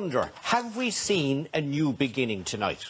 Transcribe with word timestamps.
wonder, 0.00 0.30
have 0.42 0.76
we 0.76 0.90
seen 0.90 1.48
a 1.52 1.60
new 1.60 1.92
beginning 1.92 2.44
tonight? 2.44 2.84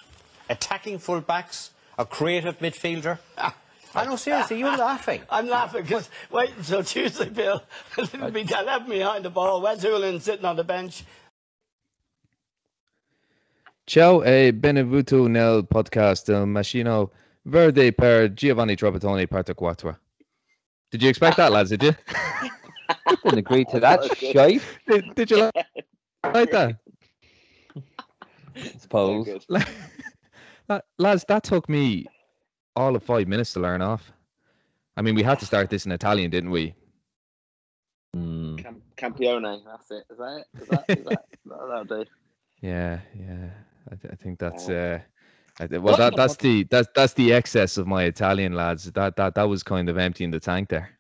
Attacking 0.51 0.99
fullbacks, 0.99 1.71
a 1.97 2.05
creative 2.05 2.59
midfielder? 2.59 3.19
Ah, 3.39 3.57
I 3.95 4.05
know, 4.05 4.17
seriously, 4.17 4.59
you're 4.59 4.77
laughing. 4.89 5.23
I'm 5.31 5.49
laughing 5.49 5.85
because 5.85 6.11
wait 6.31 6.51
until 6.59 6.83
Tuesday, 6.85 7.31
Bill. 7.31 7.63
It'll 7.97 8.31
be 8.31 8.43
11 8.43 8.91
behind 8.91 9.25
the 9.25 9.31
ball. 9.31 9.63
Wes 9.63 9.83
Hoolahan 9.83 10.21
sitting 10.21 10.45
on 10.45 10.57
the 10.57 10.65
bench. 10.65 11.03
Ciao 13.87 14.23
e 14.23 14.53
benvenuto 14.53 15.29
nel 15.29 15.63
podcast 15.63 16.27
del 16.27 16.45
Machino 16.45 17.11
Verde 17.47 17.91
per 17.93 18.29
Giovanni 18.35 18.77
Trapattoni 18.77 19.27
Parte 19.27 19.55
Quattro. 19.55 19.97
Did 20.91 21.03
you 21.03 21.09
expect 21.09 21.39
that, 21.39 21.53
lads? 21.53 21.71
Did 21.71 21.83
you? 21.83 21.97
Didn't 23.25 23.39
agree 23.39 23.65
to 23.65 23.81
that 23.81 24.05
shite. 24.15 24.61
Did, 24.87 25.15
did 25.15 25.31
you 25.31 25.37
like, 25.39 25.67
like 26.35 26.51
that? 26.51 26.77
I 28.59 28.73
suppose. 28.79 29.47
That- 29.49 30.85
lads, 30.99 31.25
that 31.29 31.45
took 31.45 31.69
me 31.69 32.07
all 32.77 32.95
of 32.95 33.03
five 33.03 33.27
minutes 33.29 33.53
to 33.55 33.61
learn 33.61 33.83
off. 33.83 34.13
I 34.97 35.03
mean, 35.03 35.15
we 35.15 35.23
had 35.23 35.39
to 35.41 35.47
start 35.53 35.71
this 35.71 35.87
in 35.87 35.93
Italian, 35.93 36.31
didn't 36.31 36.51
we? 36.51 36.75
Mm. 38.17 38.63
Cam- 38.63 38.83
Campione, 38.97 39.61
that's 39.65 39.91
it. 39.91 40.05
Is 40.11 40.19
that 40.19 40.45
it? 40.57 40.63
Is 40.63 40.69
that, 40.69 40.85
is 40.89 41.05
that, 41.05 41.25
that'll 41.45 41.85
do. 41.85 42.05
Yeah, 42.61 42.99
yeah. 43.15 43.51
I, 43.89 43.95
th- 43.95 44.13
I 44.13 44.17
think 44.17 44.41
that's 44.41 44.69
uh, 44.69 44.99
I 45.61 45.69
th- 45.69 45.81
well, 45.81 45.97
that 45.97 46.17
that's 46.17 46.35
the 46.35 46.65
that's 46.65 46.89
that's 46.93 47.13
the 47.13 47.33
excess 47.33 47.77
of 47.79 47.87
my 47.87 48.03
Italian 48.03 48.53
lads. 48.55 48.91
That 48.91 49.15
that 49.15 49.37
that 49.37 49.45
was 49.45 49.63
kind 49.63 49.89
of 49.89 49.97
emptying 49.97 50.33
the 50.33 50.41
tank 50.41 50.69
there. 50.69 50.98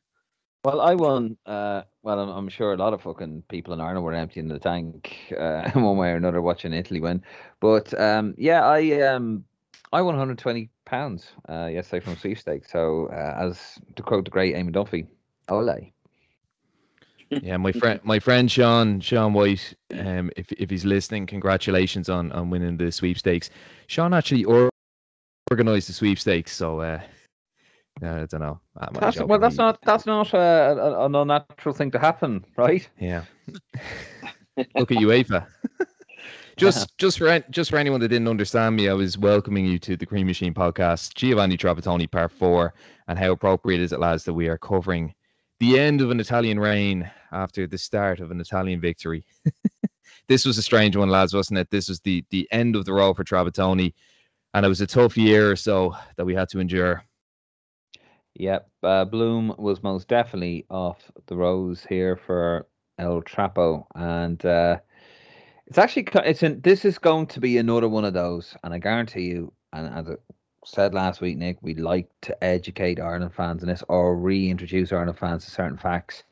Well, 0.64 0.80
I 0.80 0.94
won. 0.94 1.36
Uh, 1.46 1.82
well, 2.02 2.18
I'm, 2.18 2.28
I'm 2.30 2.48
sure 2.48 2.72
a 2.72 2.76
lot 2.76 2.92
of 2.92 3.02
fucking 3.02 3.44
people 3.48 3.72
in 3.74 3.80
Ireland 3.80 4.04
were 4.04 4.12
emptying 4.12 4.48
the 4.48 4.58
tank 4.58 5.32
uh, 5.38 5.70
one 5.74 5.96
way 5.96 6.10
or 6.10 6.16
another 6.16 6.42
watching 6.42 6.72
Italy 6.72 7.00
win. 7.00 7.22
But 7.60 7.98
um, 7.98 8.34
yeah, 8.36 8.66
I 8.66 9.00
um, 9.02 9.44
I 9.92 10.02
won 10.02 10.14
120 10.14 10.68
pounds 10.84 11.28
uh, 11.48 11.66
yesterday 11.66 12.04
from 12.04 12.16
sweepstakes. 12.16 12.72
So 12.72 13.08
uh, 13.12 13.36
as 13.38 13.78
to 13.96 14.02
quote 14.02 14.24
the 14.24 14.30
great 14.30 14.54
Eamon 14.54 14.74
Dunphy, 14.74 15.06
ole. 15.48 15.92
Yeah, 17.30 17.58
my 17.58 17.72
friend, 17.72 18.00
my 18.04 18.18
friend 18.18 18.50
Sean, 18.50 19.00
Sean 19.00 19.34
White. 19.34 19.74
Um, 19.94 20.30
if 20.36 20.50
if 20.52 20.70
he's 20.70 20.84
listening, 20.84 21.26
congratulations 21.26 22.08
on 22.08 22.32
on 22.32 22.50
winning 22.50 22.76
the 22.76 22.90
sweepstakes. 22.90 23.50
Sean 23.86 24.14
actually 24.14 24.44
or- 24.44 24.70
organized 25.50 25.88
the 25.88 25.92
sweepstakes, 25.92 26.52
so 26.52 26.80
uh, 26.80 27.00
I 28.02 28.26
don't 28.26 28.40
know. 28.40 28.60
I'm 28.76 28.94
That's, 28.94 29.20
well, 29.20 29.38
that's 29.38 29.56
not 29.56 29.80
that's 29.82 30.06
not 30.06 30.32
a, 30.32 31.04
an 31.04 31.14
unnatural 31.14 31.74
thing 31.74 31.90
to 31.92 31.98
happen, 31.98 32.44
right? 32.56 32.88
Yeah. 33.00 33.24
Look 34.56 34.90
at 34.92 34.98
UEFA. 34.98 35.46
just 36.56 36.96
just 36.98 37.18
for 37.18 37.40
just 37.50 37.70
for 37.70 37.76
anyone 37.76 38.00
that 38.00 38.08
didn't 38.08 38.28
understand 38.28 38.76
me, 38.76 38.88
I 38.88 38.92
was 38.92 39.18
welcoming 39.18 39.66
you 39.66 39.78
to 39.80 39.96
the 39.96 40.06
Green 40.06 40.26
Machine 40.26 40.54
podcast, 40.54 41.14
Giovanni 41.14 41.56
Trapattoni 41.56 42.10
Part 42.10 42.32
Four, 42.32 42.74
and 43.08 43.18
how 43.18 43.32
appropriate 43.32 43.80
is 43.80 43.92
it, 43.92 44.00
lads, 44.00 44.24
that 44.24 44.34
we 44.34 44.48
are 44.48 44.58
covering 44.58 45.14
the 45.60 45.78
end 45.78 46.00
of 46.00 46.10
an 46.10 46.20
Italian 46.20 46.60
reign 46.60 47.10
after 47.32 47.66
the 47.66 47.78
start 47.78 48.20
of 48.20 48.30
an 48.30 48.40
Italian 48.40 48.80
victory. 48.80 49.24
this 50.28 50.44
was 50.44 50.58
a 50.58 50.62
strange 50.62 50.96
one, 50.96 51.08
lads, 51.08 51.34
wasn't 51.34 51.58
it? 51.58 51.70
This 51.70 51.88
was 51.88 52.00
the 52.00 52.24
the 52.30 52.48
end 52.52 52.76
of 52.76 52.84
the 52.84 52.92
road 52.92 53.14
for 53.14 53.24
Trapattoni, 53.24 53.92
and 54.54 54.64
it 54.64 54.68
was 54.68 54.80
a 54.80 54.86
tough 54.86 55.16
year 55.16 55.50
or 55.50 55.56
so 55.56 55.96
that 56.16 56.26
we 56.26 56.34
had 56.34 56.48
to 56.50 56.60
endure. 56.60 57.04
Yep, 58.38 58.70
uh, 58.84 59.04
Bloom 59.04 59.52
was 59.58 59.82
most 59.82 60.06
definitely 60.06 60.64
off 60.70 61.10
the 61.26 61.36
rose 61.36 61.84
here 61.88 62.14
for 62.14 62.68
El 62.96 63.20
Trapo, 63.22 63.84
and 63.96 64.44
uh, 64.46 64.78
it's 65.66 65.76
actually 65.76 66.06
it's 66.24 66.44
in, 66.44 66.60
this 66.60 66.84
is 66.84 66.98
going 66.98 67.26
to 67.26 67.40
be 67.40 67.58
another 67.58 67.88
one 67.88 68.04
of 68.04 68.14
those, 68.14 68.56
and 68.62 68.72
I 68.72 68.78
guarantee 68.78 69.22
you, 69.22 69.52
and 69.72 69.92
as 69.92 70.08
I 70.08 70.14
said 70.64 70.94
last 70.94 71.20
week, 71.20 71.36
Nick, 71.36 71.58
we'd 71.62 71.80
like 71.80 72.08
to 72.22 72.44
educate 72.44 73.00
Ireland 73.00 73.34
fans 73.34 73.64
on 73.64 73.68
this 73.68 73.82
or 73.88 74.16
reintroduce 74.16 74.92
Ireland 74.92 75.18
fans 75.18 75.44
to 75.44 75.50
certain 75.50 75.76
facts, 75.76 76.22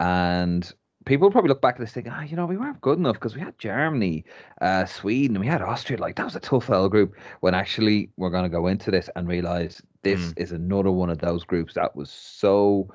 and 0.00 0.68
people 1.04 1.30
probably 1.30 1.48
look 1.48 1.62
back 1.62 1.76
at 1.76 1.80
this 1.80 1.92
thinking, 1.92 2.12
ah, 2.12 2.22
you 2.22 2.34
know, 2.34 2.46
we 2.46 2.56
weren't 2.56 2.80
good 2.80 2.98
enough 2.98 3.14
because 3.14 3.36
we 3.36 3.40
had 3.40 3.56
Germany, 3.60 4.24
uh, 4.60 4.84
Sweden, 4.84 5.36
and 5.36 5.44
we 5.44 5.46
had 5.46 5.62
Austria. 5.62 5.98
Like 5.98 6.16
that 6.16 6.24
was 6.24 6.34
a 6.34 6.40
tough 6.40 6.68
L 6.68 6.88
group. 6.88 7.14
When 7.40 7.54
actually 7.54 8.10
we're 8.16 8.30
going 8.30 8.42
to 8.42 8.50
go 8.50 8.66
into 8.66 8.90
this 8.90 9.08
and 9.14 9.28
realize 9.28 9.80
this 10.06 10.32
Mm. 10.32 10.38
is 10.42 10.52
another 10.52 10.90
one 10.90 11.10
of 11.10 11.18
those 11.18 11.44
groups 11.44 11.74
that 11.74 11.94
was 11.96 12.10
so 12.10 12.88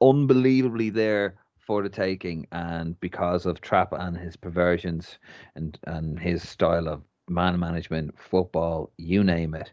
unbelievably 0.00 0.90
there 0.90 1.34
for 1.58 1.82
the 1.82 1.88
taking, 1.88 2.46
and 2.52 2.98
because 3.00 3.46
of 3.46 3.60
Trap 3.60 3.92
and 3.92 4.16
his 4.16 4.36
perversions 4.36 5.18
and 5.54 5.78
and 5.86 6.18
his 6.18 6.48
style 6.48 6.88
of 6.88 7.02
man 7.28 7.58
management, 7.58 8.18
football, 8.18 8.90
you 8.96 9.22
name 9.22 9.54
it, 9.54 9.72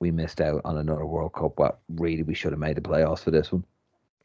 we 0.00 0.10
missed 0.10 0.40
out 0.40 0.62
on 0.64 0.78
another 0.78 1.04
World 1.06 1.34
Cup. 1.34 1.58
What 1.58 1.78
really 1.88 2.22
we 2.22 2.34
should 2.34 2.52
have 2.52 2.60
made 2.60 2.76
the 2.76 2.88
playoffs 2.88 3.20
for 3.24 3.30
this 3.30 3.52
one. 3.52 3.64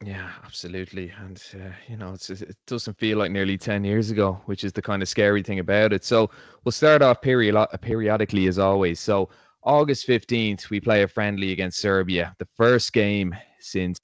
Yeah, 0.04 0.30
absolutely. 0.44 1.12
And, 1.20 1.40
uh, 1.54 1.70
you 1.88 1.96
know, 1.96 2.12
it's, 2.14 2.28
it 2.30 2.56
doesn't 2.66 2.98
feel 2.98 3.18
like 3.18 3.30
nearly 3.30 3.56
10 3.56 3.84
years 3.84 4.10
ago, 4.10 4.40
which 4.46 4.64
is 4.64 4.72
the 4.72 4.82
kind 4.82 5.00
of 5.00 5.08
scary 5.08 5.42
thing 5.44 5.60
about 5.60 5.92
it. 5.92 6.02
So 6.04 6.28
we'll 6.64 6.72
start 6.72 7.02
off 7.02 7.20
period- 7.22 7.68
periodically 7.82 8.48
as 8.48 8.58
always. 8.58 8.98
So 8.98 9.28
August 9.64 10.08
15th, 10.08 10.70
we 10.70 10.80
play 10.80 11.02
a 11.02 11.08
friendly 11.08 11.52
against 11.52 11.78
Serbia, 11.78 12.34
the 12.38 12.48
first 12.56 12.92
game 12.92 13.34
since 13.60 13.98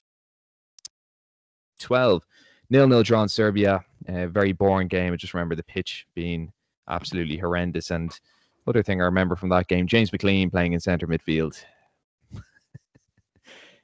12. 1.79 2.23
Nil 2.69 2.87
nil 2.87 3.03
drawn 3.03 3.27
Serbia. 3.27 3.83
A 4.07 4.27
very 4.27 4.53
boring 4.53 4.87
game. 4.87 5.11
I 5.11 5.15
just 5.15 5.33
remember 5.33 5.55
the 5.55 5.63
pitch 5.63 6.05
being 6.15 6.51
absolutely 6.87 7.37
horrendous. 7.37 7.91
And 7.91 8.11
other 8.67 8.83
thing 8.83 9.01
I 9.01 9.05
remember 9.05 9.35
from 9.35 9.49
that 9.49 9.67
game, 9.67 9.87
James 9.87 10.11
McLean 10.11 10.49
playing 10.49 10.73
in 10.73 10.79
centre 10.79 11.07
midfield. 11.07 11.61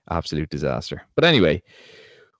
Absolute 0.10 0.50
disaster. 0.50 1.02
But 1.16 1.26
anyway, 1.26 1.62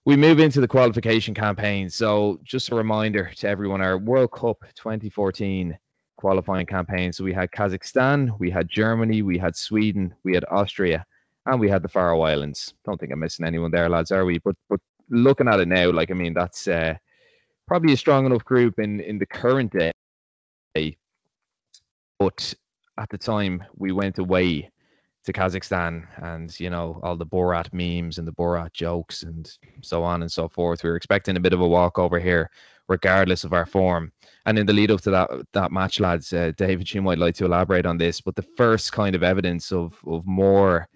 we 0.04 0.16
move 0.16 0.38
into 0.38 0.60
the 0.60 0.68
qualification 0.68 1.34
campaign. 1.34 1.90
So, 1.90 2.40
just 2.44 2.70
a 2.70 2.74
reminder 2.74 3.30
to 3.36 3.48
everyone 3.48 3.80
our 3.82 3.98
World 3.98 4.32
Cup 4.32 4.64
2014 4.76 5.76
qualifying 6.16 6.66
campaign. 6.66 7.12
So, 7.12 7.24
we 7.24 7.32
had 7.32 7.50
Kazakhstan, 7.50 8.38
we 8.38 8.50
had 8.50 8.68
Germany, 8.68 9.22
we 9.22 9.38
had 9.38 9.56
Sweden, 9.56 10.14
we 10.24 10.34
had 10.34 10.44
Austria, 10.50 11.04
and 11.46 11.60
we 11.60 11.68
had 11.68 11.82
the 11.82 11.88
Faroe 11.88 12.22
Islands. 12.22 12.74
Don't 12.84 12.98
think 12.98 13.12
I'm 13.12 13.20
missing 13.20 13.46
anyone 13.46 13.70
there, 13.70 13.88
lads, 13.88 14.12
are 14.12 14.24
we? 14.24 14.38
But, 14.38 14.56
but 14.68 14.80
looking 15.10 15.48
at 15.48 15.60
it 15.60 15.68
now, 15.68 15.90
like, 15.92 16.10
I 16.10 16.14
mean, 16.14 16.34
that's 16.34 16.66
uh, 16.68 16.94
probably 17.66 17.92
a 17.92 17.96
strong 17.96 18.26
enough 18.26 18.44
group 18.44 18.78
in, 18.78 19.00
in 19.00 19.18
the 19.18 19.26
current 19.26 19.72
day. 19.72 19.92
But 22.18 22.54
at 22.98 23.08
the 23.10 23.18
time, 23.18 23.62
we 23.76 23.92
went 23.92 24.18
away 24.18 24.70
to 25.26 25.32
Kazakhstan 25.32 26.06
and 26.22 26.58
you 26.58 26.70
know 26.70 27.00
all 27.02 27.16
the 27.16 27.26
Borat 27.26 27.72
memes 27.72 28.18
and 28.18 28.26
the 28.26 28.32
Borat 28.32 28.72
jokes 28.72 29.24
and 29.24 29.50
so 29.82 30.02
on 30.02 30.22
and 30.22 30.30
so 30.30 30.48
forth. 30.48 30.82
We 30.82 30.90
were 30.90 30.96
expecting 30.96 31.36
a 31.36 31.40
bit 31.40 31.52
of 31.52 31.60
a 31.60 31.68
walkover 31.68 32.20
here, 32.20 32.48
regardless 32.88 33.44
of 33.44 33.52
our 33.52 33.66
form. 33.66 34.12
And 34.46 34.58
in 34.58 34.66
the 34.66 34.72
lead 34.72 34.90
up 34.90 35.00
to 35.02 35.10
that 35.10 35.30
that 35.52 35.72
match, 35.72 35.98
lads, 36.00 36.32
uh, 36.32 36.52
David, 36.56 36.92
you 36.92 37.02
might 37.02 37.18
like 37.18 37.34
to 37.36 37.44
elaborate 37.44 37.86
on 37.86 37.98
this, 37.98 38.20
but 38.20 38.36
the 38.36 38.46
first 38.56 38.92
kind 38.92 39.14
of 39.16 39.22
evidence 39.22 39.72
of 39.72 39.94
of 40.06 40.24
more, 40.26 40.88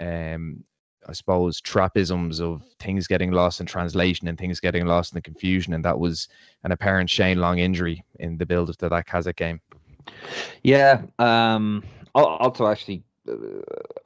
um, 0.00 0.64
I 1.08 1.12
suppose, 1.12 1.60
trapisms 1.60 2.40
of 2.40 2.62
things 2.80 3.06
getting 3.06 3.30
lost 3.30 3.60
in 3.60 3.66
translation 3.66 4.26
and 4.26 4.36
things 4.36 4.58
getting 4.58 4.86
lost 4.86 5.12
in 5.12 5.16
the 5.16 5.22
confusion, 5.22 5.74
and 5.74 5.84
that 5.84 5.98
was 5.98 6.28
an 6.64 6.72
apparent 6.72 7.08
Shane 7.08 7.38
Long 7.38 7.58
injury 7.58 8.04
in 8.18 8.38
the 8.38 8.46
build 8.46 8.70
up 8.70 8.76
to 8.78 8.88
that 8.88 9.06
Kazakh 9.06 9.36
game. 9.36 9.60
Yeah. 10.62 11.02
Um. 11.18 11.84
Also, 12.14 12.66
actually, 12.66 13.04
uh, 13.28 13.36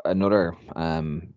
another 0.04 0.56
um 0.76 1.32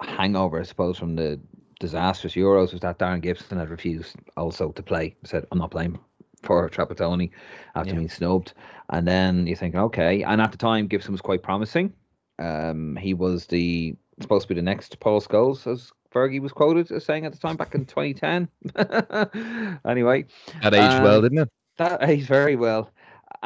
hangover, 0.00 0.60
I 0.60 0.64
suppose, 0.64 0.98
from 0.98 1.16
the 1.16 1.40
disastrous 1.80 2.34
Euros 2.34 2.72
was 2.72 2.80
that 2.80 2.98
Darren 2.98 3.20
Gibson 3.20 3.58
had 3.58 3.70
refused 3.70 4.16
also 4.36 4.72
to 4.72 4.82
play. 4.82 5.14
Said, 5.24 5.44
"I'm 5.52 5.58
not 5.58 5.70
playing 5.70 5.98
for 6.42 6.68
Trapattoni 6.68 7.30
after 7.74 7.90
Yeah. 7.90 7.96
being 7.96 8.08
snubbed." 8.08 8.54
And 8.90 9.06
then 9.06 9.46
you 9.46 9.56
think, 9.56 9.74
okay. 9.74 10.22
And 10.22 10.40
at 10.40 10.52
the 10.52 10.58
time, 10.58 10.86
Gibson 10.86 11.12
was 11.12 11.20
quite 11.20 11.42
promising. 11.42 11.92
Um, 12.38 12.96
he 12.96 13.14
was 13.14 13.46
the 13.46 13.96
supposed 14.20 14.42
to 14.42 14.48
be 14.54 14.54
the 14.54 14.62
next 14.62 14.98
Paul 15.00 15.20
Scholes, 15.20 15.66
as 15.70 15.90
Fergie 16.14 16.40
was 16.40 16.52
quoted 16.52 16.90
as 16.92 17.04
saying 17.04 17.26
at 17.26 17.32
the 17.32 17.38
time 17.38 17.56
back 17.56 17.74
in 17.74 17.84
2010. 17.84 18.48
anyway, 19.84 20.24
That 20.62 20.74
aged 20.74 21.02
well, 21.02 21.16
Um, 21.16 21.22
didn't 21.22 21.38
it? 21.38 21.48
that 21.78 22.02
aged 22.08 22.26
very 22.26 22.56
well. 22.56 22.90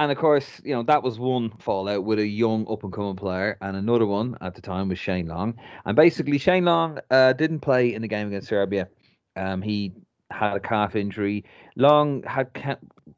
And 0.00 0.10
of 0.10 0.16
course, 0.16 0.62
you 0.64 0.74
know, 0.74 0.82
that 0.84 1.02
was 1.02 1.18
one 1.18 1.50
fallout 1.58 2.04
with 2.04 2.18
a 2.18 2.26
young 2.26 2.66
up 2.70 2.84
and 2.84 2.92
coming 2.92 3.16
player. 3.16 3.58
And 3.60 3.76
another 3.76 4.06
one 4.06 4.34
at 4.40 4.54
the 4.54 4.62
time 4.62 4.88
was 4.88 4.98
Shane 4.98 5.26
Long. 5.26 5.54
And 5.84 5.94
basically, 5.94 6.38
Shane 6.38 6.64
Long 6.64 7.00
uh, 7.10 7.34
didn't 7.34 7.60
play 7.60 7.92
in 7.92 8.00
the 8.00 8.08
game 8.08 8.28
against 8.28 8.48
Serbia. 8.48 8.88
Um, 9.36 9.60
he 9.60 9.92
had 10.30 10.56
a 10.56 10.60
calf 10.60 10.96
injury. 10.96 11.44
Long 11.76 12.22
had 12.22 12.48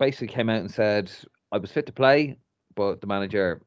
basically 0.00 0.26
came 0.26 0.50
out 0.50 0.58
and 0.58 0.72
said, 0.72 1.12
I 1.52 1.58
was 1.58 1.70
fit 1.70 1.86
to 1.86 1.92
play, 1.92 2.36
but 2.74 3.00
the 3.00 3.06
manager 3.06 3.62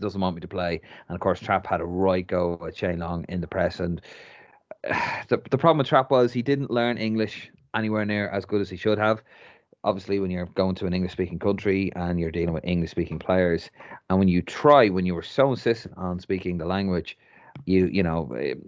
doesn't 0.00 0.20
want 0.20 0.34
me 0.34 0.40
to 0.40 0.48
play. 0.48 0.80
And 1.06 1.14
of 1.14 1.20
course, 1.20 1.38
Trap 1.38 1.68
had 1.68 1.80
a 1.80 1.86
right 1.86 2.26
go 2.26 2.60
at 2.66 2.76
Shane 2.76 2.98
Long 2.98 3.24
in 3.28 3.40
the 3.40 3.46
press. 3.46 3.78
And 3.78 4.00
the, 4.82 5.40
the 5.52 5.58
problem 5.58 5.78
with 5.78 5.86
Trap 5.86 6.10
was 6.10 6.32
he 6.32 6.42
didn't 6.42 6.72
learn 6.72 6.98
English 6.98 7.48
anywhere 7.76 8.04
near 8.04 8.28
as 8.30 8.44
good 8.44 8.60
as 8.60 8.68
he 8.68 8.76
should 8.76 8.98
have 8.98 9.22
obviously 9.84 10.18
when 10.18 10.30
you're 10.30 10.46
going 10.46 10.74
to 10.76 10.86
an 10.86 10.92
English 10.94 11.12
speaking 11.12 11.38
country 11.38 11.92
and 11.96 12.18
you're 12.18 12.30
dealing 12.30 12.54
with 12.54 12.64
English 12.64 12.90
speaking 12.90 13.18
players, 13.18 13.70
and 14.08 14.18
when 14.18 14.28
you 14.28 14.42
try, 14.42 14.88
when 14.88 15.06
you 15.06 15.14
were 15.14 15.22
so 15.22 15.50
insistent 15.50 15.94
on 15.96 16.20
speaking 16.20 16.58
the 16.58 16.66
language, 16.66 17.16
you 17.66 17.86
you 17.86 18.02
know. 18.02 18.32
It, 18.34 18.58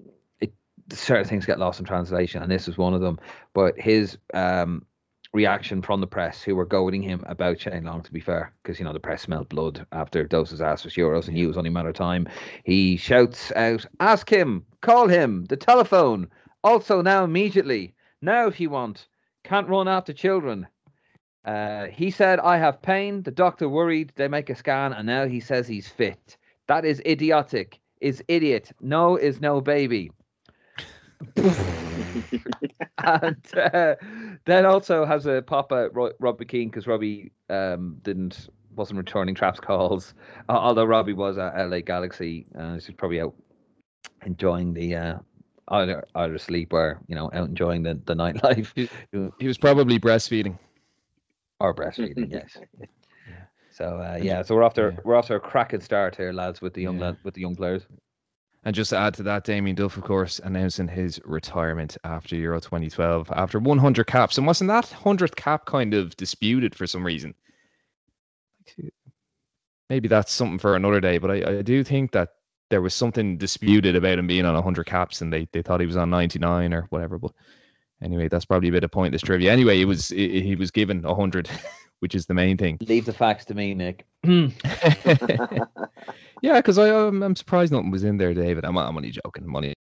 it, 0.41 0.53
certain 0.91 1.27
things 1.27 1.47
get 1.47 1.59
lost 1.59 1.81
in 1.81 1.87
translation, 1.87 2.43
and 2.43 2.51
this 2.51 2.67
was 2.67 2.79
one 2.79 2.95
of 2.95 3.01
them. 3.01 3.19
But 3.55 3.79
his 3.79 4.19
um, 4.35 4.85
reaction 5.33 5.81
from 5.81 6.01
the 6.01 6.07
press 6.07 6.43
who 6.43 6.55
were 6.55 6.67
goading 6.67 7.03
him 7.03 7.23
about 7.27 7.61
Shane 7.61 7.85
Long, 7.85 8.03
to 8.03 8.13
be 8.13 8.21
fair, 8.21 8.53
because 8.63 8.79
you 8.79 8.85
know 8.85 8.93
the 8.93 9.01
press 9.01 9.23
smelled 9.23 9.49
blood 9.49 9.87
after 9.93 10.25
Doses 10.25 10.61
asked 10.61 10.83
for 10.85 10.91
Euros 10.91 11.29
and 11.29 11.37
it 11.37 11.47
was 11.47 11.57
only 11.57 11.69
a 11.69 11.73
matter 11.73 11.89
of 11.89 11.95
time. 11.95 12.29
He 12.65 12.97
shouts 12.97 13.51
out, 13.53 13.87
Ask 14.01 14.31
him, 14.31 14.65
call 14.83 15.09
him, 15.09 15.47
the 15.47 15.57
telephone, 15.57 16.29
also 16.63 17.01
now 17.01 17.25
immediately, 17.25 17.95
now 18.21 18.47
if 18.47 18.61
you 18.61 18.71
want, 18.71 19.09
can't 19.45 19.69
run 19.69 19.89
after 19.89 20.13
children. 20.13 20.67
Uh, 21.45 21.87
he 21.87 22.11
said, 22.11 22.39
I 22.41 22.57
have 22.59 22.81
pain. 22.83 23.23
The 23.23 23.31
doctor 23.31 23.69
worried. 23.69 24.13
They 24.17 24.29
make 24.29 24.51
a 24.51 24.55
scan, 24.55 24.93
and 24.93 25.07
now 25.07 25.27
he 25.27 25.41
says 25.41 25.67
he's 25.67 25.89
fit. 25.89 26.37
That 26.69 26.85
is 26.85 27.01
idiotic. 27.05 27.81
Is 28.01 28.23
idiot. 28.29 28.73
No 28.81 29.17
is 29.17 29.41
no 29.41 29.61
baby. 29.61 30.11
and 33.05 33.37
uh, 33.57 33.95
then 34.45 34.67
also 34.67 35.05
has 35.05 35.27
a 35.27 35.43
pop 35.43 35.71
at 35.73 35.95
Ro- 35.95 36.13
Robbie 36.19 36.45
Keane 36.45 36.69
because 36.69 36.87
Robbie 36.87 37.33
um, 37.49 37.97
didn't 38.03 38.49
wasn't 38.75 38.99
returning 38.99 39.35
traps 39.35 39.61
calls, 39.61 40.15
uh, 40.49 40.53
although 40.53 40.85
Robbie 40.85 41.13
was 41.13 41.39
at 41.39 41.55
LA 41.55 41.81
Galaxy. 41.81 42.47
Uh, 42.59 42.75
he's 42.75 42.91
probably 42.91 43.21
out 43.21 43.35
enjoying 44.25 44.73
the 44.75 44.95
uh, 44.97 45.19
either 45.69 46.05
either 46.17 46.39
sleep 46.39 46.73
or 46.73 47.01
you 47.07 47.15
know 47.15 47.31
out 47.33 47.49
enjoying 47.49 47.83
the 47.83 48.01
the 48.07 48.15
nightlife 48.15 48.73
He, 48.75 48.89
he 49.39 49.47
was 49.47 49.59
probably 49.59 49.99
breastfeeding. 49.99 50.59
Or 51.63 51.75
breastfeeding. 51.75 52.31
yes. 52.31 52.59
So 53.71 53.85
uh, 53.99 54.19
yeah, 54.21 54.43
so 54.43 54.55
we're 54.55 54.65
after 54.65 54.93
Yeah. 54.93 55.01
we're 55.05 55.17
after 55.17 55.37
a 55.37 55.41
cracking 55.41 55.81
start 55.81 56.17
here, 56.17 56.33
lads, 56.33 56.61
with 56.61 56.75
the 56.75 56.83
young 56.83 56.99
Yeah. 56.99 57.07
lad, 57.07 57.17
with 57.25 57.35
the 57.35 57.41
young 57.41 57.57
players. 57.57 57.87
And 58.65 58.75
just 58.77 58.91
to 58.91 58.97
add 58.99 59.15
to 59.15 59.25
that, 59.25 59.45
Damien 59.45 59.75
Duff, 59.75 59.97
of 59.97 60.05
course, 60.05 60.39
announcing 60.45 60.87
his 60.87 61.21
retirement 61.25 61.97
after 62.05 62.37
Euro 62.37 62.61
2012 62.61 63.33
after 63.35 63.59
100 63.59 64.07
caps. 64.07 64.39
And 64.39 64.47
wasn't 64.47 64.69
that 64.69 64.85
100th 64.85 65.35
cap 65.35 65.67
kind 65.67 65.95
of 65.95 66.17
disputed 66.17 66.75
for 66.75 66.87
some 66.87 67.05
reason? 67.05 67.35
Maybe 69.91 70.07
that's 70.07 70.33
something 70.33 70.59
for 70.59 70.77
another 70.77 71.01
day, 71.01 71.19
but 71.19 71.31
I, 71.31 71.59
I 71.59 71.63
do 71.63 71.83
think 71.83 72.13
that 72.13 72.29
there 72.71 72.81
was 72.81 72.95
something 72.95 73.37
disputed 73.37 73.97
about 73.97 74.19
him 74.19 74.27
being 74.29 74.47
on 74.47 74.55
100 74.55 74.85
caps 74.87 75.21
and 75.21 75.33
they, 75.33 75.49
they 75.53 75.61
thought 75.63 75.81
he 75.81 75.87
was 75.87 75.97
on 75.97 76.11
99 76.11 76.73
or 76.73 76.87
whatever. 76.91 77.19
But 77.19 77.33
anyway, 78.03 78.29
that's 78.29 78.45
probably 78.45 78.69
a 78.69 78.73
bit 78.73 78.85
of 78.85 78.91
pointless 78.91 79.23
trivia. 79.23 79.53
Anyway, 79.53 79.81
it 79.81 79.85
was 79.85 80.09
he 80.09 80.41
he 80.41 80.55
was 80.55 80.71
given 80.71 81.03
100, 81.03 81.49
which 82.01 82.15
is 82.15 82.27
the 82.27 82.35
main 82.35 82.57
thing. 82.57 82.79
Leave 82.83 83.07
the 83.07 83.13
facts 83.13 83.45
to 83.47 83.55
me, 83.55 83.75
Nick. 83.75 84.05
yeah, 84.25 84.51
because 86.43 86.79
I 86.79 86.91
um, 86.91 87.23
I'm 87.23 87.37
surprised 87.37 87.73
nothing 87.73 87.91
was 87.91 88.05
in 88.05 88.19
there, 88.19 88.35
David. 88.35 88.65
I'm, 88.65 88.77
I'm 88.77 88.97
only 88.97 89.11
joking. 89.11 89.45
I'm 89.45 89.57
only. 89.57 89.75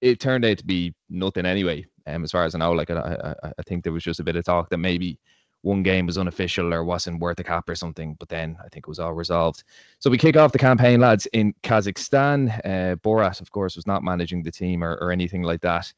It 0.00 0.20
turned 0.20 0.44
out 0.44 0.58
to 0.58 0.64
be 0.64 0.94
nothing 1.08 1.46
anyway. 1.46 1.86
Um, 2.06 2.24
as 2.24 2.30
far 2.30 2.44
as 2.44 2.54
I 2.54 2.58
know, 2.58 2.72
like 2.72 2.90
I, 2.90 3.34
I, 3.42 3.52
I 3.58 3.62
think 3.66 3.84
there 3.84 3.92
was 3.92 4.04
just 4.04 4.20
a 4.20 4.24
bit 4.24 4.36
of 4.36 4.44
talk 4.44 4.68
that 4.68 4.76
maybe 4.76 5.18
one 5.64 5.82
game 5.82 6.04
was 6.04 6.18
unofficial 6.18 6.74
or 6.74 6.84
wasn't 6.84 7.20
worth 7.20 7.40
a 7.40 7.44
cap 7.44 7.68
or 7.70 7.74
something. 7.74 8.14
But 8.20 8.28
then 8.28 8.56
I 8.60 8.68
think 8.68 8.84
it 8.84 8.88
was 8.88 8.98
all 8.98 9.14
resolved. 9.14 9.64
So 9.98 10.10
we 10.10 10.18
kick 10.18 10.36
off 10.36 10.52
the 10.52 10.58
campaign, 10.58 11.00
lads, 11.00 11.26
in 11.32 11.54
Kazakhstan. 11.62 12.60
Uh, 12.64 12.96
Borat, 12.96 13.40
of 13.40 13.50
course, 13.50 13.74
was 13.74 13.86
not 13.86 14.04
managing 14.04 14.42
the 14.42 14.52
team 14.52 14.84
or, 14.84 14.96
or 14.96 15.10
anything 15.10 15.42
like 15.42 15.62
that. 15.62 15.90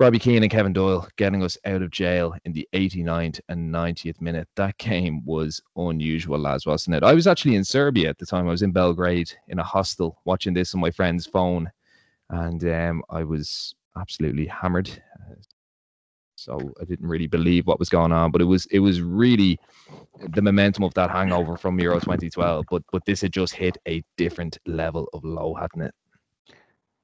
Robbie 0.00 0.20
Keane 0.20 0.44
and 0.44 0.52
Kevin 0.52 0.72
Doyle 0.72 1.08
getting 1.16 1.42
us 1.42 1.58
out 1.64 1.82
of 1.82 1.90
jail 1.90 2.32
in 2.44 2.52
the 2.52 2.68
89th 2.72 3.40
and 3.48 3.74
90th 3.74 4.20
minute. 4.20 4.48
That 4.54 4.78
game 4.78 5.24
was 5.24 5.60
unusual, 5.74 6.38
lads, 6.38 6.66
wasn't 6.66 6.94
it? 6.94 7.02
I 7.02 7.14
was 7.14 7.26
actually 7.26 7.56
in 7.56 7.64
Serbia 7.64 8.08
at 8.08 8.18
the 8.18 8.26
time. 8.26 8.46
I 8.46 8.52
was 8.52 8.62
in 8.62 8.70
Belgrade 8.70 9.32
in 9.48 9.58
a 9.58 9.64
hostel 9.64 10.20
watching 10.24 10.54
this 10.54 10.72
on 10.72 10.80
my 10.80 10.92
friend's 10.92 11.26
phone, 11.26 11.68
and 12.30 12.64
um, 12.64 13.02
I 13.10 13.24
was 13.24 13.74
absolutely 13.98 14.46
hammered. 14.46 14.88
So 16.36 16.56
I 16.80 16.84
didn't 16.84 17.08
really 17.08 17.26
believe 17.26 17.66
what 17.66 17.80
was 17.80 17.88
going 17.88 18.12
on, 18.12 18.30
but 18.30 18.40
it 18.40 18.44
was 18.44 18.66
it 18.66 18.78
was 18.78 19.02
really 19.02 19.58
the 20.28 20.40
momentum 20.40 20.84
of 20.84 20.94
that 20.94 21.10
hangover 21.10 21.56
from 21.56 21.80
Euro 21.80 21.98
2012. 21.98 22.66
But 22.70 22.84
but 22.92 23.04
this 23.04 23.22
had 23.22 23.32
just 23.32 23.52
hit 23.52 23.76
a 23.88 24.04
different 24.16 24.58
level 24.64 25.08
of 25.12 25.24
low, 25.24 25.54
hadn't 25.54 25.82
it? 25.82 25.94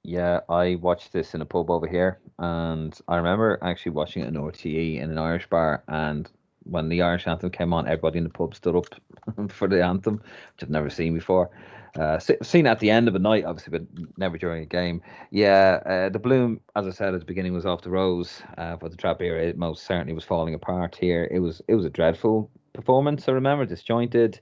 Yeah, 0.04 0.40
I 0.50 0.74
watched 0.76 1.12
this 1.12 1.34
in 1.34 1.40
a 1.40 1.46
pub 1.46 1.70
over 1.70 1.86
here, 1.86 2.18
and 2.38 2.96
I 3.08 3.16
remember 3.16 3.58
actually 3.62 3.92
watching 3.92 4.22
it 4.22 4.28
in 4.28 4.34
RTE 4.34 5.00
in 5.00 5.10
an 5.10 5.16
Irish 5.16 5.48
bar. 5.48 5.82
And 5.88 6.30
when 6.64 6.90
the 6.90 7.00
Irish 7.00 7.26
anthem 7.26 7.50
came 7.50 7.72
on, 7.72 7.86
everybody 7.86 8.18
in 8.18 8.24
the 8.24 8.30
pub 8.30 8.54
stood 8.54 8.76
up 8.76 8.84
for 9.50 9.66
the 9.66 9.82
anthem, 9.82 10.16
which 10.16 10.62
I've 10.62 10.68
never 10.68 10.90
seen 10.90 11.14
before. 11.14 11.50
Uh, 11.98 12.18
seen 12.18 12.66
at 12.66 12.80
the 12.80 12.90
end 12.90 13.08
of 13.08 13.14
a 13.14 13.18
night, 13.18 13.44
obviously, 13.44 13.70
but 13.78 13.86
never 14.18 14.36
during 14.36 14.62
a 14.62 14.66
game. 14.66 15.00
Yeah, 15.30 15.80
uh, 15.86 16.08
the 16.10 16.18
bloom, 16.18 16.60
as 16.76 16.86
I 16.86 16.90
said 16.90 17.14
at 17.14 17.20
the 17.20 17.26
beginning, 17.26 17.54
was 17.54 17.64
off 17.64 17.82
the 17.82 17.90
rose. 17.90 18.42
Uh, 18.58 18.76
but 18.76 18.90
the 18.90 18.96
trap 18.98 19.22
era, 19.22 19.40
it 19.42 19.56
most 19.56 19.86
certainly 19.86 20.12
was 20.12 20.24
falling 20.24 20.52
apart 20.54 20.96
here. 20.96 21.28
It 21.30 21.38
was 21.38 21.62
it 21.66 21.76
was 21.76 21.86
a 21.86 21.90
dreadful 21.90 22.50
performance. 22.74 23.26
I 23.28 23.32
remember 23.32 23.64
disjointed. 23.64 24.40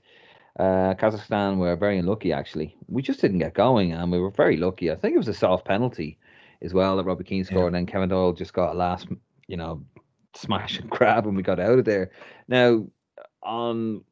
Uh, 0.59 0.93
Kazakhstan 0.93 1.57
were 1.57 1.75
very 1.75 1.97
unlucky 1.97 2.31
actually. 2.31 2.75
We 2.87 3.01
just 3.01 3.21
didn't 3.21 3.39
get 3.39 3.53
going, 3.53 3.91
and 3.91 4.11
we 4.11 4.19
were 4.19 4.29
very 4.29 4.57
lucky. 4.57 4.91
I 4.91 4.95
think 4.95 5.15
it 5.15 5.19
was 5.19 5.27
a 5.27 5.33
soft 5.33 5.65
penalty 5.65 6.19
as 6.61 6.73
well 6.73 6.95
that 6.97 7.05
Robbie 7.05 7.23
Keane 7.23 7.43
scored, 7.43 7.67
and 7.67 7.75
then 7.75 7.85
Kevin 7.85 8.09
Doyle 8.09 8.33
just 8.33 8.53
got 8.53 8.73
a 8.73 8.77
last, 8.77 9.07
you 9.47 9.57
know, 9.57 9.83
smash 10.35 10.79
and 10.79 10.89
grab, 10.89 11.25
and 11.25 11.35
we 11.35 11.43
got 11.43 11.59
out 11.59 11.79
of 11.79 11.85
there. 11.85 12.11
Now, 12.47 12.85
on 13.41 14.03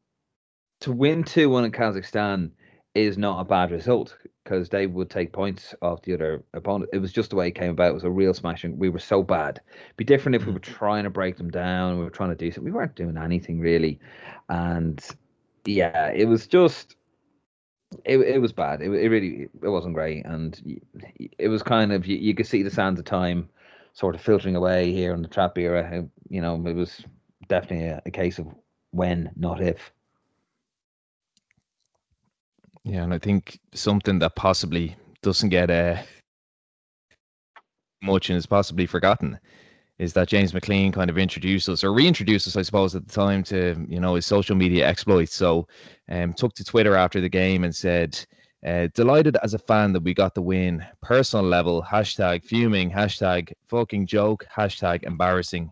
to 0.82 0.92
win 0.92 1.24
two 1.24 1.50
one 1.50 1.64
in 1.64 1.72
Kazakhstan 1.72 2.52
is 2.96 3.18
not 3.18 3.40
a 3.40 3.46
bad 3.46 3.72
result 3.72 4.18
because 4.44 4.68
they 4.70 4.88
would 4.88 5.10
take 5.10 5.32
points 5.32 5.74
off 5.82 6.02
the 6.02 6.14
other 6.14 6.44
opponent. 6.54 6.90
It 6.92 6.98
was 6.98 7.14
just 7.14 7.30
the 7.30 7.36
way 7.36 7.48
it 7.48 7.56
came 7.56 7.70
about. 7.70 7.92
It 7.92 7.94
was 7.94 8.04
a 8.04 8.10
real 8.10 8.34
smashing. 8.34 8.78
We 8.78 8.90
were 8.90 9.00
so 9.00 9.24
bad. 9.24 9.62
Be 9.96 10.04
different 10.04 10.36
if 10.36 10.46
we 10.46 10.52
were 10.52 10.60
trying 10.60 11.04
to 11.04 11.10
break 11.10 11.38
them 11.38 11.52
down. 11.52 12.00
We 12.00 12.04
were 12.04 12.10
trying 12.10 12.32
to 12.32 12.36
do 12.36 12.52
something. 12.52 12.66
We 12.66 12.76
weren't 12.76 12.96
doing 12.96 13.18
anything 13.18 13.60
really, 13.60 14.00
and 14.50 15.00
yeah, 15.66 16.12
it 16.12 16.26
was 16.26 16.48
just 16.48 16.96
it, 18.06 18.18
it 18.20 18.42
was 18.42 18.52
bad. 18.52 18.82
It, 18.82 18.90
it 18.90 19.10
really 19.10 19.50
it 19.62 19.70
wasn't 19.70 19.96
great, 19.96 20.26
and 20.26 20.82
it 21.38 21.48
was 21.48 21.64
kind 21.64 21.92
of 21.92 22.06
you, 22.06 22.18
you 22.18 22.34
could 22.34 22.48
see 22.48 22.64
the 22.64 22.72
sands 22.72 23.00
of 23.00 23.06
time 23.06 23.50
sort 23.94 24.16
of 24.16 24.22
filtering 24.22 24.56
away 24.56 24.92
here 24.92 25.14
in 25.14 25.22
the 25.22 25.28
trap 25.28 25.58
era. 25.58 26.06
You 26.30 26.42
know, 26.42 26.56
it 26.66 26.74
was 26.74 27.04
definitely 27.48 27.88
a, 27.88 28.02
a 28.06 28.12
case 28.12 28.40
of 28.40 28.48
when, 28.92 29.32
not 29.36 29.62
if. 29.62 29.92
Yeah, 32.84 33.04
and 33.04 33.14
I 33.14 33.20
think 33.20 33.60
something 33.74 34.20
that 34.20 34.36
possibly 34.36 34.96
doesn't 35.22 35.50
get 35.50 35.70
uh, 35.70 35.98
much 38.02 38.30
and 38.30 38.38
is 38.38 38.48
possibly 38.48 38.88
forgotten 38.88 39.40
is 40.02 40.14
that 40.14 40.28
James 40.28 40.52
McLean 40.52 40.92
kind 40.92 41.12
of 41.12 41.20
introduced 41.20 41.70
us 41.70 41.84
or 41.84 41.94
reintroduced 41.94 42.48
us, 42.48 42.58
I 42.58 42.64
suppose, 42.64 42.96
at 42.96 43.08
the 43.08 43.14
time 43.14 43.44
to 43.44 43.86
you 43.88 44.00
know 44.00 44.16
his 44.16 44.26
social 44.26 44.56
media 44.56 44.88
exploits. 44.88 45.36
So, 45.36 45.68
um, 46.10 46.34
took 46.34 46.56
to 46.56 46.64
Twitter 46.64 46.96
after 46.96 47.22
the 47.22 47.30
game 47.30 47.64
and 47.64 47.74
said, 47.74 48.20
uh, 48.66 48.88
"Delighted 48.96 49.38
as 49.44 49.54
a 49.54 49.60
fan 49.60 49.94
that 49.94 50.02
we 50.02 50.16
got 50.16 50.34
the 50.34 50.42
win. 50.42 50.84
Personal 51.04 51.46
level, 51.46 51.84
hashtag 51.84 52.44
fuming, 52.44 52.90
hashtag 52.90 53.54
fucking 53.68 54.08
joke, 54.08 54.44
hashtag 54.52 55.04
embarrassing." 55.04 55.72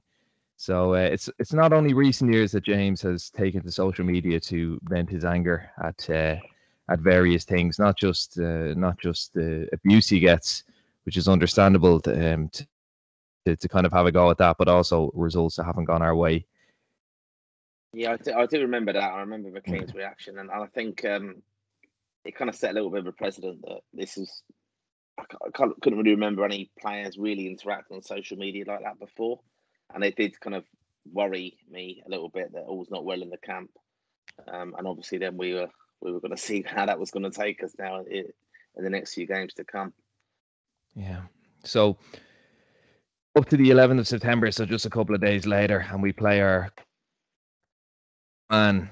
So 0.57 0.93
uh, 0.93 1.09
it's 1.15 1.27
it's 1.39 1.53
not 1.53 1.73
only 1.73 1.95
recent 1.95 2.31
years 2.31 2.51
that 2.51 2.65
James 2.65 3.01
has 3.01 3.31
taken 3.31 3.63
to 3.63 3.71
social 3.71 4.05
media 4.05 4.39
to 4.41 4.79
vent 4.83 5.09
his 5.09 5.25
anger 5.25 5.71
at 5.83 6.07
uh, 6.07 6.35
at 6.87 6.99
various 6.99 7.45
things, 7.45 7.79
not 7.79 7.97
just 7.97 8.37
uh, 8.37 8.75
not 8.75 8.99
just 8.99 9.33
the 9.33 9.67
abuse 9.73 10.07
he 10.07 10.19
gets, 10.19 10.65
which 11.05 11.17
is 11.17 11.27
understandable 11.27 11.99
to, 12.01 12.33
um, 12.33 12.47
to 12.49 12.67
to 13.45 13.55
to 13.55 13.67
kind 13.67 13.85
of 13.85 13.93
have 13.93 14.05
a 14.05 14.11
go 14.11 14.29
at 14.29 14.37
that, 14.37 14.57
but 14.57 14.67
also 14.67 15.11
results 15.13 15.55
that 15.55 15.65
haven't 15.65 15.85
gone 15.85 16.01
our 16.01 16.15
way. 16.15 16.45
Yeah, 17.93 18.13
I 18.13 18.17
do, 18.17 18.33
I 18.33 18.45
do 18.45 18.61
remember 18.61 18.93
that. 18.93 19.11
I 19.11 19.21
remember 19.21 19.49
McLean's 19.49 19.93
reaction, 19.93 20.37
and 20.37 20.51
I 20.51 20.65
think 20.67 21.03
um, 21.05 21.41
it 22.23 22.35
kind 22.35 22.49
of 22.49 22.55
set 22.55 22.71
a 22.71 22.73
little 22.73 22.91
bit 22.91 23.01
of 23.01 23.07
a 23.07 23.11
precedent 23.11 23.61
that 23.63 23.81
this 23.93 24.17
is. 24.17 24.43
I 25.19 25.23
I 25.45 25.49
can't, 25.53 25.79
couldn't 25.81 25.99
really 25.99 26.11
remember 26.11 26.45
any 26.45 26.71
players 26.79 27.17
really 27.17 27.47
interacting 27.47 27.97
on 27.97 28.03
social 28.03 28.37
media 28.37 28.63
like 28.67 28.83
that 28.83 28.99
before, 28.99 29.39
and 29.93 30.03
it 30.03 30.15
did 30.15 30.39
kind 30.39 30.55
of 30.55 30.65
worry 31.11 31.57
me 31.69 32.03
a 32.05 32.09
little 32.09 32.29
bit 32.29 32.53
that 32.53 32.63
all 32.63 32.77
was 32.77 32.91
not 32.91 33.05
well 33.05 33.21
in 33.21 33.29
the 33.29 33.37
camp. 33.37 33.71
Um, 34.47 34.75
and 34.77 34.87
obviously, 34.87 35.17
then 35.17 35.37
we 35.37 35.53
were 35.53 35.69
we 36.01 36.11
were 36.11 36.19
going 36.19 36.31
to 36.35 36.41
see 36.41 36.63
how 36.65 36.85
that 36.85 36.99
was 36.99 37.11
going 37.11 37.29
to 37.29 37.31
take 37.31 37.63
us 37.63 37.73
now 37.79 38.01
in, 38.01 38.25
in 38.77 38.83
the 38.83 38.89
next 38.89 39.13
few 39.13 39.25
games 39.25 39.53
to 39.55 39.63
come. 39.63 39.93
Yeah. 40.95 41.21
So 41.63 41.97
up 43.37 43.47
to 43.49 43.57
the 43.57 43.69
11th 43.69 43.99
of 43.99 44.07
September, 44.07 44.51
so 44.51 44.65
just 44.65 44.85
a 44.85 44.89
couple 44.89 45.13
of 45.13 45.21
days 45.21 45.45
later, 45.45 45.85
and 45.91 46.01
we 46.01 46.11
play 46.11 46.41
our 46.41 46.71
man, 48.49 48.89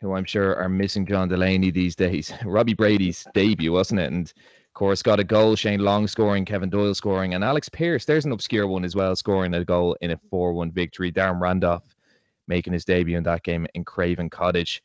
who 0.00 0.14
I'm 0.14 0.24
sure 0.24 0.56
are 0.56 0.68
missing 0.68 1.06
John 1.06 1.28
Delaney 1.28 1.70
these 1.70 1.96
days. 1.96 2.32
Robbie 2.44 2.74
Brady's 2.74 3.26
debut, 3.34 3.72
wasn't 3.72 4.00
it? 4.00 4.12
And 4.12 4.28
of 4.28 4.74
course, 4.74 5.02
got 5.02 5.20
a 5.20 5.24
goal. 5.24 5.56
Shane 5.56 5.80
Long 5.80 6.06
scoring, 6.06 6.44
Kevin 6.44 6.70
Doyle 6.70 6.94
scoring, 6.94 7.34
and 7.34 7.44
Alex 7.44 7.68
Pearce. 7.68 8.04
There's 8.04 8.24
an 8.24 8.32
obscure 8.32 8.66
one 8.66 8.84
as 8.84 8.96
well, 8.96 9.14
scoring 9.16 9.54
a 9.54 9.64
goal 9.64 9.96
in 10.00 10.12
a 10.12 10.20
4-1 10.32 10.72
victory. 10.72 11.12
Darren 11.12 11.40
Randolph 11.40 11.94
making 12.48 12.72
his 12.72 12.84
debut 12.84 13.16
in 13.16 13.24
that 13.24 13.42
game 13.42 13.66
in 13.74 13.84
Craven 13.84 14.30
Cottage. 14.30 14.82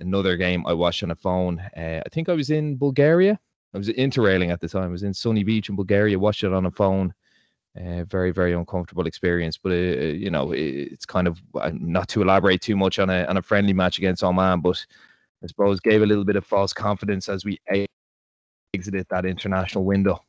Another 0.00 0.36
game 0.36 0.66
I 0.66 0.72
watched 0.72 1.02
on 1.02 1.12
a 1.12 1.16
phone. 1.16 1.60
Uh, 1.76 2.02
I 2.04 2.08
think 2.10 2.28
I 2.28 2.34
was 2.34 2.50
in 2.50 2.76
Bulgaria. 2.76 3.38
I 3.74 3.78
was 3.78 3.88
interrailing 3.88 4.50
at 4.50 4.60
the 4.60 4.68
time. 4.68 4.84
I 4.84 4.88
was 4.88 5.04
in 5.04 5.14
Sunny 5.14 5.44
Beach 5.44 5.68
in 5.68 5.76
Bulgaria. 5.76 6.18
Watched 6.18 6.44
it 6.44 6.52
on 6.52 6.66
a 6.66 6.70
phone. 6.70 7.14
Uh, 7.76 8.02
very 8.04 8.32
very 8.32 8.54
uncomfortable 8.54 9.06
experience, 9.06 9.56
but 9.56 9.70
uh, 9.70 9.74
you 9.74 10.30
know 10.30 10.52
it, 10.52 10.60
it's 10.60 11.06
kind 11.06 11.28
of 11.28 11.40
uh, 11.54 11.70
not 11.74 12.08
to 12.08 12.22
elaborate 12.22 12.60
too 12.60 12.76
much 12.76 12.98
on 12.98 13.08
a 13.10 13.24
on 13.26 13.36
a 13.36 13.42
friendly 13.42 13.72
match 13.72 13.98
against 13.98 14.24
Oman, 14.24 14.60
but 14.60 14.84
I 15.44 15.46
suppose 15.46 15.78
gave 15.78 16.02
a 16.02 16.06
little 16.06 16.24
bit 16.24 16.34
of 16.36 16.44
false 16.44 16.72
confidence 16.72 17.28
as 17.28 17.44
we 17.44 17.60
exited 18.74 19.06
that 19.10 19.24
international 19.24 19.84
window. 19.84 20.24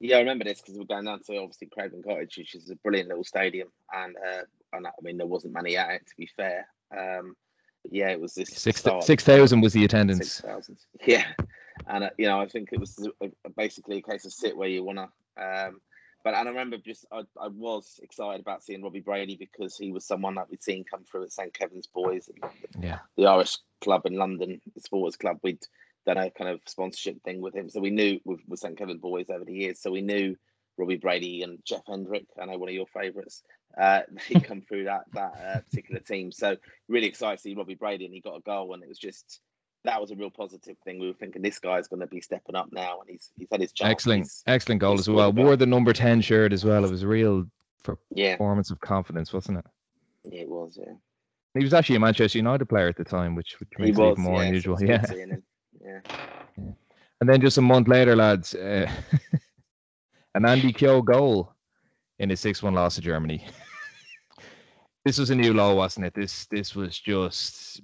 Yeah, 0.00 0.16
I 0.16 0.20
remember 0.20 0.44
this 0.44 0.60
because 0.60 0.78
we're 0.78 0.84
going 0.84 1.04
down 1.04 1.20
to 1.24 1.36
obviously 1.36 1.68
Craven 1.72 2.02
Cottage, 2.02 2.36
which 2.38 2.54
is 2.54 2.70
a 2.70 2.76
brilliant 2.76 3.08
little 3.08 3.24
stadium, 3.24 3.68
and 3.92 4.16
uh, 4.16 4.42
and 4.72 4.86
I 4.86 4.90
mean 5.02 5.16
there 5.18 5.26
wasn't 5.26 5.54
many 5.54 5.76
at 5.76 5.90
it 5.90 6.06
to 6.06 6.14
be 6.16 6.28
fair. 6.36 6.66
Um, 6.96 7.34
yeah, 7.90 8.08
it 8.08 8.20
was 8.20 8.34
this 8.34 8.48
six 8.50 8.80
start- 8.80 9.04
six 9.04 9.24
thousand 9.24 9.60
was 9.60 9.72
the 9.72 9.84
attendance. 9.84 10.18
Six 10.18 10.40
thousand. 10.40 10.78
Yeah, 11.06 11.26
and 11.88 12.04
uh, 12.04 12.10
you 12.16 12.26
know 12.26 12.40
I 12.40 12.46
think 12.48 12.70
it 12.72 12.80
was 12.80 13.06
a- 13.22 13.50
basically 13.56 13.98
a 13.98 14.02
case 14.02 14.24
of 14.24 14.32
sit 14.32 14.56
where 14.56 14.68
you 14.68 14.84
wanna. 14.84 15.08
Um, 15.36 15.80
but 16.24 16.34
and 16.34 16.48
I 16.48 16.50
remember 16.50 16.78
just 16.78 17.04
I, 17.12 17.22
I 17.38 17.48
was 17.48 18.00
excited 18.02 18.40
about 18.40 18.62
seeing 18.62 18.82
Robbie 18.82 19.00
Brady 19.00 19.36
because 19.36 19.76
he 19.76 19.92
was 19.92 20.06
someone 20.06 20.36
that 20.36 20.50
we'd 20.50 20.62
seen 20.62 20.84
come 20.84 21.04
through 21.04 21.24
at 21.24 21.32
St 21.32 21.52
Kevin's 21.52 21.86
Boys, 21.86 22.30
Yeah, 22.80 23.00
the 23.16 23.26
Irish 23.26 23.58
club 23.82 24.06
in 24.06 24.14
London, 24.14 24.60
the 24.74 24.80
sports 24.80 25.16
club. 25.16 25.38
We'd 25.42 25.62
done 26.06 26.16
a 26.16 26.30
kind 26.30 26.50
of 26.50 26.60
sponsorship 26.66 27.22
thing 27.22 27.42
with 27.42 27.54
him, 27.54 27.68
so 27.68 27.80
we 27.80 27.90
knew 27.90 28.20
with, 28.24 28.40
with 28.48 28.60
St 28.60 28.76
Kevin's 28.76 29.00
Boys 29.00 29.28
over 29.28 29.44
the 29.44 29.52
years. 29.52 29.80
So 29.80 29.90
we 29.90 30.00
knew 30.00 30.34
Robbie 30.78 30.96
Brady 30.96 31.42
and 31.42 31.58
Jeff 31.64 31.82
Hendrick. 31.86 32.26
I 32.40 32.46
know 32.46 32.58
one 32.58 32.70
of 32.70 32.74
your 32.74 32.86
favourites. 32.86 33.42
Uh, 33.78 34.00
he 34.26 34.40
come 34.40 34.62
through 34.62 34.84
that 34.84 35.04
that 35.12 35.32
uh, 35.34 35.60
particular 35.60 36.00
team. 36.00 36.32
So 36.32 36.56
really 36.88 37.06
excited 37.06 37.36
to 37.36 37.42
see 37.42 37.54
Robbie 37.54 37.74
Brady, 37.74 38.06
and 38.06 38.14
he 38.14 38.20
got 38.20 38.36
a 38.36 38.40
goal, 38.40 38.72
and 38.72 38.82
it 38.82 38.88
was 38.88 38.98
just 38.98 39.40
that 39.84 40.00
was 40.00 40.10
a 40.10 40.16
real 40.16 40.30
positive 40.30 40.76
thing. 40.84 40.98
We 40.98 41.06
were 41.08 41.12
thinking 41.14 41.42
this 41.42 41.58
guy's 41.58 41.88
going 41.88 42.00
to 42.00 42.06
be 42.06 42.20
stepping 42.20 42.54
up 42.56 42.68
now, 42.72 43.00
and 43.00 43.10
he's 43.10 43.30
he's 43.38 43.48
had 43.50 43.60
his 43.60 43.72
chance. 43.72 43.90
excellent, 43.90 44.20
He's- 44.24 44.42
excellent 44.46 44.80
goal 44.80 44.98
as 44.98 45.08
well. 45.08 45.32
Wore 45.32 45.56
the 45.56 45.66
number 45.66 45.92
ten 45.92 46.20
shirt 46.20 46.52
as 46.52 46.64
well. 46.64 46.84
It 46.84 46.90
was 46.90 47.02
a 47.02 47.08
real 47.08 47.44
yeah, 48.10 48.32
performance 48.36 48.70
of 48.70 48.80
confidence, 48.80 49.32
wasn't 49.32 49.58
it? 49.58 49.66
yeah, 50.24 50.40
it 50.42 50.48
was. 50.48 50.78
Yeah, 50.80 50.94
He 51.54 51.62
was 51.62 51.74
actually 51.74 51.96
a 51.96 52.00
Manchester 52.00 52.38
United 52.38 52.64
player 52.66 52.88
at 52.88 52.96
the 52.96 53.04
time, 53.04 53.34
which, 53.34 53.60
which 53.60 53.68
makes 53.78 53.98
it 53.98 54.00
was 54.00 54.12
even 54.12 54.22
more 54.24 54.40
yeah, 54.42 54.48
unusual. 54.48 54.76
it's 54.80 55.12
Yeah. 55.12 55.36
Yeah. 55.84 56.00
And 57.20 57.28
then 57.28 57.40
just 57.42 57.58
a 57.58 57.62
month 57.62 57.88
later, 57.88 58.16
lads, 58.16 58.54
uh, 58.54 58.90
an 60.34 60.46
Andy 60.46 60.72
Keogh 60.72 61.02
goal 61.02 61.52
in 62.18 62.30
a 62.30 62.36
six-one 62.36 62.72
loss 62.74 62.94
to 62.94 63.00
Germany. 63.02 63.46
this 65.04 65.18
was 65.18 65.30
a 65.30 65.34
new 65.34 65.52
low, 65.52 65.74
wasn't 65.74 66.06
it? 66.06 66.14
This 66.14 66.46
this 66.46 66.74
was 66.74 66.98
just 66.98 67.82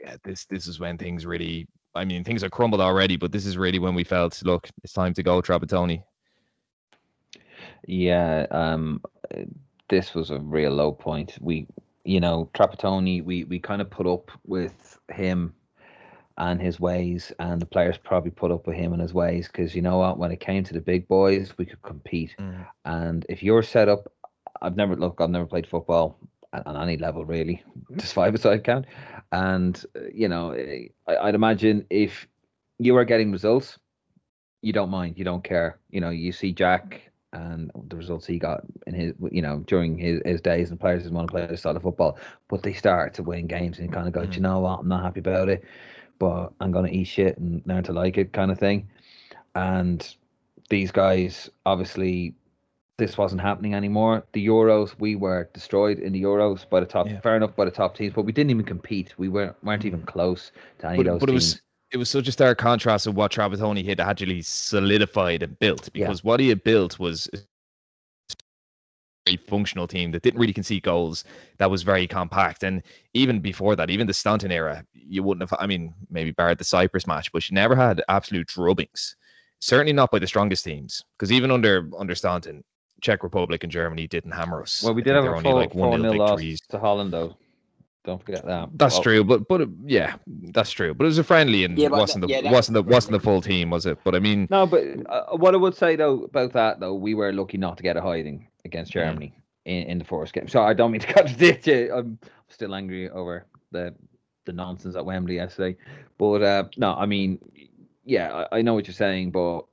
yeah. 0.00 0.16
This 0.24 0.46
this 0.46 0.66
is 0.66 0.80
when 0.80 0.98
things 0.98 1.26
really. 1.26 1.66
I 1.94 2.04
mean, 2.04 2.22
things 2.22 2.44
are 2.44 2.50
crumbled 2.50 2.80
already, 2.80 3.16
but 3.16 3.32
this 3.32 3.46
is 3.46 3.56
really 3.56 3.78
when 3.78 3.94
we 3.94 4.04
felt, 4.04 4.40
look, 4.44 4.68
it's 4.84 4.92
time 4.92 5.14
to 5.14 5.22
go, 5.22 5.40
Trapattoni. 5.40 6.04
Yeah, 7.86 8.46
um, 8.52 9.02
this 9.88 10.14
was 10.14 10.30
a 10.30 10.38
real 10.38 10.70
low 10.70 10.92
point. 10.92 11.36
We, 11.40 11.66
you 12.04 12.20
know, 12.20 12.50
Trapattoni, 12.54 13.24
we 13.24 13.44
we 13.44 13.58
kind 13.58 13.80
of 13.80 13.90
put 13.90 14.06
up 14.06 14.30
with 14.46 14.98
him 15.10 15.54
and 16.36 16.60
his 16.60 16.78
ways, 16.78 17.32
and 17.40 17.60
the 17.60 17.66
players 17.66 17.98
probably 17.98 18.30
put 18.30 18.52
up 18.52 18.66
with 18.66 18.76
him 18.76 18.92
and 18.92 19.02
his 19.02 19.14
ways 19.14 19.48
because 19.48 19.74
you 19.74 19.82
know 19.82 19.98
what, 19.98 20.18
when 20.18 20.30
it 20.30 20.40
came 20.40 20.62
to 20.64 20.74
the 20.74 20.80
big 20.80 21.08
boys, 21.08 21.56
we 21.58 21.64
could 21.64 21.82
compete. 21.82 22.36
And 22.84 23.26
if 23.28 23.42
you're 23.42 23.64
set 23.64 23.88
up, 23.88 24.12
I've 24.62 24.76
never 24.76 24.94
look, 24.94 25.20
I've 25.20 25.30
never 25.30 25.46
played 25.46 25.66
football 25.66 26.18
on 26.52 26.76
any 26.76 26.96
level 26.96 27.24
really, 27.24 27.62
mm-hmm. 27.70 27.98
just 27.98 28.14
five 28.14 28.34
aside 28.34 28.64
count. 28.64 28.86
And 29.32 29.82
you 30.12 30.28
know, 30.28 30.54
I, 31.06 31.16
I'd 31.16 31.34
imagine 31.34 31.86
if 31.90 32.26
you 32.78 32.96
are 32.96 33.04
getting 33.04 33.32
results, 33.32 33.78
you 34.62 34.72
don't 34.72 34.90
mind, 34.90 35.18
you 35.18 35.24
don't 35.24 35.44
care. 35.44 35.78
You 35.90 36.00
know, 36.00 36.10
you 36.10 36.32
see 36.32 36.52
Jack 36.52 37.02
and 37.32 37.70
the 37.88 37.96
results 37.96 38.26
he 38.26 38.38
got 38.38 38.62
in 38.86 38.94
his, 38.94 39.12
you 39.30 39.42
know, 39.42 39.58
during 39.66 39.98
his, 39.98 40.20
his 40.24 40.40
days, 40.40 40.70
and 40.70 40.80
players 40.80 41.02
just 41.02 41.14
want 41.14 41.28
to 41.28 41.32
play 41.32 41.46
this 41.46 41.66
of 41.66 41.82
football, 41.82 42.18
but 42.48 42.62
they 42.62 42.72
start 42.72 43.14
to 43.14 43.22
win 43.22 43.46
games 43.46 43.78
and 43.78 43.92
kind 43.92 44.06
of 44.06 44.14
go, 44.14 44.22
"Do 44.22 44.26
you 44.26 44.32
mm-hmm. 44.34 44.42
know 44.42 44.60
what, 44.60 44.80
I'm 44.80 44.88
not 44.88 45.02
happy 45.02 45.20
about 45.20 45.48
it, 45.48 45.64
but 46.18 46.52
I'm 46.60 46.72
gonna 46.72 46.88
eat 46.88 47.04
shit 47.04 47.38
and 47.38 47.62
learn 47.66 47.84
to 47.84 47.92
like 47.92 48.16
it, 48.16 48.32
kind 48.32 48.50
of 48.50 48.58
thing. 48.58 48.88
And 49.54 50.06
these 50.68 50.90
guys 50.90 51.50
obviously 51.66 52.34
this 52.98 53.16
wasn't 53.16 53.40
happening 53.40 53.74
anymore. 53.74 54.24
The 54.32 54.44
Euros, 54.44 54.94
we 54.98 55.14
were 55.14 55.48
destroyed 55.54 56.00
in 56.00 56.12
the 56.12 56.22
Euros 56.22 56.68
by 56.68 56.80
the 56.80 56.86
top. 56.86 57.06
Yeah. 57.06 57.20
Fair 57.20 57.36
enough 57.36 57.54
by 57.54 57.64
the 57.64 57.70
top 57.70 57.96
teams, 57.96 58.12
but 58.12 58.22
we 58.22 58.32
didn't 58.32 58.50
even 58.50 58.64
compete. 58.64 59.14
We 59.16 59.28
weren't 59.28 59.56
weren't 59.62 59.84
even 59.84 60.00
mm-hmm. 60.00 60.08
close 60.08 60.50
to 60.80 60.88
any 60.88 60.98
But, 60.98 61.06
of 61.06 61.12
those 61.14 61.20
but 61.20 61.30
it 61.30 61.34
was 61.34 61.62
it 61.90 61.96
was 61.96 62.10
such 62.10 62.28
a 62.28 62.32
stark 62.32 62.58
contrast 62.58 63.06
of 63.06 63.14
what 63.14 63.32
Trapattoni 63.32 63.86
had 63.86 64.00
actually 64.00 64.42
solidified 64.42 65.42
and 65.42 65.58
built 65.58 65.88
Yeah. 65.94 66.06
because 66.06 66.22
what 66.22 66.40
he 66.40 66.48
had 66.48 66.62
built 66.64 66.98
was 66.98 67.30
a 67.32 67.38
very 69.24 69.38
functional 69.48 69.86
team 69.86 70.10
that 70.10 70.22
didn't 70.22 70.40
really 70.40 70.52
concede 70.52 70.82
goals 70.82 71.24
that 71.58 71.70
was 71.70 71.82
very 71.82 72.06
compact 72.06 72.62
and 72.62 72.82
even 73.14 73.40
before 73.40 73.76
that 73.76 73.90
even 73.90 74.06
the 74.06 74.12
Staunton 74.12 74.50
era 74.50 74.84
you 74.92 75.22
wouldn't 75.22 75.48
have 75.48 75.58
I 75.58 75.66
mean 75.66 75.94
maybe 76.10 76.32
barred 76.32 76.58
the 76.58 76.64
Cyprus 76.64 77.06
match 77.06 77.30
but 77.32 77.48
you 77.48 77.54
never 77.54 77.76
had 77.76 78.02
absolute 78.08 78.48
drubbings 78.48 79.14
certainly 79.60 79.92
not 79.92 80.10
by 80.10 80.18
the 80.18 80.26
strongest 80.26 80.64
teams 80.64 81.04
because 81.16 81.32
even 81.32 81.50
under 81.50 81.88
under 81.96 82.14
Staunton 82.14 82.64
Czech 83.00 83.22
Republic 83.22 83.62
and 83.62 83.72
Germany 83.72 84.06
didn't 84.06 84.32
hammer 84.32 84.62
us 84.62 84.82
well, 84.82 84.94
we 84.94 85.02
did 85.02 85.14
think 85.14 85.24
have 85.24 85.32
a 85.32 85.36
only 85.36 85.42
four, 85.42 85.54
like 85.54 85.72
1-0 85.72 86.00
nil 86.02 86.16
loss 86.16 86.30
victories 86.40 86.60
to 86.68 86.78
Holland 86.78 87.12
though. 87.12 87.36
Don't 88.04 88.24
forget 88.24 88.44
that. 88.46 88.70
that's 88.74 88.94
Well, 88.94 89.02
true, 89.02 89.24
but 89.24 89.48
but 89.48 89.60
uh, 89.60 89.66
yeah, 89.84 90.14
that's 90.26 90.70
true. 90.70 90.94
But 90.94 91.04
it 91.04 91.08
was 91.08 91.18
a 91.18 91.24
friendly, 91.24 91.64
and 91.64 91.76
Yeah, 91.78 91.86
it 91.86 91.92
wasn't 91.92 92.26
the 92.26 92.28
yeah, 92.28 92.50
wasn't 92.50 92.74
the 92.74 92.82
was 92.82 92.90
a 92.90 92.94
wasn't 92.94 93.12
the 93.12 93.20
full 93.20 93.42
team, 93.42 93.70
was 93.70 93.84
it? 93.84 93.98
But 94.02 94.14
I 94.14 94.18
mean, 94.18 94.46
No, 94.50 94.66
but 94.66 94.82
uh, 95.06 95.36
what 95.36 95.52
I 95.54 95.58
would 95.58 95.74
say 95.74 95.94
though 95.96 96.22
about 96.24 96.52
that 96.54 96.80
though, 96.80 96.94
we 96.94 97.14
were 97.14 97.32
lucky 97.32 97.58
not 97.58 97.76
to 97.76 97.82
get 97.82 97.96
a 97.96 98.00
hiding 98.00 98.48
against 98.64 98.94
Yeah. 98.94 99.10
Germany 99.10 99.34
in, 99.66 99.82
in 99.84 99.98
the 99.98 100.04
first 100.04 100.32
game. 100.32 100.48
So 100.48 100.62
I 100.62 100.72
don't 100.72 100.90
mean 100.90 101.02
to 101.02 101.06
contradict 101.12 101.66
you. 101.66 101.92
I'm 101.94 102.18
still 102.48 102.74
angry 102.74 103.10
over 103.10 103.46
the 103.72 103.94
the 104.46 104.52
nonsense 104.54 104.96
at 104.96 105.04
Wembley 105.04 105.34
yesterday. 105.34 105.76
But 106.16 106.42
uh, 106.42 106.64
no, 106.78 106.94
I 106.94 107.04
mean, 107.04 107.38
yeah, 108.04 108.46
I, 108.50 108.58
I 108.58 108.62
know 108.62 108.72
what 108.72 108.86
you're 108.86 108.94
saying, 108.94 109.32
but 109.32 109.66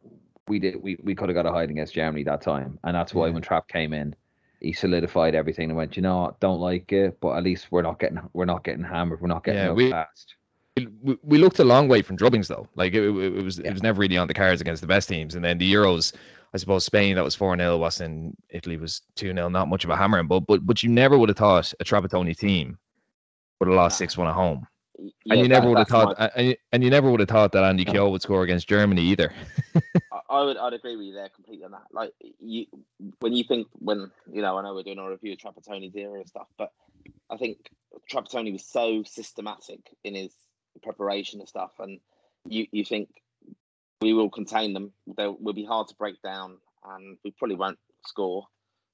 we 0.48 0.60
did 0.60 0.82
we, 0.82 0.98
we 1.04 1.16
could 1.16 1.30
have 1.30 1.36
got 1.36 1.46
a 1.46 1.52
hiding 1.52 1.78
against 1.78 1.94
Germany 1.94 2.24
that 2.24 2.42
time, 2.42 2.80
and 2.84 2.96
that's 2.96 3.14
why 3.14 3.28
Yeah. 3.28 3.34
when 3.34 3.42
Trap 3.42 3.68
came 3.68 3.94
in, 3.94 4.16
he 4.62 4.74
solidified 4.74 5.36
everything 5.36 5.70
and 5.70 5.78
went, 5.78 5.96
you 5.96 6.02
know, 6.02 6.22
what, 6.24 6.40
don't 6.40 6.60
like 6.60 6.92
it, 6.92 7.18
but 7.20 7.36
at 7.38 7.44
least 7.44 7.68
we're 7.72 7.82
not 7.82 8.00
getting 8.00 8.20
we're 8.34 8.46
not 8.46 8.64
getting 8.64 8.84
hammered, 8.84 9.22
we're 9.22 9.28
not 9.28 9.44
getting 9.44 9.62
Yeah, 9.62 9.68
yeah, 9.68 9.74
we- 9.74 9.92
fast. 9.92 10.36
we, 10.78 11.18
we 11.24 11.38
looked 11.38 11.60
a 11.60 11.64
long 11.64 11.88
way 11.88 12.02
from 12.02 12.18
drubbings 12.18 12.48
though. 12.48 12.68
Like 12.76 12.94
it, 12.94 13.04
it, 13.04 13.38
it 13.38 13.44
was 13.44 13.60
Yeah. 13.60 13.68
it 13.70 13.74
was 13.74 13.84
never 13.84 14.00
really 14.02 14.18
on 14.18 14.28
the 14.28 14.34
cards 14.34 14.62
against 14.62 14.82
the 14.82 14.88
best 14.88 15.10
teams. 15.10 15.36
And 15.36 15.44
then 15.44 15.58
the 15.58 15.72
Euros, 15.72 16.14
I 16.54 16.58
suppose 16.58 16.86
Spain 16.86 17.16
that 17.16 17.24
was 17.24 17.36
four 17.36 17.56
0 17.58 17.78
was 17.78 18.02
in 18.02 18.36
Italy 18.50 18.78
was 18.78 19.02
two 19.16 19.34
0 19.34 19.50
Not 19.50 19.68
much 19.68 19.84
of 19.84 19.90
a 19.90 19.96
hammering, 19.96 20.28
but 20.28 20.42
but 20.42 20.66
but 20.66 20.84
you 20.84 20.90
never 20.90 21.18
would 21.18 21.30
have 21.30 21.38
thought 21.38 21.74
a 21.80 21.84
Trapattoni 21.84 22.38
team 22.38 22.78
would 23.60 23.68
have 23.68 23.76
lost 23.76 23.98
six 23.98 24.18
one 24.18 24.28
at 24.28 24.34
home. 24.34 24.68
Yeah, 24.98 25.12
and 25.34 25.42
you 25.42 25.48
never 25.48 25.68
would 25.70 25.78
have 25.78 25.88
thought, 25.88 26.18
my- 26.18 26.32
and, 26.36 26.48
you- 26.48 26.56
and 26.72 26.84
you 26.84 26.90
never 26.90 27.12
would 27.12 27.20
have 27.20 27.30
thought 27.30 27.52
that 27.54 27.64
Andy 27.64 27.84
No. 27.86 27.92
Keogh 27.92 28.10
would 28.10 28.22
score 28.22 28.44
against 28.44 28.68
Germany 28.68 29.02
either. 29.02 29.34
I- 30.30 30.44
would 30.44 30.58
I'd 30.58 30.74
agree 30.74 30.96
with 30.96 31.06
you 31.08 31.14
there 31.14 31.30
completely 31.30 31.66
on 31.66 31.72
that. 31.72 31.88
Like 31.92 32.12
you 32.40 32.66
when 33.20 33.34
you 33.34 33.44
think 33.44 33.68
when 33.74 34.12
you 34.32 34.42
know, 34.42 34.58
I 34.58 34.64
know 34.64 34.74
we're 34.74 34.84
doing 34.84 35.00
a 35.00 35.10
review 35.10 35.34
of 35.34 35.40
Trapattoni's 35.40 35.96
era 35.96 36.20
and 36.20 36.28
stuff, 36.28 36.48
but 36.58 36.72
I 37.30 37.38
think 37.38 37.70
Trapattoni 38.12 38.52
was 38.52 38.66
so 38.66 39.04
systematic 39.04 39.80
in 40.04 40.16
his 40.16 40.34
preparation 40.84 41.40
and 41.40 41.50
stuff 41.50 41.72
and 41.80 42.00
you 42.48 42.68
you 42.72 42.86
think 42.86 43.10
we 44.02 44.14
will 44.14 44.30
contain 44.30 44.74
them. 44.74 44.92
They 45.18 45.28
will 45.28 45.54
be 45.54 45.66
hard 45.66 45.88
to 45.90 45.96
break 45.96 46.22
down 46.22 46.58
and 46.86 47.18
we 47.24 47.32
probably 47.32 47.56
won't 47.56 47.80
score, 48.06 48.46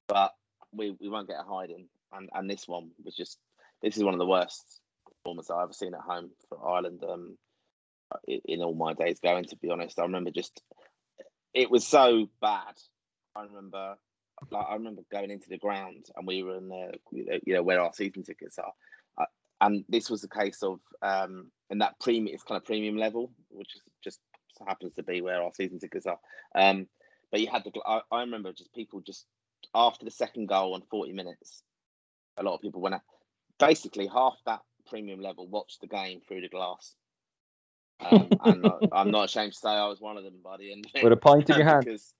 but 0.07 0.33
we, 0.73 0.95
we 1.01 1.09
won't 1.09 1.27
get 1.27 1.39
a 1.39 1.43
hiding. 1.43 1.87
And 2.13 2.29
and 2.33 2.49
this 2.49 2.67
one 2.67 2.91
was 3.03 3.15
just 3.15 3.37
this 3.81 3.97
is 3.97 4.03
one 4.03 4.13
of 4.13 4.19
the 4.19 4.27
worst 4.27 4.79
performances 5.23 5.51
I've 5.51 5.63
ever 5.63 5.73
seen 5.73 5.93
at 5.93 6.01
home 6.01 6.31
for 6.49 6.67
Ireland. 6.67 7.03
Um, 7.07 7.37
in, 8.27 8.41
in 8.45 8.61
all 8.61 8.73
my 8.73 8.93
days 8.93 9.19
going, 9.19 9.45
to 9.45 9.55
be 9.55 9.69
honest, 9.69 9.99
I 9.99 10.03
remember 10.03 10.31
just 10.31 10.61
it 11.53 11.71
was 11.71 11.87
so 11.87 12.29
bad. 12.41 12.75
I 13.35 13.43
remember, 13.43 13.95
like, 14.49 14.65
I 14.69 14.73
remember 14.73 15.03
going 15.11 15.31
into 15.31 15.49
the 15.49 15.57
ground 15.57 16.07
and 16.15 16.27
we 16.27 16.43
were 16.43 16.57
in 16.57 16.67
the, 16.67 16.91
you 17.11 17.53
know, 17.53 17.63
where 17.63 17.79
our 17.79 17.93
season 17.93 18.23
tickets 18.23 18.59
are, 18.59 18.73
uh, 19.17 19.25
and 19.61 19.85
this 19.87 20.09
was 20.09 20.21
the 20.21 20.27
case 20.27 20.61
of 20.63 20.79
um, 21.01 21.51
in 21.69 21.77
that 21.77 21.99
premium, 22.01 22.33
it's 22.33 22.43
kind 22.43 22.57
of 22.57 22.65
premium 22.65 22.97
level, 22.97 23.31
which 23.49 23.75
is 23.75 23.81
just 24.03 24.19
happens 24.67 24.93
to 24.95 25.03
be 25.03 25.21
where 25.21 25.41
our 25.41 25.51
season 25.53 25.79
tickets 25.79 26.05
are. 26.05 26.19
Um, 26.53 26.87
but 27.31 27.39
you 27.39 27.47
had 27.49 27.63
the, 27.63 27.71
I, 27.85 28.01
I 28.11 28.19
remember 28.21 28.51
just 28.51 28.73
people 28.73 28.99
just 28.99 29.25
after 29.73 30.03
the 30.03 30.11
second 30.11 30.47
goal 30.47 30.73
on 30.73 30.83
forty 30.89 31.13
minutes, 31.13 31.63
a 32.37 32.43
lot 32.43 32.55
of 32.55 32.61
people 32.61 32.81
went 32.81 32.95
out. 32.95 33.01
Basically, 33.57 34.07
half 34.07 34.35
that 34.45 34.59
premium 34.91 35.19
level 35.21 35.47
watched 35.47 35.81
the 35.81 35.87
game 35.87 36.21
through 36.27 36.41
the 36.41 36.49
glass. 36.49 36.93
Um, 38.01 38.27
and 38.43 38.65
I- 38.67 38.87
I'm 38.99 39.11
not 39.11 39.25
ashamed 39.25 39.53
to 39.53 39.57
say 39.59 39.69
I 39.69 39.87
was 39.87 40.01
one 40.01 40.17
of 40.17 40.23
them 40.23 40.39
by 40.43 40.57
the 40.57 40.71
end. 40.71 40.85
With 41.01 41.13
a 41.13 41.17
pint 41.17 41.49
in 41.49 41.55
your 41.57 41.65
hand. 41.71 41.85
because 41.85 42.13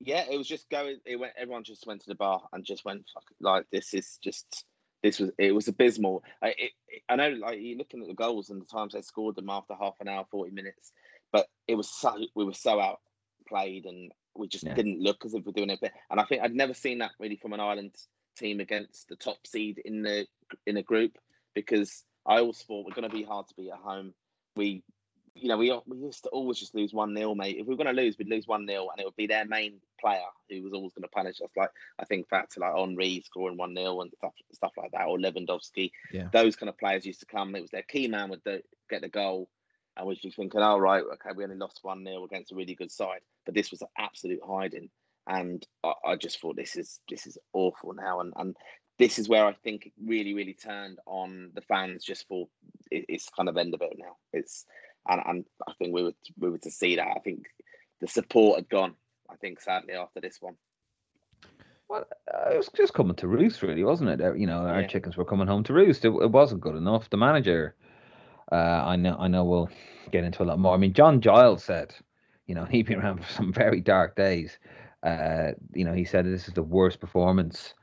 yeah, 0.00 0.24
it 0.30 0.36
was 0.36 0.46
just 0.46 0.68
going. 0.70 0.98
It 1.04 1.16
went. 1.16 1.32
Everyone 1.36 1.64
just 1.64 1.86
went 1.86 2.02
to 2.02 2.08
the 2.08 2.14
bar 2.14 2.42
and 2.52 2.64
just 2.64 2.84
went 2.84 3.04
Fuck, 3.12 3.24
like 3.40 3.66
this 3.72 3.94
is 3.94 4.18
just. 4.22 4.64
This 5.02 5.20
was 5.20 5.30
it 5.38 5.52
was 5.54 5.68
abysmal. 5.68 6.24
I, 6.42 6.48
it, 6.48 6.70
it- 6.88 7.02
I 7.08 7.14
know, 7.16 7.30
like 7.30 7.58
you're 7.60 7.78
looking 7.78 8.02
at 8.02 8.08
the 8.08 8.14
goals 8.14 8.50
and 8.50 8.60
the 8.60 8.66
times 8.66 8.92
they 8.94 9.02
scored 9.02 9.36
them 9.36 9.48
after 9.48 9.74
half 9.74 9.94
an 10.00 10.08
hour, 10.08 10.24
forty 10.30 10.50
minutes, 10.50 10.92
but 11.32 11.46
it 11.68 11.76
was 11.76 11.88
so 11.88 12.16
we 12.34 12.44
were 12.44 12.52
so 12.52 12.80
outplayed 12.80 13.86
and 13.86 14.10
we 14.36 14.48
just 14.48 14.64
Yeah. 14.64 14.74
didn't 14.74 15.00
look 15.00 15.24
as 15.24 15.34
if 15.34 15.44
we're 15.46 15.52
doing 15.52 15.70
it. 15.70 15.80
And 16.10 16.20
I 16.20 16.24
think 16.24 16.42
I'd 16.42 16.54
never 16.54 16.74
seen 16.74 16.98
that 16.98 17.12
really 17.20 17.36
from 17.36 17.52
an 17.52 17.60
Ireland 17.60 17.94
team 18.36 18.58
against 18.60 19.08
the 19.08 19.16
top 19.16 19.46
seed 19.46 19.80
in 19.84 20.02
the 20.02 20.26
in 20.66 20.76
a 20.76 20.82
group 20.82 21.12
because 21.54 22.04
I 22.28 22.38
always 22.40 22.62
thought 22.62 22.84
we're 22.84 22.94
going 22.94 23.08
to 23.08 23.16
be 23.16 23.24
hard 23.24 23.48
to 23.48 23.54
beat 23.54 23.70
at 23.70 23.78
home. 23.78 24.12
We, 24.54 24.82
you 25.34 25.48
know, 25.48 25.56
we 25.56 25.72
we 25.86 25.98
used 25.98 26.24
to 26.24 26.28
always 26.30 26.58
just 26.58 26.74
lose 26.74 26.92
one 26.92 27.16
0 27.16 27.34
mate. 27.34 27.56
If 27.58 27.66
we 27.66 27.74
were 27.74 27.82
going 27.82 27.94
to 27.94 28.02
lose, 28.02 28.18
we'd 28.18 28.28
lose 28.28 28.46
one 28.46 28.66
0 28.66 28.88
and 28.90 29.00
it 29.00 29.06
would 29.06 29.16
be 29.16 29.26
their 29.26 29.46
main 29.46 29.80
player 29.98 30.20
who 30.50 30.62
was 30.62 30.72
always 30.72 30.92
going 30.92 31.04
to 31.04 31.08
punish 31.08 31.40
us. 31.40 31.50
Like 31.56 31.70
I 31.98 32.04
think 32.04 32.28
back 32.28 32.50
to 32.50 32.60
like 32.60 32.74
Henry 32.76 33.22
scoring 33.24 33.56
one 33.56 33.74
0 33.74 34.00
and 34.02 34.12
stuff 34.18 34.34
stuff 34.52 34.72
like 34.76 34.92
that, 34.92 35.06
or 35.06 35.18
Lewandowski. 35.18 35.90
Yeah. 36.12 36.28
Those 36.32 36.56
kind 36.56 36.68
of 36.68 36.78
players 36.78 37.06
used 37.06 37.20
to 37.20 37.26
come. 37.26 37.54
It 37.54 37.62
was 37.62 37.70
their 37.70 37.82
key 37.82 38.08
man 38.08 38.28
would 38.30 38.44
do, 38.44 38.60
get 38.90 39.00
the 39.00 39.08
goal. 39.08 39.48
And 39.96 40.06
we 40.06 40.14
just 40.14 40.36
thinking, 40.36 40.60
oh 40.60 40.78
right, 40.78 41.02
okay, 41.14 41.30
we 41.34 41.44
only 41.44 41.56
lost 41.56 41.80
one 41.82 42.04
0 42.04 42.24
against 42.24 42.52
a 42.52 42.54
really 42.54 42.74
good 42.74 42.92
side, 42.92 43.20
but 43.44 43.54
this 43.54 43.70
was 43.70 43.82
an 43.82 43.88
absolute 43.98 44.40
hiding, 44.46 44.90
and 45.26 45.66
I, 45.82 45.92
I 46.04 46.16
just 46.16 46.40
thought 46.40 46.54
this 46.56 46.76
is 46.76 47.00
this 47.08 47.26
is 47.26 47.36
awful 47.52 47.94
now, 47.94 48.20
and 48.20 48.32
and 48.36 48.56
this 48.98 49.18
is 49.18 49.28
where 49.28 49.46
I 49.46 49.52
think 49.52 49.86
it 49.86 49.92
really, 50.04 50.34
really 50.34 50.54
turned 50.54 50.98
on 51.06 51.50
the 51.54 51.62
fans 51.62 52.04
just 52.04 52.26
for 52.28 52.48
it, 52.90 53.04
it's 53.08 53.28
kind 53.30 53.48
of 53.48 53.56
end 53.56 53.74
of 53.74 53.82
it 53.82 53.96
now. 53.98 54.16
It's 54.32 54.66
and, 55.08 55.22
and 55.24 55.44
I 55.66 55.72
think 55.78 55.94
we 55.94 56.02
were 56.02 56.12
we 56.38 56.50
were 56.50 56.58
to 56.58 56.70
see 56.70 56.96
that. 56.96 57.06
I 57.16 57.20
think 57.20 57.46
the 58.00 58.08
support 58.08 58.58
had 58.58 58.68
gone. 58.68 58.94
I 59.30 59.36
think 59.36 59.60
sadly 59.60 59.94
after 59.94 60.20
this 60.20 60.38
one. 60.40 60.56
Well, 61.88 62.04
uh, 62.32 62.50
it 62.50 62.56
was 62.58 62.68
just 62.76 62.92
coming 62.92 63.16
to 63.16 63.28
roost, 63.28 63.62
really, 63.62 63.82
wasn't 63.82 64.10
it? 64.10 64.20
Uh, 64.20 64.34
You 64.34 64.46
know, 64.46 64.66
our 64.66 64.82
Yeah. 64.82 64.86
chickens 64.88 65.16
were 65.16 65.24
coming 65.24 65.46
home 65.46 65.64
to 65.64 65.72
roost. 65.72 66.04
It, 66.04 66.10
it 66.10 66.30
wasn't 66.30 66.60
good 66.60 66.76
enough. 66.76 67.08
The 67.08 67.16
manager, 67.16 67.76
uh, 68.52 68.54
I 68.84 68.96
know, 68.96 69.16
I 69.18 69.28
know, 69.28 69.44
we'll 69.44 69.70
get 70.10 70.24
into 70.24 70.42
a 70.42 70.44
lot 70.44 70.58
more. 70.58 70.74
I 70.74 70.76
mean, 70.76 70.92
John 70.92 71.20
Giles 71.20 71.64
said, 71.64 71.94
you 72.46 72.54
know, 72.54 72.64
he'd 72.70 72.86
been 72.86 73.00
around 73.00 73.24
for 73.24 73.32
some 73.32 73.52
very 73.52 73.80
dark 73.80 74.16
days. 74.16 74.58
Uh, 75.02 75.52
you 75.72 75.84
know, 75.84 75.94
he 75.94 76.04
said 76.04 76.26
this 76.26 76.48
is 76.48 76.54
the 76.54 76.62
worst 76.62 77.00
performance 77.00 77.74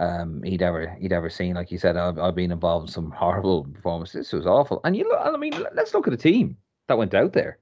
um, 0.00 0.42
he'd 0.42 0.62
ever 0.62 0.96
he'd 0.98 1.12
ever 1.12 1.28
seen. 1.28 1.54
Like 1.54 1.70
you 1.70 1.78
said, 1.78 1.96
I've, 1.96 2.18
I've 2.18 2.34
been 2.34 2.50
involved 2.50 2.88
in 2.88 2.92
some 2.92 3.10
horrible 3.10 3.64
performances. 3.64 4.14
This 4.14 4.32
was 4.32 4.46
awful. 4.46 4.80
And 4.82 4.96
you 4.96 5.04
look, 5.04 5.20
I 5.22 5.36
mean, 5.36 5.52
let's 5.74 5.94
look 5.94 6.08
at 6.08 6.10
the 6.10 6.16
team 6.16 6.56
that 6.88 6.98
went 6.98 7.14
out 7.14 7.34
there. 7.34 7.58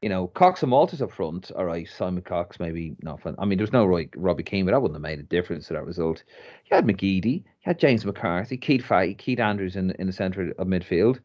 You 0.00 0.08
know, 0.08 0.28
Cox 0.28 0.62
and 0.62 0.72
Walters 0.72 1.02
up 1.02 1.10
front. 1.10 1.50
All 1.50 1.66
right, 1.66 1.86
Simon 1.86 2.22
Cox 2.22 2.60
maybe 2.60 2.96
not 3.02 3.20
fun. 3.20 3.34
I 3.38 3.44
mean, 3.44 3.58
there's 3.58 3.72
no 3.72 3.84
Roy, 3.84 4.08
Robbie 4.16 4.44
Keane, 4.44 4.64
but 4.64 4.70
that 4.70 4.80
wouldn't 4.80 4.96
have 4.96 5.02
made 5.02 5.18
a 5.18 5.24
difference 5.24 5.66
to 5.66 5.74
that 5.74 5.84
result. 5.84 6.22
You 6.70 6.76
had 6.76 6.86
McGeady, 6.86 7.38
you 7.42 7.44
had 7.62 7.78
James 7.78 8.06
McCarthy, 8.06 8.56
Keith 8.56 8.84
Fahey, 8.84 9.14
Keith 9.14 9.40
Andrews 9.40 9.74
in 9.74 9.90
in 9.98 10.06
the 10.06 10.12
centre 10.12 10.52
of 10.56 10.66
midfield. 10.68 11.18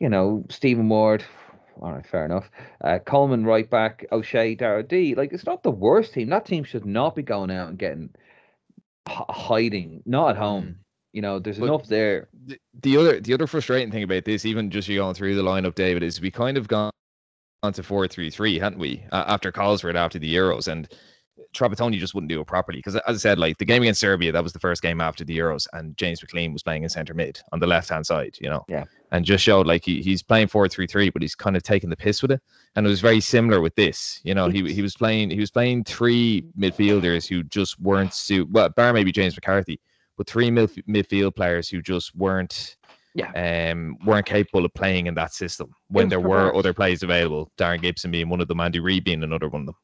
You 0.00 0.08
know, 0.08 0.44
Stephen 0.48 0.88
Ward. 0.88 1.22
All 1.80 1.92
right, 1.92 2.04
fair 2.04 2.24
enough. 2.24 2.50
Uh, 2.80 2.98
Coleman 2.98 3.44
right 3.44 3.68
back, 3.68 4.04
O'Shea, 4.10 4.56
Darren 4.56 4.80
O'Dea. 4.80 5.14
Like 5.14 5.32
it's 5.32 5.46
not 5.46 5.62
the 5.62 5.70
worst 5.70 6.14
team. 6.14 6.30
That 6.30 6.46
team 6.46 6.64
should 6.64 6.86
not 6.86 7.14
be 7.14 7.22
going 7.22 7.52
out 7.52 7.68
and 7.68 7.78
getting 7.78 8.10
hiding. 9.06 10.02
Not 10.06 10.30
at 10.30 10.36
home. 10.36 10.76
You 11.12 11.22
know, 11.22 11.38
there's 11.38 11.58
But- 11.58 11.66
enough 11.66 11.86
there. 11.86 12.28
the, 12.46 12.58
the 12.82 12.96
other 12.96 13.20
the 13.20 13.34
other 13.34 13.46
frustrating 13.46 13.90
thing 13.90 14.02
about 14.02 14.24
this, 14.24 14.44
even 14.44 14.70
just 14.70 14.88
you 14.88 14.98
going 14.98 15.14
through 15.14 15.34
the 15.34 15.42
lineup, 15.42 15.74
David, 15.74 16.02
is 16.02 16.20
we 16.20 16.30
kind 16.30 16.56
of 16.56 16.68
gone 16.68 16.90
on 17.62 17.72
to 17.72 17.82
four 17.82 18.06
three 18.06 18.30
three, 18.30 18.58
hadn't 18.58 18.78
we? 18.78 19.02
Uh, 19.10 19.24
after 19.26 19.50
Colsford 19.50 19.96
after 19.96 20.18
the 20.18 20.32
Euros, 20.34 20.68
and 20.68 20.88
Trapattoni 21.54 21.98
just 21.98 22.14
wouldn't 22.14 22.28
do 22.28 22.40
it 22.40 22.46
properly 22.46 22.78
because, 22.78 22.94
as 22.96 23.02
I 23.06 23.14
said, 23.16 23.38
like 23.38 23.56
the 23.58 23.64
game 23.64 23.82
against 23.82 24.00
Serbia, 24.00 24.30
that 24.32 24.42
was 24.42 24.52
the 24.52 24.58
first 24.58 24.82
game 24.82 25.00
after 25.00 25.24
the 25.24 25.36
Euros, 25.36 25.66
and 25.72 25.96
James 25.96 26.22
McLean 26.22 26.52
was 26.52 26.62
playing 26.62 26.82
in 26.82 26.88
centre 26.88 27.14
mid 27.14 27.40
on 27.52 27.58
the 27.58 27.66
left 27.66 27.88
hand 27.88 28.06
side, 28.06 28.36
you 28.40 28.48
know, 28.50 28.64
Yeah. 28.68 28.84
and 29.12 29.24
just 29.24 29.42
showed 29.42 29.66
like 29.66 29.84
he, 29.84 30.02
he's 30.02 30.22
playing 30.22 30.48
four 30.48 30.68
three 30.68 30.86
three, 30.86 31.08
but 31.10 31.22
he's 31.22 31.34
kind 31.34 31.56
of 31.56 31.62
taking 31.62 31.88
the 31.90 31.96
piss 31.96 32.20
with 32.22 32.30
it, 32.32 32.42
and 32.76 32.86
it 32.86 32.90
was 32.90 33.00
very 33.00 33.20
similar 33.20 33.60
with 33.60 33.74
this, 33.76 34.20
you 34.24 34.34
know, 34.34 34.48
he 34.48 34.72
he 34.72 34.82
was 34.82 34.94
playing 34.94 35.30
he 35.30 35.40
was 35.40 35.50
playing 35.50 35.84
three 35.84 36.44
midfielders 36.58 37.26
who 37.26 37.42
just 37.44 37.80
weren't 37.80 38.12
suit 38.12 38.48
well, 38.50 38.68
bar 38.68 38.92
maybe 38.92 39.10
James 39.10 39.34
McCarthy, 39.34 39.80
but 40.18 40.26
three 40.28 40.50
midf- 40.50 40.84
midfield 40.86 41.34
players 41.34 41.68
who 41.68 41.80
just 41.80 42.14
weren't 42.14 42.76
Yeah. 43.14 43.70
um, 43.72 43.96
weren't 44.04 44.26
capable 44.26 44.64
of 44.66 44.74
playing 44.74 45.06
in 45.06 45.14
that 45.14 45.32
system 45.32 45.70
when 45.88 46.08
there 46.10 46.20
were 46.20 46.54
other 46.54 46.74
players 46.74 47.02
available. 47.02 47.50
Darren 47.56 47.80
Gibson 47.80 48.10
being 48.10 48.28
one 48.28 48.40
of 48.42 48.48
them, 48.48 48.60
Andy 48.60 48.80
Reid 48.80 49.02
being 49.04 49.24
another 49.24 49.48
one 49.48 49.62
of 49.62 49.66
them. 49.68 49.76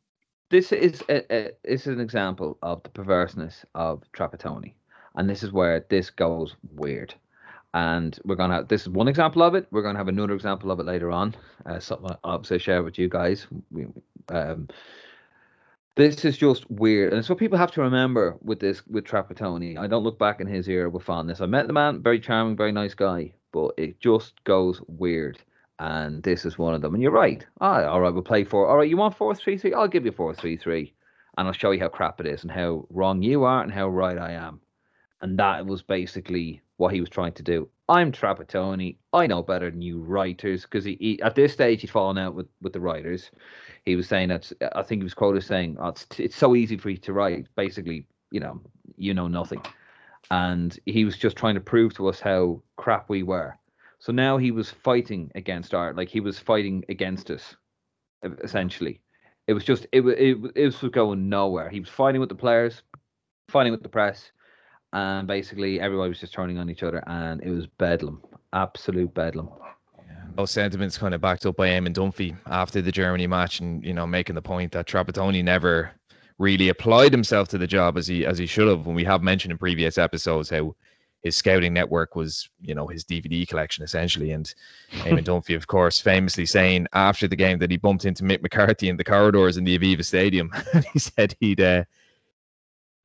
This 0.55 0.71
is 0.71 1.03
a, 1.09 1.35
a, 1.35 1.51
this 1.65 1.81
is 1.89 1.89
an 1.89 2.01
example 2.01 2.57
of 2.63 2.81
the 2.85 2.89
perverseness 2.91 3.65
of 3.75 4.05
Trapattoni, 4.13 4.75
and 5.17 5.29
this 5.29 5.43
is 5.43 5.51
where 5.51 5.85
this 5.89 6.11
goes 6.11 6.55
weird. 6.77 7.13
And 7.73 8.17
we're 8.25 8.37
gonna 8.37 8.55
have 8.55 8.69
this 8.69 8.83
is 8.83 8.89
one 8.89 9.09
example 9.09 9.43
of 9.43 9.57
it. 9.57 9.67
We're 9.73 9.83
gonna 9.83 9.99
have 9.99 10.07
another 10.07 10.33
example 10.33 10.71
of 10.71 10.79
it 10.79 10.87
later 10.87 11.11
on. 11.11 11.35
Uh, 11.67 11.81
something 11.81 12.09
I'll 12.09 12.35
obviously 12.35 12.61
share 12.61 12.85
with 12.85 13.01
you 13.01 13.09
guys. 13.09 13.49
We, 13.73 13.87
um, 14.29 14.69
this 15.97 16.25
is 16.25 16.39
just 16.39 16.71
weird, 16.71 17.13
and 17.13 17.19
it's 17.19 17.29
what 17.29 17.39
people 17.39 17.59
have 17.59 17.73
to 17.73 17.83
remember 17.83 18.37
with 18.41 18.61
this 18.61 18.87
with 18.87 19.05
Trapattoni. 19.05 19.77
I 19.77 19.89
don't 19.89 20.05
look 20.05 20.21
back 20.21 20.41
in 20.41 20.47
his 20.47 20.69
era 20.69 20.89
with 20.89 21.03
fondness. 21.03 21.41
I 21.41 21.47
met 21.47 21.67
the 21.67 21.73
man, 21.73 22.01
very 22.01 22.21
charming, 22.21 22.57
very 22.57 22.71
nice 22.71 22.95
guy, 22.95 23.33
but 23.51 23.73
it 23.77 23.99
just 23.99 24.35
goes 24.45 24.81
weird 24.87 25.41
and 25.79 26.23
this 26.23 26.45
is 26.45 26.59
one 26.59 26.75
of 26.75 26.83
them. 26.83 26.95
And 26.95 27.03
you're 27.03 27.13
right. 27.13 27.45
Ah, 27.61 27.85
all 27.85 28.01
right, 28.01 28.13
we'll 28.13 28.23
play 28.23 28.45
four. 28.45 28.69
All 28.69 28.77
right, 28.77 28.89
you 28.89 28.97
want 28.97 29.17
four 29.17 29.35
three 29.35 29.59
three? 29.59 29.75
I'll 29.75 29.89
give 29.89 30.05
you 30.05 30.13
four 30.13 30.35
three 30.35 30.57
three, 30.57 30.95
and 31.37 31.47
I'll 31.47 31.53
show 31.53 31.73
you 31.73 31.81
how 31.81 31.89
crap 31.89 32.21
it 32.21 32.27
is 32.27 32.43
and 32.43 32.51
how 32.51 32.87
wrong 32.91 33.23
you 33.23 33.45
are 33.45 33.63
and 33.63 33.73
how 33.73 33.89
right 33.89 34.19
I 34.19 34.33
am. 34.33 34.61
And 35.21 35.39
that 35.39 35.67
was 35.67 35.83
basically 35.83 36.61
what 36.77 36.93
he 36.93 37.01
was 37.01 37.09
trying 37.09 37.33
to 37.33 37.43
do. 37.43 37.69
I'm 37.89 38.13
Trapattoni. 38.13 38.97
I 39.13 39.27
know 39.27 39.43
better 39.43 39.71
than 39.71 39.83
you 39.83 40.01
writers 40.01 40.63
because 40.63 40.85
he, 40.85 40.97
he 41.01 41.23
at 41.23 41.35
this 41.35 41.53
stage 41.53 41.83
he'd 41.83 41.91
fallen 41.91 42.19
out 42.19 42.35
with 42.35 42.47
with 42.63 42.73
the 42.73 42.81
writers. 42.81 43.31
He 43.85 43.97
was 43.97 44.09
saying 44.09 44.29
that 44.29 44.51
I 44.75 44.83
think 44.83 45.01
he 45.01 45.05
was 45.05 45.15
quoted 45.15 45.43
saying, 45.43 45.77
oh, 45.81 45.89
"It's 45.89 46.07
it's 46.19 46.37
so 46.37 46.55
easy 46.55 46.77
for 46.77 46.91
you 46.91 46.97
to 46.99 47.13
write." 47.13 47.47
Basically, 47.57 48.07
you 48.31 48.41
know, 48.41 48.61
you 48.97 49.13
know 49.13 49.29
nothing. 49.29 49.63
And 50.31 50.79
he 50.87 51.05
was 51.05 51.19
just 51.19 51.37
trying 51.37 51.55
to 51.55 51.61
prove 51.61 51.95
to 51.95 52.09
us 52.09 52.21
how 52.21 52.63
crap 52.77 53.11
we 53.11 53.23
were. 53.23 53.59
So 54.05 54.13
now 54.13 54.37
he 54.37 54.51
was 54.51 54.69
fighting 54.69 55.33
against 55.35 55.73
art, 55.73 55.97
like 55.97 56.11
he 56.11 56.21
was 56.21 56.39
fighting 56.39 56.85
against 56.91 57.31
us, 57.31 57.57
essentially. 58.23 59.01
It 59.47 59.55
was 59.55 59.65
just 59.65 59.87
it 59.93 60.01
was 60.01 60.15
it, 60.19 60.37
it 60.55 60.65
was 60.67 60.77
going 60.93 61.31
nowhere. 61.31 61.71
He 61.71 61.81
was 61.81 61.89
fighting 61.89 62.21
with 62.21 62.29
the 62.29 62.35
players, 62.35 62.83
fighting 63.49 63.73
with 63.73 63.83
the 63.83 63.89
press, 63.89 64.31
and 64.93 65.27
basically 65.27 65.81
everybody 65.81 66.11
was 66.11 66.21
just 66.21 66.35
turning 66.35 66.59
on 66.59 66.69
each 66.69 66.83
other, 66.83 67.03
and 67.07 67.43
it 67.43 67.49
was 67.49 67.67
bedlam, 67.67 68.21
absolute 68.53 69.15
bedlam. 69.15 69.49
Those 70.37 70.51
sentiments 70.51 70.99
kind 70.99 71.15
of 71.15 71.23
backed 71.23 71.47
up 71.47 71.57
by 71.57 71.69
Eamon 71.69 71.95
Dunphy 71.95 72.37
after 72.45 72.83
the 72.83 72.93
Germany 72.93 73.27
match, 73.27 73.61
and 73.61 73.83
you 73.83 73.95
know 73.95 74.07
making 74.07 74.35
the 74.35 74.43
point 74.43 74.73
that 74.73 74.87
Trapattoni 74.87 75.43
never 75.43 75.93
really 76.39 76.69
applied 76.69 77.13
himself 77.13 77.49
to 77.49 77.57
the 77.57 77.67
job 77.67 77.97
as 77.97 78.07
he 78.07 78.27
as 78.27 78.37
he 78.37 78.45
should 78.45 78.69
have. 78.69 78.85
When 78.85 78.97
we 78.97 79.05
have 79.05 79.23
mentioned 79.23 79.53
in 79.53 79.57
previous 79.57 79.97
episodes 79.97 80.51
how 80.51 80.75
his 81.25 81.37
scouting 81.37 81.73
network 81.73 82.15
was, 82.15 82.49
you 82.61 82.75
know, 82.75 82.87
his 82.87 83.03
DVD 83.03 83.49
collection 83.49 83.83
essentially. 83.83 84.31
And 84.33 84.55
Eamon 84.93 85.25
Dunphy, 85.25 85.57
of 85.57 85.67
course, 85.67 85.99
famously 85.99 86.45
saying 86.45 86.87
after 86.93 87.27
the 87.27 87.35
game 87.35 87.59
that 87.59 87.71
he 87.71 87.79
bumped 87.79 88.05
into 88.05 88.23
Mick 88.25 88.43
McCarthy 88.43 88.91
in 88.91 88.99
the 88.99 89.05
corridors 89.05 89.57
in 89.57 89.65
the 89.65 89.77
Aviva 89.77 90.05
Stadium, 90.05 90.53
and 90.75 90.85
he 90.93 90.99
said 90.99 91.35
he'd 91.41 91.63
uh, 91.63 91.85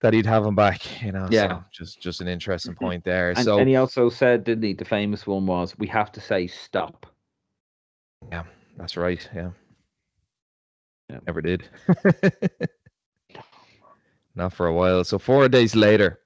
that 0.01 0.13
he'd 0.13 0.25
have 0.25 0.45
him 0.45 0.55
back. 0.55 1.01
You 1.01 1.13
know, 1.13 1.27
Yeah. 1.31 1.47
so 1.47 1.63
just 1.71 2.01
just 2.01 2.19
an 2.21 2.27
interesting 2.27 2.75
point 2.75 3.05
there. 3.05 3.29
And, 3.29 3.39
so 3.39 3.57
and 3.57 3.69
he 3.69 3.77
also 3.77 4.09
said, 4.09 4.43
didn't 4.43 4.63
he? 4.63 4.73
The 4.73 4.85
famous 4.85 5.25
one 5.25 5.47
was, 5.47 5.77
"We 5.79 5.87
have 5.87 6.11
to 6.11 6.21
say 6.21 6.47
stop." 6.47 7.05
Yeah, 8.29 8.43
that's 8.77 8.97
right. 8.97 9.27
Yeah. 9.33 9.51
Yeah. 11.09 11.19
Never 11.25 11.41
did. 11.41 11.67
Not 14.35 14.53
for 14.53 14.67
a 14.67 14.73
while. 14.73 15.03
So 15.05 15.17
four 15.17 15.47
days 15.49 15.75
later 15.75 16.19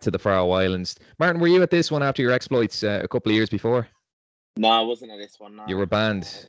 to 0.00 0.10
the 0.10 0.18
Faroe 0.18 0.50
Islands. 0.50 0.96
Martin, 1.18 1.40
were 1.40 1.48
you 1.48 1.62
at 1.62 1.70
this 1.70 1.90
one 1.90 2.02
after 2.02 2.22
your 2.22 2.32
exploits 2.32 2.82
uh, 2.82 3.00
a 3.02 3.08
couple 3.08 3.30
of 3.30 3.36
years 3.36 3.48
before? 3.48 3.88
No, 4.56 4.68
I 4.68 4.80
wasn't 4.80 5.12
at 5.12 5.18
this 5.18 5.38
one. 5.38 5.56
No. 5.56 5.64
You 5.66 5.76
were 5.76 5.86
banned. 5.86 6.24
I 6.24 6.26
was- 6.26 6.46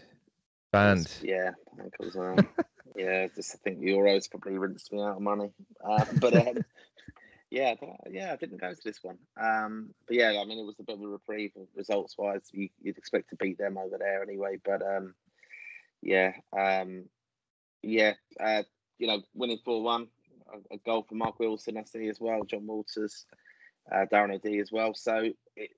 Banned. 0.71 1.12
Yeah, 1.23 1.51
I 1.73 1.81
think 1.81 1.93
it 1.99 2.05
was. 2.05 2.15
Uh, 2.15 2.35
yeah, 2.95 3.27
just 3.35 3.55
I 3.55 3.57
think 3.63 3.79
the 3.79 3.88
Euros 3.88 4.29
probably 4.29 4.57
rinsed 4.57 4.93
me 4.93 5.01
out 5.01 5.15
of 5.17 5.21
money. 5.21 5.51
Uh, 5.83 6.05
but 6.19 6.35
um, 6.35 6.63
yeah, 7.49 7.73
I 7.81 7.88
yeah, 8.07 8.31
I 8.31 8.35
didn't 8.35 8.62
go 8.62 8.71
to 8.71 8.79
this 8.85 8.99
one. 9.01 9.17
Um, 9.41 9.89
but 10.07 10.15
yeah, 10.15 10.39
I 10.39 10.45
mean, 10.45 10.59
it 10.59 10.65
was 10.65 10.75
a 10.79 10.83
bit 10.83 10.95
of 10.97 11.01
a 11.01 11.07
reprieve 11.07 11.53
results 11.75 12.19
wise. 12.19 12.43
You, 12.51 12.69
you'd 12.83 12.99
expect 12.99 13.31
to 13.31 13.35
beat 13.38 13.57
them 13.57 13.79
over 13.79 13.97
there 13.97 14.21
anyway. 14.21 14.59
But 14.63 14.83
um, 14.83 15.15
yeah, 16.03 16.33
um, 16.55 17.05
yeah, 17.81 18.13
uh, 18.39 18.62
you 18.99 19.07
know, 19.07 19.23
winning 19.33 19.59
four 19.65 19.81
one, 19.81 20.07
a, 20.53 20.75
a 20.75 20.77
goal 20.79 21.05
for 21.07 21.15
Mark 21.15 21.39
Wilson, 21.39 21.77
I 21.77 21.83
see 21.83 22.07
as 22.09 22.19
well. 22.19 22.43
Jon 22.43 22.65
Walters, 22.67 23.25
uh, 23.91 24.05
Darren 24.12 24.33
O'Dea 24.33 24.59
as 24.59 24.71
well. 24.71 24.93
So 24.93 25.29
it, 25.55 25.69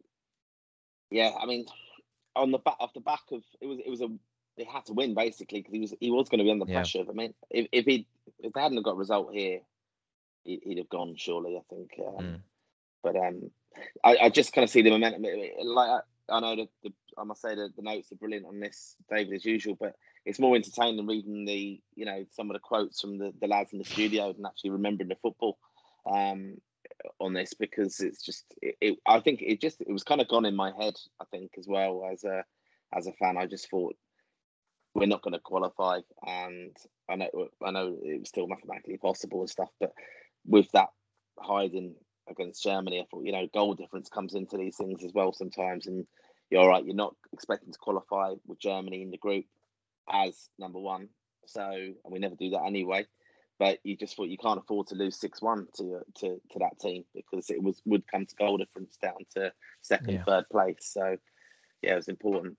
yeah, 1.10 1.32
I 1.40 1.46
mean, 1.46 1.66
on 2.36 2.52
the 2.52 2.58
back 2.60 2.78
off 2.80 2.94
the 2.94 3.02
back 3.02 3.22
of 3.32 3.44
it 3.60 3.66
was 3.66 3.80
it 3.86 3.90
was 3.90 4.02
a 4.02 4.08
they 4.58 4.64
had 4.66 4.86
to 4.86 4.94
win 4.94 5.14
basically 5.16 5.60
because 5.60 5.74
he 5.74 5.80
was 5.80 5.94
he 6.00 6.12
was 6.12 6.30
going 6.30 6.40
to 6.40 6.44
be 6.44 6.52
under 6.52 6.66
Yeah. 6.68 6.76
pressure. 6.76 7.04
I 7.10 7.14
mean, 7.14 7.34
if 7.50 7.68
if 7.72 7.86
he 7.86 8.08
if 8.40 8.54
they 8.54 8.62
hadn't 8.62 8.78
have 8.78 8.84
got 8.86 8.92
a 8.92 8.98
result 8.98 9.34
here, 9.34 9.60
he, 10.44 10.60
he'd 10.64 10.78
have 10.78 10.90
gone 10.90 11.16
surely. 11.18 11.58
I 11.58 11.62
think. 11.74 11.92
Um, 12.00 12.26
Mm. 12.26 12.42
But 13.04 13.16
um, 13.16 13.50
I, 14.04 14.18
I 14.24 14.30
just 14.30 14.54
kind 14.54 14.64
of 14.64 14.70
see 14.70 14.84
the 14.84 14.92
momentum. 14.92 15.24
Like 15.24 15.90
I, 15.90 16.00
I 16.30 16.40
know 16.40 16.56
the, 16.56 16.68
the 16.84 16.94
I 17.18 17.24
must 17.24 17.42
say 17.42 17.56
that 17.56 17.76
the 17.76 17.82
notes 17.82 18.12
are 18.12 18.16
brilliant 18.16 18.46
on 18.46 18.60
this, 18.60 18.96
David, 19.10 19.34
as 19.34 19.44
usual. 19.46 19.76
But 19.80 19.96
it's 20.26 20.40
more 20.40 20.56
entertaining 20.56 21.08
reading 21.08 21.46
the 21.46 21.82
you 21.96 22.06
know 22.06 22.26
some 22.32 22.50
of 22.50 22.54
the 22.54 22.60
quotes 22.60 23.02
from 23.02 23.18
the, 23.18 23.34
the 23.40 23.48
lads 23.48 23.74
in 23.74 23.80
the 23.80 23.86
studio 23.86 24.34
than 24.34 24.46
actually 24.46 24.72
remembering 24.72 25.10
the 25.10 25.16
football. 25.16 25.58
Um, 26.06 26.56
on 27.20 27.34
this 27.34 27.54
because 27.54 28.00
it's 28.00 28.24
just 28.24 28.46
it, 28.62 28.76
it, 28.82 28.98
I 29.06 29.20
think 29.20 29.42
it 29.42 29.62
just 29.62 29.82
it 29.82 29.92
was 29.92 30.04
kind 30.04 30.22
of 30.22 30.28
gone 30.28 30.46
in 30.46 30.56
my 30.56 30.72
head 30.78 30.96
I 31.20 31.26
think 31.26 31.52
as 31.58 31.68
well 31.68 32.08
as 32.12 32.24
a 32.24 32.44
as 32.94 33.08
a 33.08 33.14
fan 33.14 33.38
I 33.38 33.46
just 33.46 33.70
thought 33.70 33.96
we're 34.94 35.06
not 35.06 35.22
going 35.22 35.34
to 35.34 35.40
qualify 35.40 36.00
and 36.26 36.76
I 37.10 37.16
know 37.16 37.50
I 37.64 37.72
know 37.72 37.98
it 38.04 38.20
was 38.20 38.30
still 38.30 38.48
mathematically 38.48 38.98
possible 38.98 39.42
and 39.42 39.50
stuff 39.50 39.70
but 39.80 39.94
with 40.46 40.72
that 40.72 40.90
hiding 41.40 41.96
against 42.30 42.64
Germany 42.64 43.00
I 43.00 43.06
thought 43.10 43.26
you 43.26 43.32
know 43.32 43.48
goal 43.54 43.74
difference 43.74 44.10
comes 44.10 44.36
into 44.36 44.58
these 44.58 44.78
things 44.78 45.04
as 45.04 45.14
well 45.14 45.34
sometimes 45.34 45.88
and 45.88 46.06
you're 46.50 46.62
all 46.62 46.70
right 46.70 46.86
you're 46.86 46.96
not 46.96 47.16
expecting 47.34 47.72
to 47.72 47.80
qualify 47.80 48.34
with 48.46 48.60
Germany 48.60 49.02
in 49.02 49.12
the 49.12 49.18
group 49.18 49.46
as 50.12 50.50
number 50.58 50.80
one 50.80 51.10
so 51.46 51.62
and 51.62 52.14
we 52.14 52.20
never 52.20 52.36
do 52.36 52.52
that 52.52 52.64
anyway 52.66 53.06
but 53.62 53.78
you 53.84 53.96
just 53.96 54.16
thought 54.16 54.28
you 54.28 54.40
can't 54.40 54.58
afford 54.58 54.88
to 54.88 54.96
lose 54.96 55.20
six 55.20 55.40
one 55.40 55.68
to 55.76 56.00
to 56.16 56.42
to 56.52 56.60
that 56.60 56.80
team 56.80 57.04
because 57.14 57.52
it 57.52 57.62
was 57.62 57.80
would 57.86 58.08
come 58.08 58.26
to 58.26 58.36
goal 58.36 58.58
difference 58.58 58.98
down 59.00 59.20
to 59.36 59.54
second, 59.82 60.16
Yeah. 60.16 60.24
third 60.24 60.46
place. 60.52 60.78
So 60.80 61.16
yeah, 61.84 61.94
it 61.94 61.98
was 61.98 62.08
important. 62.08 62.58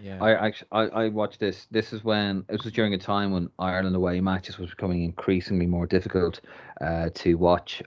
Yeah. 0.00 0.18
I 0.20 0.34
actually 0.34 0.68
I, 0.72 0.82
I 0.88 1.08
watched 1.08 1.38
this. 1.38 1.68
This 1.70 1.92
is 1.92 2.02
when 2.02 2.44
it 2.48 2.64
was 2.64 2.72
during 2.72 2.94
a 2.94 2.98
time 2.98 3.30
when 3.30 3.48
Ireland 3.60 3.94
away 3.94 4.20
matches 4.20 4.58
was 4.58 4.70
becoming 4.70 5.04
increasingly 5.04 5.66
more 5.66 5.86
difficult 5.86 6.40
uh, 6.80 7.10
to 7.14 7.34
watch 7.36 7.80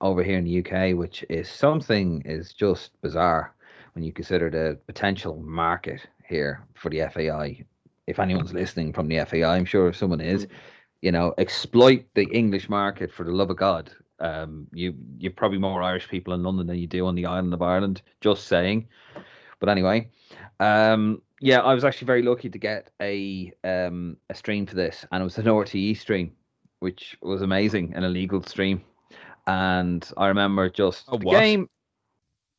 over 0.00 0.24
here 0.24 0.38
in 0.38 0.44
the 0.44 0.58
UK, 0.66 0.98
which 0.98 1.24
is 1.28 1.48
something 1.48 2.22
is 2.24 2.52
just 2.52 3.00
bizarre 3.02 3.54
when 3.92 4.02
you 4.02 4.12
consider 4.12 4.50
the 4.50 4.76
potential 4.86 5.36
market 5.36 6.00
here 6.28 6.64
for 6.74 6.90
the 6.90 7.08
FAI. 7.12 7.64
If 8.06 8.18
anyone's 8.18 8.52
listening 8.52 8.92
from 8.92 9.08
the 9.08 9.24
FAI, 9.24 9.56
I'm 9.56 9.64
sure 9.64 9.88
if 9.88 9.96
someone 9.96 10.20
is. 10.20 10.46
You 11.00 11.12
know, 11.12 11.34
exploit 11.38 12.04
the 12.14 12.24
English 12.32 12.68
market 12.68 13.12
for 13.12 13.24
the 13.24 13.32
love 13.32 13.50
of 13.50 13.56
God. 13.56 13.90
Um, 14.20 14.66
you 14.72 14.94
you've 15.18 15.36
probably 15.36 15.58
more 15.58 15.82
Irish 15.82 16.08
people 16.08 16.34
in 16.34 16.42
London 16.42 16.66
than 16.66 16.78
you 16.78 16.86
do 16.86 17.06
on 17.06 17.14
the 17.14 17.26
island 17.26 17.52
of 17.52 17.62
Ireland. 17.62 18.02
Just 18.20 18.46
saying. 18.46 18.88
But 19.60 19.68
anyway, 19.68 20.08
um, 20.60 21.20
yeah, 21.40 21.60
I 21.60 21.74
was 21.74 21.84
actually 21.84 22.06
very 22.06 22.22
lucky 22.22 22.48
to 22.48 22.58
get 22.58 22.90
a 23.00 23.52
um, 23.64 24.16
a 24.30 24.34
stream 24.34 24.66
for 24.66 24.76
this, 24.76 25.04
and 25.12 25.20
it 25.20 25.24
was 25.24 25.38
an 25.38 25.46
RTE 25.46 25.96
stream, 25.98 26.32
which 26.80 27.16
was 27.22 27.42
amazing, 27.42 27.94
an 27.94 28.04
illegal 28.04 28.42
stream. 28.42 28.82
And 29.46 30.08
I 30.16 30.28
remember 30.28 30.70
just 30.70 31.06
A 31.08 31.18
the 31.18 31.26
what? 31.26 31.38
game, 31.38 31.68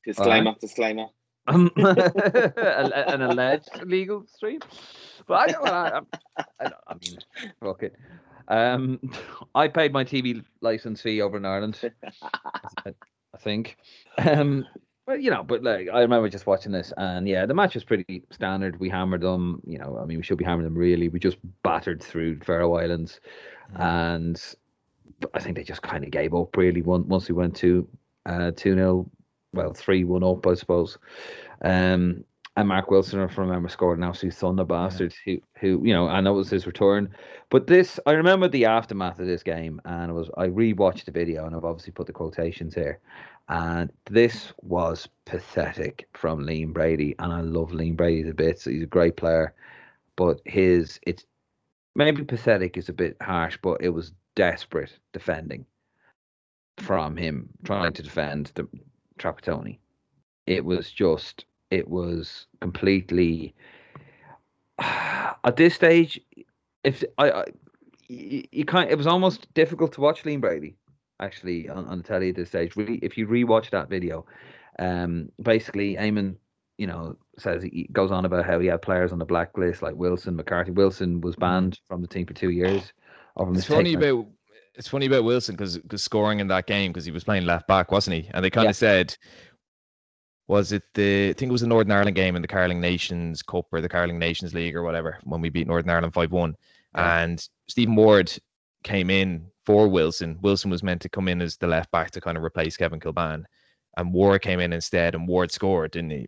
Disclaimer, 0.05 0.53
disclaimer. 0.61 1.07
Um, 1.47 1.71
an 1.77 3.21
alleged 3.21 3.83
legal 3.83 4.25
stream. 4.27 4.59
But 5.27 5.55
I, 5.55 5.61
well, 5.61 5.73
I, 5.73 6.43
I, 6.59 6.71
I 6.87 6.93
mean, 6.93 7.17
fuck 7.61 7.83
it. 7.83 7.95
Um, 8.47 8.99
I 9.55 9.67
paid 9.67 9.93
my 9.93 10.03
TV 10.03 10.43
license 10.61 11.01
fee 11.01 11.21
over 11.21 11.37
in 11.37 11.45
Ireland. 11.45 11.79
I, 12.21 12.93
I 13.33 13.37
think. 13.39 13.77
Um, 14.17 14.65
but 15.05 15.21
you 15.21 15.29
know, 15.29 15.43
but 15.43 15.63
like 15.63 15.87
I 15.93 15.99
remember 15.99 16.29
just 16.29 16.47
watching 16.47 16.71
this, 16.71 16.91
and 16.97 17.27
yeah, 17.27 17.45
the 17.45 17.53
match 17.53 17.75
was 17.75 17.83
pretty 17.83 18.23
standard. 18.31 18.79
We 18.79 18.89
hammered 18.89 19.21
them. 19.21 19.61
You 19.65 19.77
know, 19.77 19.99
I 20.01 20.05
mean, 20.05 20.17
we 20.17 20.23
should 20.23 20.37
be 20.37 20.45
hammering 20.45 20.65
them. 20.65 20.77
Really, 20.77 21.09
we 21.09 21.19
just 21.19 21.37
battered 21.63 22.01
through 22.01 22.39
Faroe 22.39 22.75
Islands, 22.75 23.19
and 23.75 24.41
I 25.33 25.39
think 25.39 25.57
they 25.57 25.63
just 25.63 25.83
kind 25.83 26.03
of 26.03 26.09
gave 26.09 26.33
up. 26.33 26.57
Really, 26.57 26.81
one, 26.81 27.07
once 27.07 27.29
we 27.29 27.35
went 27.35 27.55
to 27.57 27.87
uh, 28.25 28.51
two 28.55 28.73
0 28.73 29.09
well, 29.55 29.73
three 29.73 30.03
one 30.03 30.23
up, 30.23 30.45
I 30.45 30.53
suppose. 30.53 30.97
Um, 31.61 32.23
and 32.57 32.69
Mark 32.69 32.89
Wilson, 32.89 33.19
if 33.19 33.37
I 33.37 33.41
remember, 33.41 33.67
scored 33.67 33.97
an 33.97 34.05
absolute 34.05 34.33
thunder 34.33 34.63
bastard. 34.63 35.13
Who, 35.25 35.41
who, 35.59 35.81
you 35.83 35.93
know, 35.93 36.07
and 36.07 36.25
that 36.25 36.33
was 36.33 36.49
his 36.49 36.65
return. 36.65 37.09
But 37.49 37.67
this, 37.67 37.99
I 38.05 38.11
remember 38.11 38.47
the 38.47 38.65
aftermath 38.65 39.19
of 39.19 39.27
this 39.27 39.43
game, 39.43 39.81
and 39.83 40.09
it 40.09 40.13
was 40.13 40.29
I 40.37 40.47
rewatched 40.47 41.05
the 41.05 41.11
video, 41.11 41.45
and 41.45 41.55
I've 41.55 41.65
obviously 41.65 41.91
put 41.91 42.07
the 42.07 42.13
quotations 42.13 42.73
here. 42.73 42.99
And 43.49 43.91
this 44.09 44.53
was 44.61 45.07
pathetic 45.25 46.07
from 46.13 46.39
Liam 46.45 46.73
Brady, 46.73 47.15
and 47.19 47.31
I 47.33 47.41
love 47.41 47.71
Liam 47.71 47.97
Brady 47.97 48.23
to 48.23 48.33
bits. 48.33 48.65
He's 48.65 48.83
a 48.83 48.87
great 48.87 49.17
player, 49.17 49.53
but 50.15 50.39
his 50.45 50.99
it's 51.05 51.25
maybe 51.93 52.23
pathetic 52.23 52.77
is 52.77 52.89
a 52.89 52.93
bit 52.93 53.17
harsh, 53.21 53.57
but 53.61 53.81
it 53.81 53.89
was 53.89 54.13
desperate 54.35 54.97
defending 55.13 55.65
from 56.77 57.15
him 57.17 57.49
trying 57.63 57.93
to 57.93 58.03
defend 58.03 58.51
the 58.55 58.67
Trapattoni. 59.19 59.77
It 60.47 60.63
was 60.63 60.91
just, 60.91 61.45
it 61.71 61.87
was 61.87 62.47
completely. 62.61 63.55
At 64.79 65.57
this 65.57 65.75
stage, 65.75 66.19
if 66.83 67.03
I, 67.17 67.31
I 67.31 67.45
you, 68.07 68.43
you 68.51 68.65
can't, 68.65 68.89
it 68.89 68.97
was 68.97 69.07
almost 69.07 69.51
difficult 69.53 69.93
to 69.93 70.01
watch 70.01 70.23
Liam 70.23 70.41
Brady 70.41 70.75
actually 71.19 71.69
on, 71.69 71.85
on 71.85 71.97
the 71.97 72.03
telly 72.03 72.29
at 72.29 72.35
this 72.35 72.49
stage. 72.49 72.75
Really, 72.75 72.97
if 72.97 73.17
you 73.17 73.27
rewatch 73.27 73.69
that 73.71 73.89
video, 73.89 74.25
um, 74.79 75.29
basically 75.41 75.95
Eamon, 75.95 76.35
you 76.77 76.87
know, 76.87 77.15
says 77.37 77.63
he 77.63 77.87
goes 77.91 78.11
on 78.11 78.25
about 78.25 78.45
how 78.45 78.59
he 78.59 78.67
had 78.67 78.81
players 78.81 79.11
on 79.11 79.19
the 79.19 79.25
blacklist 79.25 79.81
like 79.81 79.95
Wilson, 79.95 80.35
McCarthy. 80.35 80.71
Wilson 80.71 81.21
was 81.21 81.35
banned 81.35 81.79
from 81.87 82.01
the 82.01 82.07
team 82.07 82.25
for 82.25 82.33
two 82.33 82.51
years. 82.51 82.93
It's 83.39 83.65
funny 83.65 83.93
about 83.93 84.27
it's 84.77 84.87
funny 84.87 85.05
about 85.05 85.23
Wilson 85.23 85.55
because 85.55 85.79
scoring 85.95 86.39
in 86.39 86.47
that 86.49 86.67
game 86.67 86.91
because 86.91 87.05
he 87.05 87.11
was 87.11 87.23
playing 87.23 87.45
left 87.45 87.67
back, 87.67 87.91
wasn't 87.91 88.15
he? 88.15 88.29
And 88.33 88.43
they 88.43 88.49
kind 88.49 88.65
Yeah. 88.65 88.71
of 88.71 88.75
said, 88.75 89.15
was 90.47 90.71
it 90.71 90.83
the 90.93 91.29
I 91.29 91.33
think 91.33 91.49
it 91.49 91.51
was 91.51 91.61
the 91.61 91.67
Northern 91.67 91.91
Ireland 91.91 92.15
game 92.15 92.35
in 92.35 92.41
the 92.41 92.47
Carling 92.47 92.79
Nations 92.79 93.41
Cup 93.41 93.65
or 93.71 93.81
the 93.81 93.89
Carling 93.89 94.19
Nations 94.19 94.53
League 94.53 94.75
or 94.75 94.83
whatever 94.83 95.17
when 95.23 95.41
we 95.41 95.49
beat 95.49 95.67
Northern 95.67 95.89
Ireland 95.89 96.13
five 96.13 96.31
one, 96.31 96.55
Yeah. 96.95 97.21
and 97.23 97.47
Stephen 97.67 97.95
Ward 97.95 98.31
came 98.83 99.09
in 99.09 99.47
for 99.65 99.87
Wilson. 99.87 100.37
Wilson 100.41 100.69
was 100.69 100.83
meant 100.83 101.01
to 101.01 101.09
come 101.09 101.27
in 101.27 101.41
as 101.41 101.57
the 101.57 101.67
left 101.67 101.89
back 101.91 102.11
to 102.11 102.21
kind 102.21 102.37
of 102.37 102.43
replace 102.43 102.77
Kevin 102.77 102.99
Kilbane, 102.99 103.43
and 103.97 104.13
Ward 104.13 104.41
came 104.43 104.59
in 104.59 104.73
instead, 104.73 105.15
and 105.15 105.27
Ward 105.27 105.51
scored, 105.51 105.91
didn't 105.91 106.11
he? 106.11 106.27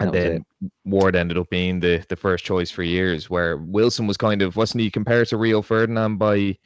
And 0.00 0.12
then 0.12 0.44
Ward 0.84 1.16
ended 1.16 1.38
up 1.38 1.48
being 1.48 1.80
the 1.80 2.04
the 2.08 2.16
first 2.16 2.44
choice 2.44 2.70
for 2.70 2.82
years, 2.82 3.30
where 3.30 3.56
Wilson 3.56 4.06
was 4.06 4.16
kind 4.16 4.42
of 4.42 4.56
wasn't 4.56 4.82
he 4.82 4.90
compared 4.90 5.28
to 5.28 5.36
Rio 5.36 5.62
Ferdinand 5.62 6.16
by 6.18 6.58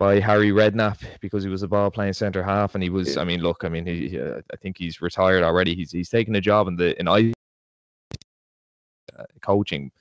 by 0.00 0.18
Harry 0.18 0.50
Redknapp 0.50 0.98
because 1.20 1.44
he 1.44 1.50
was 1.50 1.62
a 1.62 1.68
ball 1.68 1.90
playing 1.90 2.14
centre 2.14 2.42
half, 2.42 2.74
and 2.74 2.82
he 2.82 2.88
was. 2.88 3.18
I 3.18 3.24
mean, 3.24 3.42
look, 3.42 3.64
I 3.64 3.68
mean, 3.68 3.84
he, 3.84 4.18
uh, 4.18 4.40
I 4.50 4.56
think 4.56 4.78
he's 4.78 5.02
retired 5.02 5.44
already. 5.44 5.74
He's 5.76 5.92
he's 5.92 6.08
taken 6.08 6.34
a 6.36 6.40
job 6.40 6.68
in 6.68 6.74
the 6.74 6.98
in 6.98 7.06
I 7.06 7.34
uh, 9.16 9.24
coaching, 9.42 9.92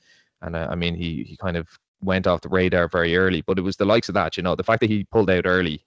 and 0.42 0.56
uh, 0.56 0.70
I 0.72 0.76
mean, 0.76 0.96
he 0.96 1.24
he 1.26 1.36
kind 1.36 1.58
of 1.58 1.68
went 2.02 2.28
off 2.28 2.40
the 2.40 2.48
radar 2.48 2.88
very 2.88 3.18
early. 3.18 3.42
But 3.42 3.60
it 3.60 3.62
was 3.62 3.76
the 3.76 3.84
likes 3.84 4.08
of 4.08 4.14
that, 4.16 4.38
you 4.38 4.42
know, 4.42 4.56
the 4.56 4.64
fact 4.64 4.80
that 4.80 4.90
he 4.90 5.04
pulled 5.04 5.30
out 5.30 5.46
early, 5.46 5.86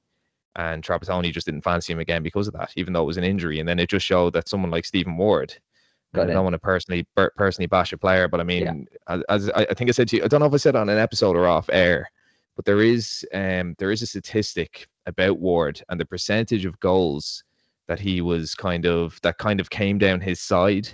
and 0.56 0.84
Trapattoni 0.84 1.32
just 1.32 1.46
didn't 1.46 1.64
fancy 1.64 1.94
him 1.94 1.98
again 1.98 2.22
because 2.22 2.46
of 2.46 2.52
that, 2.52 2.70
even 2.76 2.92
though 2.92 3.04
it 3.04 3.06
was 3.06 3.16
an 3.16 3.24
injury, 3.24 3.60
and 3.60 3.68
then 3.68 3.78
it 3.78 3.88
just 3.88 4.04
showed 4.04 4.34
that 4.34 4.46
someone 4.46 4.70
like 4.70 4.84
Stephen 4.84 5.16
Ward. 5.16 5.54
Got 6.14 6.28
I 6.28 6.34
don't 6.34 6.44
want 6.44 6.52
to 6.52 6.58
personally 6.58 7.06
personally 7.14 7.66
bash 7.66 7.94
a 7.94 7.96
player, 7.96 8.28
but 8.28 8.40
I 8.40 8.44
mean, 8.44 8.86
Yeah. 9.08 9.14
as, 9.14 9.22
as 9.30 9.50
I, 9.52 9.66
I 9.70 9.72
think 9.72 9.88
I 9.88 9.92
said 9.92 10.08
to 10.08 10.18
you, 10.18 10.24
I 10.24 10.28
don't 10.28 10.40
know 10.40 10.46
if 10.46 10.52
I 10.52 10.58
said 10.58 10.76
on 10.76 10.90
an 10.90 10.98
episode 10.98 11.34
or 11.34 11.46
off 11.48 11.70
air, 11.72 12.10
but 12.56 12.64
there 12.64 12.82
is 12.82 13.24
um 13.34 13.74
there 13.78 13.90
is 13.90 14.02
a 14.02 14.06
statistic 14.06 14.86
about 15.06 15.38
Ward 15.38 15.82
and 15.88 15.98
the 15.98 16.04
percentage 16.04 16.64
of 16.64 16.78
goals 16.80 17.42
that 17.88 17.98
he 18.00 18.20
was 18.20 18.54
kind 18.54 18.86
of 18.86 19.18
that 19.22 19.38
kind 19.38 19.60
of 19.60 19.70
came 19.70 19.98
down 19.98 20.20
his 20.20 20.40
side, 20.40 20.88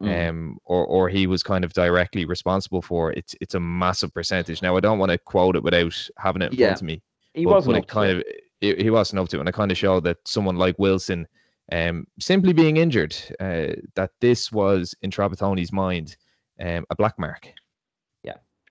Mm. 0.00 0.28
um, 0.28 0.58
or 0.64 0.86
or 0.86 1.08
he 1.08 1.26
was 1.26 1.42
kind 1.42 1.64
of 1.64 1.72
directly 1.72 2.24
responsible 2.24 2.82
for. 2.82 3.12
It's 3.12 3.34
it's 3.40 3.54
a 3.56 3.60
massive 3.60 4.14
percentage. 4.14 4.62
Now 4.62 4.76
I 4.76 4.80
don't 4.80 5.00
want 5.00 5.10
to 5.10 5.18
quote 5.18 5.56
it 5.56 5.62
without 5.64 6.08
having 6.18 6.42
it 6.42 6.52
in 6.52 6.58
Yeah. 6.58 6.66
front 6.68 6.82
of 6.82 6.86
me 6.86 7.02
he 7.34 7.44
but, 7.44 7.54
wasn't 7.54 7.74
but 7.74 7.78
it 7.78 7.88
to 7.88 7.94
kind 7.94 8.10
it. 8.10 8.16
of 8.18 8.22
it, 8.60 8.80
he 8.82 8.90
wasn't 8.90 9.18
up 9.20 9.28
to 9.28 9.36
it, 9.36 9.40
and 9.40 9.48
I 9.48 9.52
kind 9.52 9.70
of 9.72 9.78
showed 9.78 10.04
that 10.04 10.18
someone 10.24 10.56
like 10.56 10.78
Wilson, 10.78 11.26
um, 11.72 12.06
simply 12.20 12.52
being 12.52 12.76
injured, 12.76 13.14
uh, 13.40 13.74
that 13.94 14.10
this 14.20 14.50
was 14.52 14.94
in 15.02 15.10
Trapattoni's 15.10 15.72
mind, 15.72 16.16
um, 16.60 16.84
a 16.90 16.96
black 16.96 17.18
mark. 17.18 17.52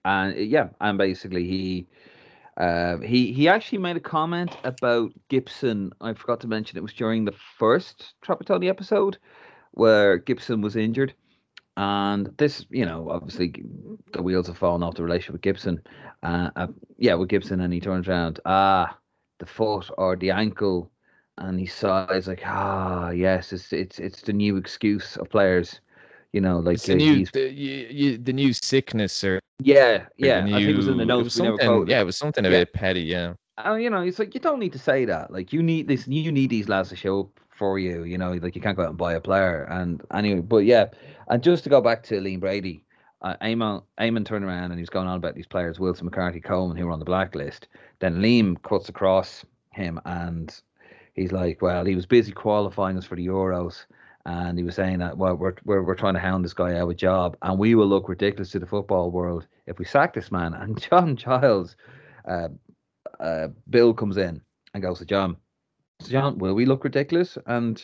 And 0.07 0.33
uh, 0.33 0.39
yeah, 0.39 0.69
and 0.79 0.97
basically 0.97 1.45
he 1.45 1.87
uh, 2.55 2.97
he 2.99 3.33
he 3.33 3.47
actually 3.47 3.77
made 3.79 3.97
a 3.97 4.01
comment 4.01 4.55
about 4.63 5.11
Gibson. 5.29 5.91
I 6.01 6.13
forgot 6.13 6.39
to 6.41 6.47
mention 6.47 6.77
it 6.77 6.83
was 6.83 6.93
during 6.93 7.25
the 7.25 7.35
first 7.59 8.13
Trapattoni 8.23 8.69
episode 8.69 9.17
where 9.71 10.17
Gibson 10.17 10.61
was 10.61 10.75
injured, 10.75 11.13
and 11.75 12.33
this 12.37 12.65
you 12.69 12.85
know 12.85 13.09
obviously 13.09 13.53
the 14.13 14.23
wheels 14.23 14.47
have 14.47 14.57
fallen 14.57 14.81
off 14.81 14.95
the 14.95 15.03
relationship 15.03 15.33
with 15.33 15.41
Gibson. 15.41 15.81
Uh, 16.23 16.49
uh, 16.55 16.67
yeah, 16.97 17.13
with 17.13 17.29
Gibson, 17.29 17.59
and 17.59 17.73
he 17.73 17.79
turns 17.79 18.07
around, 18.07 18.39
ah, 18.45 18.97
the 19.39 19.45
foot 19.45 19.89
or 19.97 20.15
the 20.15 20.31
ankle, 20.31 20.89
and 21.37 21.59
he 21.59 21.65
sighs 21.65 22.27
like, 22.27 22.41
ah, 22.45 23.09
yes, 23.09 23.51
it's 23.51 23.73
it's 23.73 23.99
it's 23.99 24.21
the 24.21 24.33
new 24.33 24.55
excuse 24.55 25.17
of 25.17 25.29
players. 25.29 25.81
You 26.33 26.41
know, 26.41 26.59
like 26.59 26.81
the 26.81 26.95
new, 26.95 27.25
the, 27.25 27.49
you, 27.51 28.17
the 28.17 28.33
new 28.33 28.51
sickness 28.53 29.23
or 29.23 29.39
yeah, 29.59 29.95
or 30.03 30.09
yeah. 30.17 30.39
I 30.45 30.51
think 30.51 30.69
it 30.69 30.75
was 30.75 30.87
in 30.87 30.97
the 30.97 31.05
new- 31.05 31.07
notes. 31.07 31.23
was 31.25 31.35
we 31.37 31.43
never 31.43 31.53
something, 31.57 31.67
quoted 31.67 31.91
yeah, 31.91 32.01
it 32.01 32.05
was 32.05 32.17
something 32.17 32.45
a 32.45 32.49
Yeah. 32.49 32.59
bit 32.59 32.73
petty. 32.73 33.01
Yeah, 33.01 33.33
Oh, 33.65 33.75
you 33.75 33.89
know, 33.89 34.01
it's 34.01 34.19
like 34.19 34.35
you 34.35 34.39
don't 34.39 34.59
need 34.59 34.73
to 34.73 34.79
say 34.79 35.05
that. 35.05 35.31
Like 35.31 35.51
you 35.53 35.63
need 35.63 35.87
this, 35.87 36.07
you 36.07 36.31
need 36.31 36.49
these 36.51 36.69
lads 36.69 36.89
to 36.89 36.95
show 36.95 37.21
up 37.21 37.39
for 37.49 37.79
you. 37.79 38.03
You 38.03 38.17
know, 38.17 38.33
like 38.33 38.55
you 38.55 38.61
can't 38.61 38.77
go 38.77 38.83
out 38.83 38.89
and 38.89 38.97
buy 38.97 39.13
a 39.13 39.21
player. 39.21 39.63
And 39.63 40.01
anyway, 40.13 40.41
but 40.41 40.65
yeah, 40.65 40.87
and 41.29 41.41
just 41.41 41.63
to 41.63 41.69
go 41.69 41.81
back 41.81 42.03
to 42.03 42.15
Liam 42.21 42.39
Brady, 42.39 42.83
uh, 43.23 43.35
Eamon, 43.41 43.81
Eamon 43.99 44.25
turned 44.25 44.45
around 44.45 44.65
and 44.65 44.75
he 44.75 44.81
was 44.81 44.91
going 44.91 45.07
on 45.07 45.17
about 45.17 45.33
these 45.33 45.47
players, 45.47 45.79
Wilson, 45.79 46.05
McCarthy, 46.05 46.39
Coleman, 46.39 46.77
who 46.77 46.85
were 46.85 46.91
on 46.91 46.99
the 46.99 47.05
blacklist. 47.05 47.67
Then 47.99 48.17
Liam 48.21 48.61
cuts 48.61 48.89
across 48.89 49.43
him 49.71 49.99
and 50.05 50.53
he's 51.15 51.31
like, 51.31 51.61
well, 51.63 51.83
he 51.83 51.95
was 51.95 52.05
busy 52.05 52.31
qualifying 52.33 52.95
us 52.97 53.05
for 53.05 53.15
the 53.15 53.25
Euros. 53.25 53.85
And 54.27 54.57
he 54.57 54.63
was 54.65 54.75
saying 54.75 54.99
that, 54.99 55.17
well, 55.17 55.35
we're, 55.35 55.53
we're, 55.63 55.81
we're 55.81 55.95
trying 55.95 56.15
to 56.15 56.19
hound 56.19 56.43
this 56.43 56.53
guy 56.53 56.75
out 56.75 56.83
of 56.83 56.89
a 56.89 56.93
job, 56.93 57.37
and 57.41 57.57
we 57.57 57.75
will 57.75 57.87
look 57.87 58.09
ridiculous 58.09 58.51
to 58.51 58.59
the 58.59 58.65
football 58.65 59.09
world 59.09 59.47
if 59.67 59.79
we 59.79 59.85
sack 59.85 60.13
this 60.13 60.33
man. 60.33 60.53
And 60.53 60.79
John 60.89 61.15
Giles, 61.15 61.77
uh, 62.27 62.49
uh, 63.21 63.47
Bill 63.69 63.93
comes 63.93 64.17
in 64.17 64.41
and 64.73 64.83
goes 64.83 64.99
to 64.99 65.05
John, 65.05 65.37
"So 66.01 66.11
John, 66.11 66.37
will 66.39 66.55
we 66.55 66.65
look 66.65 66.83
ridiculous? 66.83 67.37
And 67.45 67.81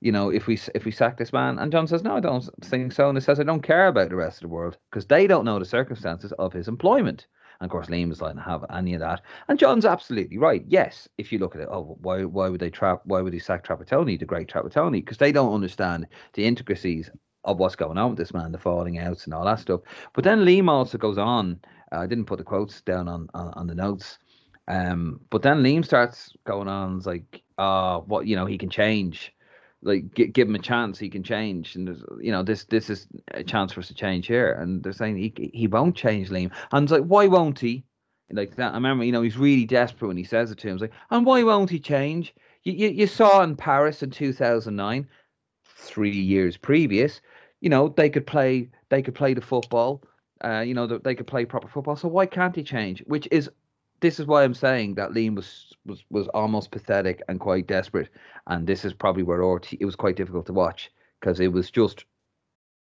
you 0.00 0.10
know, 0.10 0.30
if 0.30 0.48
we 0.48 0.58
if 0.74 0.84
we 0.84 0.90
sack 0.90 1.16
this 1.16 1.32
man, 1.32 1.60
and 1.60 1.70
John 1.70 1.86
says, 1.86 2.02
no, 2.02 2.16
I 2.16 2.20
don't 2.20 2.48
think 2.64 2.90
so. 2.92 3.08
And 3.08 3.16
he 3.16 3.22
says, 3.22 3.38
I 3.38 3.44
don't 3.44 3.62
care 3.62 3.86
about 3.86 4.08
the 4.08 4.16
rest 4.16 4.38
of 4.38 4.42
the 4.42 4.54
world 4.54 4.76
because 4.90 5.06
they 5.06 5.28
don't 5.28 5.44
know 5.44 5.60
the 5.60 5.64
circumstances 5.64 6.32
of 6.32 6.52
his 6.52 6.66
employment. 6.66 7.28
And 7.60 7.68
of 7.68 7.72
course, 7.72 7.88
Liam 7.88 8.12
is 8.12 8.20
like, 8.20 8.38
have 8.38 8.64
any 8.72 8.94
of 8.94 9.00
that. 9.00 9.22
And 9.48 9.58
John's 9.58 9.84
absolutely 9.84 10.38
right. 10.38 10.64
Yes, 10.68 11.08
if 11.18 11.32
you 11.32 11.38
look 11.40 11.56
at 11.56 11.60
it, 11.60 11.68
oh, 11.70 11.96
why 12.00 12.24
why 12.24 12.48
would 12.48 12.60
they 12.60 12.70
trap? 12.70 13.00
Why 13.04 13.20
would 13.20 13.32
he 13.32 13.40
sack 13.40 13.64
Trapattoni, 13.64 14.18
the 14.18 14.24
great 14.24 14.48
Trapattoni? 14.48 15.00
Because 15.04 15.18
they 15.18 15.32
don't 15.32 15.54
understand 15.54 16.06
the 16.34 16.44
intricacies 16.44 17.10
of 17.44 17.58
what's 17.58 17.76
going 17.76 17.98
on 17.98 18.10
with 18.10 18.18
this 18.18 18.34
man, 18.34 18.52
the 18.52 18.58
falling 18.58 18.98
outs 18.98 19.24
and 19.24 19.34
all 19.34 19.44
that 19.44 19.58
stuff. 19.60 19.80
But 20.12 20.24
then 20.24 20.40
Liam 20.40 20.68
also 20.68 20.98
goes 20.98 21.18
on. 21.18 21.60
uh, 21.92 21.98
I 21.98 22.06
didn't 22.06 22.26
put 22.26 22.38
the 22.38 22.44
quotes 22.44 22.80
down 22.82 23.08
on 23.08 23.28
on, 23.34 23.52
on 23.54 23.66
the 23.66 23.74
notes. 23.74 24.18
Um, 24.68 25.20
but 25.30 25.42
then 25.42 25.62
Liam 25.62 25.84
starts 25.84 26.30
going 26.44 26.68
on, 26.68 27.00
like, 27.00 27.42
uh, 27.56 28.00
what 28.00 28.26
you 28.26 28.36
know, 28.36 28.44
he 28.44 28.58
can 28.58 28.68
change. 28.68 29.32
Like, 29.82 30.14
gi- 30.14 30.28
give 30.28 30.48
him 30.48 30.54
a 30.54 30.60
chance, 30.60 30.98
he 30.98 31.08
can 31.08 31.22
change. 31.22 31.76
And 31.76 32.02
you 32.20 32.32
know, 32.32 32.42
this 32.42 32.64
this 32.64 32.90
is 32.90 33.06
a 33.32 33.44
chance 33.44 33.72
for 33.72 33.80
us 33.80 33.88
to 33.88 33.94
change 33.94 34.26
here. 34.26 34.52
And 34.52 34.82
they're 34.82 34.92
saying 34.92 35.16
he 35.16 35.50
he 35.54 35.66
won't 35.66 35.96
change, 35.96 36.30
Liam. 36.30 36.50
And 36.72 36.84
it's 36.84 36.92
like, 36.92 37.04
why 37.04 37.26
won't 37.26 37.58
he? 37.60 37.84
Like 38.30 38.56
that. 38.56 38.72
I 38.72 38.74
remember, 38.74 39.04
you 39.04 39.12
know, 39.12 39.22
he's 39.22 39.38
really 39.38 39.64
desperate 39.64 40.08
when 40.08 40.16
he 40.16 40.24
says 40.24 40.50
it 40.50 40.58
to 40.58 40.68
him. 40.68 40.74
It's 40.74 40.82
like, 40.82 40.92
and 41.10 41.24
why 41.24 41.42
won't 41.44 41.70
he 41.70 41.78
change? 41.78 42.34
You 42.64 42.72
you, 42.72 42.88
you 42.88 43.06
saw 43.06 43.42
in 43.42 43.56
Paris 43.56 44.02
in 44.02 44.10
two 44.10 44.32
thousand 44.32 44.76
nine, 44.76 45.08
three 45.64 46.10
years 46.10 46.56
previous. 46.56 47.20
You 47.60 47.70
know, 47.70 47.88
they 47.88 48.10
could 48.10 48.26
play 48.26 48.68
they 48.90 49.00
could 49.02 49.14
play 49.14 49.32
the 49.32 49.40
football. 49.40 50.02
Uh, 50.44 50.60
you 50.60 50.74
know, 50.74 50.86
th- 50.86 51.02
they 51.02 51.14
could 51.14 51.26
play 51.26 51.44
proper 51.44 51.68
football. 51.68 51.96
So 51.96 52.08
why 52.08 52.26
can't 52.26 52.54
he 52.54 52.62
change? 52.62 53.02
Which 53.06 53.26
is 53.30 53.50
this 54.00 54.20
is 54.20 54.26
why 54.26 54.44
I'm 54.44 54.54
saying 54.54 54.94
that 54.94 55.10
Liam 55.10 55.34
was 55.36 55.72
was 55.84 56.04
was 56.10 56.28
almost 56.28 56.70
pathetic 56.70 57.22
and 57.28 57.40
quite 57.40 57.66
desperate, 57.66 58.08
and 58.46 58.66
this 58.66 58.84
is 58.84 58.92
probably 58.92 59.22
where 59.22 59.42
RT, 59.42 59.74
it 59.80 59.84
was 59.84 59.96
quite 59.96 60.16
difficult 60.16 60.46
to 60.46 60.52
watch 60.52 60.90
because 61.20 61.40
it 61.40 61.52
was 61.52 61.70
just 61.70 62.04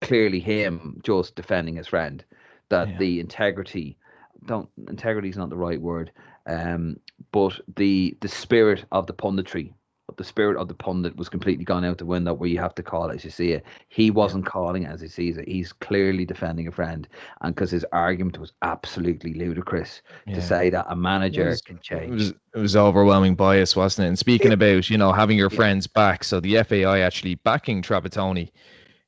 clearly 0.01 0.39
him 0.39 0.99
just 1.03 1.35
defending 1.35 1.75
his 1.75 1.87
friend. 1.87 2.23
That 2.69 2.89
Yeah. 2.89 2.97
the 2.99 3.19
integrity, 3.19 3.97
don't 4.45 4.69
integrity 4.87 5.29
is 5.29 5.37
not 5.37 5.49
the 5.49 5.57
right 5.57 5.81
word, 5.81 6.11
um, 6.45 6.99
but 7.31 7.59
the 7.75 8.17
the 8.21 8.27
spirit 8.27 8.85
of 8.91 9.07
the 9.07 9.13
punditry, 9.13 9.73
the 10.17 10.23
spirit 10.23 10.57
of 10.57 10.67
the 10.67 10.73
pundit 10.73 11.15
was 11.15 11.29
completely 11.29 11.63
gone 11.65 11.83
out 11.85 11.97
the 11.97 12.05
window. 12.05 12.33
Where 12.33 12.49
you 12.49 12.59
have 12.59 12.75
to 12.75 12.83
call 12.83 13.09
it 13.09 13.15
as 13.15 13.23
you 13.23 13.29
see 13.31 13.51
it. 13.51 13.65
He 13.89 14.11
wasn't 14.11 14.45
calling 14.45 14.83
it 14.83 14.89
as 14.91 15.01
he 15.01 15.07
sees 15.07 15.37
it. 15.37 15.47
He's 15.47 15.73
clearly 15.73 16.25
defending 16.25 16.67
a 16.67 16.71
friend, 16.71 17.07
and 17.41 17.53
because 17.55 17.71
his 17.71 17.85
argument 17.91 18.39
was 18.39 18.53
absolutely 18.61 19.33
ludicrous 19.33 20.01
Yeah. 20.27 20.35
to 20.35 20.41
say 20.41 20.69
that 20.69 20.85
a 20.89 20.95
manager 20.95 21.45
was- 21.45 21.61
can 21.61 21.77
It 21.77 21.83
change. 21.83 22.11
was 22.11 22.29
it 22.53 22.59
was 22.59 22.75
overwhelming 22.75 23.35
bias, 23.35 23.75
wasn't 23.75 24.05
it? 24.05 24.09
And 24.09 24.19
speaking 24.19 24.51
about 24.51 24.89
you 24.89 24.97
know 24.97 25.11
having 25.11 25.37
your 25.37 25.49
Yeah. 25.51 25.57
friends 25.57 25.87
back, 25.87 26.23
so 26.23 26.39
the 26.39 26.57
FAI 26.57 26.99
actually 26.99 27.35
backing 27.35 27.81
Trapattoni 27.81 28.51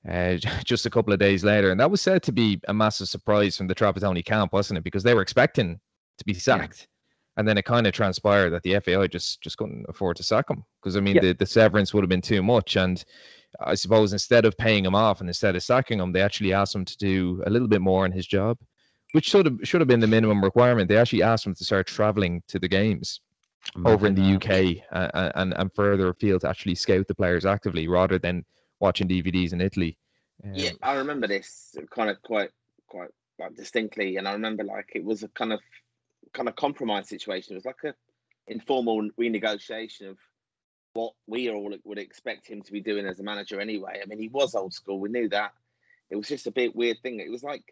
uh, 0.10 0.36
just 0.66 0.86
a 0.86 0.90
couple 0.90 1.14
of 1.14 1.20
days 1.20 1.44
later, 1.44 1.72
and 1.72 1.80
that 1.80 1.90
was 1.92 2.02
said 2.02 2.22
to 2.24 2.32
be 2.32 2.60
a 2.68 2.74
massive 2.74 3.08
surprise 3.08 3.56
from 3.58 3.68
the 3.68 3.76
Trapattoni 3.76 4.24
camp, 4.24 4.52
wasn't 4.54 4.78
it? 4.78 4.84
Because 4.84 5.04
they 5.04 5.14
were 5.14 5.22
expecting 5.22 5.80
to 6.18 6.26
be 6.26 6.34
sacked, 6.34 6.88
and 7.38 7.48
then 7.48 7.58
it 7.58 7.66
kind 7.66 7.88
of 7.88 7.94
transpired 7.94 8.52
that 8.52 8.64
the 8.64 8.80
FAI 8.80 9.08
just 9.08 9.42
just 9.42 9.58
couldn't 9.58 9.86
afford 9.90 10.18
to 10.18 10.24
sack 10.24 10.50
him 10.50 10.64
because 10.82 10.96
I 10.96 11.00
mean 11.00 11.16
Yeah. 11.16 11.22
the, 11.22 11.34
the 11.34 11.46
severance 11.46 11.94
would 11.94 12.04
have 12.04 12.10
been 12.10 12.22
too 12.22 12.44
much, 12.44 12.76
and 12.76 13.04
I 13.60 13.76
suppose 13.76 14.14
instead 14.14 14.46
of 14.46 14.58
paying 14.58 14.86
him 14.86 14.96
off 14.96 15.20
and 15.20 15.30
instead 15.30 15.56
of 15.56 15.64
sacking 15.64 16.00
him, 16.00 16.12
they 16.12 16.22
actually 16.22 16.54
asked 16.54 16.76
him 16.76 16.86
to 16.86 16.98
do 16.98 17.44
a 17.46 17.50
little 17.50 17.68
bit 17.68 17.82
more 17.82 18.06
in 18.06 18.12
his 18.12 18.28
job. 18.28 18.58
Which 19.14 19.26
should 19.26 19.46
have 19.46 19.60
should 19.64 19.82
have 19.82 19.88
been 19.88 20.00
the 20.00 20.08
minimum 20.08 20.44
requirement. 20.44 20.90
They 20.90 20.98
actually 20.98 21.22
asked 21.22 21.46
him 21.46 21.54
to 21.56 21.64
start 21.64 21.86
traveling 21.88 22.42
to 22.48 22.58
the 22.58 22.68
games 22.68 23.22
over 23.86 24.08
in 24.08 24.16
the 24.16 24.22
Imagine 24.30 24.80
UK 24.80 24.84
uh, 24.92 25.32
and 25.36 25.54
and 25.56 25.74
further 25.74 26.10
afield 26.10 26.42
to 26.42 26.50
actually 26.50 26.76
scout 26.76 27.08
the 27.08 27.16
players 27.16 27.46
actively 27.46 27.88
rather 27.88 28.18
than 28.20 28.44
watching 28.80 29.08
DVDs 29.08 29.54
in 29.54 29.62
Italy. 29.62 29.98
Um, 30.44 30.52
Yeah, 30.56 30.72
I 30.82 30.96
remember 30.96 31.28
this 31.28 31.76
kind 31.92 32.10
of 32.10 32.22
quite 32.24 32.50
quite 32.88 33.10
like 33.40 33.56
distinctly, 33.56 34.18
and 34.18 34.28
I 34.28 34.34
remember 34.34 34.64
like 34.64 34.90
it 34.96 35.04
was 35.04 35.24
a 35.24 35.28
kind 35.30 35.54
of 35.54 35.60
kind 36.34 36.50
of 36.50 36.56
compromise 36.56 37.10
situation. 37.10 37.54
It 37.54 37.58
was 37.58 37.66
like 37.66 37.84
a 37.86 37.94
informal 38.48 39.10
renegotiation 39.20 40.10
of 40.10 40.18
what 40.94 41.14
we 41.28 41.50
all 41.50 41.74
would 41.84 41.98
expect 41.98 42.48
him 42.48 42.62
to 42.62 42.72
be 42.72 42.82
doing 42.82 43.06
as 43.06 43.20
a 43.20 43.24
manager 43.24 43.60
anyway. 43.60 44.00
I 44.02 44.06
mean, 44.06 44.20
he 44.20 44.30
was 44.30 44.56
old 44.56 44.74
school. 44.74 45.00
We 45.00 45.10
knew 45.10 45.30
that. 45.30 45.54
It 46.10 46.16
was 46.16 46.28
just 46.28 46.48
a 46.48 46.52
bit 46.52 46.76
weird 46.76 46.98
thing. 47.02 47.20
It 47.20 47.32
was 47.32 47.44
like, 47.44 47.64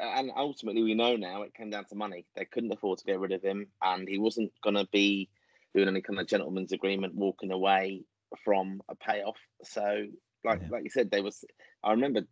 uh, 0.00 0.04
and 0.16 0.30
ultimately 0.36 0.82
we 0.82 0.94
know 0.94 1.16
now 1.16 1.42
it 1.42 1.54
came 1.54 1.70
down 1.70 1.84
to 1.86 1.96
money. 1.96 2.26
They 2.36 2.44
couldn't 2.44 2.72
afford 2.72 2.98
to 2.98 3.04
get 3.04 3.18
rid 3.18 3.32
of 3.32 3.42
him, 3.42 3.66
and 3.82 4.08
he 4.08 4.18
wasn't 4.18 4.52
going 4.62 4.76
to 4.76 4.86
be 4.92 5.28
doing 5.74 5.88
any 5.88 6.00
kind 6.00 6.20
of 6.20 6.28
gentleman's 6.28 6.72
agreement, 6.72 7.14
walking 7.14 7.50
away 7.50 8.04
from 8.44 8.80
a 8.88 8.94
payoff. 8.94 9.38
So, 9.64 10.06
like 10.44 10.60
Yeah. 10.62 10.68
like 10.70 10.84
you 10.84 10.90
said, 10.90 11.10
they 11.10 11.20
was. 11.20 11.44
I 11.82 11.92
remember 11.92 12.22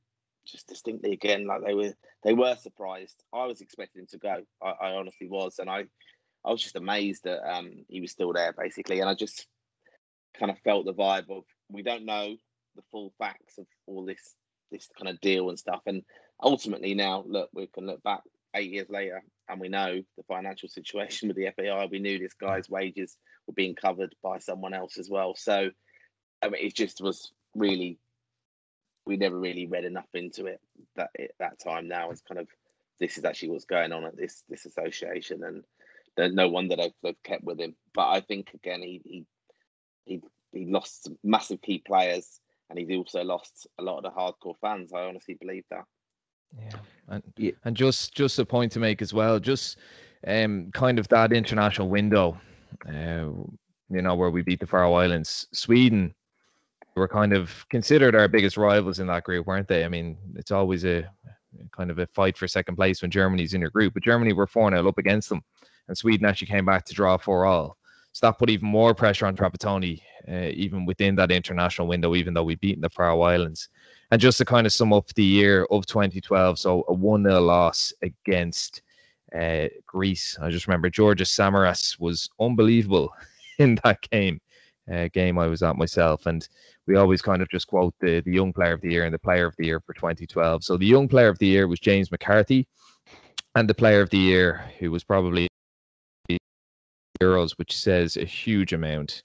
just 0.50 0.68
distinctly 0.68 1.12
again, 1.12 1.46
like 1.46 1.62
they 1.64 1.74
were 1.74 1.92
they 2.24 2.34
were 2.34 2.56
surprised. 2.56 3.22
I 3.32 3.46
was 3.46 3.60
expecting 3.60 4.02
him 4.02 4.08
to 4.10 4.18
go. 4.18 4.42
I, 4.62 4.70
I 4.70 4.92
honestly 4.92 5.28
was, 5.28 5.58
and 5.58 5.70
I 5.70 5.84
I 6.44 6.50
was 6.50 6.62
just 6.62 6.76
amazed 6.76 7.24
that 7.24 7.48
um 7.48 7.70
he 7.88 8.00
was 8.00 8.12
still 8.12 8.32
there 8.32 8.52
basically, 8.52 9.00
and 9.00 9.08
I 9.08 9.14
just 9.14 9.46
kind 10.38 10.50
of 10.50 10.58
felt 10.60 10.86
the 10.86 10.94
vibe 10.94 11.30
of 11.30 11.44
we 11.70 11.82
don't 11.82 12.04
know 12.04 12.36
the 12.76 12.82
full 12.90 13.12
facts 13.18 13.58
of 13.58 13.66
all 13.86 14.04
this 14.04 14.34
this 14.70 14.88
kind 14.98 15.08
of 15.08 15.20
deal 15.20 15.48
and 15.48 15.58
stuff, 15.58 15.80
and 15.86 16.02
ultimately 16.42 16.94
now 16.94 17.24
look 17.26 17.50
we 17.52 17.66
can 17.66 17.86
look 17.86 18.02
back 18.02 18.20
eight 18.54 18.70
years 18.70 18.88
later 18.88 19.22
and 19.48 19.60
we 19.60 19.68
know 19.68 20.02
the 20.16 20.22
financial 20.24 20.68
situation 20.68 21.28
with 21.28 21.36
the 21.36 21.50
FAI. 21.56 21.86
We 21.90 21.98
knew 21.98 22.18
this 22.18 22.34
guy's 22.34 22.68
wages 22.68 23.16
were 23.46 23.54
being 23.54 23.74
covered 23.74 24.14
by 24.22 24.38
someone 24.38 24.74
else 24.74 24.98
as 24.98 25.10
well, 25.10 25.34
so 25.36 25.70
I 26.42 26.48
mean 26.48 26.66
it 26.66 26.74
just 26.74 27.00
was 27.00 27.32
really 27.54 27.98
we 29.08 29.16
never 29.16 29.40
really 29.40 29.66
read 29.66 29.86
enough 29.86 30.08
into 30.12 30.46
it 30.46 30.60
that 30.94 31.08
at 31.18 31.30
that 31.40 31.58
time. 31.58 31.88
Now 31.88 32.10
it's 32.10 32.20
kind 32.20 32.38
of 32.38 32.46
this 33.00 33.16
is 33.16 33.24
actually 33.24 33.48
what's 33.48 33.64
going 33.64 33.90
on 33.90 34.04
at 34.04 34.16
this 34.16 34.44
this 34.48 34.66
association 34.66 35.42
and 35.42 35.64
there's 36.16 36.34
no 36.34 36.48
wonder 36.48 36.76
they've, 36.76 36.92
they've 37.02 37.22
kept 37.24 37.42
with 37.42 37.58
him. 37.58 37.74
But 37.94 38.10
i 38.10 38.20
think 38.20 38.50
again 38.54 38.82
he 38.82 39.00
he 39.04 39.26
he, 40.04 40.20
he 40.52 40.66
lost 40.66 41.04
some 41.04 41.18
massive 41.24 41.62
key 41.62 41.82
players 41.84 42.38
and 42.68 42.78
he's 42.78 42.96
also 42.96 43.24
lost 43.24 43.66
a 43.78 43.82
lot 43.82 43.96
of 43.96 44.02
the 44.04 44.10
hardcore 44.10 44.58
fans. 44.60 44.92
I 44.92 45.04
honestly 45.06 45.38
believe 45.40 45.64
that. 45.70 45.84
Yeah, 46.56 46.78
and 47.08 47.22
Yeah. 47.36 47.52
and 47.64 47.74
just 47.74 48.14
just 48.14 48.38
a 48.38 48.44
point 48.44 48.72
to 48.72 48.78
make 48.78 49.00
as 49.00 49.14
well, 49.14 49.40
just 49.40 49.78
um 50.26 50.70
kind 50.74 50.98
of 50.98 51.08
that 51.08 51.32
international 51.32 51.88
window, 51.88 52.38
uh, 52.86 53.32
you 53.90 54.02
know, 54.02 54.14
where 54.14 54.30
we 54.30 54.42
beat 54.42 54.60
the 54.60 54.66
Faroe 54.66 54.92
Islands, 54.92 55.46
Sweden 55.54 56.14
were 56.98 57.08
kind 57.08 57.32
of 57.32 57.66
considered 57.70 58.14
our 58.14 58.28
biggest 58.28 58.56
rivals 58.56 58.98
in 58.98 59.06
that 59.06 59.24
group, 59.24 59.46
weren't 59.46 59.68
they? 59.68 59.84
I 59.84 59.88
mean, 59.88 60.16
it's 60.34 60.50
always 60.50 60.84
a 60.84 61.08
kind 61.72 61.90
of 61.90 61.98
a 61.98 62.06
fight 62.08 62.36
for 62.36 62.46
second 62.46 62.76
place 62.76 63.02
when 63.02 63.10
Germany's 63.10 63.54
in 63.54 63.60
your 63.60 63.70
group, 63.70 63.94
but 63.94 64.02
Germany 64.02 64.32
were 64.32 64.46
four 64.46 64.70
0 64.70 64.88
up 64.88 64.98
against 64.98 65.28
them, 65.28 65.42
and 65.88 65.96
Sweden 65.96 66.26
actually 66.26 66.48
came 66.48 66.66
back 66.66 66.84
to 66.84 66.94
draw 66.94 67.16
four 67.16 67.46
all. 67.46 67.76
So 68.12 68.26
that 68.26 68.38
put 68.38 68.50
even 68.50 68.68
more 68.68 68.94
pressure 68.94 69.26
on 69.26 69.36
Trapattoni, 69.36 70.00
uh, 70.28 70.50
even 70.52 70.84
within 70.84 71.14
that 71.16 71.30
international 71.30 71.86
window, 71.86 72.14
even 72.14 72.34
though 72.34 72.44
we 72.44 72.56
beaten 72.56 72.80
the 72.80 72.90
Faroe 72.90 73.20
Islands. 73.22 73.68
And 74.10 74.20
just 74.20 74.38
to 74.38 74.44
kind 74.44 74.66
of 74.66 74.72
sum 74.72 74.92
up 74.92 75.06
the 75.14 75.24
year 75.24 75.66
of 75.70 75.86
2012, 75.86 76.58
so 76.58 76.84
a 76.88 76.92
1 76.92 77.22
0 77.22 77.40
loss 77.40 77.92
against 78.02 78.82
uh, 79.38 79.66
Greece. 79.86 80.38
I 80.40 80.50
just 80.50 80.66
remember 80.66 80.90
Georgios 80.90 81.30
Samaras 81.30 82.00
was 82.00 82.28
unbelievable 82.40 83.12
in 83.58 83.78
that 83.84 84.00
game. 84.10 84.40
Uh, 84.90 85.08
game 85.12 85.38
I 85.38 85.46
was 85.46 85.62
at 85.62 85.76
myself, 85.76 86.26
and 86.26 86.48
we 86.86 86.96
always 86.96 87.20
kind 87.20 87.42
of 87.42 87.48
just 87.50 87.66
quote 87.66 87.94
the 88.00 88.20
the 88.20 88.32
young 88.32 88.52
player 88.52 88.72
of 88.72 88.80
the 88.80 88.90
year 88.90 89.04
and 89.04 89.12
the 89.12 89.18
player 89.18 89.46
of 89.46 89.54
the 89.58 89.66
year 89.66 89.80
for 89.80 89.92
2012. 89.92 90.64
So 90.64 90.76
the 90.76 90.86
young 90.86 91.08
player 91.08 91.28
of 91.28 91.38
the 91.38 91.46
year 91.46 91.68
was 91.68 91.80
James 91.80 92.10
McCarthy, 92.10 92.66
and 93.54 93.68
the 93.68 93.74
player 93.74 94.00
of 94.00 94.10
the 94.10 94.18
year 94.18 94.64
who 94.78 94.90
was 94.90 95.04
probably 95.04 95.48
Euros, 97.20 97.52
which 97.58 97.76
says 97.76 98.16
a 98.16 98.24
huge 98.24 98.72
amount. 98.72 99.22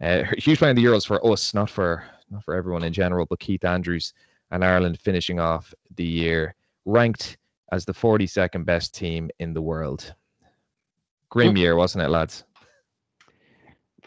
Uh, 0.00 0.24
huge 0.38 0.60
amount 0.60 0.78
of 0.78 0.84
the 0.84 0.88
Euros 0.88 1.06
for 1.06 1.24
us, 1.26 1.54
not 1.54 1.70
for 1.70 2.04
not 2.30 2.44
for 2.44 2.54
everyone 2.54 2.84
in 2.84 2.92
general, 2.92 3.26
but 3.26 3.40
Keith 3.40 3.64
Andrews. 3.64 4.12
and 4.50 4.64
Ireland 4.64 5.00
finishing 5.00 5.40
off 5.40 5.74
the 5.96 6.04
year 6.04 6.54
ranked 6.84 7.36
as 7.72 7.84
the 7.84 7.92
42nd 7.92 8.64
best 8.64 8.94
team 8.94 9.30
in 9.40 9.52
the 9.52 9.62
world. 9.62 10.14
Grim 11.28 11.56
year, 11.56 11.74
wasn't 11.74 12.04
it, 12.04 12.08
lads? 12.08 12.44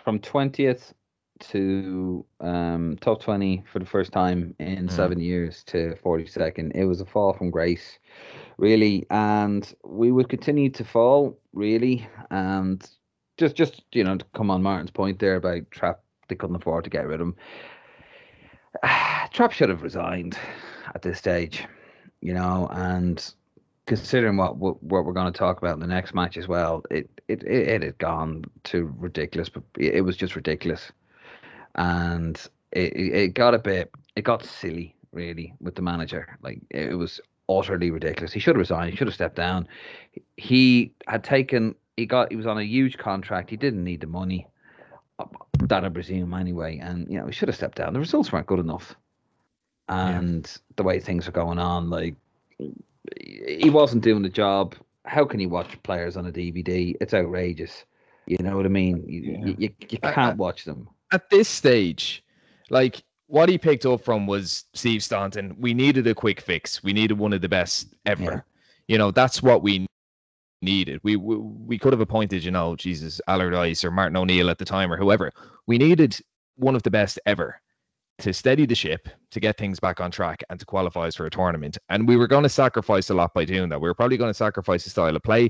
From 0.03 0.19
twentieth 0.19 0.93
to 1.39 2.25
um, 2.41 2.97
top 2.99 3.21
twenty 3.21 3.63
for 3.71 3.79
the 3.79 3.85
first 3.85 4.11
time 4.11 4.55
in 4.59 4.87
Mm. 4.87 4.91
seven 4.91 5.19
years 5.19 5.63
to 5.65 5.95
forty 5.97 6.25
second, 6.25 6.71
it 6.73 6.85
was 6.85 7.01
a 7.01 7.05
fall 7.05 7.33
from 7.33 7.49
grace, 7.51 7.99
really, 8.57 9.05
and 9.09 9.73
we 9.83 10.11
would 10.11 10.29
continue 10.29 10.69
to 10.71 10.83
fall, 10.83 11.37
really, 11.53 12.07
and 12.31 12.89
just 13.37 13.55
just 13.55 13.83
you 13.93 14.03
know 14.03 14.17
to 14.17 14.25
come 14.35 14.51
on 14.51 14.61
Martin's 14.63 14.91
point 14.91 15.19
there 15.19 15.35
about 15.35 15.69
Trap, 15.71 16.01
they 16.27 16.35
couldn't 16.35 16.55
afford 16.57 16.83
to 16.85 16.89
get 16.89 17.07
rid 17.07 17.21
of 17.21 17.27
him. 17.27 17.35
Trap 19.31 19.51
should 19.51 19.69
have 19.69 19.81
resigned 19.83 20.37
at 20.93 21.01
this 21.01 21.17
stage, 21.17 21.65
you 22.21 22.33
know, 22.33 22.67
and 22.71 23.33
considering 23.89 24.37
what 24.37 24.57
what, 24.57 24.81
what 24.83 25.03
we're 25.03 25.13
going 25.13 25.33
to 25.33 25.37
talk 25.37 25.57
about 25.57 25.73
in 25.73 25.79
the 25.79 25.87
next 25.87 26.13
match 26.13 26.37
as 26.37 26.47
well, 26.47 26.83
it 26.89 27.09
it 27.27 27.43
it, 27.43 27.67
it 27.67 27.83
had 27.83 27.97
gone 27.97 28.45
to 28.65 28.93
ridiculous, 28.97 29.49
but 29.49 29.63
it 29.77 30.05
was 30.05 30.15
just 30.15 30.35
ridiculous, 30.35 30.91
and 31.75 32.47
it 32.71 32.95
it 32.95 33.33
got 33.33 33.53
a 33.53 33.59
bit 33.59 33.91
it 34.15 34.23
got 34.23 34.45
silly 34.45 34.95
really 35.11 35.53
with 35.59 35.75
the 35.75 35.81
manager. 35.81 36.37
Like 36.41 36.61
it 36.69 36.97
was 36.97 37.19
utterly 37.49 37.89
ridiculous. 37.89 38.31
He 38.31 38.39
should 38.39 38.55
have 38.55 38.59
resigned. 38.59 38.91
He 38.91 38.95
should 38.95 39.07
have 39.07 39.15
stepped 39.15 39.35
down. 39.35 39.67
He 40.37 40.93
had 41.07 41.23
taken. 41.23 41.75
He 41.97 42.05
got. 42.05 42.29
He 42.29 42.37
was 42.37 42.45
on 42.45 42.59
a 42.59 42.63
huge 42.63 42.97
contract. 42.97 43.49
He 43.49 43.57
didn't 43.57 43.83
need 43.83 44.01
the 44.01 44.07
money. 44.07 44.47
That 45.63 45.83
I 45.83 45.89
presume 45.89 46.33
anyway, 46.35 46.77
and 46.77 47.11
you 47.11 47.19
know 47.19 47.25
he 47.25 47.33
should 47.33 47.49
have 47.49 47.55
stepped 47.55 47.77
down. 47.79 47.93
The 47.93 47.99
results 47.99 48.31
weren't 48.31 48.45
good 48.45 48.59
enough, 48.59 48.95
and 49.89 50.45
the 50.75 50.83
way 50.83 50.99
things 50.99 51.27
are 51.27 51.33
going 51.33 51.57
on, 51.59 51.89
like 51.89 52.15
he 53.19 53.69
wasn't 53.69 54.03
doing 54.03 54.21
the 54.21 54.29
job. 54.29 54.75
How 55.05 55.25
can 55.25 55.39
you 55.39 55.49
watch 55.49 55.81
players 55.83 56.17
on 56.17 56.25
a 56.27 56.31
DVD? 56.31 56.95
It's 57.01 57.13
outrageous. 57.13 57.85
You 58.27 58.37
know 58.39 58.55
what 58.55 58.65
I 58.65 58.69
mean? 58.69 59.03
You 59.07 59.21
you, 59.21 59.55
you, 59.57 59.69
you 59.89 59.97
can't 59.99 60.17
I- 60.17 60.33
watch 60.33 60.65
them. 60.65 60.87
At 61.11 61.29
this 61.31 61.49
stage, 61.49 62.23
like 62.69 63.01
what 63.25 63.49
he 63.49 63.57
picked 63.57 63.85
up 63.85 64.03
from 64.03 64.27
was 64.27 64.65
Steve 64.73 65.03
Staunton. 65.03 65.55
We 65.59 65.73
needed 65.73 66.05
a 66.05 66.13
quick 66.13 66.39
fix. 66.39 66.83
We 66.83 66.93
needed 66.93 67.17
one 67.17 67.33
of 67.33 67.41
the 67.41 67.49
best 67.49 67.93
ever. 68.05 68.23
Yeah. 68.23 68.41
You 68.87 68.97
know, 68.99 69.09
that's 69.11 69.41
what 69.41 69.63
we 69.63 69.87
needed. 70.61 70.99
We, 71.03 71.15
we 71.15 71.37
we 71.37 71.77
could 71.79 71.93
have 71.93 72.01
appointed, 72.01 72.43
you 72.43 72.51
know, 72.51 72.75
Jesus 72.75 73.19
Allardyce 73.27 73.83
or 73.83 73.91
Martin 73.91 74.17
O'Neill 74.17 74.49
at 74.49 74.59
the 74.59 74.65
time 74.65 74.91
or 74.91 74.97
whoever. 74.97 75.31
We 75.65 75.77
needed 75.77 76.19
one 76.57 76.75
of 76.75 76.83
the 76.83 76.91
best 76.91 77.19
ever 77.25 77.59
to 78.19 78.33
steady 78.33 78.65
the 78.65 78.75
ship, 78.75 79.09
to 79.31 79.39
get 79.39 79.57
things 79.57 79.79
back 79.79 79.99
on 79.99 80.11
track, 80.11 80.43
and 80.49 80.59
to 80.59 80.65
qualify 80.65 81.07
us 81.07 81.15
for 81.15 81.25
a 81.25 81.29
tournament. 81.29 81.77
And 81.89 82.07
we 82.07 82.17
were 82.17 82.27
going 82.27 82.43
to 82.43 82.49
sacrifice 82.49 83.09
a 83.09 83.13
lot 83.13 83.33
by 83.33 83.45
doing 83.45 83.69
that. 83.69 83.81
We 83.81 83.87
were 83.87 83.95
probably 83.95 84.17
going 84.17 84.29
to 84.29 84.35
sacrifice 84.35 84.83
the 84.83 84.89
style 84.89 85.15
of 85.15 85.23
play. 85.23 85.49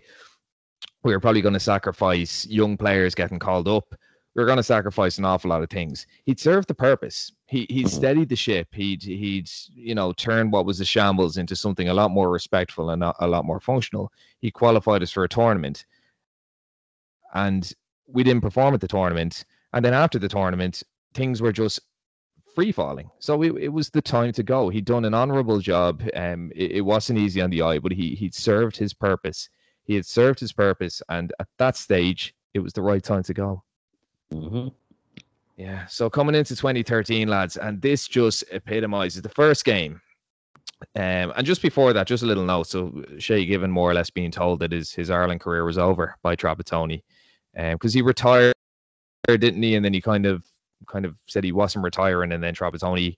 We 1.03 1.13
were 1.13 1.19
probably 1.19 1.41
going 1.41 1.53
to 1.53 1.59
sacrifice 1.59 2.45
young 2.47 2.77
players 2.77 3.15
getting 3.15 3.39
called 3.39 3.67
up. 3.67 3.93
We 4.35 4.41
were 4.41 4.45
going 4.45 4.57
to 4.57 4.63
sacrifice 4.63 5.17
an 5.17 5.25
awful 5.25 5.49
lot 5.49 5.63
of 5.63 5.69
things. 5.69 6.05
He'd 6.25 6.39
served 6.39 6.67
the 6.67 6.75
purpose. 6.75 7.31
He 7.47 7.65
he'd 7.69 7.87
mm-hmm. 7.87 7.97
steadied 7.97 8.29
the 8.29 8.35
ship. 8.35 8.67
He'd 8.71 9.01
he'd 9.01 9.49
you 9.73 9.95
know 9.95 10.13
turned 10.13 10.51
what 10.51 10.65
was 10.65 10.79
a 10.79 10.85
shambles 10.85 11.37
into 11.37 11.55
something 11.55 11.89
a 11.89 11.93
lot 11.93 12.11
more 12.11 12.29
respectful 12.29 12.91
and 12.91 13.03
a, 13.03 13.13
a 13.19 13.27
lot 13.27 13.45
more 13.45 13.59
functional. 13.59 14.11
He 14.39 14.51
qualified 14.51 15.01
us 15.01 15.11
for 15.11 15.23
a 15.23 15.29
tournament, 15.29 15.85
and 17.33 17.69
we 18.07 18.23
didn't 18.23 18.41
perform 18.41 18.75
at 18.75 18.81
the 18.81 18.87
tournament. 18.87 19.43
And 19.73 19.83
then 19.83 19.93
after 19.93 20.19
the 20.19 20.29
tournament, 20.29 20.83
things 21.13 21.41
were 21.41 21.51
just 21.51 21.79
free 22.55 22.71
falling. 22.71 23.09
So 23.19 23.41
it, 23.41 23.55
it 23.57 23.69
was 23.69 23.89
the 23.89 24.01
time 24.01 24.31
to 24.33 24.43
go. 24.43 24.69
He'd 24.69 24.85
done 24.85 25.05
an 25.05 25.13
honourable 25.13 25.59
job. 25.59 26.01
Um, 26.15 26.51
it, 26.55 26.71
it 26.71 26.81
wasn't 26.81 27.19
easy 27.19 27.41
on 27.41 27.49
the 27.49 27.61
eye, 27.61 27.79
but 27.79 27.91
he 27.91 28.15
he'd 28.15 28.33
served 28.33 28.77
his 28.77 28.93
purpose. 28.93 29.49
He 29.83 29.95
had 29.95 30.05
served 30.05 30.39
his 30.39 30.53
purpose, 30.53 31.01
and 31.09 31.33
at 31.39 31.47
that 31.57 31.75
stage, 31.75 32.35
it 32.53 32.59
was 32.59 32.73
the 32.73 32.81
right 32.81 33.03
time 33.03 33.23
to 33.23 33.33
go. 33.33 33.63
Mm-hmm. 34.33 34.67
Yeah. 35.57 35.85
So 35.87 36.09
coming 36.09 36.35
into 36.35 36.55
2013, 36.55 37.27
lads, 37.27 37.57
and 37.57 37.81
this 37.81 38.07
just 38.07 38.43
epitomizes 38.51 39.21
the 39.21 39.29
first 39.29 39.65
game. 39.65 40.01
Um, 40.95 41.33
and 41.35 41.45
just 41.45 41.61
before 41.61 41.91
that, 41.91 42.07
just 42.07 42.23
a 42.23 42.25
little 42.25 42.45
note. 42.45 42.67
So 42.67 43.03
Shay 43.17 43.45
Given 43.45 43.69
more 43.69 43.91
or 43.91 43.93
less 43.93 44.09
being 44.09 44.31
told 44.31 44.59
that 44.59 44.71
his 44.71 44.93
his 44.93 45.09
Ireland 45.09 45.41
career 45.41 45.65
was 45.65 45.77
over 45.77 46.15
by 46.21 46.35
Trapattoni, 46.35 47.03
because 47.53 47.93
he 47.93 48.01
retired, 48.01 48.53
didn't 49.27 49.61
he? 49.61 49.75
And 49.75 49.83
then 49.83 49.93
he 49.93 50.01
kind 50.01 50.25
of 50.25 50.48
kind 50.87 51.05
of 51.05 51.15
said 51.27 51.43
he 51.43 51.51
wasn't 51.51 51.83
retiring, 51.83 52.31
and 52.31 52.43
then 52.43 52.53
Trapattoni 52.55 53.17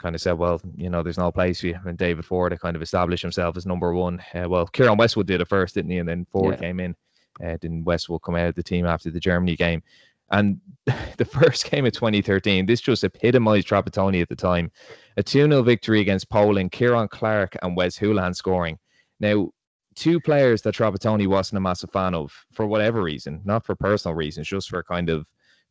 kind 0.00 0.14
of 0.14 0.20
said, 0.20 0.32
well, 0.32 0.60
you 0.76 0.88
know, 0.88 1.02
there's 1.02 1.18
no 1.18 1.30
place 1.30 1.60
for 1.60 1.68
you. 1.68 1.78
And 1.84 1.98
David 1.98 2.24
Forde 2.24 2.50
to 2.50 2.58
kind 2.58 2.74
of 2.74 2.82
establish 2.82 3.20
himself 3.20 3.56
as 3.56 3.66
number 3.66 3.92
one. 3.92 4.22
Uh, 4.34 4.48
well, 4.48 4.66
Keiren 4.66 4.96
Westwood 4.96 5.26
did 5.26 5.40
it 5.40 5.48
first, 5.48 5.74
didn't 5.74 5.90
he? 5.90 5.98
And 5.98 6.08
then 6.08 6.26
Forde 6.32 6.54
Yeah. 6.54 6.60
came 6.60 6.80
in. 6.80 6.96
Uh, 7.44 7.56
then 7.60 7.84
Westwood 7.84 8.22
come 8.22 8.36
out 8.36 8.48
of 8.48 8.54
the 8.54 8.62
team 8.62 8.86
after 8.86 9.10
the 9.10 9.20
Germany 9.20 9.56
game. 9.56 9.82
And 10.30 10.60
the 11.18 11.24
first 11.24 11.70
game 11.70 11.84
of 11.84 11.92
2013, 11.92 12.64
this 12.66 12.80
just 12.80 13.04
epitomized 13.04 13.68
Trapattoni 13.68 14.22
at 14.22 14.28
the 14.28 14.36
time. 14.36 14.70
A 15.16 15.22
2 15.22 15.46
0 15.46 15.62
victory 15.62 16.00
against 16.00 16.30
Poland, 16.30 16.72
Ciaran 16.72 17.08
Clark 17.08 17.56
and 17.62 17.76
Wes 17.76 17.98
Hoolahan 17.98 18.34
scoring. 18.34 18.78
Now, 19.18 19.50
two 19.96 20.20
players 20.20 20.62
that 20.62 20.74
Trapattoni 20.74 21.26
wasn't 21.26 21.58
a 21.58 21.60
massive 21.60 21.90
fan 21.90 22.14
of 22.14 22.32
for 22.52 22.66
whatever 22.66 23.02
reason, 23.02 23.42
not 23.44 23.66
for 23.66 23.74
personal 23.74 24.14
reasons, 24.14 24.48
just 24.48 24.70
for 24.70 24.82
kind 24.82 25.10
of 25.10 25.26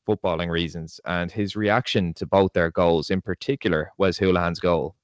footballing 0.10 0.50
reasons. 0.50 1.00
And 1.06 1.32
his 1.32 1.56
reaction 1.56 2.14
to 2.16 2.26
both 2.26 2.54
their 2.54 2.72
goals, 2.72 3.10
in 3.12 3.22
particular, 3.22 3.92
was 3.98 4.18
Hoolahan's 4.18 4.60
goal 4.60 4.96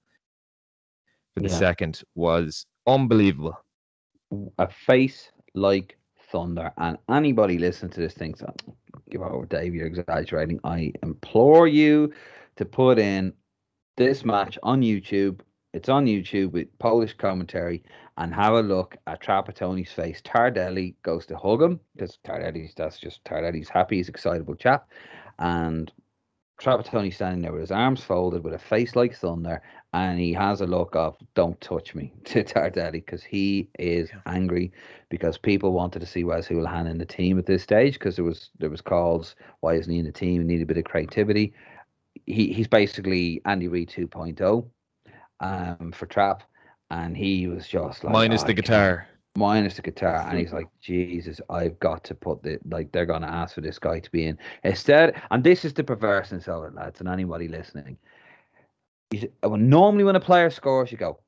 for 1.33 1.41
the 1.41 1.49
Yeah. 1.49 1.59
second, 1.59 2.01
was 2.15 2.65
unbelievable. 2.87 3.57
a 4.57 4.67
face 4.67 5.31
like 5.53 5.97
thunder. 6.31 6.71
And 6.77 6.97
anybody 7.09 7.57
listening 7.57 7.91
to 7.91 7.99
this 7.99 8.15
thinks, 8.15 8.41
oh, 8.41 8.53
give 9.09 9.21
over, 9.21 9.45
Dave, 9.45 9.75
you're 9.75 9.85
exaggerating. 9.85 10.59
I 10.63 10.91
implore 11.03 11.67
you 11.67 12.11
to 12.55 12.65
put 12.65 12.97
in 12.97 13.33
this 13.95 14.25
match 14.25 14.57
on 14.63 14.81
YouTube. 14.81 15.39
It's 15.75 15.89
on 15.89 16.05
YouTube 16.05 16.53
with 16.53 16.79
Polish 16.79 17.15
commentary 17.17 17.83
and 18.15 18.33
have 18.33 18.53
a 18.53 18.61
look 18.61 18.95
at 19.07 19.21
Trapattoni's 19.21 19.91
face. 19.91 20.21
Tardelli 20.21 20.95
goes 21.03 21.25
to 21.25 21.37
hug 21.37 21.61
him 21.61 21.81
because 21.93 22.17
Tardelli's 22.23 22.73
that's 22.75 22.97
just 22.97 23.21
Tardelli's 23.25 23.67
happy, 23.67 23.97
he's 23.97 24.07
excitable 24.07 24.55
chap. 24.55 24.87
And 25.37 25.91
Trapattoni 26.61 27.13
standing 27.13 27.41
there 27.41 27.51
with 27.51 27.59
his 27.59 27.71
arms 27.71 28.01
folded 28.01 28.45
with 28.45 28.53
a 28.53 28.57
face 28.57 28.95
like 28.95 29.17
thunder 29.17 29.61
and 29.91 30.17
he 30.17 30.31
has 30.31 30.61
a 30.61 30.65
look 30.65 30.95
of 30.95 31.17
"Don't 31.33 31.59
touch 31.59 31.93
me" 31.93 32.13
to 32.23 32.45
Tardelli 32.45 32.93
because 32.93 33.23
he 33.25 33.69
is 33.77 34.09
angry 34.27 34.71
because 35.09 35.37
people 35.37 35.73
wanted 35.73 35.99
to 35.99 36.05
see 36.05 36.23
Wes 36.23 36.47
Hoolahan 36.47 36.89
in 36.89 36.99
the 36.99 37.05
team 37.05 37.37
at 37.37 37.47
this 37.47 37.63
stage 37.63 37.95
because 37.95 38.15
there 38.15 38.23
was 38.23 38.49
there 38.59 38.69
was 38.69 38.79
calls 38.79 39.35
why 39.59 39.73
isn't 39.73 39.91
he 39.91 39.99
in 39.99 40.05
the 40.05 40.13
team? 40.13 40.39
He 40.39 40.47
needed 40.47 40.63
a 40.63 40.67
bit 40.67 40.77
of 40.77 40.85
creativity. 40.85 41.53
He 42.25 42.53
he's 42.53 42.69
basically 42.69 43.41
Andy 43.43 43.67
Reid 43.67 43.89
2.0 43.89 44.69
um, 45.39 45.91
for 45.91 46.05
Trap, 46.05 46.43
and 46.91 47.15
he 47.17 47.47
was 47.47 47.67
just 47.67 48.03
like 48.03 48.13
Minus 48.13 48.43
"Oh, 48.43 48.47
the 48.47 48.53
guitar. 48.53 49.07
minus 49.35 49.75
the 49.75 49.81
guitar, 49.81 50.25
and 50.29 50.39
he's 50.39 50.53
like, 50.59 50.67
Jesus, 50.81 51.41
I've 51.49 51.79
got 51.79 52.03
to 52.05 52.15
put 52.15 52.41
the 52.43 52.59
like 52.69 52.91
they're 52.91 53.05
gonna 53.05 53.27
ask 53.27 53.55
for 53.55 53.61
this 53.61 53.79
guy 53.79 53.99
to 53.99 54.11
be 54.11 54.25
in 54.25 54.37
instead. 54.63 55.21
And 55.31 55.43
this 55.43 55.65
is 55.65 55.73
the 55.73 55.83
perverseness 55.83 56.47
of 56.47 56.63
it, 56.65 56.73
lads, 56.75 56.99
and 56.99 57.09
anybody 57.09 57.47
listening. 57.47 57.97
You, 59.11 59.19
s- 59.21 59.29
normally 59.43 60.03
when 60.03 60.15
a 60.15 60.19
player 60.19 60.49
scores, 60.49 60.91
you 60.91 60.97
go, 60.97 61.19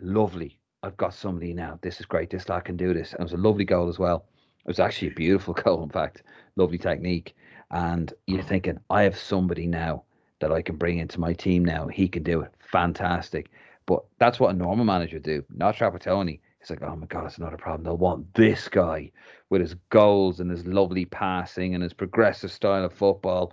lovely. 0.00 0.58
I've 0.82 0.96
got 0.96 1.14
somebody 1.14 1.54
now. 1.54 1.78
This 1.82 2.00
is 2.00 2.06
great. 2.06 2.30
This 2.30 2.48
lad 2.48 2.64
can 2.64 2.76
do 2.76 2.92
this. 2.92 3.12
And 3.12 3.20
it 3.20 3.24
was 3.24 3.32
a 3.32 3.36
lovely 3.38 3.64
goal 3.64 3.88
as 3.88 3.98
well. 3.98 4.24
It 4.64 4.68
was 4.68 4.80
actually 4.80 5.08
a 5.08 5.12
beautiful 5.12 5.54
goal, 5.64 5.82
in 5.82 5.88
fact. 5.90 6.22
Lovely 6.56 6.78
technique. 6.78 7.34
And 7.70 8.12
you're 8.26 8.42
thinking, 8.42 8.78
I 8.90 9.02
have 9.02 9.16
somebody 9.16 9.66
now 9.66 10.04
that 10.40 10.52
I 10.52 10.62
can 10.62 10.76
bring 10.76 10.98
into 10.98 11.20
my 11.20 11.32
team 11.32 11.64
now. 11.64 11.86
He 11.88 12.08
can 12.08 12.22
do 12.22 12.40
it. 12.42 12.52
Fantastic. 12.72 13.50
But 13.86 14.04
that's 14.18 14.40
what 14.40 14.54
a 14.54 14.58
normal 14.58 14.84
manager 14.84 15.16
would 15.16 15.24
do, 15.24 15.44
not 15.54 15.76
Trapattoni. 15.76 16.40
He's 16.58 16.70
like, 16.70 16.82
oh 16.82 16.94
my 16.94 17.06
God, 17.06 17.26
it's 17.26 17.38
another 17.38 17.56
problem. 17.56 17.82
They'll 17.84 17.96
want 17.96 18.32
this 18.34 18.68
guy 18.68 19.10
with 19.50 19.60
his 19.60 19.74
goals 19.90 20.38
and 20.38 20.50
his 20.50 20.64
lovely 20.64 21.04
passing 21.04 21.74
and 21.74 21.82
his 21.82 21.92
progressive 21.92 22.52
style 22.52 22.84
of 22.84 22.92
football, 22.92 23.52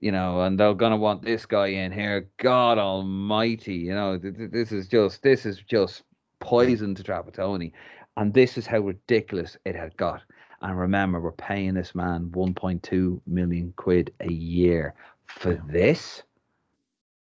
you 0.00 0.10
know, 0.10 0.40
and 0.40 0.58
they're 0.58 0.72
going 0.72 0.92
to 0.92 0.96
want 0.96 1.22
this 1.22 1.44
guy 1.44 1.66
in 1.66 1.92
here. 1.92 2.28
God 2.38 2.78
almighty, 2.78 3.74
you 3.74 3.94
know, 3.94 4.18
th- 4.18 4.36
th- 4.36 4.50
this 4.50 4.72
is 4.72 4.88
just, 4.88 5.22
this 5.22 5.44
is 5.44 5.58
just 5.58 6.02
poison 6.40 6.94
to 6.94 7.02
Trapattoni. 7.02 7.72
And 8.16 8.32
this 8.32 8.56
is 8.56 8.66
how 8.66 8.78
ridiculous 8.78 9.58
it 9.66 9.76
had 9.76 9.94
got. 9.98 10.22
And 10.62 10.78
remember, 10.78 11.20
we're 11.20 11.32
paying 11.32 11.74
this 11.74 11.94
man 11.94 12.30
1.2 12.30 13.20
million 13.26 13.74
quid 13.76 14.14
a 14.20 14.32
year 14.32 14.94
for 15.26 15.62
this. 15.68 16.22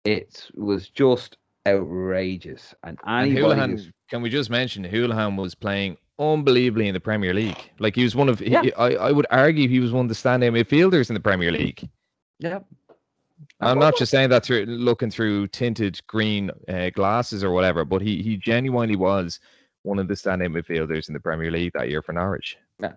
It 0.06 0.50
was 0.56 0.90
just 0.90 1.38
outrageous. 1.68 2.74
And 2.84 2.98
And 3.04 3.32
Hoolahan, 3.32 3.72
who's 3.72 3.90
can 4.10 4.22
we 4.22 4.30
just 4.30 4.50
mention 4.50 4.84
Hoolahan 4.84 5.36
was 5.38 5.54
playing 5.56 5.98
unbelievably 6.18 6.88
in 6.88 6.94
the 6.94 7.00
Premier 7.00 7.34
League. 7.34 7.72
Like 7.80 7.96
he 7.96 8.04
was 8.04 8.16
one 8.16 8.28
of, 8.28 8.40
he- 8.40 8.56
I, 8.74 8.90
I 8.90 9.12
would 9.12 9.28
argue 9.32 9.68
he 9.70 9.80
was 9.80 9.92
one 9.92 10.06
of 10.06 10.10
the 10.10 10.16
standout 10.16 10.52
midfielders 10.52 11.10
in 11.10 11.14
the 11.14 11.20
Premier 11.20 11.52
League. 11.52 11.88
Yeah. 12.40 12.60
I'm 13.62 13.80
not 13.80 13.98
just 13.98 14.12
saying 14.12 14.30
that 14.30 14.44
through 14.44 14.66
looking 14.66 15.10
through 15.10 15.48
tinted 15.48 16.00
green 16.08 16.52
uh, 16.68 16.90
glasses 16.92 17.44
or 17.44 17.52
whatever, 17.52 17.86
but 17.86 18.02
he 18.02 18.22
he 18.22 18.36
genuinely 18.38 18.96
was 18.96 19.40
one 19.84 20.00
of 20.00 20.08
the 20.08 20.14
standout 20.14 20.52
midfielders 20.54 21.08
in 21.08 21.14
the 21.14 21.20
Premier 21.20 21.52
League 21.52 21.72
that 21.74 21.90
year 21.90 22.02
for 22.02 22.12
Norwich. 22.14 22.58
Yeah, 22.82 22.94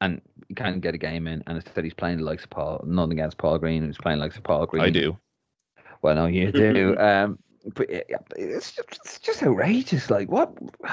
and 0.00 0.20
you 0.48 0.54
can't 0.54 0.80
get 0.80 0.94
a 0.94 0.98
game 0.98 1.26
in, 1.26 1.42
and 1.46 1.56
instead 1.56 1.84
he's 1.84 1.94
playing 1.94 2.18
the 2.18 2.24
likes 2.24 2.44
of 2.44 2.50
Paul. 2.50 2.82
Nothing 2.86 3.12
against 3.12 3.36
Paul 3.38 3.58
Green, 3.58 3.84
who's 3.84 3.98
playing 3.98 4.18
like 4.18 4.42
Paul 4.42 4.66
Green. 4.66 4.82
I 4.82 4.90
do. 4.90 5.16
Well, 6.02 6.14
no, 6.16 6.26
you 6.26 6.52
do. 6.52 6.96
um, 6.98 7.38
but 7.74 7.88
it- 7.90 8.10
it's 8.36 8.72
just, 8.72 8.98
it's 9.04 9.18
just 9.20 9.42
outrageous. 9.42 10.10
Like 10.10 10.30
what? 10.30 10.52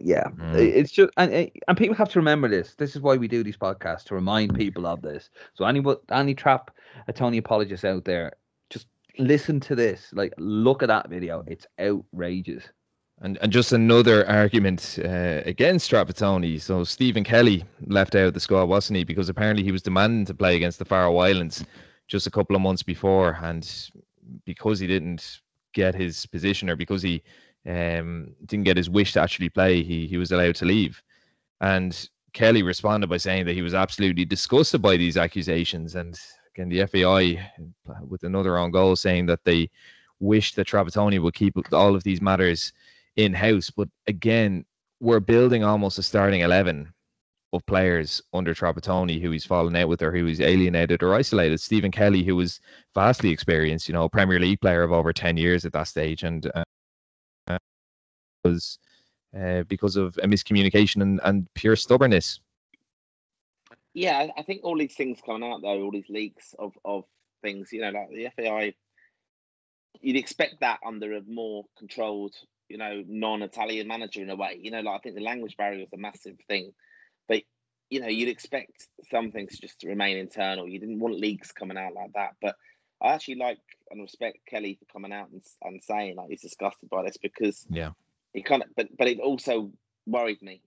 yeah, 0.00 0.24
Mm. 0.36 0.54
it's 0.54 0.92
just 0.92 1.10
and 1.16 1.50
and 1.68 1.76
people 1.76 1.96
have 1.96 2.08
to 2.10 2.18
remember 2.18 2.48
this. 2.48 2.74
This 2.76 2.94
is 2.94 3.02
why 3.02 3.16
we 3.16 3.28
do 3.28 3.42
these 3.42 3.56
podcasts 3.56 4.04
to 4.04 4.14
remind 4.14 4.54
people 4.54 4.86
of 4.86 5.02
this. 5.02 5.28
So 5.54 5.64
any 5.64 5.82
any 6.10 6.34
trap 6.34 6.70
a 7.08 7.12
Tony 7.12 7.38
apologist 7.38 7.84
out 7.84 8.04
there, 8.04 8.32
just 8.70 8.86
listen 9.18 9.58
to 9.60 9.74
this. 9.74 10.10
Like 10.12 10.32
look 10.38 10.82
at 10.82 10.88
that 10.88 11.08
video. 11.08 11.42
It's 11.48 11.66
outrageous. 11.80 12.64
And 13.22 13.38
and 13.42 13.52
just 13.52 13.72
another 13.72 14.28
argument 14.28 14.98
uh, 15.04 15.42
against 15.44 15.90
Trapattoni. 15.90 16.60
So 16.60 16.84
Stephen 16.84 17.24
Kelly 17.24 17.64
left 17.86 18.14
out 18.14 18.26
of 18.26 18.34
the 18.34 18.40
squad, 18.40 18.64
wasn't 18.66 18.98
he? 18.98 19.04
Because 19.04 19.28
apparently 19.28 19.64
he 19.64 19.72
was 19.72 19.82
demanding 19.82 20.24
to 20.26 20.34
play 20.34 20.54
against 20.56 20.78
the 20.78 20.84
Faroe 20.84 21.16
Islands 21.18 21.64
just 22.08 22.26
a 22.26 22.30
couple 22.30 22.54
of 22.56 22.62
months 22.62 22.82
before, 22.82 23.38
and 23.42 23.88
because 24.44 24.78
he 24.78 24.86
didn't 24.86 25.40
get 25.72 25.94
his 25.94 26.26
position 26.26 26.68
or 26.68 26.76
because 26.76 27.02
he 27.02 27.22
um, 27.66 28.34
didn't 28.46 28.64
get 28.64 28.76
his 28.76 28.90
wish 28.90 29.12
to 29.12 29.20
actually 29.20 29.48
play, 29.48 29.82
he 29.82 30.06
he 30.06 30.16
was 30.16 30.32
allowed 30.32 30.56
to 30.56 30.64
leave. 30.64 31.02
And 31.60 32.08
Kelly 32.32 32.62
responded 32.62 33.08
by 33.08 33.18
saying 33.18 33.46
that 33.46 33.54
he 33.54 33.62
was 33.62 33.74
absolutely 33.74 34.24
disgusted 34.24 34.82
by 34.82 34.96
these 34.96 35.16
accusations. 35.16 35.94
And 35.94 36.18
again, 36.54 36.68
the 36.68 36.86
FAI 36.86 37.50
with 38.06 38.24
another 38.24 38.58
on 38.58 38.70
goal 38.70 38.96
saying 38.96 39.26
that 39.26 39.44
they 39.44 39.70
wish 40.18 40.54
that 40.54 40.66
Trapattoni 40.66 41.20
would 41.20 41.34
keep 41.34 41.54
all 41.72 41.94
of 41.94 42.04
these 42.04 42.22
matters 42.22 42.72
in 43.16 43.34
house. 43.34 43.70
But 43.70 43.88
again, 44.06 44.64
we're 45.00 45.20
building 45.20 45.64
almost 45.64 45.98
a 45.98 46.02
starting 46.02 46.40
11 46.40 46.92
of 47.52 47.64
players 47.66 48.22
under 48.32 48.54
Trapattoni 48.54 49.20
who 49.20 49.30
he's 49.30 49.44
fallen 49.44 49.76
out 49.76 49.88
with 49.88 50.02
or 50.02 50.10
who 50.10 50.24
he's 50.24 50.40
alienated 50.40 51.02
or 51.02 51.14
isolated. 51.14 51.60
Stephen 51.60 51.90
Kelly, 51.90 52.22
who 52.22 52.36
was 52.36 52.60
vastly 52.94 53.30
experienced, 53.30 53.88
you 53.88 53.92
know, 53.94 54.08
Premier 54.08 54.40
League 54.40 54.60
player 54.60 54.82
of 54.82 54.92
over 54.92 55.12
10 55.12 55.36
years 55.36 55.64
at 55.64 55.72
that 55.72 55.88
stage, 55.88 56.22
and 56.22 56.50
uh, 56.54 57.58
was 58.44 58.78
uh, 59.38 59.62
because 59.64 59.96
of 59.96 60.18
a 60.22 60.26
miscommunication 60.26 61.02
and, 61.02 61.20
and 61.24 61.46
pure 61.54 61.76
stubbornness. 61.76 62.40
Yeah, 63.94 64.28
I- 64.36 64.42
think 64.42 64.64
all 64.64 64.76
these 64.78 64.94
things 64.94 65.20
coming 65.24 65.48
out 65.48 65.60
though, 65.62 65.82
all 65.82 65.90
these 65.90 66.08
leaks 66.08 66.54
of 66.58 66.72
of 66.84 67.04
things, 67.42 67.72
you 67.72 67.82
know, 67.82 67.90
like 67.90 68.08
the 68.10 68.28
FAI, 68.36 68.74
you'd 70.00 70.16
expect 70.16 70.60
that 70.60 70.80
under 70.86 71.14
a 71.14 71.22
more 71.22 71.64
controlled, 71.78 72.34
you 72.68 72.78
know, 72.78 73.02
non-Italian 73.06 73.86
manager 73.86 74.22
in 74.22 74.30
a 74.30 74.36
way. 74.36 74.58
You 74.60 74.70
know, 74.70 74.80
like 74.80 74.94
I 74.94 74.98
think 74.98 75.16
the 75.16 75.22
language 75.22 75.56
barrier 75.56 75.82
is 75.82 75.92
a 75.92 75.98
massive 75.98 76.36
thing, 76.48 76.72
but 77.28 77.42
you 77.90 78.00
know, 78.00 78.08
you'd 78.08 78.28
expect 78.28 78.88
some 79.10 79.30
things 79.30 79.58
just 79.58 79.80
to 79.80 79.88
remain 79.88 80.16
internal. 80.16 80.66
You 80.66 80.78
didn't 80.80 81.00
want 81.00 81.20
leaks 81.20 81.52
coming 81.52 81.76
out 81.76 81.92
like 81.94 82.12
that, 82.14 82.36
but 82.40 82.56
I 83.02 83.12
actually 83.12 83.34
like 83.34 83.58
and 83.90 84.00
respect 84.00 84.38
Kelly 84.48 84.78
for 84.78 84.86
coming 84.92 85.12
out 85.12 85.28
and, 85.30 85.42
and 85.62 85.82
saying 85.82 86.16
like 86.16 86.30
he's 86.30 86.40
disgusted 86.40 86.88
by 86.88 87.02
this 87.02 87.18
because 87.18 87.66
Yeah. 87.68 87.90
he 88.32 88.42
kind 88.42 88.62
of, 88.62 88.68
but 88.76 88.88
but 88.96 89.08
it 89.08 89.20
also 89.20 89.72
worried 90.06 90.40
me 90.42 90.62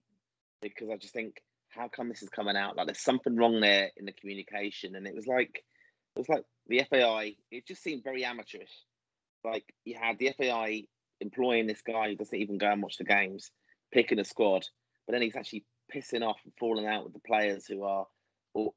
because 0.62 0.88
I 0.90 0.96
just 0.96 1.12
think 1.12 1.42
how 1.68 1.88
come 1.88 2.08
this 2.08 2.22
is 2.22 2.28
coming 2.30 2.56
out 2.56 2.76
like 2.76 2.86
there's 2.86 3.00
something 3.00 3.36
wrong 3.36 3.60
there 3.60 3.90
in 3.96 4.06
the 4.06 4.12
communication 4.12 4.94
and 4.96 5.06
it 5.06 5.14
was 5.14 5.26
like 5.26 5.62
it 6.14 6.18
was 6.18 6.28
like 6.28 6.44
the 6.68 6.82
FAI 6.88 7.34
it 7.50 7.66
just 7.66 7.82
seemed 7.82 8.02
very 8.04 8.24
amateurish 8.24 8.70
like 9.44 9.64
you 9.84 9.96
had 10.00 10.18
the 10.18 10.32
FAI 10.38 10.84
employing 11.20 11.66
this 11.66 11.82
guy 11.82 12.08
who 12.08 12.16
doesn't 12.16 12.38
even 12.38 12.58
go 12.58 12.70
and 12.70 12.82
watch 12.82 12.96
the 12.96 13.04
games 13.04 13.50
picking 13.92 14.18
a 14.18 14.24
squad 14.24 14.64
but 15.06 15.12
then 15.12 15.22
he's 15.22 15.36
actually 15.36 15.64
pissing 15.94 16.26
off 16.26 16.38
and 16.44 16.52
falling 16.58 16.86
out 16.86 17.04
with 17.04 17.12
the 17.12 17.20
players 17.20 17.66
who 17.66 17.82
are 17.82 18.06
or 18.54 18.72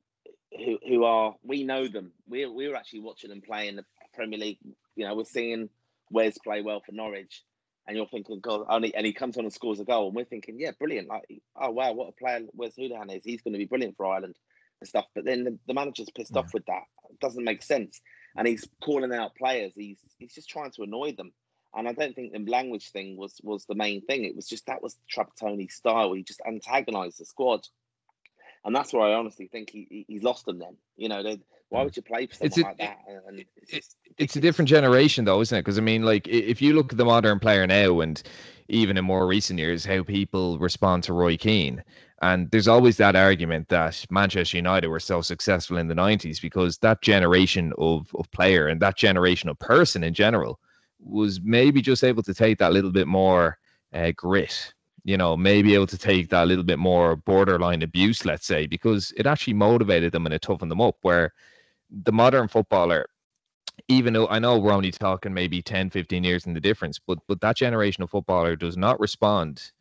who 0.57 0.77
who 0.87 1.03
are 1.03 1.35
we 1.43 1.63
know 1.63 1.87
them 1.87 2.11
we're 2.27 2.51
we're 2.51 2.75
actually 2.75 3.01
watching 3.01 3.29
them 3.29 3.41
play 3.41 3.67
in 3.67 3.75
the 3.75 3.85
Premier 4.13 4.39
League 4.39 4.59
you 4.95 5.05
know 5.05 5.15
we're 5.15 5.23
seeing 5.23 5.69
Wes 6.11 6.37
play 6.37 6.61
well 6.61 6.81
for 6.85 6.91
Norwich 6.91 7.43
and 7.89 7.97
you're 7.97 8.05
thinking, 8.05 8.39
God, 8.39 8.65
only 8.69 8.93
and 8.93 9.03
he 9.03 9.13
comes 9.13 9.35
on 9.35 9.45
and 9.45 9.53
scores 9.53 9.79
a 9.79 9.83
goal, 9.83 10.07
and 10.07 10.15
we're 10.15 10.23
thinking, 10.23 10.59
yeah, 10.59 10.71
brilliant. 10.77 11.09
Like, 11.09 11.23
oh 11.59 11.71
wow, 11.71 11.91
what 11.93 12.09
a 12.09 12.11
player 12.11 12.41
Wes 12.53 12.75
Hoolahan 12.77 13.17
is. 13.17 13.23
He's 13.25 13.41
going 13.41 13.53
to 13.53 13.57
be 13.57 13.65
brilliant 13.65 13.97
for 13.97 14.05
Ireland 14.05 14.35
and 14.79 14.87
stuff. 14.87 15.05
But 15.15 15.25
then 15.25 15.43
the, 15.43 15.57
the 15.67 15.73
manager's 15.73 16.11
pissed 16.15 16.37
off 16.37 16.53
with 16.53 16.67
that. 16.67 16.83
It 17.09 17.19
doesn't 17.19 17.43
make 17.43 17.63
sense. 17.63 17.99
And 18.37 18.47
he's 18.47 18.67
calling 18.83 19.11
out 19.11 19.35
players. 19.35 19.73
He's 19.75 19.97
he's 20.19 20.35
just 20.35 20.49
trying 20.49 20.69
to 20.73 20.83
annoy 20.83 21.13
them. 21.13 21.31
And 21.75 21.87
I 21.87 21.93
don't 21.93 22.15
think 22.15 22.33
the 22.33 22.39
language 22.39 22.91
thing 22.91 23.15
was 23.17 23.39
was 23.43 23.65
the 23.65 23.75
main 23.75 24.01
thing. 24.01 24.23
It 24.23 24.35
was 24.35 24.47
just 24.47 24.65
that 24.67 24.81
was 24.81 24.97
Trapattoni 25.13 25.71
style. 25.71 26.13
He 26.13 26.23
just 26.23 26.41
antagonised 26.47 27.19
the 27.19 27.25
squad. 27.25 27.67
And 28.65 28.75
that's 28.75 28.91
where 28.91 29.03
I 29.03 29.13
honestly 29.13 29.47
think 29.47 29.69
he, 29.69 29.87
he- 29.89 30.05
he's 30.07 30.23
lost 30.23 30.45
them 30.45 30.59
then. 30.59 30.75
You 30.97 31.09
know, 31.09 31.23
they, 31.23 31.39
why 31.69 31.81
hmm. 31.81 31.85
would 31.85 31.95
you 31.95 32.01
play 32.01 32.25
for 32.27 32.35
someone 32.35 32.59
a- 32.59 32.63
like 32.63 32.77
that? 32.79 32.97
And, 33.07 33.21
and 33.27 33.45
it's, 33.55 33.71
just 33.71 33.97
it's 34.17 34.35
a 34.35 34.41
different 34.41 34.69
generation 34.69 35.25
though 35.25 35.41
isn't 35.41 35.57
it 35.57 35.61
because 35.61 35.77
i 35.77 35.81
mean 35.81 36.03
like 36.03 36.27
if 36.27 36.61
you 36.61 36.73
look 36.73 36.91
at 36.91 36.97
the 36.97 37.05
modern 37.05 37.39
player 37.39 37.65
now 37.65 38.01
and 38.01 38.23
even 38.67 38.97
in 38.97 39.05
more 39.05 39.27
recent 39.27 39.59
years 39.59 39.85
how 39.85 40.03
people 40.03 40.59
respond 40.59 41.03
to 41.03 41.13
roy 41.13 41.37
keane 41.37 41.83
and 42.21 42.51
there's 42.51 42.67
always 42.67 42.97
that 42.97 43.15
argument 43.15 43.69
that 43.69 44.05
manchester 44.09 44.57
united 44.57 44.87
were 44.87 44.99
so 44.99 45.21
successful 45.21 45.77
in 45.77 45.87
the 45.87 45.95
90s 45.95 46.41
because 46.41 46.77
that 46.79 47.01
generation 47.01 47.73
of, 47.77 48.13
of 48.15 48.29
player 48.31 48.67
and 48.67 48.81
that 48.81 48.97
generation 48.97 49.49
of 49.49 49.57
person 49.59 50.03
in 50.03 50.13
general 50.13 50.59
was 50.99 51.39
maybe 51.41 51.81
just 51.81 52.03
able 52.03 52.23
to 52.23 52.33
take 52.33 52.57
that 52.57 52.73
little 52.73 52.91
bit 52.91 53.07
more 53.07 53.57
uh, 53.93 54.11
grit 54.15 54.73
you 55.03 55.17
know 55.17 55.35
maybe 55.35 55.73
able 55.73 55.87
to 55.87 55.97
take 55.97 56.29
that 56.29 56.47
little 56.47 56.63
bit 56.63 56.79
more 56.79 57.15
borderline 57.15 57.81
abuse 57.81 58.25
let's 58.25 58.45
say 58.45 58.67
because 58.67 59.13
it 59.17 59.25
actually 59.25 59.53
motivated 59.53 60.11
them 60.11 60.25
and 60.25 60.33
it 60.33 60.41
toughened 60.41 60.69
them 60.69 60.81
up 60.81 60.95
where 61.01 61.33
the 62.03 62.11
modern 62.11 62.47
footballer 62.47 63.05
even 63.87 64.13
though 64.13 64.27
I 64.27 64.39
know 64.39 64.57
we're 64.57 64.73
only 64.73 64.91
talking 64.91 65.33
maybe 65.33 65.61
10, 65.61 65.89
15 65.89 66.23
years 66.23 66.45
in 66.45 66.53
the 66.53 66.59
difference, 66.59 66.99
but 66.99 67.19
but 67.27 67.41
that 67.41 67.55
generation 67.55 68.03
of 68.03 68.09
footballer 68.09 68.55
does 68.55 68.77
not 68.77 68.99
respond 68.99 69.71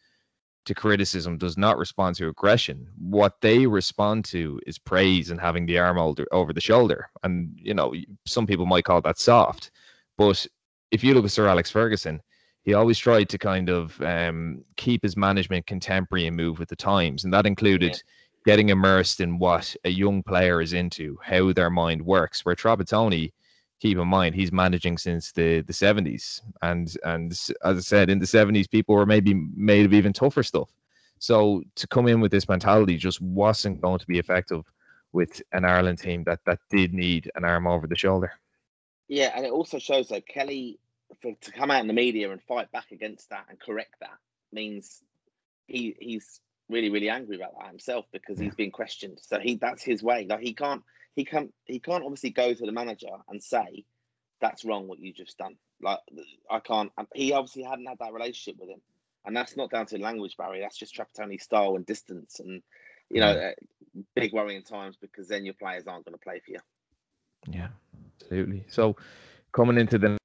to 0.67 0.75
criticism, 0.75 1.39
does 1.39 1.57
not 1.57 1.79
respond 1.79 2.17
to 2.17 2.29
aggression. 2.29 2.89
What 2.99 3.41
they 3.41 3.67
respond 3.67 4.25
to 4.27 4.61
is 4.67 4.79
praise 4.79 5.31
and 5.31 5.41
having 5.41 5.67
the 5.67 5.79
arm 5.79 5.99
over, 5.99 6.27
over 6.31 6.53
the 6.53 6.61
shoulder. 6.61 7.11
And 7.23 7.51
you 7.57 7.75
know, 7.75 7.95
some 8.27 8.47
people 8.47 8.67
might 8.67 8.85
call 8.85 9.01
that 9.03 9.19
soft, 9.19 9.71
but 10.17 10.47
if 10.91 11.05
you 11.05 11.15
look 11.15 11.25
at 11.25 11.31
Sir 11.31 11.47
Alex 11.47 11.71
Ferguson, 11.71 12.21
he 12.65 12.75
always 12.75 12.99
tried 12.99 13.29
to 13.31 13.39
kind 13.39 13.71
of 13.71 14.01
um, 14.03 14.65
keep 14.77 15.03
his 15.03 15.17
management 15.17 15.67
contemporary 15.67 16.27
and 16.27 16.37
move 16.37 16.59
with 16.59 16.69
the 16.69 16.77
times, 16.77 17.25
and 17.25 17.33
that 17.33 17.47
included 17.47 18.03
getting 18.45 18.69
immersed 18.69 19.21
in 19.21 19.39
what 19.39 19.75
a 19.85 19.91
young 19.91 20.23
player 20.23 20.61
is 20.61 20.73
into, 20.73 21.19
how 21.23 21.53
their 21.53 21.71
mind 21.71 22.03
works. 22.03 22.45
Where 22.45 22.55
Trapattoni, 22.55 23.33
keep 23.81 23.99
in 23.99 24.09
mind, 24.09 24.35
he's 24.35 24.53
managing 24.53 24.99
since 24.99 25.33
the 25.33 25.63
the 25.63 25.73
seventies, 25.73 26.43
and 26.63 26.95
and 27.05 27.33
as 27.33 27.77
I 27.77 27.81
said, 27.81 28.11
in 28.11 28.19
the 28.19 28.27
seventies, 28.27 28.67
people 28.67 28.95
were 28.95 29.07
maybe 29.07 29.35
made 29.55 29.87
of 29.87 29.95
even 29.95 30.13
tougher 30.13 30.43
stuff. 30.43 30.71
So 31.19 31.63
to 31.75 31.87
come 31.89 32.07
in 32.07 32.21
with 32.21 32.31
this 32.31 32.49
mentality 32.49 32.97
just 32.97 33.21
wasn't 33.21 33.81
going 33.81 33.99
to 33.99 34.07
be 34.07 34.19
effective 34.19 34.63
with 35.13 35.43
an 35.53 35.65
Ireland 35.65 35.99
team 35.99 36.23
that 36.25 36.41
that 36.45 36.61
did 36.71 36.93
need 36.95 37.31
an 37.35 37.45
arm 37.45 37.67
over 37.67 37.87
the 37.87 37.97
shoulder. 37.97 38.33
Yeah, 39.09 39.33
and 39.35 39.45
it 39.45 39.53
also 39.53 39.79
shows 39.79 40.09
that 40.09 40.29
Kelly 40.29 40.79
for, 41.23 41.33
to 41.41 41.53
come 41.53 41.71
out 41.71 41.81
in 41.81 41.87
the 41.87 41.95
media 41.95 42.31
and 42.31 42.43
fight 42.43 42.71
back 42.71 42.93
against 42.93 43.31
that 43.31 43.47
and 43.49 43.59
correct 43.59 43.95
that 44.01 44.19
means 44.53 45.03
he 45.67 45.97
he's 45.99 46.41
really 46.69 46.91
really 46.91 47.09
angry 47.09 47.37
about 47.37 47.55
that 47.59 47.69
himself 47.69 48.05
because 48.13 48.39
he's 48.39 48.55
been 48.55 48.71
questioned. 48.71 49.19
So 49.23 49.39
he 49.39 49.57
that's 49.57 49.83
his 49.83 50.03
way. 50.03 50.27
Like 50.29 50.41
he 50.41 50.55
can't 50.55 50.83
he 51.15 51.25
can't 51.25 51.53
he 51.65 51.81
can't 51.81 52.05
obviously 52.05 52.31
go 52.31 52.53
to 52.53 52.67
the 52.67 52.73
manager 52.73 53.09
and 53.29 53.43
say 53.43 53.85
that's 54.41 54.65
wrong 54.65 54.87
what 54.87 55.01
you 55.01 55.13
just 55.13 55.39
done. 55.39 55.57
Like 55.81 55.99
I 56.51 56.61
can't. 56.61 56.93
He 57.15 57.33
obviously 57.33 57.63
hadn't 57.63 57.87
had 57.87 57.99
that 58.01 58.13
relationship 58.13 58.61
with 58.61 58.71
him, 58.71 58.81
and 59.25 59.37
that's 59.37 59.57
not 59.57 59.71
down 59.71 59.87
to 59.87 59.99
language 59.99 60.37
barrier. 60.37 60.63
That's 60.63 60.79
just 60.79 60.95
Trapattoni's 60.95 61.45
style 61.45 61.77
and 61.77 61.87
distance, 61.87 62.41
and 62.41 62.63
you 63.11 63.21
know, 63.21 63.31
uh, 63.31 63.53
big 64.15 64.33
worrying 64.33 64.63
times 64.63 64.97
because 65.01 65.29
then 65.29 65.45
your 65.45 65.55
players 65.55 65.87
aren't 65.87 66.05
going 66.05 66.15
to 66.15 66.23
play 66.23 66.41
for 66.45 66.53
you. 66.53 66.61
Yeah, 67.49 67.69
absolutely. 68.21 68.65
So 68.69 68.97
coming 69.53 69.79
into 69.79 69.99
the 69.99 70.19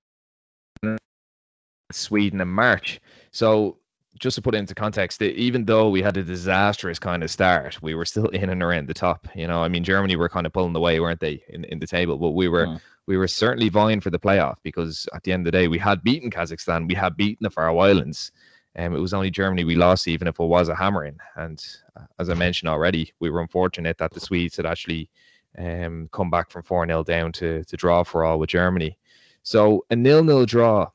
Sweden 1.92 2.42
in 2.42 2.48
March. 2.48 3.00
So 3.32 3.78
just 4.20 4.36
to 4.36 4.42
put 4.42 4.56
it 4.56 4.60
into 4.60 4.76
context, 4.76 5.22
even 5.22 5.66
though 5.66 5.90
we 5.90 6.02
had 6.02 6.18
a 6.18 6.24
disastrous 6.24 7.00
kind 7.00 7.24
of 7.24 7.32
start, 7.32 7.82
we 7.82 7.96
were 7.96 8.06
still 8.06 8.28
in 8.28 8.50
and 8.50 8.62
around 8.62 8.88
the 8.88 8.94
top. 8.94 9.28
You 9.36 9.48
know, 9.48 9.64
I 9.64 9.68
mean, 9.68 9.84
Germany 9.84 10.16
were 10.16 10.30
kind 10.30 10.46
of 10.46 10.54
pulling 10.54 10.76
away, 10.76 11.00
weren't 11.00 11.20
they, 11.20 11.44
in, 11.50 11.64
in 11.66 11.80
the 11.80 11.88
table? 11.88 12.18
But 12.18 12.32
we 12.32 12.48
were 12.48 12.68
Mm. 12.68 12.82
we 13.06 13.18
were 13.18 13.28
certainly 13.28 13.70
vying 13.70 14.00
for 14.00 14.12
the 14.12 14.20
playoff 14.20 14.56
because 14.64 15.08
at 15.14 15.24
the 15.24 15.34
end 15.34 15.42
of 15.42 15.52
the 15.52 15.58
day, 15.58 15.68
we 15.68 15.78
had 15.78 16.04
beaten 16.04 16.32
Kazakhstan, 16.32 16.88
we 16.88 16.96
had 16.96 17.18
beaten 17.18 17.44
the 17.44 17.50
Faroe 17.50 17.80
Islands. 17.80 18.32
Um, 18.78 18.96
it 18.96 19.00
was 19.00 19.14
only 19.14 19.30
Germany 19.30 19.66
we 19.66 19.76
lost, 19.76 20.08
even 20.08 20.28
if 20.28 20.40
it 20.40 20.46
was 20.46 20.70
a 20.70 20.76
hammering. 20.76 21.18
And 21.36 21.64
uh, 21.98 22.06
as 22.18 22.30
I 22.30 22.34
mentioned 22.34 22.70
already, 22.70 23.12
we 23.20 23.30
were 23.30 23.42
unfortunate 23.42 23.98
that 23.98 24.12
the 24.12 24.20
Swedes 24.20 24.56
had 24.58 24.66
actually 24.66 25.10
um, 25.58 26.10
come 26.12 26.30
back 26.30 26.50
from 26.50 26.64
4 26.64 26.88
0 26.88 27.04
down 27.04 27.32
to, 27.34 27.64
to 27.64 27.78
draw 27.78 28.04
for 28.04 28.24
all 28.24 28.40
with 28.40 28.50
Germany. 28.50 28.98
So 29.44 29.86
a 29.90 29.96
nil 29.96 30.24
nil 30.24 30.46
draw 30.46 30.90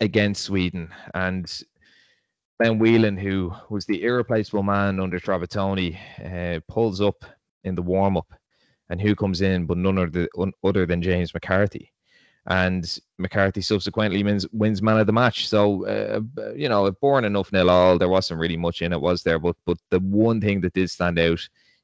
against 0.00 0.44
Sweden. 0.44 0.90
And 1.14 1.50
Glenn 2.60 2.78
Whelan, 2.78 3.16
who 3.16 3.52
was 3.70 3.86
the 3.86 4.02
irreplaceable 4.04 4.62
man 4.62 5.00
under 5.00 5.18
Trapattoni, 5.18 5.98
uh, 6.24 6.60
pulls 6.68 7.00
up 7.00 7.24
in 7.64 7.74
the 7.74 7.82
warm 7.82 8.16
up. 8.16 8.32
And 8.90 9.00
who 9.00 9.16
comes 9.16 9.40
in 9.40 9.66
but 9.66 9.78
none 9.78 9.98
other, 9.98 10.28
other 10.62 10.86
than 10.86 11.02
James 11.02 11.32
McCarthy? 11.32 11.90
And 12.46 12.98
McCarthy 13.16 13.62
subsequently 13.62 14.22
wins, 14.22 14.46
wins 14.52 14.82
man 14.82 14.98
of 14.98 15.06
the 15.06 15.12
match. 15.14 15.48
So, 15.48 15.86
uh, 15.86 16.20
you 16.54 16.68
know, 16.68 16.90
born 16.90 17.24
enough 17.24 17.50
nil 17.50 17.70
all. 17.70 17.98
There 17.98 18.10
wasn't 18.10 18.40
really 18.40 18.58
much 18.58 18.82
in 18.82 18.92
it, 18.92 19.00
was 19.00 19.22
there? 19.22 19.38
But 19.38 19.56
but 19.64 19.78
the 19.88 20.00
one 20.00 20.42
thing 20.42 20.60
that 20.60 20.74
did 20.74 20.90
stand 20.90 21.18
out 21.18 21.40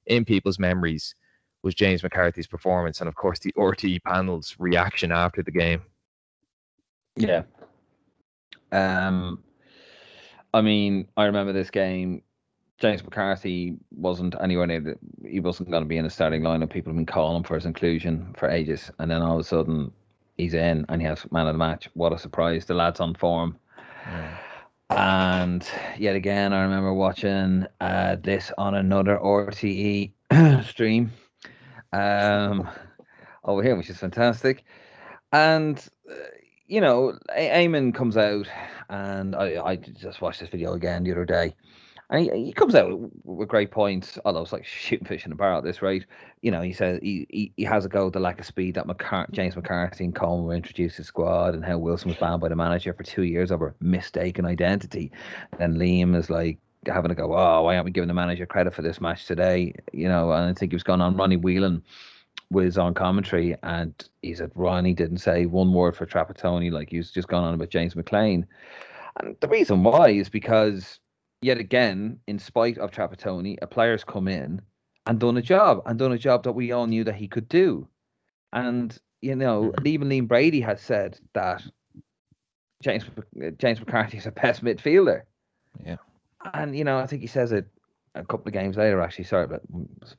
in 0.06 0.26
people's 0.26 0.58
memories 0.58 1.14
was 1.62 1.74
James 1.74 2.02
McCarthy's 2.02 2.46
performance, 2.46 3.00
and 3.00 3.08
of 3.08 3.14
course 3.14 3.38
the 3.38 3.52
RTE 3.52 4.02
panel's 4.02 4.56
reaction 4.58 5.12
after 5.12 5.42
the 5.42 5.50
game. 5.50 5.82
Yeah. 7.16 7.42
Um, 8.72 9.42
I 10.54 10.60
mean, 10.60 11.08
I 11.16 11.24
remember 11.24 11.52
this 11.52 11.70
game. 11.70 12.22
James 12.78 13.04
McCarthy 13.04 13.76
wasn't 13.90 14.34
anywhere 14.40 14.66
near. 14.66 14.80
The, 14.80 14.98
he 15.28 15.40
wasn't 15.40 15.70
going 15.70 15.82
to 15.82 15.88
be 15.88 15.98
in 15.98 16.04
the 16.04 16.10
starting 16.10 16.42
line. 16.42 16.60
lineup. 16.60 16.70
People 16.70 16.90
have 16.90 16.96
been 16.96 17.06
calling 17.06 17.42
for 17.42 17.54
his 17.54 17.66
inclusion 17.66 18.34
for 18.38 18.48
ages, 18.48 18.90
and 18.98 19.10
then 19.10 19.20
all 19.20 19.34
of 19.34 19.40
a 19.40 19.44
sudden, 19.44 19.92
he's 20.38 20.54
in 20.54 20.86
and 20.88 21.00
he 21.00 21.06
has 21.06 21.30
man 21.30 21.46
of 21.46 21.54
the 21.54 21.58
match. 21.58 21.90
What 21.94 22.12
a 22.12 22.18
surprise! 22.18 22.64
The 22.64 22.74
lad's 22.74 23.00
on 23.00 23.14
form. 23.14 23.58
Yeah. 24.06 24.38
And 24.90 25.68
yet 25.98 26.16
again, 26.16 26.52
I 26.52 26.62
remember 26.62 26.92
watching 26.92 27.66
uh, 27.80 28.16
this 28.20 28.50
on 28.58 28.74
another 28.74 29.18
RTE 29.18 30.10
stream 30.64 31.12
um, 31.92 32.68
over 33.44 33.62
here, 33.62 33.76
which 33.76 33.90
is 33.90 33.98
fantastic. 33.98 34.64
And 35.32 35.78
uh, 36.10 36.14
you 36.66 36.80
know, 36.80 37.18
a- 37.34 37.66
Eamon 37.66 37.94
comes 37.94 38.16
out, 38.16 38.46
and 38.88 39.34
I, 39.34 39.62
I 39.64 39.76
just 39.76 40.20
watched 40.20 40.40
this 40.40 40.48
video 40.48 40.72
again 40.74 41.04
the 41.04 41.12
other 41.12 41.24
day, 41.24 41.54
and 42.10 42.22
he, 42.22 42.46
he 42.46 42.52
comes 42.52 42.74
out 42.74 42.98
with, 43.24 43.48
great 43.48 43.70
points. 43.70 44.18
Although 44.24 44.42
it's 44.42 44.52
like 44.52 44.64
shooting 44.66 45.06
fish 45.06 45.26
in 45.26 45.32
a 45.32 45.36
barrel 45.36 45.58
at 45.58 45.64
this 45.64 45.82
rate. 45.82 46.06
You 46.42 46.50
know, 46.50 46.62
he 46.62 46.72
says 46.72 47.00
he, 47.02 47.26
he, 47.28 47.52
he 47.56 47.64
has 47.64 47.84
a 47.84 47.88
go 47.88 48.06
at 48.06 48.12
the 48.12 48.20
lack 48.20 48.40
of 48.40 48.46
speed 48.46 48.76
that 48.76 48.86
McCart- 48.86 49.30
James 49.32 49.56
McCarthy 49.56 50.04
and 50.04 50.14
Coleman 50.14 50.46
were 50.46 50.54
introduced 50.54 50.96
to 50.96 51.04
squad, 51.04 51.54
and 51.54 51.64
how 51.64 51.78
Wilson 51.78 52.08
was 52.08 52.18
banned 52.18 52.40
by 52.40 52.48
the 52.48 52.56
manager 52.56 52.92
for 52.94 53.02
two 53.02 53.22
years 53.24 53.50
over 53.50 53.74
mistaken 53.80 54.46
identity. 54.46 55.12
Then 55.58 55.74
Liam 55.74 56.16
is 56.16 56.30
like, 56.30 56.58
having 56.86 57.10
to 57.10 57.14
go, 57.14 57.34
oh, 57.34 57.62
why 57.62 57.74
aren't 57.74 57.84
we 57.84 57.90
giving 57.90 58.08
the 58.08 58.14
manager 58.14 58.46
credit 58.46 58.74
for 58.74 58.82
this 58.82 59.00
match 59.00 59.26
today? 59.26 59.74
You 59.92 60.08
know, 60.08 60.32
and 60.32 60.50
I 60.50 60.54
think 60.54 60.72
he 60.72 60.76
was 60.76 60.82
going 60.82 61.00
on. 61.00 61.16
Ronnie 61.16 61.36
Whelan 61.36 61.82
was 62.50 62.78
on 62.78 62.94
commentary 62.94 63.56
and 63.62 64.08
he 64.22 64.34
said 64.34 64.50
Ronnie 64.54 64.94
didn't 64.94 65.18
say 65.18 65.46
one 65.46 65.72
word 65.72 65.96
for 65.96 66.06
Trapattoni, 66.06 66.72
like 66.72 66.90
he 66.90 66.96
was 66.96 67.10
just 67.10 67.28
gone 67.28 67.44
on 67.44 67.54
about 67.54 67.70
James 67.70 67.94
McLean. 67.94 68.46
And 69.20 69.36
the 69.40 69.48
reason 69.48 69.82
why 69.82 70.10
is 70.10 70.28
because, 70.28 70.98
yet 71.42 71.58
again, 71.58 72.18
in 72.26 72.38
spite 72.38 72.78
of 72.78 72.90
Trapattoni, 72.90 73.58
a 73.60 73.66
player's 73.66 74.04
come 74.04 74.26
in 74.26 74.60
and 75.06 75.20
done 75.20 75.36
a 75.36 75.42
job 75.42 75.82
and 75.86 75.98
done 75.98 76.12
a 76.12 76.18
job 76.18 76.42
that 76.44 76.52
we 76.52 76.72
all 76.72 76.86
knew 76.86 77.04
that 77.04 77.14
he 77.14 77.28
could 77.28 77.48
do. 77.48 77.86
And, 78.52 78.98
you 79.20 79.36
know, 79.36 79.72
even 79.84 80.08
Liam 80.08 80.26
Brady 80.26 80.60
has 80.60 80.80
said 80.80 81.18
that 81.34 81.62
James 82.82 83.04
James 83.58 83.78
McCarthy 83.78 84.16
is 84.16 84.26
a 84.26 84.32
best 84.32 84.64
midfielder. 84.64 85.22
Yeah 85.84 85.96
and 86.54 86.76
you 86.76 86.84
know, 86.84 86.98
I 86.98 87.06
think 87.06 87.22
he 87.22 87.28
says 87.28 87.52
it 87.52 87.66
a 88.14 88.24
couple 88.24 88.48
of 88.48 88.52
games 88.52 88.76
later. 88.76 89.00
Actually, 89.00 89.24
sorry, 89.24 89.46
but 89.46 89.62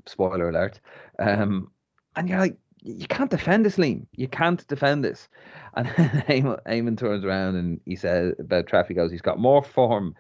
spoiler 0.06 0.50
alert. 0.50 0.80
Um, 1.20 1.72
and 2.16 2.30
you're 2.30 2.40
like, 2.40 2.58
you 2.84 3.08
can't 3.08 3.30
defend 3.30 3.66
this, 3.66 3.78
Liam. 3.78 4.06
You 4.16 4.28
can't 4.28 4.66
defend 4.68 5.04
this. 5.04 5.28
And 5.74 5.88
Eamon, 5.88 6.98
turns 6.98 7.24
around 7.24 7.56
and 7.56 7.80
he 7.86 7.96
says 7.96 8.34
about 8.40 8.68
traffic 8.68 8.98
goes, 8.98 9.10
he's 9.10 9.22
got 9.22 9.40
more 9.40 9.64
form 9.64 10.16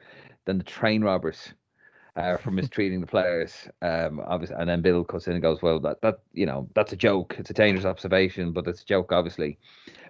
than 0.45 0.57
the 0.59 0.63
train 0.63 1.03
robbers. 1.03 1.53
Uh, 2.15 2.35
for 2.35 2.51
mistreating 2.51 2.99
the 2.99 3.07
players, 3.07 3.69
um, 3.81 4.21
obviously, 4.27 4.57
and 4.59 4.69
then 4.69 4.81
Bill 4.81 5.03
cuts 5.05 5.27
in 5.27 5.33
and 5.33 5.41
goes, 5.41 5.61
"Well, 5.61 5.79
that 5.79 6.01
that 6.01 6.19
you 6.33 6.45
know 6.45 6.67
that's 6.75 6.91
a 6.91 6.97
joke. 6.97 7.37
It's 7.39 7.49
a 7.49 7.53
dangerous 7.53 7.85
observation, 7.85 8.51
but 8.51 8.67
it's 8.67 8.81
a 8.81 8.85
joke, 8.85 9.13
obviously." 9.13 9.57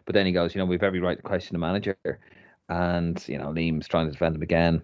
But 0.06 0.16
then 0.16 0.26
he 0.26 0.32
goes, 0.32 0.56
"You 0.56 0.60
know, 0.60 0.66
we've 0.66 0.82
every 0.82 1.00
right 1.00 1.18
to 1.18 1.22
question 1.22 1.54
the 1.54 1.60
manager," 1.60 1.96
and 2.70 3.24
you 3.28 3.38
know, 3.38 3.50
Liam's 3.50 3.88
trying 3.88 4.08
to 4.08 4.12
defend 4.12 4.36
him 4.36 4.42
again 4.42 4.82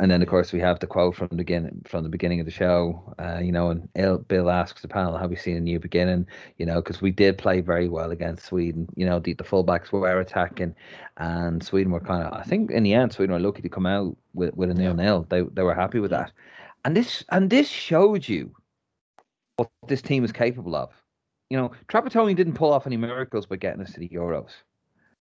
and 0.00 0.10
then 0.10 0.22
of 0.22 0.28
course 0.28 0.52
we 0.52 0.60
have 0.60 0.78
the 0.78 0.86
quote 0.86 1.16
from 1.16 1.28
the 1.28 1.36
beginning 1.36 1.82
from 1.86 2.02
the 2.02 2.08
beginning 2.08 2.40
of 2.40 2.46
the 2.46 2.52
show 2.52 3.14
uh, 3.18 3.38
you 3.38 3.52
know 3.52 3.70
and 3.70 4.28
bill 4.28 4.50
asks 4.50 4.82
the 4.82 4.88
panel 4.88 5.16
have 5.16 5.30
we 5.30 5.36
seen 5.36 5.56
a 5.56 5.60
new 5.60 5.78
beginning? 5.78 6.26
You 6.58 6.66
know 6.66 6.76
because 6.76 7.02
we 7.02 7.10
did 7.10 7.38
play 7.38 7.60
very 7.60 7.88
well 7.88 8.10
against 8.10 8.46
sweden. 8.46 8.88
You 8.96 9.06
know 9.06 9.18
the, 9.18 9.34
the 9.34 9.44
fullbacks 9.44 9.92
were 9.92 10.20
attacking 10.20 10.74
and 11.16 11.62
sweden 11.62 11.92
were 11.92 12.00
kind 12.00 12.24
of 12.24 12.32
i 12.32 12.42
think 12.42 12.70
in 12.70 12.82
the 12.82 12.94
end 12.94 13.12
sweden 13.12 13.32
were 13.32 13.40
lucky 13.40 13.62
to 13.62 13.68
come 13.68 13.86
out 13.86 14.16
with, 14.34 14.54
with 14.56 14.70
a 14.70 14.74
nil 14.74 14.94
nil 14.94 15.26
they, 15.28 15.42
they 15.42 15.62
were 15.62 15.74
happy 15.74 16.00
with 16.00 16.10
that. 16.10 16.32
And 16.84 16.96
this 16.96 17.24
and 17.30 17.50
this 17.50 17.68
showed 17.68 18.28
you 18.28 18.54
what 19.56 19.68
this 19.88 20.00
team 20.00 20.24
is 20.24 20.32
capable 20.32 20.76
of. 20.76 20.90
You 21.50 21.58
know 21.58 21.72
Trapattoni 21.88 22.36
didn't 22.36 22.54
pull 22.54 22.72
off 22.72 22.86
any 22.86 22.96
miracles 22.96 23.46
by 23.46 23.56
getting 23.56 23.82
us 23.82 23.92
to 23.92 24.00
the 24.00 24.08
euros 24.08 24.50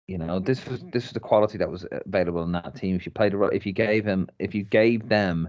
you 0.08 0.16
know, 0.16 0.40
this 0.40 0.66
was 0.66 0.82
this 0.90 1.04
is 1.04 1.12
the 1.12 1.20
quality 1.20 1.58
that 1.58 1.70
was 1.70 1.86
available 2.06 2.42
in 2.42 2.52
that 2.52 2.74
team. 2.74 2.96
If 2.96 3.04
you 3.04 3.12
played, 3.12 3.34
a 3.34 3.36
role, 3.36 3.50
if 3.50 3.66
you 3.66 3.72
gave 3.72 4.04
him, 4.06 4.28
if 4.38 4.54
you 4.54 4.64
gave 4.64 5.08
them 5.08 5.48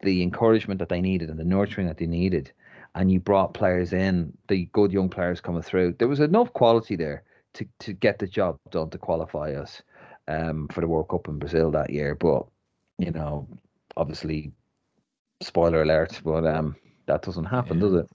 the 0.00 0.22
encouragement 0.22 0.78
that 0.80 0.88
they 0.88 1.02
needed 1.02 1.28
and 1.28 1.38
the 1.38 1.44
nurturing 1.44 1.86
that 1.86 1.98
they 1.98 2.06
needed, 2.06 2.50
and 2.94 3.12
you 3.12 3.20
brought 3.20 3.52
players 3.52 3.92
in, 3.92 4.32
the 4.48 4.64
good 4.72 4.92
young 4.92 5.10
players 5.10 5.42
coming 5.42 5.62
through, 5.62 5.94
there 5.98 6.08
was 6.08 6.20
enough 6.20 6.52
quality 6.54 6.96
there 6.96 7.22
to 7.52 7.66
to 7.80 7.92
get 7.92 8.18
the 8.18 8.26
job 8.26 8.58
done 8.70 8.88
to 8.90 8.98
qualify 8.98 9.52
us 9.52 9.82
um, 10.26 10.68
for 10.68 10.80
the 10.80 10.88
World 10.88 11.08
Cup 11.08 11.28
in 11.28 11.38
Brazil 11.38 11.70
that 11.72 11.90
year. 11.90 12.14
But 12.14 12.46
you 12.98 13.10
know, 13.10 13.46
obviously, 13.94 14.52
spoiler 15.42 15.82
alert, 15.82 16.18
but 16.24 16.46
um, 16.46 16.76
that 17.06 17.20
doesn't 17.20 17.44
happen, 17.44 17.76
yeah. 17.76 17.82
does 17.82 17.94
it? 17.94 18.08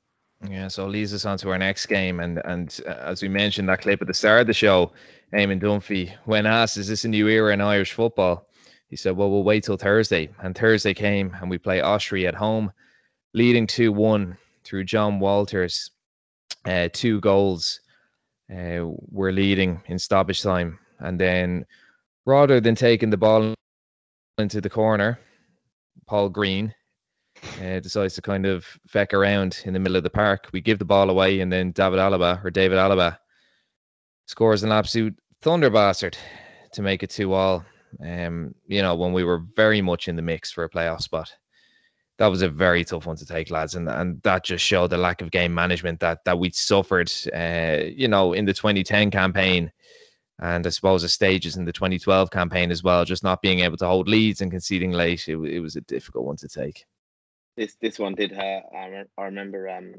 Yeah, 0.50 0.68
so 0.68 0.88
leads 0.88 1.14
us 1.14 1.26
on 1.26 1.38
to 1.38 1.52
our 1.52 1.58
next 1.58 1.86
game, 1.86 2.20
and 2.20 2.42
and 2.46 2.80
uh, 2.88 2.92
as 2.92 3.22
we 3.22 3.30
mentioned 3.30 3.70
that 3.70 3.82
clip 3.82 4.02
at 4.02 4.08
the 4.08 4.14
start 4.14 4.42
of 4.42 4.48
the 4.48 4.54
show, 4.54 4.92
Eamon 5.34 5.60
Dunphy, 5.60 6.14
when 6.26 6.46
asked, 6.46 6.78
"Is 6.78 6.88
this 6.88 7.06
a 7.06 7.10
new 7.10 7.28
era 7.28 7.54
in 7.54 7.62
Irish 7.62 7.94
football?" 7.94 8.48
he 8.90 8.96
said, 8.96 9.18
"Well, 9.18 9.32
we'll 9.32 9.44
wait 9.44 9.64
till 9.64 9.78
Thursday." 9.78 10.30
And 10.40 10.56
Thursday 10.56 10.94
came, 10.94 11.36
and 11.42 11.50
we 11.50 11.58
play 11.58 11.82
Austria 11.82 12.28
at 12.28 12.36
home, 12.36 12.72
leading 13.34 13.66
two 13.66 13.92
one 13.92 14.38
through 14.64 14.84
Jon 14.84 15.20
Walters, 15.20 15.92
uh, 16.66 16.90
two 16.94 17.20
goals. 17.22 17.80
Uh, 18.54 18.86
we're 19.10 19.32
leading 19.32 19.82
in 19.88 19.98
stoppage 19.98 20.44
time, 20.44 20.78
and 21.00 21.20
then 21.20 21.66
rather 22.26 22.62
than 22.62 22.76
taking 22.76 23.10
the 23.10 23.18
ball 23.18 23.56
into 24.38 24.62
the 24.62 24.70
corner, 24.70 25.20
Paul 26.06 26.30
Green 26.30 26.74
uh, 27.62 27.80
decides 27.80 28.14
to 28.16 28.22
kind 28.22 28.46
of 28.46 28.66
feck 28.88 29.14
around 29.14 29.64
in 29.66 29.74
the 29.74 29.80
middle 29.80 29.98
of 29.98 30.04
the 30.04 30.10
park. 30.10 30.50
We 30.52 30.62
give 30.62 30.78
the 30.78 30.86
ball 30.86 31.10
away, 31.10 31.40
and 31.40 31.52
then 31.52 31.72
David 31.72 31.98
Alaba 31.98 32.44
or 32.46 32.52
David 32.52 32.78
Alaba 32.78 33.18
scores 34.28 34.64
an 34.64 34.72
absolute 34.72 35.16
thunder 35.44 35.70
bastard 35.70 36.18
to 36.72 36.82
make 36.82 37.04
it 37.04 37.10
two 37.10 37.34
all. 37.34 37.66
Um, 38.02 38.56
you 38.66 38.82
know, 38.82 38.96
when 38.96 39.14
we 39.14 39.24
were 39.24 39.44
very 39.56 39.82
much 39.82 40.08
in 40.08 40.16
the 40.16 40.22
mix 40.22 40.52
for 40.52 40.64
a 40.64 40.70
playoff 40.70 41.02
spot. 41.02 41.32
That 42.20 42.28
was 42.28 42.42
a 42.44 42.50
very 42.50 42.86
tough 42.86 43.08
one 43.08 43.18
to 43.18 43.26
take, 43.26 43.50
lads, 43.50 43.76
and 43.76 43.90
and 43.90 44.22
that 44.22 44.46
just 44.46 44.64
showed 44.64 44.92
the 44.92 44.98
lack 44.98 45.22
of 45.22 45.32
game 45.32 45.54
management 45.54 46.00
that 46.00 46.24
that 46.26 46.38
we'd 46.38 46.56
suffered. 46.56 47.12
Uh, 47.36 47.86
you 47.86 48.08
know, 48.08 48.34
in 48.34 48.46
the 48.46 48.54
2010 48.54 49.10
campaign, 49.10 49.72
and 50.40 50.66
I 50.66 50.70
suppose 50.70 51.02
the 51.02 51.10
stages 51.10 51.58
in 51.58 51.66
the 51.66 51.74
2012 51.74 52.30
campaign 52.30 52.72
as 52.72 52.84
well, 52.84 53.04
just 53.04 53.24
not 53.24 53.42
being 53.42 53.62
able 53.62 53.78
to 53.78 53.88
hold 53.88 54.08
leads 54.08 54.42
and 54.42 54.52
conceding 54.52 54.92
late. 54.92 55.28
It, 55.28 55.38
it 55.38 55.60
was 55.60 55.76
a 55.76 55.82
difficult 55.82 56.26
one 56.26 56.38
to 56.38 56.48
take 56.48 56.86
this 57.58 57.76
this 57.82 58.00
one 58.00 58.16
did 58.16 58.32
hurt. 58.32 58.64
I, 58.76 59.04
I 59.18 59.26
remember 59.26 59.70
um 59.70 59.96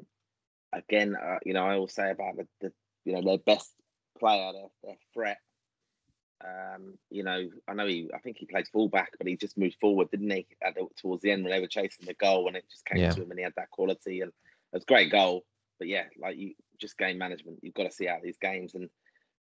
again, 0.73 1.17
uh, 1.17 1.39
you 1.45 1.53
know, 1.53 1.65
I 1.67 1.75
always 1.75 1.95
say 1.95 2.11
about 2.11 2.37
the, 2.37 2.47
the 2.61 2.73
you 3.05 3.15
know 3.15 3.23
their 3.23 3.39
best 3.39 3.75
player, 4.25 4.53
their 4.83 4.97
threat. 5.13 5.39
Um, 6.43 6.99
you 7.11 7.23
know, 7.23 7.49
I 7.69 7.75
know 7.75 7.87
he, 7.87 8.11
I 8.15 8.19
think 8.19 8.39
he 8.39 8.47
played 8.47 8.69
fullback, 8.69 9.13
but 9.19 9.27
he 9.27 9.37
just 9.37 9.59
moved 9.59 9.77
forward, 9.81 10.11
didn't 10.11 10.31
he? 10.31 10.47
At 10.63 10.75
the, 10.75 10.87
towards 11.01 11.23
the 11.23 11.31
end 11.31 11.45
when 11.45 11.53
they 11.53 11.61
were 11.61 11.67
chasing 11.67 12.07
the 12.07 12.15
goal, 12.15 12.49
and 12.49 12.57
it 12.57 12.65
just 12.71 12.85
came 12.85 13.03
yeah. 13.03 13.11
to 13.11 13.23
him, 13.23 13.31
and 13.31 13.39
he 13.39 13.45
had 13.45 13.55
that 13.57 13.71
quality, 13.71 14.21
and 14.21 14.31
it 14.31 14.35
was 14.77 14.83
a 14.83 14.87
great 14.87 15.11
goal. 15.11 15.45
But 15.79 15.89
yeah, 15.89 16.05
like 16.21 16.37
you, 16.37 16.55
just 16.81 16.99
game 16.99 17.19
management. 17.19 17.59
You've 17.63 17.75
got 17.75 17.85
to 17.85 17.91
see 17.91 18.09
out 18.09 18.23
these 18.23 18.39
games, 18.39 18.75
and 18.75 18.89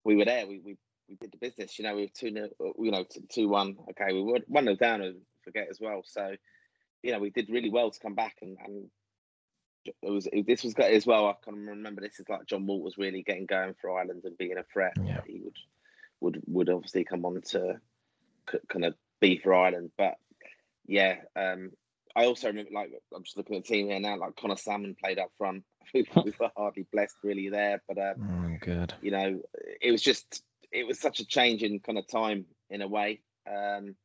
we 0.03 0.15
were 0.15 0.25
there. 0.25 0.47
We 0.47 0.59
we, 0.59 0.77
we 1.09 1.15
did 1.15 1.31
the 1.31 1.37
business. 1.37 1.77
You 1.77 1.85
know, 1.85 1.95
we 1.95 2.03
were 2.03 2.11
two, 2.13 2.49
you 2.79 2.91
know, 2.91 3.05
two 3.29 3.49
one. 3.49 3.77
Okay, 3.91 4.13
we 4.13 4.21
were 4.21 4.39
one 4.47 4.65
nil 4.65 4.75
down. 4.75 5.01
I 5.01 5.13
forget 5.43 5.67
as 5.69 5.79
well. 5.79 6.03
So 6.05 6.35
you 7.03 7.11
know, 7.11 7.19
we 7.19 7.31
did 7.31 7.49
really 7.49 7.69
well 7.71 7.89
to 7.89 7.99
come 7.99 8.13
back 8.13 8.35
and, 8.41 8.57
and 8.63 8.87
it 9.85 10.09
was 10.09 10.27
it, 10.31 10.45
this 10.47 10.63
was 10.63 10.73
good 10.73 10.91
as 10.93 11.05
well. 11.05 11.27
I 11.27 11.35
can 11.43 11.65
remember 11.67 12.01
this 12.01 12.19
is 12.19 12.29
like 12.29 12.45
Jon 12.45 12.65
was 12.67 12.97
really 12.97 13.23
getting 13.23 13.45
going 13.45 13.75
for 13.81 13.97
Ireland 13.97 14.21
and 14.25 14.37
being 14.37 14.57
a 14.57 14.63
threat. 14.63 14.93
Yeah. 15.03 15.21
He 15.25 15.39
would 15.39 15.57
would 16.19 16.41
would 16.47 16.69
obviously 16.69 17.03
come 17.03 17.25
on 17.25 17.41
to 17.49 17.79
kind 18.67 18.85
of 18.85 18.95
be 19.19 19.37
for 19.37 19.53
Ireland, 19.53 19.91
but 19.97 20.15
yeah, 20.85 21.17
um, 21.35 21.71
I 22.15 22.25
also 22.25 22.47
remember, 22.47 22.71
like, 22.73 22.91
I'm 23.15 23.23
just 23.23 23.37
looking 23.37 23.55
at 23.55 23.63
the 23.63 23.69
team 23.69 23.87
here 23.87 23.99
now. 23.99 24.17
Like 24.17 24.35
Conor 24.35 24.57
Sammon 24.57 24.95
played 25.01 25.19
up 25.19 25.31
front. 25.37 25.63
we 25.93 26.05
were 26.39 26.51
hardly 26.57 26.85
blessed 26.91 27.15
really 27.23 27.49
there, 27.49 27.81
but 27.87 27.97
um, 27.97 28.57
Oh, 28.59 28.65
good. 28.65 28.93
you 29.01 29.11
know, 29.11 29.41
it 29.81 29.91
was 29.91 30.01
just 30.01 30.43
it 30.71 30.85
was 30.87 30.99
such 30.99 31.19
a 31.19 31.25
change 31.25 31.63
in 31.63 31.79
kind 31.79 31.97
of 31.97 32.07
time 32.07 32.45
in 32.69 32.81
a 32.81 32.87
way. 32.87 33.21
Um, 33.47 33.95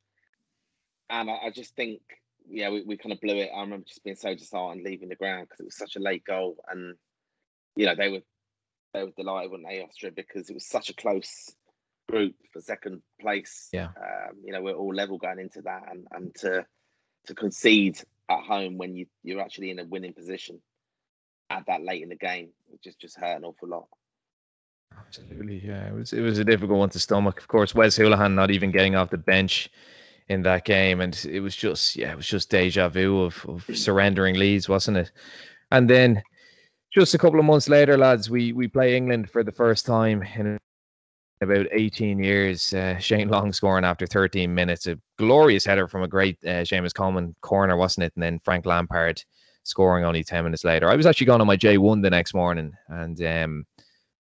and 1.08 1.30
I, 1.30 1.38
I 1.46 1.50
just 1.50 1.76
think, 1.76 2.00
yeah, 2.48 2.70
we, 2.70 2.82
we 2.82 2.96
kind 2.96 3.12
of 3.12 3.20
blew 3.20 3.36
it. 3.36 3.50
I 3.54 3.60
remember 3.60 3.86
just 3.86 4.04
being 4.04 4.16
so 4.16 4.34
disheartened 4.34 4.84
leaving 4.84 5.08
the 5.08 5.16
ground 5.16 5.48
because 5.48 5.60
it 5.60 5.66
was 5.66 5.76
such 5.76 5.96
a 5.96 6.00
late 6.00 6.24
goal, 6.24 6.56
and 6.70 6.94
you 7.76 7.86
know 7.86 7.94
they 7.94 8.08
were 8.08 8.22
they 8.94 9.04
were 9.04 9.12
delighted 9.16 9.50
when 9.50 9.62
they 9.62 9.82
Austria 9.82 10.12
because 10.14 10.48
it 10.48 10.54
was 10.54 10.66
such 10.66 10.90
a 10.90 10.94
close 10.94 11.54
group 12.08 12.34
for 12.52 12.60
second 12.60 13.02
place. 13.20 13.68
Yeah. 13.72 13.88
um, 13.96 14.36
you 14.44 14.52
know 14.52 14.62
we're 14.62 14.74
all 14.74 14.94
level 14.94 15.18
going 15.18 15.38
into 15.38 15.62
that, 15.62 15.82
and 15.90 16.06
and 16.12 16.34
to 16.36 16.64
to 17.26 17.34
concede 17.34 18.00
at 18.28 18.40
home 18.40 18.78
when 18.78 18.96
you 18.96 19.06
you're 19.22 19.40
actually 19.40 19.70
in 19.70 19.78
a 19.78 19.84
winning 19.84 20.12
position 20.12 20.60
at 21.50 21.66
that 21.66 21.82
late 21.82 22.02
in 22.02 22.08
the 22.08 22.16
game, 22.16 22.50
it 22.72 22.82
just 22.82 23.00
just 23.00 23.18
hurt 23.18 23.36
an 23.36 23.44
awful 23.44 23.68
lot. 23.68 23.86
Absolutely, 24.98 25.62
yeah. 25.64 25.88
It 25.88 25.94
was 25.94 26.12
it 26.12 26.20
was 26.20 26.38
a 26.38 26.44
difficult 26.44 26.78
one 26.78 26.90
to 26.90 26.98
stomach. 26.98 27.38
Of 27.38 27.48
course, 27.48 27.74
Wes 27.74 27.98
Hoolahan 27.98 28.34
not 28.34 28.50
even 28.50 28.70
getting 28.70 28.94
off 28.94 29.10
the 29.10 29.18
bench 29.18 29.70
in 30.28 30.42
that 30.42 30.64
game, 30.64 31.00
and 31.00 31.24
it 31.30 31.40
was 31.40 31.54
just 31.54 31.96
yeah, 31.96 32.12
it 32.12 32.16
was 32.16 32.26
just 32.26 32.50
deja 32.50 32.88
vu 32.88 33.22
of, 33.22 33.44
of 33.48 33.64
surrendering 33.76 34.36
leads, 34.36 34.68
wasn't 34.68 34.96
it? 34.96 35.12
And 35.70 35.88
then 35.88 36.22
just 36.92 37.14
a 37.14 37.18
couple 37.18 37.38
of 37.38 37.44
months 37.44 37.68
later, 37.68 37.96
lads, 37.96 38.30
we 38.30 38.52
we 38.52 38.68
play 38.68 38.96
England 38.96 39.30
for 39.30 39.44
the 39.44 39.52
first 39.52 39.86
time 39.86 40.22
in 40.22 40.58
about 41.42 41.66
18 41.72 42.18
years. 42.22 42.72
Uh, 42.72 42.98
Shane 42.98 43.28
Long 43.28 43.52
scoring 43.52 43.84
after 43.84 44.06
13 44.06 44.52
minutes, 44.54 44.86
a 44.86 44.98
glorious 45.18 45.64
header 45.64 45.86
from 45.86 46.02
a 46.02 46.08
great 46.08 46.38
uh, 46.44 46.64
Seamus 46.64 46.94
Coleman 46.94 47.34
corner, 47.42 47.76
wasn't 47.76 48.04
it? 48.04 48.12
And 48.16 48.22
then 48.22 48.40
Frank 48.44 48.66
Lampard 48.66 49.22
scoring 49.62 50.04
only 50.04 50.24
10 50.24 50.44
minutes 50.44 50.64
later. 50.64 50.88
I 50.88 50.96
was 50.96 51.06
actually 51.06 51.26
going 51.26 51.40
on 51.40 51.46
my 51.46 51.56
J1 51.56 52.02
the 52.02 52.10
next 52.10 52.34
morning, 52.34 52.72
and 52.88 53.20
um, 53.22 53.66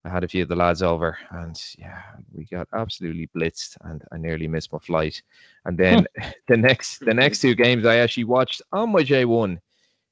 I 0.06 0.10
had 0.10 0.24
a 0.24 0.28
few 0.28 0.44
of 0.44 0.50
the 0.50 0.56
lads 0.56 0.84
over, 0.84 1.18
and 1.32 1.60
yeah, 1.80 2.02
we 2.32 2.46
got 2.46 2.68
absolutely 2.74 3.28
blitzed, 3.36 3.76
and 3.82 4.04
I 4.12 4.18
nearly 4.18 4.48
missed 4.48 4.72
my 4.72 4.78
flight. 4.78 5.22
And 5.66 5.78
then 5.78 6.06
the 6.48 6.58
next 6.58 7.00
the 7.00 7.14
next 7.14 7.42
two 7.42 7.56
games 7.56 7.86
I 7.86 7.98
actually 7.98 8.26
watched 8.26 8.62
on 8.72 8.92
my 8.92 9.02
J1 9.02 9.58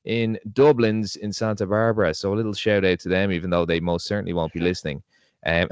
in 0.05 0.39
Dublin's 0.51 1.15
in 1.15 1.31
Santa 1.31 1.67
Barbara. 1.67 2.13
So 2.13 2.33
a 2.33 2.35
little 2.35 2.53
shout 2.53 2.83
out 2.83 2.99
to 3.01 3.09
them, 3.09 3.31
even 3.31 3.51
though 3.51 3.65
they 3.65 3.79
most 3.79 4.07
certainly 4.07 4.33
won't 4.33 4.53
be 4.53 4.59
listening. 4.71 5.03
Um, 5.45 5.67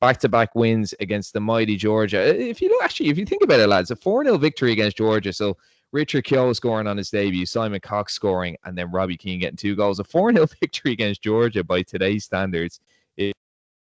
back 0.00 0.18
to 0.20 0.28
back 0.28 0.54
wins 0.54 0.94
against 0.98 1.32
the 1.32 1.40
mighty 1.40 1.76
Georgia. 1.76 2.20
If 2.36 2.60
you 2.60 2.70
look, 2.70 2.82
actually, 2.82 3.10
if 3.10 3.18
you 3.18 3.26
think 3.26 3.44
about 3.44 3.60
it, 3.60 3.68
lads, 3.68 3.90
a 3.90 3.96
4 3.96 4.24
0 4.24 4.36
victory 4.38 4.72
against 4.72 4.96
Georgia. 4.96 5.32
So 5.32 5.56
Richard 5.92 6.24
Keogh 6.24 6.52
scoring 6.52 6.86
on 6.86 6.96
his 6.96 7.10
debut, 7.10 7.44
Simon 7.44 7.80
Cox 7.80 8.14
scoring, 8.14 8.56
and 8.64 8.78
then 8.78 8.92
Robbie 8.92 9.16
Keane 9.16 9.40
getting 9.40 9.56
two 9.56 9.74
goals. 9.74 9.98
A 9.98 10.04
4 10.04 10.32
0 10.32 10.46
victory 10.60 10.92
against 10.92 11.22
Georgia 11.22 11.64
by 11.64 11.82
today's 11.82 12.24
standards 12.24 12.80
is, 13.16 13.32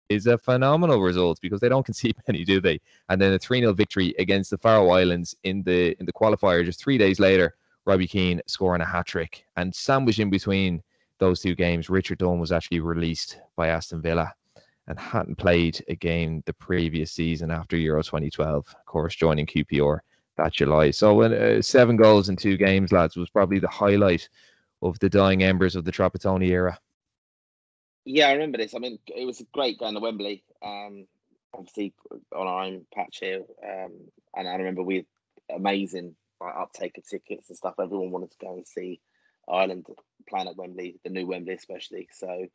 is 0.10 0.28
a 0.28 0.38
phenomenal 0.38 1.02
result 1.02 1.40
because 1.42 1.60
they 1.60 1.70
don't 1.70 1.86
concede 1.86 2.16
many, 2.28 2.46
do 2.46 2.62
they? 2.62 2.80
And 3.10 3.22
then 3.22 3.34
a 3.34 3.40
3 3.40 3.60
0 3.60 3.74
victory 3.74 4.16
against 4.20 4.52
the 4.52 4.58
Faroe 4.58 4.90
Islands 4.90 5.36
in 5.44 5.64
the 5.64 5.96
in 6.00 6.06
the 6.06 6.14
qualifier 6.14 6.64
just 6.64 6.82
three 6.82 6.98
days 6.98 7.20
later. 7.20 7.56
Robbie 7.86 8.08
Keane 8.08 8.42
scoring 8.46 8.82
a 8.82 8.86
hat 8.86 9.08
trick. 9.08 9.44
And 9.58 9.74
sandwiched 9.74 10.20
in 10.20 10.30
between 10.30 10.84
those 11.18 11.42
two 11.42 11.56
games, 11.56 11.90
Richard 11.90 12.20
Dunne 12.20 12.40
was 12.40 12.52
actually 12.52 12.80
released 12.80 13.40
by 13.56 13.70
Aston 13.70 14.02
Villa 14.02 14.32
and 14.88 15.00
hadn't 15.00 15.38
played 15.38 15.84
a 15.88 15.96
game 15.96 16.44
the 16.46 16.54
previous 16.54 17.12
season 17.12 17.50
after 17.50 17.76
Euro 17.78 18.04
2012, 18.04 18.56
of 18.68 18.86
course, 18.86 19.16
joining 19.16 19.48
QPR 19.48 20.00
that 20.42 20.54
July. 20.54 20.92
So 20.92 21.22
uh, 21.22 21.62
seven 21.62 21.98
goals 21.98 22.30
in 22.30 22.36
two 22.36 22.58
games, 22.58 22.92
lads, 22.92 23.16
was 23.16 23.30
probably 23.30 23.60
the 23.60 23.68
highlight 23.68 24.28
of 24.82 24.98
the 25.00 25.10
dying 25.10 25.44
embers 25.44 25.76
of 25.76 25.86
the 25.86 25.92
Trapattoni 25.92 26.50
era. 26.50 26.80
Yeah, 28.06 28.30
I 28.30 28.34
remember 28.34 28.58
this. 28.58 28.74
I 28.74 28.80
mean, 28.80 28.98
it 29.08 29.26
was 29.26 29.44
great 29.54 29.80
going 29.80 29.94
to 29.94 30.00
Wembley. 30.00 30.44
Um, 30.64 31.08
obviously 31.54 31.94
on 32.36 32.48
our 32.48 32.64
own 32.64 32.86
patch 32.94 33.20
here, 33.20 33.44
um, 33.64 33.92
and 34.36 34.48
I 34.48 34.56
remember 34.56 34.84
we 34.84 34.96
had 34.96 35.06
amazing 35.56 36.16
like, 36.40 36.56
uptake 36.56 36.98
of 36.98 37.08
tickets 37.08 37.50
and 37.50 37.58
stuff. 37.58 37.76
Everyone 37.80 38.12
wanted 38.12 38.32
to 38.32 38.38
go 38.40 38.54
and 38.54 38.68
see 38.68 39.02
Ireland 39.48 39.86
playing 40.28 40.48
at 40.48 40.56
Wembley, 40.56 41.00
the 41.04 41.10
new 41.10 41.28
Wembley 41.28 41.54
especially. 41.54 42.08
So 42.12 42.48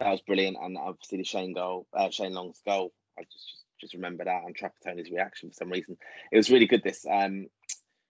that 0.00 0.10
was 0.10 0.20
brilliant. 0.22 0.56
And 0.60 0.78
obviously 0.78 1.18
the 1.18 1.24
Shane 1.24 1.52
goal, 1.52 1.86
uh, 1.92 2.10
Shane 2.10 2.32
Long's 2.32 2.60
goal. 2.64 2.92
I 3.18 3.22
just, 3.24 3.50
just 3.50 3.63
just 3.84 3.94
remember 3.94 4.24
that 4.24 4.42
and 4.44 4.56
Trapattoni's 4.56 5.10
reaction 5.10 5.50
for 5.50 5.54
some 5.54 5.70
reason. 5.70 5.96
It 6.32 6.36
was 6.36 6.50
really 6.50 6.66
good. 6.66 6.82
This 6.82 7.04
um, 7.10 7.46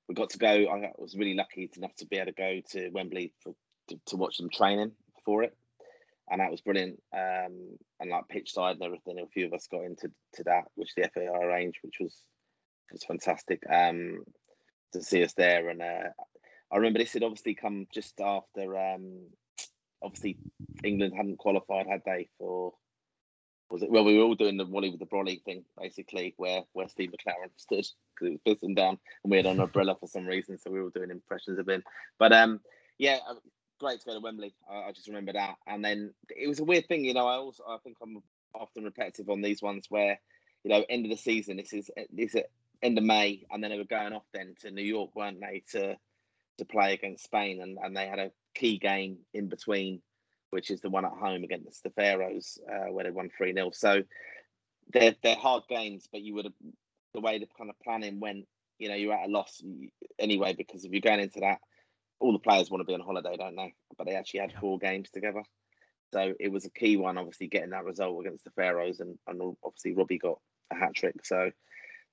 we 0.09 0.15
got 0.15 0.31
to 0.31 0.39
go. 0.39 0.49
I 0.49 0.93
was 0.99 1.17
really 1.17 1.35
lucky 1.35 1.69
enough 1.77 1.95
to 1.97 2.07
be 2.07 2.17
able 2.17 2.27
to 2.27 2.33
go 2.33 2.61
to 2.71 2.91
Wembley 2.91 3.33
for 3.41 3.55
to, 3.89 4.01
to 4.07 4.17
watch 4.17 4.39
them 4.39 4.51
training 4.51 4.93
for 5.25 5.43
it, 5.43 5.57
and 6.31 6.41
that 6.41 6.51
was 6.51 6.61
brilliant. 6.61 7.03
Um, 7.13 7.77
and 7.99 8.11
like 8.11 8.29
pitch 8.29 8.53
side 8.53 8.77
and 8.77 8.85
everything, 8.85 9.19
a 9.19 9.27
few 9.27 9.47
of 9.47 9.53
us 9.53 9.67
got 9.67 9.85
into 9.85 10.11
to 10.35 10.45
that, 10.45 10.65
which 10.77 10.95
the 10.97 11.09
FAI 11.13 11.45
arranged, 11.45 11.79
which 11.83 11.97
was 12.01 12.17
was 12.93 13.05
fantastic. 13.05 13.63
Um, 13.69 14.25
to 14.93 15.03
see 15.03 15.25
us 15.25 15.33
there, 15.33 15.71
and 15.71 15.83
uh, 15.83 16.11
I 16.73 16.77
remember 16.77 17.01
this 17.01 17.15
had 17.15 17.25
obviously 17.25 17.55
come 17.55 17.89
just 17.93 18.21
after. 18.21 18.79
Um, 18.79 19.27
obviously, 20.03 20.39
England 20.85 21.15
hadn't 21.17 21.39
qualified, 21.39 21.87
had 21.89 22.03
they, 22.07 22.29
for 22.39 22.75
was 23.71 23.83
it? 23.83 23.91
Well, 23.91 24.05
we 24.05 24.17
were 24.17 24.25
all 24.25 24.35
doing 24.35 24.57
the 24.57 24.67
Wally 24.67 24.91
with 24.91 25.01
the 25.01 25.07
Brolly 25.07 25.43
thing, 25.43 25.65
basically, 25.79 26.35
where 26.37 26.63
where 26.73 26.89
Steve 26.89 27.11
McClaren 27.11 27.51
stood 27.57 27.87
because 28.15 28.35
it 28.35 28.41
was 28.45 28.57
pissing 28.57 28.77
down, 28.77 28.99
and 29.23 29.31
we 29.31 29.37
had 29.37 29.47
an 29.47 29.61
umbrella 29.61 29.97
for 29.99 30.07
some 30.07 30.27
reason, 30.27 30.59
so 30.59 30.71
we 30.71 30.79
were 30.79 30.85
all 30.85 30.91
doing 30.91 31.11
impressions 31.11 31.59
of 31.59 31.69
him. 31.69 31.83
But 32.19 32.33
um, 32.33 32.61
yeah, 32.99 33.19
great 33.81 34.01
to 34.01 34.07
go 34.07 34.15
to 34.15 34.21
Wembley. 34.21 34.55
I, 34.71 34.89
I 34.89 34.93
just 34.93 35.09
remember 35.09 35.33
that, 35.33 35.57
and 35.67 35.85
then 35.85 36.15
it 36.29 36.49
was 36.49 36.61
a 36.61 36.65
weird 36.65 36.87
thing, 36.89 37.05
you 37.05 37.15
know. 37.15 37.27
I 37.27 37.37
also 37.37 37.65
I 37.69 37.79
think 37.83 37.97
I'm 38.03 38.23
often 38.55 38.85
repetitive 38.85 39.29
on 39.29 39.43
these 39.43 39.63
ones 39.63 39.87
where, 39.89 40.21
you 40.63 40.71
know, 40.71 40.85
end 40.89 41.07
of 41.07 41.11
the 41.11 41.17
season. 41.17 41.57
This 41.57 41.73
is 41.73 41.91
this 42.13 42.35
is 42.35 42.43
end 42.83 42.99
of 42.99 43.05
May, 43.05 43.45
and 43.51 43.63
then 43.63 43.71
they 43.71 43.79
were 43.79 43.85
going 43.85 44.13
off 44.13 44.27
then 44.33 44.55
to 44.61 44.71
New 44.71 44.83
York, 44.83 45.11
weren't 45.15 45.41
they, 45.41 45.63
to 45.73 45.97
to 46.59 46.65
play 46.65 46.95
against 46.95 47.25
Spain, 47.25 47.61
and 47.61 47.79
and 47.83 47.97
they 47.97 48.07
had 48.07 48.19
a 48.19 48.31
key 48.55 48.79
game 48.79 49.19
in 49.33 49.49
between 49.49 50.01
which 50.55 50.71
is 50.71 50.81
the 50.81 50.89
one 50.89 51.05
at 51.05 51.11
home 51.11 51.43
against 51.43 51.83
the 51.83 51.91
Faroes, 51.91 52.61
uh, 52.73 52.93
where 52.93 53.03
they 53.03 53.11
won 53.11 53.29
3 53.37 53.53
0. 53.53 53.73
So 53.73 54.05
they're, 54.93 55.17
they're 55.21 55.35
hard 55.35 55.65
games, 55.69 56.09
but 56.13 56.23
you 56.23 56.33
would 56.35 56.45
have, 56.45 56.55
the 57.13 57.21
way 57.21 57.41
the 57.41 57.49
kind 57.59 57.71
of 57.71 57.81
planning 57.81 58.21
went, 58.21 58.47
you 58.79 58.89
know, 58.89 58.95
you're 58.95 59.15
at 59.15 59.29
a 59.29 59.33
loss 59.33 59.61
anyway, 60.17 60.55
because 60.57 60.85
if 60.85 60.93
you're 60.93 61.01
going 61.01 61.19
into 61.19 61.41
that, 61.41 61.59
all 62.21 62.33
the 62.33 62.39
players 62.39 62.71
want 62.71 62.83
to 62.83 62.85
be 62.85 62.95
on 62.95 63.01
holiday, 63.01 63.37
don't 63.37 63.57
they? 63.57 63.75
But 63.99 64.07
they 64.07 64.15
actually 64.15 64.41
had 64.41 64.53
four 64.61 64.79
games 64.79 65.11
together. 65.11 65.43
So 66.13 66.35
it 66.39 66.53
was 66.53 66.65
a 66.67 66.71
key 66.71 66.97
one, 66.97 67.19
obviously, 67.19 67.49
getting 67.49 67.71
that 67.71 67.85
result 67.85 68.25
against 68.25 68.45
the 68.45 68.51
Faroes, 68.53 69.01
and, 69.01 69.19
and 69.27 69.57
obviously 69.65 69.95
Robbie 69.95 70.19
got 70.19 70.39
a 70.71 70.77
hat 70.77 70.95
trick. 70.95 71.27
So 71.27 71.51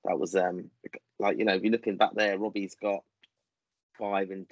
that 0.04 0.18
was 0.18 0.34
um 0.34 0.68
like 1.20 1.38
you 1.38 1.44
know, 1.44 1.54
if 1.54 1.62
you're 1.62 1.70
looking 1.70 1.96
back 1.96 2.10
there, 2.16 2.36
Robbie's 2.36 2.74
got 2.74 3.04
five 3.96 4.32
and 4.32 4.50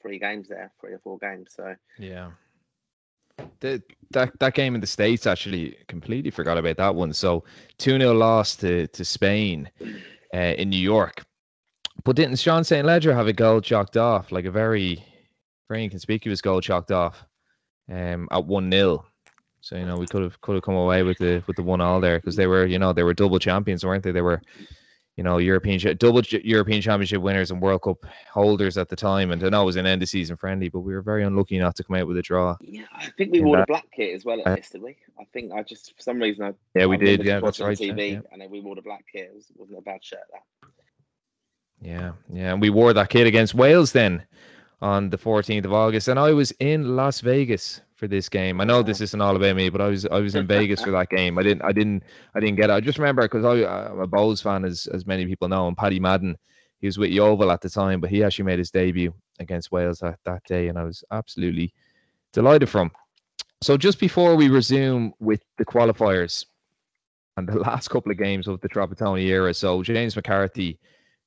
three 0.00 0.20
games 0.20 0.48
there, 0.48 0.70
three 0.80 0.92
or 0.92 1.00
four 1.00 1.18
games. 1.18 1.50
So 1.56 1.74
yeah, 1.98 2.30
the, 3.60 3.82
that 4.10 4.38
that 4.38 4.54
game 4.54 4.74
in 4.74 4.80
the 4.80 4.86
states 4.86 5.26
actually 5.26 5.76
completely 5.88 6.30
forgot 6.30 6.58
about 6.58 6.76
that 6.76 6.94
one. 6.94 7.12
So 7.12 7.44
two 7.78 7.98
0 7.98 8.14
loss 8.14 8.56
to 8.56 8.86
to 8.88 9.04
Spain 9.04 9.70
uh, 10.34 10.54
in 10.58 10.70
New 10.70 10.80
York. 10.80 11.24
But 12.04 12.16
didn't 12.16 12.38
Sean 12.38 12.62
St. 12.62 12.86
Ledger 12.86 13.14
have 13.14 13.26
a 13.26 13.32
goal 13.32 13.60
chalked 13.60 13.96
off, 13.96 14.30
like 14.30 14.44
a 14.44 14.50
very 14.50 15.04
very 15.68 15.84
inconspicuous 15.84 16.40
goal 16.40 16.60
chalked 16.60 16.92
off 16.92 17.24
um, 17.90 18.28
at 18.30 18.44
one 18.44 18.70
0 18.70 19.04
So 19.60 19.76
you 19.76 19.84
know 19.84 19.96
we 19.96 20.06
could 20.06 20.22
have 20.22 20.40
could 20.40 20.54
have 20.54 20.62
come 20.62 20.76
away 20.76 21.02
with 21.02 21.18
the 21.18 21.42
with 21.46 21.56
the 21.56 21.62
one 21.62 21.80
all 21.80 22.00
there 22.00 22.18
because 22.18 22.36
they 22.36 22.46
were 22.46 22.66
you 22.66 22.78
know 22.78 22.92
they 22.92 23.02
were 23.02 23.14
double 23.14 23.38
champions, 23.38 23.84
weren't 23.84 24.04
they? 24.04 24.12
They 24.12 24.22
were 24.22 24.42
you 25.16 25.22
know, 25.22 25.38
European 25.38 25.80
double 25.96 26.22
European 26.22 26.82
Championship 26.82 27.22
winners 27.22 27.50
and 27.50 27.60
World 27.60 27.82
Cup 27.82 28.04
holders 28.30 28.76
at 28.76 28.90
the 28.90 28.96
time. 28.96 29.30
And 29.30 29.42
I 29.42 29.48
know 29.48 29.62
it 29.62 29.66
was 29.66 29.76
an 29.76 29.86
end 29.86 30.02
of 30.02 30.10
season 30.10 30.36
friendly, 30.36 30.68
but 30.68 30.80
we 30.80 30.92
were 30.92 31.00
very 31.00 31.24
unlucky 31.24 31.58
not 31.58 31.74
to 31.76 31.84
come 31.84 31.96
out 31.96 32.06
with 32.06 32.18
a 32.18 32.22
draw. 32.22 32.54
Yeah, 32.60 32.84
I 32.94 33.08
think 33.16 33.32
we 33.32 33.40
wore 33.40 33.56
that. 33.56 33.66
the 33.66 33.72
black 33.72 33.86
kit 33.94 34.14
as 34.14 34.26
well 34.26 34.40
at 34.44 34.56
this, 34.56 34.70
did 34.70 34.82
we? 34.82 34.96
I 35.18 35.24
think 35.32 35.52
I 35.52 35.62
just 35.62 35.96
for 35.96 36.02
some 36.02 36.18
reason 36.18 36.44
I 36.44 36.52
yeah 36.74 36.84
we 36.84 36.96
I 36.96 36.98
did 36.98 37.24
yeah 37.24 37.40
that's 37.40 37.60
right 37.60 37.76
TV 37.76 38.12
yeah. 38.12 38.20
and 38.30 38.42
then 38.42 38.50
we 38.50 38.60
wore 38.60 38.74
the 38.74 38.82
black 38.82 39.06
kit. 39.10 39.30
It 39.30 39.34
was, 39.34 39.46
wasn't 39.56 39.78
a 39.78 39.82
bad 39.82 40.04
shirt 40.04 40.20
that. 40.32 40.70
Yeah, 41.80 42.12
yeah, 42.30 42.52
and 42.52 42.60
we 42.60 42.70
wore 42.70 42.92
that 42.92 43.08
kit 43.08 43.26
against 43.26 43.54
Wales 43.54 43.92
then 43.92 44.22
on 44.82 45.08
the 45.08 45.18
14th 45.18 45.64
of 45.64 45.72
August, 45.72 46.08
and 46.08 46.18
I 46.18 46.32
was 46.32 46.52
in 46.60 46.94
Las 46.96 47.20
Vegas 47.20 47.80
for 47.96 48.06
this 48.06 48.28
game. 48.28 48.60
I 48.60 48.64
know 48.64 48.82
this 48.82 49.00
oh. 49.00 49.04
isn't 49.04 49.20
all 49.20 49.34
about 49.34 49.56
me, 49.56 49.68
but 49.68 49.80
I 49.80 49.88
was 49.88 50.06
I 50.06 50.18
was 50.18 50.34
in 50.34 50.46
Vegas 50.56 50.82
for 50.82 50.90
that 50.92 51.10
game. 51.10 51.38
I 51.38 51.42
didn't 51.42 51.62
I 51.62 51.72
didn't 51.72 52.04
I 52.34 52.40
didn't 52.40 52.56
get 52.56 52.70
it. 52.70 52.74
I 52.74 52.80
just 52.80 52.98
remember 52.98 53.22
because 53.22 53.44
I'm 53.44 54.00
a 54.00 54.06
Bohs 54.06 54.42
fan, 54.42 54.64
as 54.64 54.86
as 54.88 55.06
many 55.06 55.26
people 55.26 55.48
know, 55.48 55.66
and 55.66 55.76
Paddy 55.76 55.98
Madden. 55.98 56.36
He 56.78 56.86
was 56.86 56.98
with 56.98 57.10
Yeovil 57.10 57.50
at 57.50 57.62
the 57.62 57.70
time, 57.70 58.02
but 58.02 58.10
he 58.10 58.22
actually 58.22 58.44
made 58.44 58.58
his 58.58 58.70
debut 58.70 59.14
against 59.40 59.72
Wales 59.72 60.00
that, 60.00 60.18
that 60.26 60.44
day, 60.44 60.68
and 60.68 60.78
I 60.78 60.84
was 60.84 61.02
absolutely 61.10 61.72
delighted 62.34 62.68
from. 62.68 62.90
So 63.62 63.78
just 63.78 63.98
before 63.98 64.36
we 64.36 64.50
resume 64.50 65.14
with 65.18 65.42
the 65.56 65.64
qualifiers 65.64 66.44
and 67.38 67.48
the 67.48 67.58
last 67.60 67.88
couple 67.88 68.12
of 68.12 68.18
games 68.18 68.46
of 68.46 68.60
the 68.60 68.68
Trapattoni 68.68 69.24
era, 69.24 69.54
so 69.54 69.82
James 69.82 70.14
McCarthy 70.14 70.78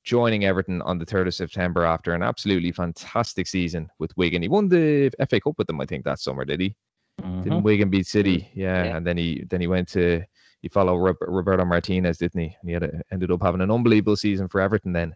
joining 0.04 0.44
Everton 0.44 0.80
on 0.82 0.98
the 0.98 1.06
3rd 1.06 1.28
of 1.28 1.34
September 1.34 1.84
after 1.84 2.14
an 2.14 2.22
absolutely 2.22 2.72
fantastic 2.72 3.46
season 3.46 3.88
with 3.98 4.16
Wigan. 4.16 4.42
He 4.42 4.48
won 4.48 4.68
the 4.68 5.10
FA 5.28 5.40
Cup 5.40 5.54
with 5.58 5.66
them, 5.66 5.80
I 5.80 5.86
think, 5.86 6.04
that 6.04 6.18
summer, 6.20 6.44
did 6.44 6.60
he? 6.60 6.74
Didn't 7.18 7.62
Wigan 7.64 7.90
beat 7.90 8.06
City? 8.06 8.48
Yeah, 8.54 8.84
Yeah. 8.84 8.96
and 8.96 9.06
then 9.06 9.18
he 9.18 9.44
then 9.50 9.60
he 9.60 9.66
went 9.66 9.88
to 9.88 10.22
he 10.62 10.68
followed 10.68 11.16
Roberto 11.20 11.64
Martinez, 11.66 12.16
didn't 12.18 12.40
he? 12.40 12.56
And 12.60 12.68
he 12.68 12.72
had 12.72 12.82
a, 12.82 13.02
ended 13.12 13.30
up 13.30 13.42
having 13.42 13.60
an 13.60 13.70
unbelievable 13.70 14.16
season 14.16 14.48
for 14.48 14.60
Everton 14.60 14.92
then. 14.92 15.14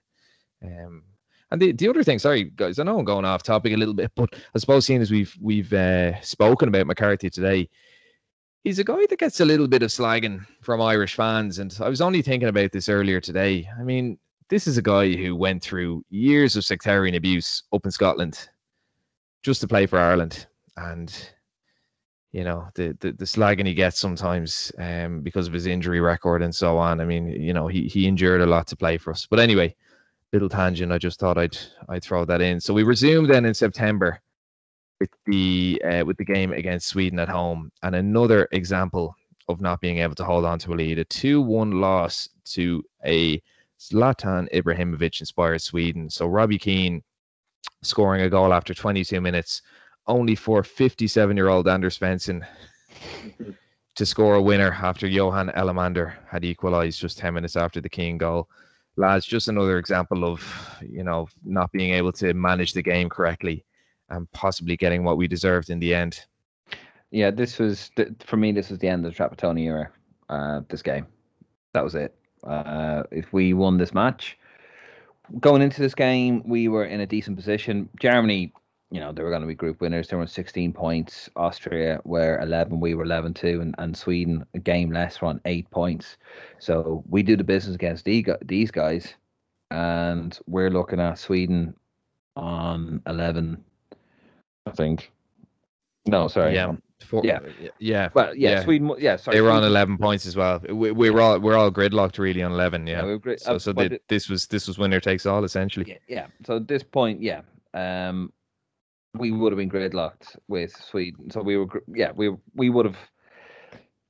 Um, 0.62 1.02
and 1.50 1.60
the, 1.62 1.72
the 1.72 1.88
other 1.88 2.02
thing, 2.02 2.18
sorry 2.18 2.44
guys, 2.44 2.78
I 2.78 2.82
know 2.82 2.98
I'm 2.98 3.04
going 3.06 3.24
off 3.24 3.42
topic 3.42 3.72
a 3.72 3.76
little 3.76 3.94
bit, 3.94 4.12
but 4.16 4.34
I 4.54 4.58
suppose 4.58 4.84
seeing 4.84 5.00
as 5.00 5.10
we've 5.10 5.34
we've 5.40 5.72
uh, 5.72 6.20
spoken 6.20 6.68
about 6.68 6.86
McCarthy 6.86 7.30
today, 7.30 7.70
he's 8.64 8.78
a 8.78 8.84
guy 8.84 9.06
that 9.08 9.18
gets 9.18 9.40
a 9.40 9.44
little 9.46 9.68
bit 9.68 9.82
of 9.82 9.88
slagging 9.90 10.44
from 10.60 10.82
Irish 10.82 11.14
fans. 11.14 11.58
And 11.58 11.74
I 11.80 11.88
was 11.88 12.00
only 12.02 12.20
thinking 12.20 12.48
about 12.50 12.72
this 12.72 12.90
earlier 12.90 13.20
today. 13.20 13.66
I 13.78 13.82
mean, 13.82 14.18
this 14.50 14.66
is 14.66 14.78
a 14.78 14.82
guy 14.82 15.12
who 15.12 15.34
went 15.34 15.62
through 15.62 16.04
years 16.10 16.56
of 16.56 16.64
sectarian 16.64 17.14
abuse 17.14 17.62
up 17.72 17.84
in 17.84 17.90
Scotland 17.90 18.48
just 19.42 19.60
to 19.60 19.68
play 19.68 19.86
for 19.86 19.98
Ireland. 19.98 20.46
And 20.76 21.12
you 22.32 22.44
know, 22.44 22.68
the 22.74 22.96
the, 23.00 23.12
the 23.12 23.24
slagging 23.24 23.66
he 23.66 23.74
gets 23.74 23.98
sometimes 23.98 24.72
um, 24.78 25.20
because 25.20 25.46
of 25.46 25.52
his 25.52 25.66
injury 25.66 26.00
record 26.00 26.42
and 26.42 26.54
so 26.54 26.76
on. 26.78 27.00
I 27.00 27.04
mean, 27.04 27.28
you 27.28 27.52
know, 27.52 27.68
he 27.68 27.86
he 27.86 28.06
endured 28.06 28.40
a 28.40 28.46
lot 28.46 28.66
to 28.68 28.76
play 28.76 28.98
for 28.98 29.12
us. 29.12 29.26
But 29.30 29.38
anyway, 29.38 29.74
little 30.32 30.48
tangent. 30.48 30.92
I 30.92 30.98
just 30.98 31.20
thought 31.20 31.38
I'd 31.38 31.56
I'd 31.88 32.02
throw 32.02 32.24
that 32.24 32.40
in. 32.40 32.60
So 32.60 32.74
we 32.74 32.82
resumed 32.82 33.30
then 33.30 33.44
in 33.44 33.54
September 33.54 34.20
with 35.00 35.10
the 35.26 35.80
uh, 35.84 36.04
with 36.04 36.16
the 36.16 36.24
game 36.24 36.52
against 36.52 36.88
Sweden 36.88 37.18
at 37.18 37.28
home, 37.28 37.70
and 37.82 37.94
another 37.94 38.48
example 38.52 39.14
of 39.48 39.60
not 39.60 39.80
being 39.80 39.98
able 39.98 40.14
to 40.16 40.24
hold 40.24 40.44
on 40.44 40.58
to 40.58 40.72
a 40.72 40.74
lead. 40.74 40.98
A 40.98 41.04
two-one 41.04 41.80
loss 41.80 42.28
to 42.46 42.82
a 43.04 43.40
Zlatan 43.90 44.52
Ibrahimovic 44.52 45.20
inspired 45.20 45.60
Sweden. 45.60 46.08
So 46.10 46.26
Robbie 46.26 46.58
Keane 46.58 47.02
scoring 47.82 48.22
a 48.22 48.30
goal 48.30 48.52
after 48.52 48.74
22 48.74 49.20
minutes, 49.20 49.62
only 50.06 50.34
for 50.34 50.62
57-year-old 50.62 51.68
Anders 51.68 51.98
Svensson 51.98 52.46
to 53.94 54.06
score 54.06 54.34
a 54.36 54.42
winner 54.42 54.72
after 54.72 55.06
Johan 55.06 55.50
Elmander 55.50 56.14
had 56.28 56.44
equalised 56.44 57.00
just 57.00 57.18
10 57.18 57.34
minutes 57.34 57.56
after 57.56 57.80
the 57.80 57.88
Keane 57.88 58.18
goal 58.18 58.48
lads, 58.96 59.26
just 59.26 59.48
another 59.48 59.78
example 59.78 60.24
of 60.24 60.78
you 60.80 61.02
know 61.02 61.28
not 61.44 61.70
being 61.72 61.92
able 61.92 62.12
to 62.12 62.34
manage 62.34 62.72
the 62.72 62.82
game 62.82 63.08
correctly 63.08 63.64
and 64.10 64.30
possibly 64.32 64.76
getting 64.76 65.04
what 65.04 65.16
we 65.16 65.26
deserved 65.26 65.70
in 65.70 65.78
the 65.78 65.94
end. 65.94 66.20
Yeah, 67.10 67.30
this 67.30 67.58
was 67.58 67.90
for 68.20 68.36
me. 68.36 68.52
This 68.52 68.70
was 68.70 68.78
the 68.78 68.88
end 68.88 69.06
of 69.06 69.14
the 69.14 69.16
Trapattoni 69.16 69.66
era. 69.66 69.90
Uh, 70.28 70.60
this 70.68 70.82
game, 70.82 71.06
that 71.72 71.84
was 71.84 71.94
it. 71.94 72.14
Uh, 72.46 73.04
if 73.10 73.32
we 73.32 73.54
won 73.54 73.78
this 73.78 73.94
match, 73.94 74.36
going 75.40 75.62
into 75.62 75.80
this 75.80 75.94
game, 75.94 76.42
we 76.46 76.68
were 76.68 76.84
in 76.84 77.00
a 77.00 77.06
decent 77.06 77.36
position. 77.36 77.88
Germany, 78.00 78.52
you 78.90 79.00
know, 79.00 79.12
they 79.12 79.22
were 79.22 79.30
going 79.30 79.42
to 79.42 79.48
be 79.48 79.54
group 79.54 79.80
winners. 79.80 80.08
They 80.08 80.16
were 80.16 80.26
16 80.26 80.72
points. 80.72 81.28
Austria 81.36 82.00
were 82.04 82.38
11. 82.40 82.80
We 82.80 82.94
were 82.94 83.04
11 83.04 83.34
too, 83.34 83.60
and, 83.60 83.74
and 83.78 83.96
Sweden 83.96 84.44
a 84.54 84.58
game 84.58 84.92
less 84.92 85.20
were 85.20 85.28
on 85.28 85.40
eight 85.46 85.70
points. 85.70 86.16
So 86.58 87.02
we 87.08 87.22
do 87.22 87.36
the 87.36 87.44
business 87.44 87.74
against 87.74 88.04
these 88.04 88.70
guys, 88.70 89.14
and 89.70 90.38
we're 90.46 90.70
looking 90.70 91.00
at 91.00 91.18
Sweden 91.18 91.74
on 92.36 93.02
11. 93.06 93.62
I 94.66 94.70
think. 94.70 95.12
No, 96.06 96.28
sorry. 96.28 96.54
Yeah, 96.54 96.74
Four- 97.04 97.22
Yeah. 97.24 97.40
yeah. 97.78 98.08
Well, 98.14 98.34
yeah, 98.34 98.50
Yeah. 98.50 98.64
Sweden. 98.64 98.92
Yeah, 98.98 99.16
sorry. 99.16 99.36
they 99.36 99.40
were 99.40 99.50
on 99.50 99.64
11 99.64 99.98
points 99.98 100.26
as 100.26 100.36
well. 100.36 100.60
We, 100.68 100.90
we 100.90 101.10
were 101.10 101.20
all 101.20 101.38
we're 101.38 101.56
all 101.56 101.70
gridlocked 101.70 102.18
really 102.18 102.42
on 102.42 102.52
11. 102.52 102.86
Yeah. 102.86 103.04
were 103.04 103.36
so 103.38 103.54
uh, 103.54 103.58
so 103.58 103.72
this 104.08 104.28
was 104.28 104.46
this 104.46 104.66
was 104.66 104.78
winner 104.78 105.00
takes 105.00 105.26
all 105.26 105.44
essentially. 105.44 105.86
Yeah, 105.88 105.98
yeah. 106.08 106.26
So 106.46 106.56
at 106.56 106.68
this 106.68 106.82
point, 106.82 107.20
yeah, 107.22 107.42
um, 107.74 108.32
we 109.14 109.30
would 109.30 109.52
have 109.52 109.58
been 109.58 109.70
gridlocked 109.70 110.36
with 110.48 110.72
Sweden. 110.76 111.30
So 111.30 111.40
we 111.42 111.56
were, 111.56 111.66
yeah, 111.88 112.12
we 112.14 112.30
we 112.54 112.70
would 112.70 112.86
have. 112.86 112.96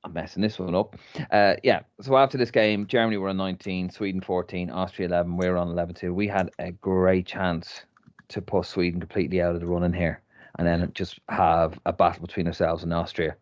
I'm 0.05 0.13
messing 0.13 0.43
this 0.43 0.59
one 0.59 0.75
up. 0.75 0.97
Uh, 1.31 1.55
yeah. 1.63 1.81
So 2.03 2.17
after 2.19 2.37
this 2.37 2.51
game, 2.51 2.87
Germany 2.87 3.17
were 3.17 3.31
on 3.31 3.39
19, 3.39 3.89
Sweden 3.89 4.21
14, 4.21 4.69
Austria 4.69 5.09
11. 5.09 5.35
We 5.39 5.49
were 5.49 5.57
on 5.57 5.69
11 5.69 5.95
too. 5.95 6.13
We 6.13 6.29
had 6.29 6.51
a 6.59 6.73
great 6.73 7.25
chance 7.27 7.85
to 8.29 8.43
put 8.43 8.67
Sweden 8.67 9.01
completely 9.01 9.41
out 9.41 9.55
of 9.55 9.63
the 9.63 9.67
running 9.67 9.95
here, 9.95 10.21
and 10.59 10.67
then 10.67 10.91
just 10.95 11.19
have 11.29 11.79
a 11.87 11.93
battle 11.93 12.23
between 12.27 12.47
ourselves 12.47 12.83
and 12.83 12.93
Austria, 12.93 13.37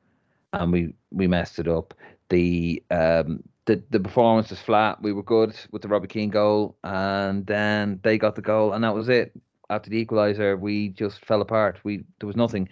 and 0.53 0.73
we 0.73 0.95
we 1.11 1.27
messed 1.27 1.59
it 1.59 1.69
up. 1.69 1.95
The 2.29 2.83
um 2.91 3.43
the 3.67 3.83
the 3.91 4.01
performance 4.01 4.51
was 4.51 4.61
flat. 4.61 5.03
We 5.03 5.13
were 5.13 5.23
good 5.23 5.55
with 5.71 5.83
the 5.83 5.89
Robbie 5.89 6.09
Keane 6.09 6.31
goal, 6.31 6.77
and 6.85 7.47
then 7.47 8.01
they 8.03 8.19
got 8.19 8.35
the 8.35 8.43
goal, 8.43 8.73
and 8.73 8.83
that 8.85 8.95
was 8.95 9.09
it. 9.09 9.33
After 9.71 9.91
the 9.91 10.05
equaliser, 10.05 10.59
we 10.59 10.89
just 10.91 11.25
fell 11.25 11.41
apart. 11.41 11.79
We 11.85 12.05
there 12.21 12.27
was 12.27 12.37
nothing. 12.37 12.69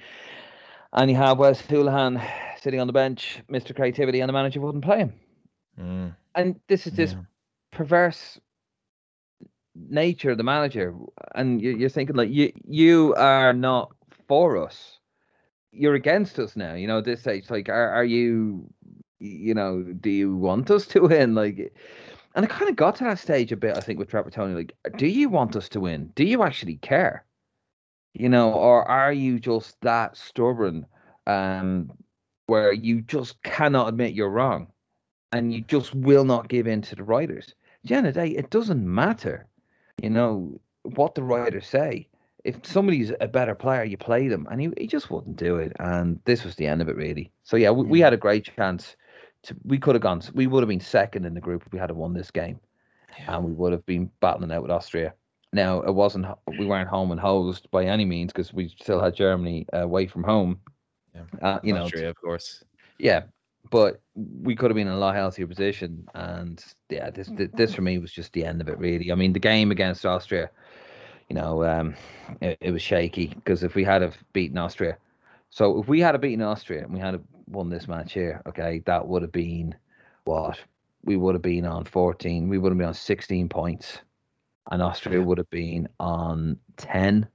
And 0.93 1.11
you 1.11 1.17
have 1.17 1.39
Wes 1.39 1.63
Hoolahan 1.63 2.21
sitting 2.59 2.81
on 2.81 2.87
the 2.89 2.93
bench, 2.93 3.41
Mr. 3.49 3.75
Creativity, 3.75 4.21
and 4.21 4.29
the 4.29 4.33
manager 4.33 4.61
wouldn't 4.61 4.85
play 4.85 4.99
him. 4.99 5.13
Mm, 5.81 6.15
And 6.35 6.61
this 6.67 6.87
is 6.87 6.95
this 6.95 7.13
yeah. 7.13 7.21
perverse 7.71 8.41
nature 9.75 10.31
of 10.31 10.37
the 10.37 10.43
manager. 10.43 10.95
And 11.35 11.63
you- 11.63 11.77
you're 11.77 11.89
thinking 11.89 12.17
like 12.17 12.31
you 12.31 12.53
you 12.67 13.15
are 13.17 13.53
not 13.53 13.93
for 14.31 14.57
us. 14.57 15.01
You're 15.73 15.95
against 15.95 16.39
us 16.39 16.55
now. 16.55 16.75
You 16.75 16.87
know 16.87 17.01
this 17.01 17.23
stage. 17.23 17.51
Like, 17.51 17.69
are 17.69 17.91
are 17.91 18.05
you? 18.05 18.73
You 19.19 19.55
know, 19.55 19.83
do 19.83 20.09
you 20.09 20.37
want 20.37 20.71
us 20.71 20.87
to 20.89 21.01
win? 21.01 21.35
Like, 21.35 21.75
and 22.37 22.45
it 22.45 22.51
kind 22.51 22.71
of 22.71 22.77
got 22.77 22.95
to 22.97 23.05
that 23.05 23.19
stage 23.19 23.51
a 23.51 23.57
bit. 23.57 23.77
I 23.77 23.81
think 23.81 23.99
with 23.99 24.09
Trapattoni. 24.09 24.55
Like, 24.55 24.77
do 24.97 25.09
you 25.09 25.29
want 25.29 25.57
us 25.57 25.69
to 25.71 25.81
win? 25.81 26.13
Do 26.15 26.25
you 26.25 26.45
actually 26.45 26.77
care? 26.77 27.25
You 28.15 28.29
know, 28.29 28.53
or 28.53 28.89
are 28.89 29.13
you 29.13 29.41
just 29.41 29.81
that 29.81 30.17
stubborn? 30.17 30.87
Um, 31.27 31.91
where 32.47 32.73
you 32.73 33.01
just 33.03 33.41
cannot 33.43 33.89
admit 33.89 34.15
you're 34.15 34.29
wrong 34.29 34.67
and 35.33 35.53
you 35.55 35.61
just 35.61 35.95
will 35.95 36.25
not 36.25 36.49
give 36.49 36.67
in 36.67 36.83
to 36.83 36.97
the 36.97 37.05
writers. 37.05 37.55
The 37.85 38.13
day, 38.13 38.29
it 38.31 38.51
doesn't 38.51 38.85
matter, 38.85 39.47
you 40.03 40.11
know, 40.11 40.61
what 40.83 41.15
the 41.15 41.23
writers 41.23 41.67
say. 41.69 42.09
If 42.45 42.67
somebody's 42.67 43.13
a 43.21 43.29
better 43.29 43.55
player, 43.55 43.85
you 43.85 43.97
play 43.97 44.29
them, 44.29 44.47
and 44.51 44.61
he, 44.61 44.71
he 44.79 44.87
just 44.87 45.11
wouldn't 45.11 45.37
do 45.37 45.57
it. 45.57 45.73
And 45.79 46.21
this 46.25 46.45
was 46.45 46.57
the 46.57 46.67
end 46.67 46.81
of 46.81 46.89
it, 46.89 46.97
really. 46.97 47.31
So 47.45 47.57
yeah, 47.57 47.71
we, 47.71 47.85
we 47.85 48.01
had 48.01 48.13
a 48.13 48.19
great 48.19 48.51
chance. 48.57 48.97
To 49.45 49.57
we 49.65 49.79
could 49.79 49.95
have 49.95 50.03
gone. 50.03 50.23
We 50.35 50.47
would 50.47 50.63
have 50.63 50.69
been 50.69 50.81
second 50.81 51.25
in 51.25 51.35
the 51.35 51.41
group 51.41 51.63
if 51.67 51.73
we 51.73 51.79
had 51.79 51.91
won 51.91 52.13
this 52.15 52.31
game, 52.31 52.61
and 53.27 53.45
we 53.45 53.53
would 53.53 53.73
have 53.73 53.87
been 53.87 54.11
battling 54.21 54.53
out 54.53 54.63
with 54.63 54.71
Austria. 54.71 55.15
Now 55.53 55.81
it 55.81 55.95
wasn't. 55.95 56.27
We 56.47 56.67
weren't 56.67 56.89
home 56.89 57.11
and 57.11 57.21
hosed 57.21 57.71
by 57.71 57.85
any 57.85 58.05
means 58.05 58.33
because 58.33 58.53
we 58.53 58.69
still 58.81 59.01
had 59.01 59.15
Germany 59.15 59.67
away 59.73 60.07
from 60.07 60.23
home. 60.25 60.61
Yeah. 61.15 61.23
Uh, 61.43 61.59
you 61.63 61.73
know, 61.75 61.85
Austria, 61.85 62.11
of 62.11 62.17
course. 62.17 62.63
yeah, 62.99 63.23
but 63.71 64.01
we 64.15 64.55
could 64.55 64.71
have 64.71 64.77
been 64.77 64.87
in 64.87 64.93
a 64.93 64.99
lot 64.99 65.15
healthier 65.15 65.47
position, 65.47 66.07
and 66.15 66.65
yeah, 66.89 67.11
this 67.11 67.29
th- 67.29 67.51
this 67.55 67.75
for 67.75 67.83
me 67.83 67.99
was 67.99 68.13
just 68.13 68.33
the 68.33 68.45
end 68.45 68.61
of 68.61 68.69
it. 68.69 68.79
Really, 68.79 69.11
I 69.11 69.15
mean, 69.15 69.33
the 69.33 69.41
game 69.41 69.71
against 69.71 70.07
Austria, 70.07 70.51
you 71.31 71.37
know, 71.37 71.65
um, 71.65 71.97
it, 72.43 72.59
it 72.61 72.73
was 72.73 72.83
shaky 72.83 73.29
because 73.29 73.65
if 73.65 73.75
we 73.77 73.85
had 73.85 74.03
have 74.03 74.19
beaten 74.35 74.59
Austria, 74.59 74.99
so 75.51 75.81
if 75.81 75.89
we 75.89 76.01
had 76.01 76.15
have 76.15 76.23
beaten 76.23 76.43
Austria 76.43 76.85
and 76.85 76.95
we 76.95 77.01
had 77.01 77.15
have 77.15 77.25
won 77.49 77.71
this 77.71 77.89
match 77.89 78.13
here, 78.15 78.43
okay, 78.49 78.83
that 78.87 79.09
would 79.09 79.23
have 79.23 79.33
been 79.33 79.75
what 80.25 80.61
we 81.05 81.17
would 81.17 81.35
have 81.37 81.43
been 81.43 81.67
on 81.67 81.85
fourteen. 81.87 82.49
We 82.49 82.59
would 82.59 82.73
have 82.73 82.79
been 82.79 82.89
on 82.89 82.95
sixteen 82.95 83.49
points, 83.49 84.01
and 84.71 84.83
Austria 84.83 85.23
would 85.23 85.39
have 85.39 85.51
been 85.51 85.89
on 86.01 86.59
ten 86.77 87.29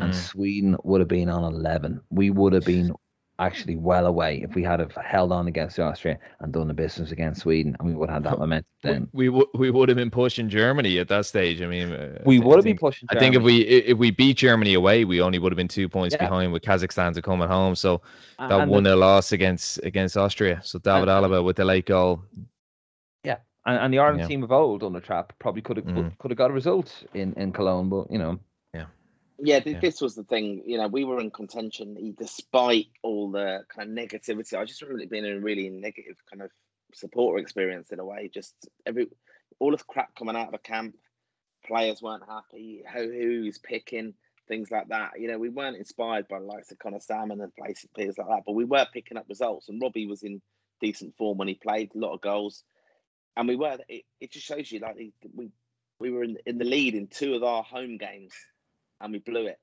and 0.00 0.12
Mm. 0.12 0.14
Sweden 0.14 0.76
would 0.84 1.00
have 1.00 1.08
been 1.08 1.30
on 1.30 1.44
11. 1.54 2.00
We 2.10 2.30
would 2.30 2.52
have 2.52 2.64
been 2.64 2.92
actually 3.38 3.76
well 3.76 4.06
away 4.06 4.40
if 4.42 4.54
we 4.54 4.62
had 4.62 4.78
have 4.80 4.92
held 4.92 5.32
on 5.32 5.48
against 5.48 5.78
Austria 5.80 6.18
and 6.40 6.52
done 6.52 6.68
the 6.68 6.74
business 6.74 7.10
against 7.10 7.40
Sweden, 7.42 7.76
and 7.78 7.88
we 7.88 7.94
would 7.94 8.08
have 8.08 8.22
had 8.22 8.32
that 8.32 8.38
momentum 8.38 8.66
then. 8.82 9.08
We, 9.12 9.28
we, 9.28 9.44
we 9.54 9.70
would 9.70 9.88
have 9.88 9.96
been 9.96 10.10
pushing 10.10 10.48
Germany 10.48 10.98
at 10.98 11.08
that 11.08 11.26
stage. 11.26 11.60
I 11.60 11.66
mean, 11.66 11.92
uh, 11.92 12.18
We 12.24 12.38
would 12.38 12.56
have 12.56 12.64
been 12.64 12.78
pushing. 12.78 13.08
I 13.10 13.18
think 13.18 13.34
if 13.34 13.42
we 13.42 13.62
if 13.62 13.98
we 13.98 14.10
beat 14.10 14.36
Germany 14.36 14.74
away, 14.74 15.04
we 15.04 15.20
only 15.20 15.38
would 15.38 15.50
have 15.52 15.56
been 15.56 15.68
two 15.68 15.88
points 15.88 16.14
Yeah. 16.14 16.26
behind 16.28 16.52
with 16.52 16.62
Kazakhstan 16.62 17.14
to 17.14 17.22
come 17.22 17.42
at 17.42 17.48
home. 17.50 17.74
So 17.74 18.02
that 18.38 18.50
and, 18.52 18.70
one 18.70 18.84
nil 18.84 18.96
loss 18.98 19.32
against 19.32 19.80
against 19.82 20.16
Austria. 20.16 20.60
So 20.62 20.78
David 20.78 21.08
and- 21.08 21.24
Alaba 21.24 21.44
with 21.44 21.56
the 21.56 21.64
late 21.64 21.86
goal. 21.86 22.22
and, 23.66 23.78
and 23.78 23.94
the 23.94 23.98
Ireland 23.98 24.20
Yeah. 24.20 24.26
team 24.28 24.42
of 24.44 24.52
old 24.52 24.82
on 24.82 24.92
the 24.92 25.00
trap 25.00 25.32
probably 25.38 25.62
could 25.62 25.78
have 25.78 25.86
Mm. 25.86 26.18
could 26.18 26.30
have 26.30 26.36
got 26.36 26.50
a 26.50 26.54
result 26.54 27.02
in 27.14 27.32
in 27.34 27.50
Cologne, 27.50 27.88
but 27.88 28.10
you 28.10 28.18
know, 28.18 28.38
Yeah, 29.44 29.60
th- 29.60 29.74
Yeah. 29.74 29.80
this 29.80 30.00
was 30.00 30.14
the 30.14 30.24
thing. 30.24 30.62
You 30.66 30.78
know, 30.78 30.88
we 30.88 31.04
were 31.04 31.20
in 31.20 31.30
contention 31.30 32.14
despite 32.18 32.86
all 33.02 33.30
the 33.30 33.64
kind 33.68 33.90
of 33.90 33.96
negativity. 33.96 34.58
I 34.58 34.64
just 34.64 34.80
remember 34.82 35.02
it 35.02 35.10
being 35.10 35.26
a 35.26 35.38
really 35.38 35.68
negative 35.70 36.16
kind 36.30 36.42
of 36.42 36.50
supporter 36.94 37.38
experience 37.38 37.90
in 37.92 37.98
a 38.00 38.04
way. 38.04 38.28
Just 38.32 38.54
every 38.86 39.08
all 39.58 39.70
this 39.70 39.82
crap 39.82 40.14
coming 40.14 40.36
out 40.36 40.46
of 40.46 40.52
the 40.52 40.58
camp. 40.58 40.96
Players 41.66 42.02
weren't 42.02 42.28
happy. 42.28 42.82
Who 42.94 43.10
who's 43.10 43.58
picking 43.58 44.14
things 44.48 44.70
like 44.70 44.88
that. 44.88 45.18
You 45.18 45.28
know, 45.28 45.38
we 45.38 45.48
weren't 45.48 45.76
inspired 45.78 46.28
by 46.28 46.38
the 46.38 46.44
likes 46.44 46.70
of 46.70 46.78
Conor 46.78 47.00
Sammon 47.00 47.40
and 47.40 47.54
places 47.54 47.88
players 47.94 48.18
like 48.18 48.28
that, 48.28 48.42
but 48.46 48.52
we 48.54 48.64
were 48.66 48.86
picking 48.92 49.16
up 49.16 49.26
results. 49.28 49.68
And 49.68 49.80
Robbie 49.80 50.06
was 50.06 50.22
in 50.22 50.42
decent 50.80 51.16
form 51.16 51.38
when 51.38 51.48
he 51.48 51.54
played 51.54 51.92
a 51.94 51.98
lot 51.98 52.12
of 52.14 52.20
goals, 52.20 52.64
and 53.36 53.48
we 53.48 53.56
were. 53.56 53.78
It, 53.88 54.04
it 54.20 54.32
just 54.32 54.46
shows 54.46 54.70
you 54.70 54.80
like 54.80 54.96
we 55.34 55.48
we 55.98 56.10
were 56.10 56.24
in, 56.24 56.36
in 56.44 56.58
the 56.58 56.64
lead 56.64 56.94
in 56.94 57.06
two 57.08 57.34
of 57.34 57.42
our 57.42 57.62
home 57.62 57.96
games, 57.96 58.34
and 59.04 59.12
we 59.12 59.18
blew 59.20 59.46
it, 59.46 59.60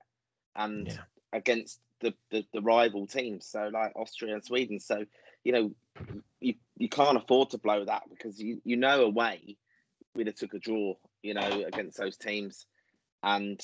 and 0.56 0.88
Yeah. 0.88 1.00
against 1.34 1.82
the, 2.00 2.14
the 2.30 2.46
the 2.54 2.62
rival 2.62 3.08
teams, 3.08 3.46
so 3.48 3.70
like 3.74 3.92
Austria 3.96 4.36
and 4.36 4.46
Sweden. 4.46 4.80
So 4.80 5.06
you 5.44 5.52
know, 5.52 5.72
you 6.40 6.54
you 6.78 6.88
can't 6.88 7.18
afford 7.18 7.50
to 7.50 7.58
blow 7.58 7.84
that 7.86 8.04
because 8.10 8.40
you 8.40 8.62
you 8.64 8.78
know 8.78 9.04
away 9.04 9.58
we'd 10.16 10.28
have 10.28 10.36
took 10.36 10.54
a 10.54 10.60
draw, 10.60 10.94
you 11.24 11.34
know, 11.34 11.64
against 11.66 11.98
those 11.98 12.18
teams, 12.18 12.66
and 13.24 13.60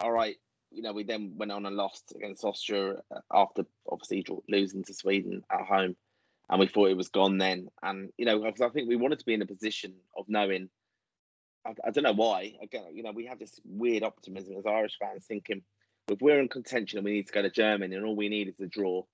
all 0.00 0.12
right, 0.12 0.36
you 0.70 0.80
know, 0.82 0.92
we 0.92 1.04
then 1.04 1.34
went 1.36 1.52
on 1.52 1.66
and 1.66 1.76
lost 1.76 2.12
against 2.16 2.44
Austria 2.44 3.02
uh, 3.14 3.20
after 3.32 3.64
obviously 3.90 4.24
losing 4.48 4.82
to 4.84 4.94
Sweden 4.94 5.44
at 5.50 5.66
home, 5.66 5.94
and 6.48 6.60
we 6.60 6.66
thought 6.68 6.90
it 6.90 6.96
was 6.96 7.08
gone 7.08 7.36
then. 7.38 7.68
And 7.82 8.10
you 8.16 8.24
know, 8.24 8.40
'cause 8.40 8.60
I 8.62 8.70
think 8.70 8.88
we 8.88 8.96
wanted 8.96 9.18
to 9.18 9.26
be 9.26 9.34
in 9.34 9.42
a 9.42 9.46
position 9.46 9.94
of 10.16 10.28
knowing. 10.28 10.70
I, 11.66 11.74
I 11.86 11.90
don't 11.90 12.04
know 12.04 12.12
why. 12.12 12.54
Again, 12.62 12.94
you 12.94 13.02
know, 13.02 13.12
we 13.12 13.26
have 13.26 13.38
this 13.38 13.60
weird 13.64 14.02
optimism 14.02 14.56
as 14.58 14.66
Irish 14.66 14.96
fans, 14.98 15.24
thinking 15.26 15.62
if 16.08 16.20
we're 16.20 16.40
in 16.40 16.48
contention 16.48 16.98
and 16.98 17.04
we 17.04 17.12
need 17.12 17.26
to 17.26 17.32
go 17.32 17.42
to 17.42 17.50
Germany 17.50 17.94
and 17.96 18.04
all 18.04 18.16
we 18.16 18.28
need 18.28 18.48
is 18.48 18.60
a 18.60 18.66
draw, 18.66 19.04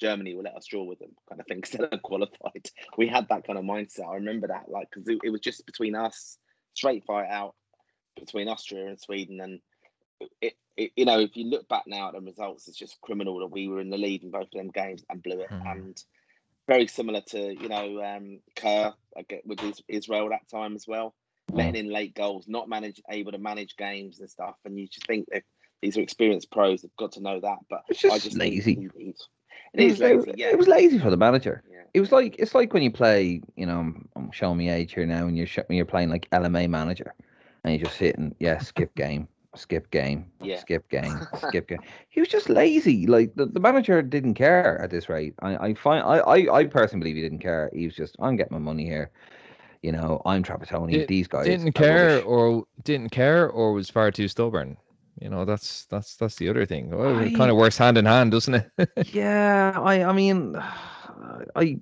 Germany 0.00 0.34
will 0.34 0.44
let 0.44 0.56
us 0.56 0.66
draw 0.66 0.84
with 0.84 0.98
them, 0.98 1.10
kind 1.28 1.40
of 1.40 1.46
thing. 1.46 1.58
Instead 1.64 1.92
of 1.92 2.02
qualified, 2.02 2.70
we 2.96 3.08
had 3.08 3.28
that 3.28 3.46
kind 3.46 3.58
of 3.58 3.64
mindset. 3.64 4.08
I 4.08 4.14
remember 4.14 4.48
that, 4.48 4.68
like, 4.68 4.88
because 4.90 5.08
it, 5.08 5.18
it 5.24 5.30
was 5.30 5.40
just 5.40 5.66
between 5.66 5.94
us, 5.94 6.38
straight 6.74 7.04
fight 7.04 7.28
out 7.28 7.54
between 8.16 8.48
Austria 8.48 8.86
and 8.86 9.00
Sweden, 9.00 9.40
and 9.40 9.60
it, 10.40 10.54
it, 10.76 10.92
you 10.96 11.04
know, 11.04 11.20
if 11.20 11.36
you 11.36 11.44
look 11.44 11.68
back 11.68 11.84
now 11.86 12.08
at 12.08 12.14
the 12.14 12.20
results, 12.20 12.68
it's 12.68 12.78
just 12.78 13.00
criminal 13.00 13.40
that 13.40 13.48
we 13.48 13.68
were 13.68 13.80
in 13.80 13.90
the 13.90 13.98
lead 13.98 14.22
in 14.22 14.30
both 14.30 14.44
of 14.44 14.50
them 14.52 14.68
games 14.68 15.04
and 15.10 15.22
blew 15.22 15.40
it. 15.40 15.50
Mhm. 15.50 15.70
And 15.70 16.04
very 16.66 16.86
similar 16.86 17.20
to 17.20 17.38
you 17.38 17.68
know 17.68 18.02
um, 18.02 18.40
Kerr 18.56 18.92
I 19.16 19.22
get 19.22 19.46
with 19.46 19.60
Israel 19.88 20.28
that 20.30 20.48
time 20.50 20.74
as 20.74 20.86
well, 20.86 21.14
Mm. 21.52 21.58
letting 21.58 21.86
in 21.86 21.92
late 21.92 22.14
goals, 22.14 22.46
not 22.48 22.68
manage 22.68 23.00
able 23.10 23.32
to 23.32 23.38
manage 23.38 23.76
games 23.76 24.20
and 24.20 24.28
stuff. 24.28 24.56
And 24.64 24.78
you 24.78 24.88
just 24.88 25.06
think 25.06 25.26
that 25.32 25.44
these 25.82 25.96
are 25.96 26.00
experienced 26.00 26.50
pros, 26.50 26.82
they've 26.82 26.96
got 26.98 27.12
to 27.12 27.20
know 27.20 27.40
that. 27.40 27.58
But 27.70 27.82
It's 27.88 28.04
I 28.04 28.08
just 28.08 28.24
just 28.24 28.36
think 28.38 28.54
lazy. 28.54 28.88
It 29.74 29.80
It 29.80 29.90
was, 29.90 30.00
lazy, 30.00 30.32
yeah. 30.36 30.48
it 30.48 30.58
was 30.58 30.68
lazy 30.68 30.98
for 30.98 31.10
the 31.10 31.16
manager. 31.16 31.62
yeah. 31.70 31.82
It 31.94 32.00
was 32.00 32.12
like 32.12 32.36
it's 32.38 32.54
like 32.54 32.72
when 32.72 32.82
you 32.82 32.90
play, 32.90 33.42
you 33.56 33.66
know, 33.66 33.76
I'm- 33.78 34.08
I'm 34.16 34.30
showing 34.32 34.58
my 34.58 34.70
age 34.70 34.94
here 34.94 35.06
now, 35.06 35.26
and 35.26 35.36
you're 35.36 35.46
when 35.66 35.76
you're 35.76 35.84
playing 35.86 36.08
like 36.10 36.28
LMA 36.30 36.68
manager, 36.68 37.14
and 37.62 37.74
you're 37.74 37.84
just 37.84 37.98
sit 37.98 38.16
and 38.18 38.34
yeah, 38.40 38.58
skip 38.58 38.94
game, 38.94 39.28
skip 39.54 39.90
game, 39.90 40.30
Yeah. 40.42 40.56
skip 40.56 40.88
game, 40.88 41.20
skip 41.48 41.68
game. 41.68 41.80
He 42.08 42.20
was 42.20 42.28
just 42.28 42.48
lazy. 42.48 43.06
Like 43.06 43.34
the, 43.34 43.46
the 43.46 43.60
manager 43.60 44.02
didn't 44.02 44.34
care 44.34 44.80
at 44.80 44.90
this 44.90 45.08
rate. 45.08 45.34
I 45.42 45.68
I 45.68 45.74
find 45.74 46.02
I, 46.04 46.18
I 46.18 46.58
I 46.60 46.64
personally 46.66 47.00
believe 47.04 47.16
he 47.16 47.22
didn't 47.22 47.40
care. 47.40 47.70
He 47.74 47.84
was 47.86 47.94
just 47.94 48.16
I'm 48.18 48.36
getting 48.36 48.54
my 48.54 48.58
money 48.64 48.84
here. 48.84 49.10
You 49.82 49.92
know, 49.92 50.22
I'm 50.26 50.42
Trapattoni. 50.42 50.92
Did- 50.92 51.08
These 51.08 51.28
guys 51.28 51.46
didn't 51.46 51.72
care 51.72 52.14
rubbish." 52.16 52.24
or 52.26 52.64
didn't 52.84 53.10
care 53.10 53.48
or 53.48 53.72
was 53.72 53.88
far 53.90 54.10
too 54.10 54.28
stubborn. 54.28 54.76
You 55.20 55.30
know, 55.30 55.44
that's 55.46 55.86
that's 55.86 56.16
that's 56.16 56.36
the 56.36 56.48
other 56.48 56.66
thing. 56.66 56.90
Well, 56.90 57.18
it 57.20 57.34
kind 57.34 57.50
of 57.50 57.56
works 57.56 57.78
hand 57.78 57.96
in 57.96 58.04
hand, 58.04 58.32
doesn't 58.32 58.54
it? 58.54 58.90
Yeah, 59.12 59.72
I 59.74 60.04
I 60.04 60.12
mean, 60.12 60.54
I 61.54 61.78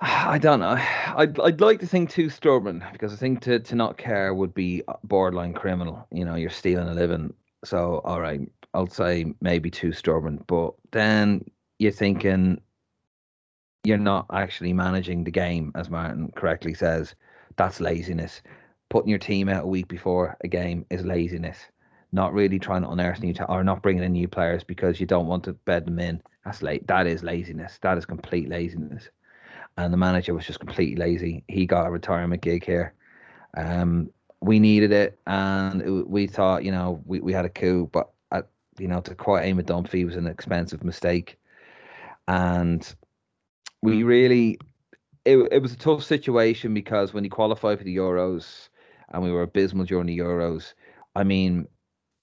I 0.00 0.38
don't 0.38 0.60
know. 0.60 0.76
I'd 1.16 1.38
I'd 1.40 1.60
like 1.60 1.80
to 1.80 1.86
think 1.86 2.10
too 2.10 2.28
stubborn 2.28 2.84
because 2.92 3.12
I 3.12 3.16
think 3.16 3.40
to 3.42 3.60
to 3.60 3.74
not 3.74 3.96
care 3.96 4.34
would 4.34 4.54
be 4.54 4.82
borderline 5.04 5.54
criminal. 5.54 6.06
You 6.12 6.24
know, 6.24 6.34
you're 6.34 6.50
stealing 6.50 6.88
a 6.88 6.94
living. 6.94 7.32
So 7.64 8.00
all 8.04 8.20
right, 8.20 8.40
I'll 8.74 8.88
say 8.88 9.32
maybe 9.40 9.70
too 9.70 9.92
stubborn, 9.92 10.42
but 10.48 10.74
then 10.90 11.44
you're 11.78 11.92
thinking 11.92 12.60
you're 13.86 13.98
not 13.98 14.26
actually 14.32 14.72
managing 14.72 15.24
the 15.24 15.30
game, 15.30 15.72
as 15.74 15.90
Martin 15.90 16.32
correctly 16.36 16.74
says. 16.74 17.14
That's 17.56 17.80
laziness. 17.80 18.42
Putting 18.88 19.08
your 19.08 19.18
team 19.18 19.48
out 19.48 19.64
a 19.64 19.68
week 19.68 19.88
before 19.88 20.36
a 20.42 20.48
game 20.48 20.84
is 20.90 21.04
laziness 21.04 21.58
not 22.12 22.32
really 22.32 22.58
trying 22.58 22.82
to 22.82 22.88
unearth 22.88 23.20
new 23.20 23.34
ta- 23.34 23.46
or 23.48 23.64
not 23.64 23.82
bringing 23.82 24.02
in 24.02 24.12
new 24.12 24.28
players 24.28 24.64
because 24.64 25.00
you 25.00 25.06
don't 25.06 25.26
want 25.26 25.44
to 25.44 25.52
bed 25.52 25.86
them 25.86 25.98
in. 25.98 26.20
That's 26.44 26.62
late. 26.62 26.86
That 26.86 27.06
is 27.06 27.22
laziness. 27.22 27.78
That 27.82 27.98
is 27.98 28.06
complete 28.06 28.48
laziness. 28.48 29.10
And 29.76 29.92
the 29.92 29.98
manager 29.98 30.32
was 30.34 30.46
just 30.46 30.60
completely 30.60 30.96
lazy. 30.96 31.44
He 31.48 31.66
got 31.66 31.86
a 31.86 31.90
retirement 31.90 32.42
gig 32.42 32.64
here. 32.64 32.94
Um, 33.56 34.10
we 34.40 34.58
needed 34.58 34.92
it, 34.92 35.18
and 35.26 35.82
it, 35.82 36.08
we 36.08 36.26
thought, 36.26 36.64
you 36.64 36.70
know, 36.70 37.02
we, 37.04 37.20
we 37.20 37.32
had 37.32 37.44
a 37.44 37.50
coup, 37.50 37.88
but 37.92 38.10
at, 38.32 38.48
you 38.78 38.86
know, 38.88 39.00
to 39.00 39.14
quite 39.14 39.44
Eamon 39.44 39.64
Dunphy 39.64 40.04
was 40.04 40.16
an 40.16 40.26
expensive 40.26 40.84
mistake, 40.84 41.38
and 42.28 42.94
we 43.82 44.02
really, 44.02 44.58
it 45.24 45.36
it 45.52 45.62
was 45.62 45.72
a 45.72 45.76
tough 45.76 46.02
situation 46.02 46.74
because 46.74 47.12
when 47.12 47.24
he 47.24 47.30
qualified 47.30 47.78
for 47.78 47.84
the 47.84 47.96
Euros, 47.96 48.68
and 49.12 49.22
we 49.22 49.30
were 49.30 49.42
abysmal 49.42 49.84
during 49.84 50.06
the 50.06 50.18
Euros. 50.18 50.74
I 51.14 51.24
mean, 51.24 51.66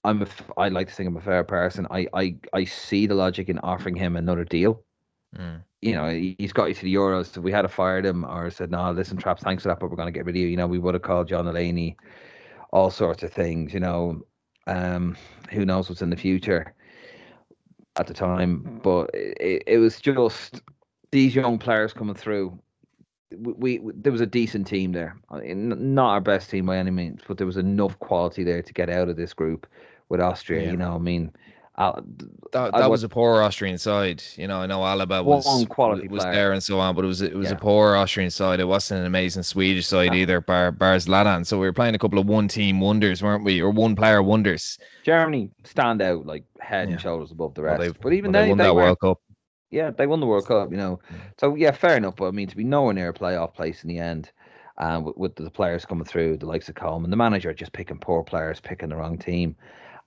I'm 0.04 0.22
a 0.22 0.26
I 0.56 0.68
like 0.68 0.88
to 0.88 0.94
think 0.94 1.08
I'm 1.08 1.16
a 1.16 1.20
fair 1.20 1.44
person. 1.44 1.86
I, 1.90 2.06
I 2.14 2.36
I 2.52 2.64
see 2.64 3.06
the 3.06 3.14
logic 3.14 3.48
in 3.48 3.58
offering 3.60 3.96
him 3.96 4.16
another 4.16 4.44
deal. 4.44 4.82
Mm. 5.36 5.62
You 5.80 5.94
know, 5.94 6.08
he- 6.10 6.36
he's 6.38 6.52
got 6.52 6.68
you 6.68 6.74
to 6.74 6.84
the 6.84 6.94
Euros. 6.94 7.36
If 7.36 7.42
we 7.42 7.52
had 7.52 7.64
a 7.64 7.68
fired 7.68 8.06
him 8.06 8.24
or 8.24 8.50
said, 8.50 8.70
"No, 8.70 8.90
listen, 8.92 9.16
Traps, 9.16 9.42
thanks 9.42 9.62
for 9.62 9.70
that, 9.70 9.80
but 9.80 9.90
we're 9.90 9.96
going 9.96 10.06
to 10.08 10.12
get 10.12 10.24
rid 10.24 10.36
of 10.36 10.40
you," 10.40 10.48
you 10.48 10.56
know, 10.56 10.66
we 10.66 10.78
would 10.78 10.94
have 10.94 11.02
called 11.02 11.28
John 11.28 11.46
Delaney, 11.46 11.96
all 12.72 12.90
sorts 12.90 13.22
of 13.22 13.32
things. 13.32 13.74
You 13.74 13.80
know, 13.80 14.22
um, 14.66 15.16
who 15.50 15.64
knows 15.64 15.88
what's 15.88 16.02
in 16.02 16.10
the 16.10 16.16
future 16.16 16.74
at 17.96 18.06
the 18.06 18.14
time, 18.14 18.80
but 18.82 19.10
it, 19.14 19.62
it 19.66 19.78
was 19.78 20.00
just 20.00 20.60
these 21.14 21.34
young 21.34 21.58
players 21.58 21.92
coming 21.92 22.14
through. 22.16 22.58
We, 23.36 23.78
we 23.80 23.92
there 23.94 24.12
was 24.12 24.20
a 24.20 24.26
decent 24.26 24.66
team 24.66 24.92
there, 24.92 25.16
not 25.32 26.10
our 26.10 26.20
best 26.20 26.50
team 26.50 26.66
by 26.66 26.76
any 26.76 26.90
means, 26.90 27.20
but 27.26 27.38
there 27.38 27.46
was 27.46 27.56
enough 27.56 27.98
quality 28.00 28.44
there 28.44 28.62
to 28.62 28.72
get 28.72 28.90
out 28.90 29.08
of 29.08 29.16
this 29.16 29.32
group 29.32 29.66
with 30.08 30.20
Austria. 30.20 30.62
Yeah. 30.64 30.70
You 30.72 30.76
know, 30.76 30.94
I 30.94 30.98
mean, 30.98 31.32
uh, 31.76 32.00
That, 32.52 32.74
I 32.74 32.78
that 32.78 32.86
wa- 32.86 32.88
was 32.94 33.02
a 33.02 33.08
poor 33.08 33.42
Austrian 33.42 33.76
side. 33.78 34.22
You 34.36 34.46
know, 34.46 34.58
I 34.58 34.66
know 34.66 34.80
Alaba 34.80 35.24
was 35.24 35.44
was 35.46 35.66
player. 36.22 36.32
there 36.32 36.52
and 36.52 36.62
so 36.62 36.78
on, 36.78 36.94
but 36.94 37.04
it 37.04 37.08
was 37.08 37.22
it 37.22 37.34
was 37.34 37.48
Yeah. 37.50 37.56
a 37.56 37.58
poor 37.58 37.96
Austrian 37.96 38.30
side. 38.30 38.60
It 38.60 38.68
wasn't 38.68 39.00
an 39.00 39.06
amazing 39.06 39.42
Swedish 39.42 39.86
side 39.88 40.10
Ah. 40.12 40.14
either, 40.14 40.40
bar 40.40 40.70
bars 40.70 41.06
Ladan. 41.08 41.44
So 41.44 41.58
we 41.58 41.66
were 41.66 41.72
playing 41.72 41.96
a 41.96 41.98
couple 41.98 42.20
of 42.20 42.26
one 42.28 42.46
team 42.46 42.78
wonders, 42.80 43.20
weren't 43.20 43.42
we? 43.44 43.60
Or 43.60 43.70
one 43.70 43.96
player 43.96 44.22
wonders. 44.22 44.78
Germany 45.02 45.50
stand 45.64 46.00
out 46.02 46.24
like 46.24 46.44
head 46.60 46.86
Yeah. 46.88 46.92
and 46.92 47.00
shoulders 47.02 47.32
above 47.32 47.54
the 47.54 47.62
Well, 47.62 47.70
rest. 47.72 47.80
they've- 47.80 48.00
but 48.00 48.12
even 48.12 48.30
well, 48.30 48.42
they 48.42 48.46
they, 48.46 48.50
won 48.50 48.58
they 48.58 48.64
that 48.64 48.74
were, 48.76 48.82
World 48.82 49.00
Cup. 49.00 49.18
Yeah, 49.74 49.90
they 49.90 50.06
won 50.06 50.20
the 50.20 50.26
World 50.26 50.46
Cup, 50.46 50.70
you 50.70 50.76
know. 50.76 51.00
So 51.38 51.56
yeah, 51.56 51.72
fair 51.72 51.96
enough. 51.96 52.14
But 52.14 52.28
I 52.28 52.30
mean, 52.30 52.46
to 52.46 52.56
be 52.56 52.62
nowhere 52.62 52.94
near 52.94 53.08
a 53.08 53.12
playoff 53.12 53.54
place 53.54 53.82
in 53.82 53.88
the 53.88 53.98
end, 53.98 54.30
uh, 54.78 55.00
with, 55.04 55.16
with 55.16 55.34
the 55.34 55.50
players 55.50 55.84
coming 55.84 56.04
through, 56.04 56.36
the 56.36 56.46
likes 56.46 56.68
of 56.68 56.76
Coleman, 56.76 57.10
the 57.10 57.16
manager 57.16 57.52
just 57.52 57.72
picking 57.72 57.98
poor 57.98 58.22
players, 58.22 58.60
picking 58.60 58.88
the 58.88 58.96
wrong 58.96 59.18
team, 59.18 59.56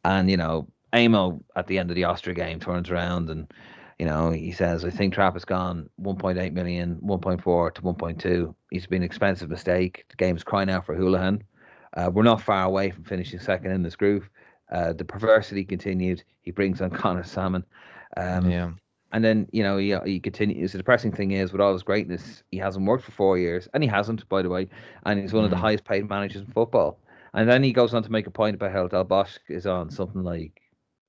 and 0.05 0.32
you 0.32 0.38
know, 0.38 0.68
Amo 0.93 1.43
at 1.57 1.68
the 1.68 1.78
end 1.80 1.89
of 1.89 1.95
the 1.95 2.05
Austria 2.05 2.34
game 2.34 2.59
turns 2.59 2.89
around 2.89 3.30
and. 3.30 3.51
You 3.99 4.05
know, 4.05 4.30
he 4.30 4.51
says, 4.51 4.86
I 4.86 4.91
think 4.91 5.15
Trap 5.15 5.34
has 5.34 5.43
gone 5.43 5.89
1.8 5.99 6.53
million, 6.53 6.99
1.4 7.03 7.74
to 7.74 7.82
1.2. 7.82 8.55
He's 8.70 8.86
been 8.86 9.01
an 9.01 9.05
expensive 9.07 9.49
mistake. 9.49 10.05
The 10.09 10.15
game's 10.18 10.43
crying 10.43 10.70
out 10.70 10.86
for 10.86 10.95
Hoolahan. 10.95 11.41
Uh, 11.95 12.11
we're 12.13 12.22
not 12.22 12.39
far 12.39 12.63
away 12.63 12.91
from 12.91 13.05
finishing 13.05 13.39
second 13.39 13.72
in 13.72 13.82
this 13.82 13.95
group. 13.95 14.26
Uh, 14.72 14.93
the 14.93 15.03
perversity 15.03 15.65
continued. 15.65 16.24
He 16.41 16.51
brings 16.51 16.80
on 16.80 16.91
Conor 16.91 17.24
Sammon. 17.24 17.65
Um, 18.18 18.51
yeah. 18.51 18.70
And 19.11 19.23
then, 19.23 19.47
you 19.51 19.63
know, 19.63 19.77
he, 19.77 19.95
he 20.05 20.19
continues. 20.19 20.71
The 20.73 20.77
depressing 20.79 21.11
thing 21.11 21.31
is, 21.31 21.51
with 21.51 21.61
all 21.61 21.73
his 21.73 21.83
greatness, 21.83 22.43
he 22.51 22.57
hasn't 22.57 22.85
worked 22.85 23.05
for 23.05 23.11
four 23.11 23.37
years. 23.37 23.67
And 23.73 23.81
he 23.83 23.89
hasn't, 23.89 24.27
by 24.29 24.41
the 24.41 24.49
way. 24.49 24.67
And 25.05 25.19
he's 25.19 25.33
one 25.33 25.45
of 25.45 25.49
the 25.49 25.55
Mhm. 25.55 25.61
highest 25.61 25.85
paid 25.85 26.09
managers 26.09 26.41
in 26.41 26.47
football. 26.47 26.99
And 27.33 27.49
then 27.49 27.63
he 27.63 27.71
goes 27.71 27.93
on 27.93 28.03
to 28.03 28.11
make 28.11 28.27
a 28.27 28.31
point 28.31 28.55
about 28.55 28.71
how 28.71 28.87
Del 28.87 29.03
Bosque 29.03 29.41
is 29.49 29.65
on 29.67 29.89
something 29.89 30.23
like, 30.23 30.61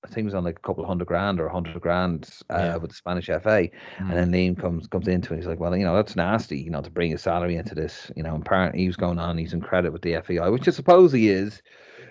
I 0.05 0.09
think 0.09 0.19
it 0.19 0.25
was 0.27 0.35
on 0.35 0.45
like 0.45 0.59
a 0.59 0.63
couple 0.67 0.85
of 0.85 0.89
hundred 0.89 1.09
grand 1.09 1.41
or 1.41 1.47
a 1.47 1.53
hundred 1.53 1.81
grand 1.81 2.29
uh, 2.51 2.57
Yeah. 2.59 2.77
with 2.77 2.91
the 2.91 2.97
Spanish 2.97 3.27
FA. 3.27 3.69
Mm. 3.69 3.71
And 3.99 4.13
then 4.13 4.31
Liam 4.33 4.57
comes 4.61 4.87
comes 4.87 5.09
into 5.09 5.33
it. 5.35 5.39
He's 5.39 5.47
like, 5.47 5.59
well, 5.59 5.77
you 5.77 5.85
know, 5.85 5.97
that's 5.97 6.15
nasty, 6.15 6.59
you 6.61 6.71
know, 6.71 6.83
to 6.83 6.91
bring 6.91 7.11
his 7.11 7.23
salary 7.23 7.57
into 7.57 7.75
this. 7.75 8.13
You 8.15 8.23
know, 8.23 8.37
apparently 8.37 8.81
he 8.83 8.87
was 8.87 8.97
going 8.97 9.19
on. 9.19 9.37
He's 9.39 9.55
in 9.55 9.61
credit 9.61 9.93
with 9.93 10.03
the 10.03 10.15
FAI, 10.23 10.49
which 10.51 10.69
I 10.69 10.71
suppose 10.71 11.13
he 11.13 11.31
is 11.31 11.63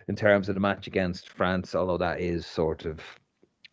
in 0.10 0.16
terms 0.18 0.50
of 0.50 0.56
the 0.56 0.62
match 0.62 0.88
against 0.88 1.30
France. 1.30 1.76
Although 1.76 1.98
that 2.00 2.20
is 2.20 2.46
sort 2.46 2.84
of, 2.86 3.00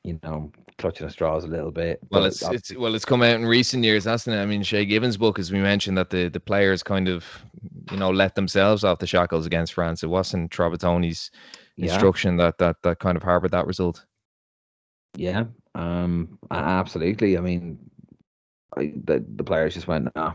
you 0.04 0.20
know, 0.22 0.52
clutching 0.78 1.06
at 1.06 1.12
straws 1.12 1.44
a 1.44 1.48
little 1.48 1.70
bit. 1.70 2.00
Well, 2.10 2.24
it's 2.24 2.42
it's 2.42 2.74
well, 2.76 2.94
it's 2.94 3.04
come 3.04 3.22
out 3.22 3.36
in 3.36 3.46
recent 3.46 3.84
years, 3.84 4.04
hasn't 4.04 4.36
it? 4.36 4.40
I 4.40 4.46
mean, 4.46 4.62
Shay 4.62 4.84
Given's 4.86 5.16
book, 5.16 5.38
as 5.38 5.52
we 5.52 5.60
mentioned, 5.60 5.96
that 5.98 6.10
the 6.10 6.28
the 6.28 6.40
players 6.40 6.82
kind 6.82 7.08
of, 7.08 7.24
you 7.90 7.96
know, 7.96 8.10
let 8.10 8.34
themselves 8.34 8.84
off 8.84 8.98
the 8.98 9.06
shackles 9.06 9.46
against 9.46 9.72
France. 9.72 10.02
It 10.02 10.08
wasn't 10.08 10.50
Trapattoni's 10.50 11.30
yeah, 11.76 11.92
instruction 11.92 12.36
that 12.38 12.58
that 12.58 12.76
that 12.82 12.98
kind 12.98 13.16
of 13.16 13.22
harbored 13.22 13.52
that 13.52 13.66
result. 13.66 14.04
yeah, 15.16 15.44
um, 15.74 16.38
absolutely. 16.50 17.36
I 17.36 17.40
mean, 17.40 17.78
I, 18.76 18.92
the 19.04 19.24
the 19.36 19.44
players 19.44 19.74
just 19.74 19.88
went, 19.88 20.14
nah. 20.14 20.34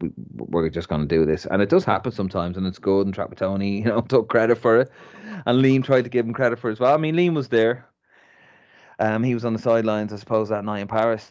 We, 0.00 0.10
we're 0.36 0.70
just 0.70 0.88
going 0.88 1.02
to 1.02 1.08
do 1.08 1.26
this, 1.26 1.44
and 1.44 1.60
it 1.60 1.68
does 1.68 1.84
happen 1.84 2.12
sometimes, 2.12 2.56
and 2.56 2.66
it's 2.66 2.78
good. 2.78 3.06
And 3.06 3.14
Trapattoni, 3.14 3.78
you 3.84 3.84
know, 3.84 4.00
took 4.00 4.28
credit 4.28 4.56
for 4.56 4.78
it, 4.78 4.90
and 5.44 5.62
Liam 5.62 5.84
tried 5.84 6.02
to 6.02 6.10
give 6.10 6.24
him 6.24 6.32
credit 6.32 6.58
for 6.58 6.70
it 6.70 6.74
as 6.74 6.80
well. 6.80 6.94
I 6.94 6.96
mean, 6.96 7.16
Liam 7.16 7.34
was 7.34 7.48
there. 7.48 7.88
Um, 8.98 9.22
he 9.22 9.34
was 9.34 9.44
on 9.44 9.52
the 9.52 9.58
sidelines, 9.58 10.12
I 10.12 10.16
suppose, 10.16 10.48
that 10.48 10.64
night 10.64 10.80
in 10.80 10.88
Paris. 10.88 11.30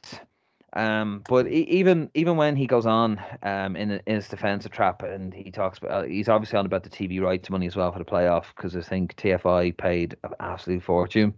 Um, 0.73 1.23
but 1.27 1.47
even 1.47 2.11
even 2.13 2.37
when 2.37 2.55
he 2.55 2.67
goes 2.67 2.85
on 2.85 3.19
um, 3.41 3.75
in, 3.75 3.91
in 4.05 4.15
his 4.15 4.27
defensive 4.27 4.71
trap 4.71 5.01
and 5.01 5.33
he 5.33 5.49
talks 5.49 5.79
about, 5.79 5.91
uh, 5.91 6.03
he's 6.03 6.29
obviously 6.29 6.59
on 6.59 6.65
about 6.65 6.83
the 6.83 6.89
TV 6.89 7.21
rights 7.21 7.49
money 7.49 7.67
as 7.67 7.75
well 7.75 7.91
for 7.91 7.99
the 7.99 8.05
playoff 8.05 8.45
because 8.55 8.75
I 8.75 8.81
think 8.81 9.15
TFI 9.15 9.75
paid 9.77 10.17
an 10.23 10.31
absolute 10.39 10.83
fortune, 10.83 11.33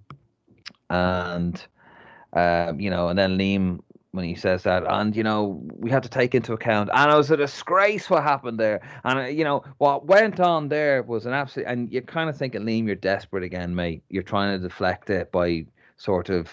and 0.89 1.63
um, 2.33 2.79
you 2.79 2.89
know, 2.89 3.07
and 3.09 3.17
then 3.17 3.37
Liam 3.37 3.79
when 4.11 4.25
he 4.25 4.33
says 4.33 4.63
that, 4.63 4.83
and 4.87 5.15
you 5.15 5.23
know, 5.23 5.61
we 5.77 5.91
had 5.91 6.01
to 6.03 6.09
take 6.09 6.33
into 6.33 6.53
account, 6.53 6.89
and 6.93 7.11
it 7.11 7.15
was 7.15 7.29
a 7.29 7.37
disgrace 7.37 8.09
what 8.09 8.23
happened 8.23 8.59
there, 8.59 8.81
and 9.03 9.19
uh, 9.19 9.23
you 9.23 9.43
know 9.43 9.63
what 9.77 10.07
went 10.07 10.39
on 10.39 10.67
there 10.67 11.03
was 11.03 11.25
an 11.25 11.33
absolute, 11.33 11.67
and 11.67 11.91
you're 11.91 12.01
kind 12.01 12.29
of 12.29 12.37
thinking, 12.37 12.61
Liam, 12.63 12.87
you're 12.87 12.95
desperate 12.95 13.43
again, 13.43 13.75
mate. 13.75 14.01
You're 14.09 14.23
trying 14.23 14.59
to 14.59 14.67
deflect 14.67 15.09
it 15.11 15.31
by 15.31 15.65
sort 15.99 16.29
of 16.29 16.49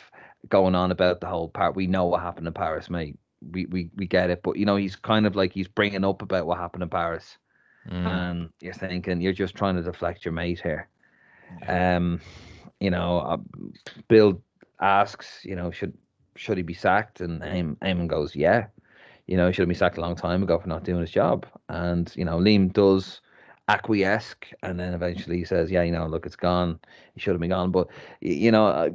going 0.50 0.74
on 0.74 0.90
about 0.90 1.20
the 1.20 1.26
whole 1.26 1.48
part. 1.48 1.74
We 1.74 1.86
know 1.86 2.04
what 2.04 2.20
happened 2.20 2.46
in 2.46 2.52
Paris, 2.52 2.90
mate. 2.90 3.18
We 3.50 3.64
we 3.66 3.88
we 3.96 4.06
get 4.06 4.28
it, 4.30 4.42
but 4.42 4.56
you 4.58 4.66
know, 4.66 4.76
he's 4.76 4.96
kind 4.96 5.26
of 5.26 5.34
like 5.34 5.52
he's 5.52 5.68
bringing 5.68 6.04
up 6.04 6.20
about 6.20 6.46
what 6.46 6.58
happened 6.58 6.82
in 6.82 6.90
Paris, 6.90 7.38
Mm. 7.88 8.06
and 8.06 8.48
you're 8.60 8.74
thinking 8.74 9.20
you're 9.20 9.32
just 9.32 9.54
trying 9.54 9.76
to 9.76 9.82
deflect 9.82 10.24
your 10.24 10.32
mate 10.32 10.60
here. 10.60 10.88
Um, 11.68 12.20
you 12.80 12.90
know, 12.90 13.18
uh, 13.20 13.36
Bill 14.08 14.42
asks, 14.80 15.44
you 15.44 15.54
know, 15.56 15.70
should 15.70 15.94
should 16.34 16.56
he 16.56 16.62
be 16.64 16.74
sacked? 16.74 17.20
And 17.20 17.42
Eam- 17.44 17.78
Eamon 17.82 18.08
goes, 18.08 18.34
yeah. 18.34 18.66
You 19.26 19.36
know, 19.36 19.46
he 19.46 19.52
should 19.52 19.62
have 19.62 19.68
been 19.68 19.76
sacked 19.76 19.98
a 19.98 20.00
long 20.00 20.16
time 20.16 20.42
ago 20.42 20.58
for 20.58 20.68
not 20.68 20.84
doing 20.84 21.00
his 21.00 21.10
job. 21.10 21.46
And 21.68 22.12
you 22.16 22.24
know, 22.24 22.38
Liam 22.38 22.72
does 22.72 23.20
acquiesce, 23.68 24.34
and 24.62 24.78
then 24.78 24.94
eventually 24.94 25.36
he 25.38 25.44
says, 25.44 25.70
yeah, 25.70 25.82
you 25.82 25.92
know, 25.92 26.06
look, 26.06 26.26
it's 26.26 26.36
gone. 26.36 26.78
He 27.14 27.20
should 27.20 27.32
have 27.34 27.40
been 27.40 27.50
gone. 27.50 27.70
But 27.70 27.88
you 28.20 28.50
know, 28.50 28.66
I, 28.66 28.90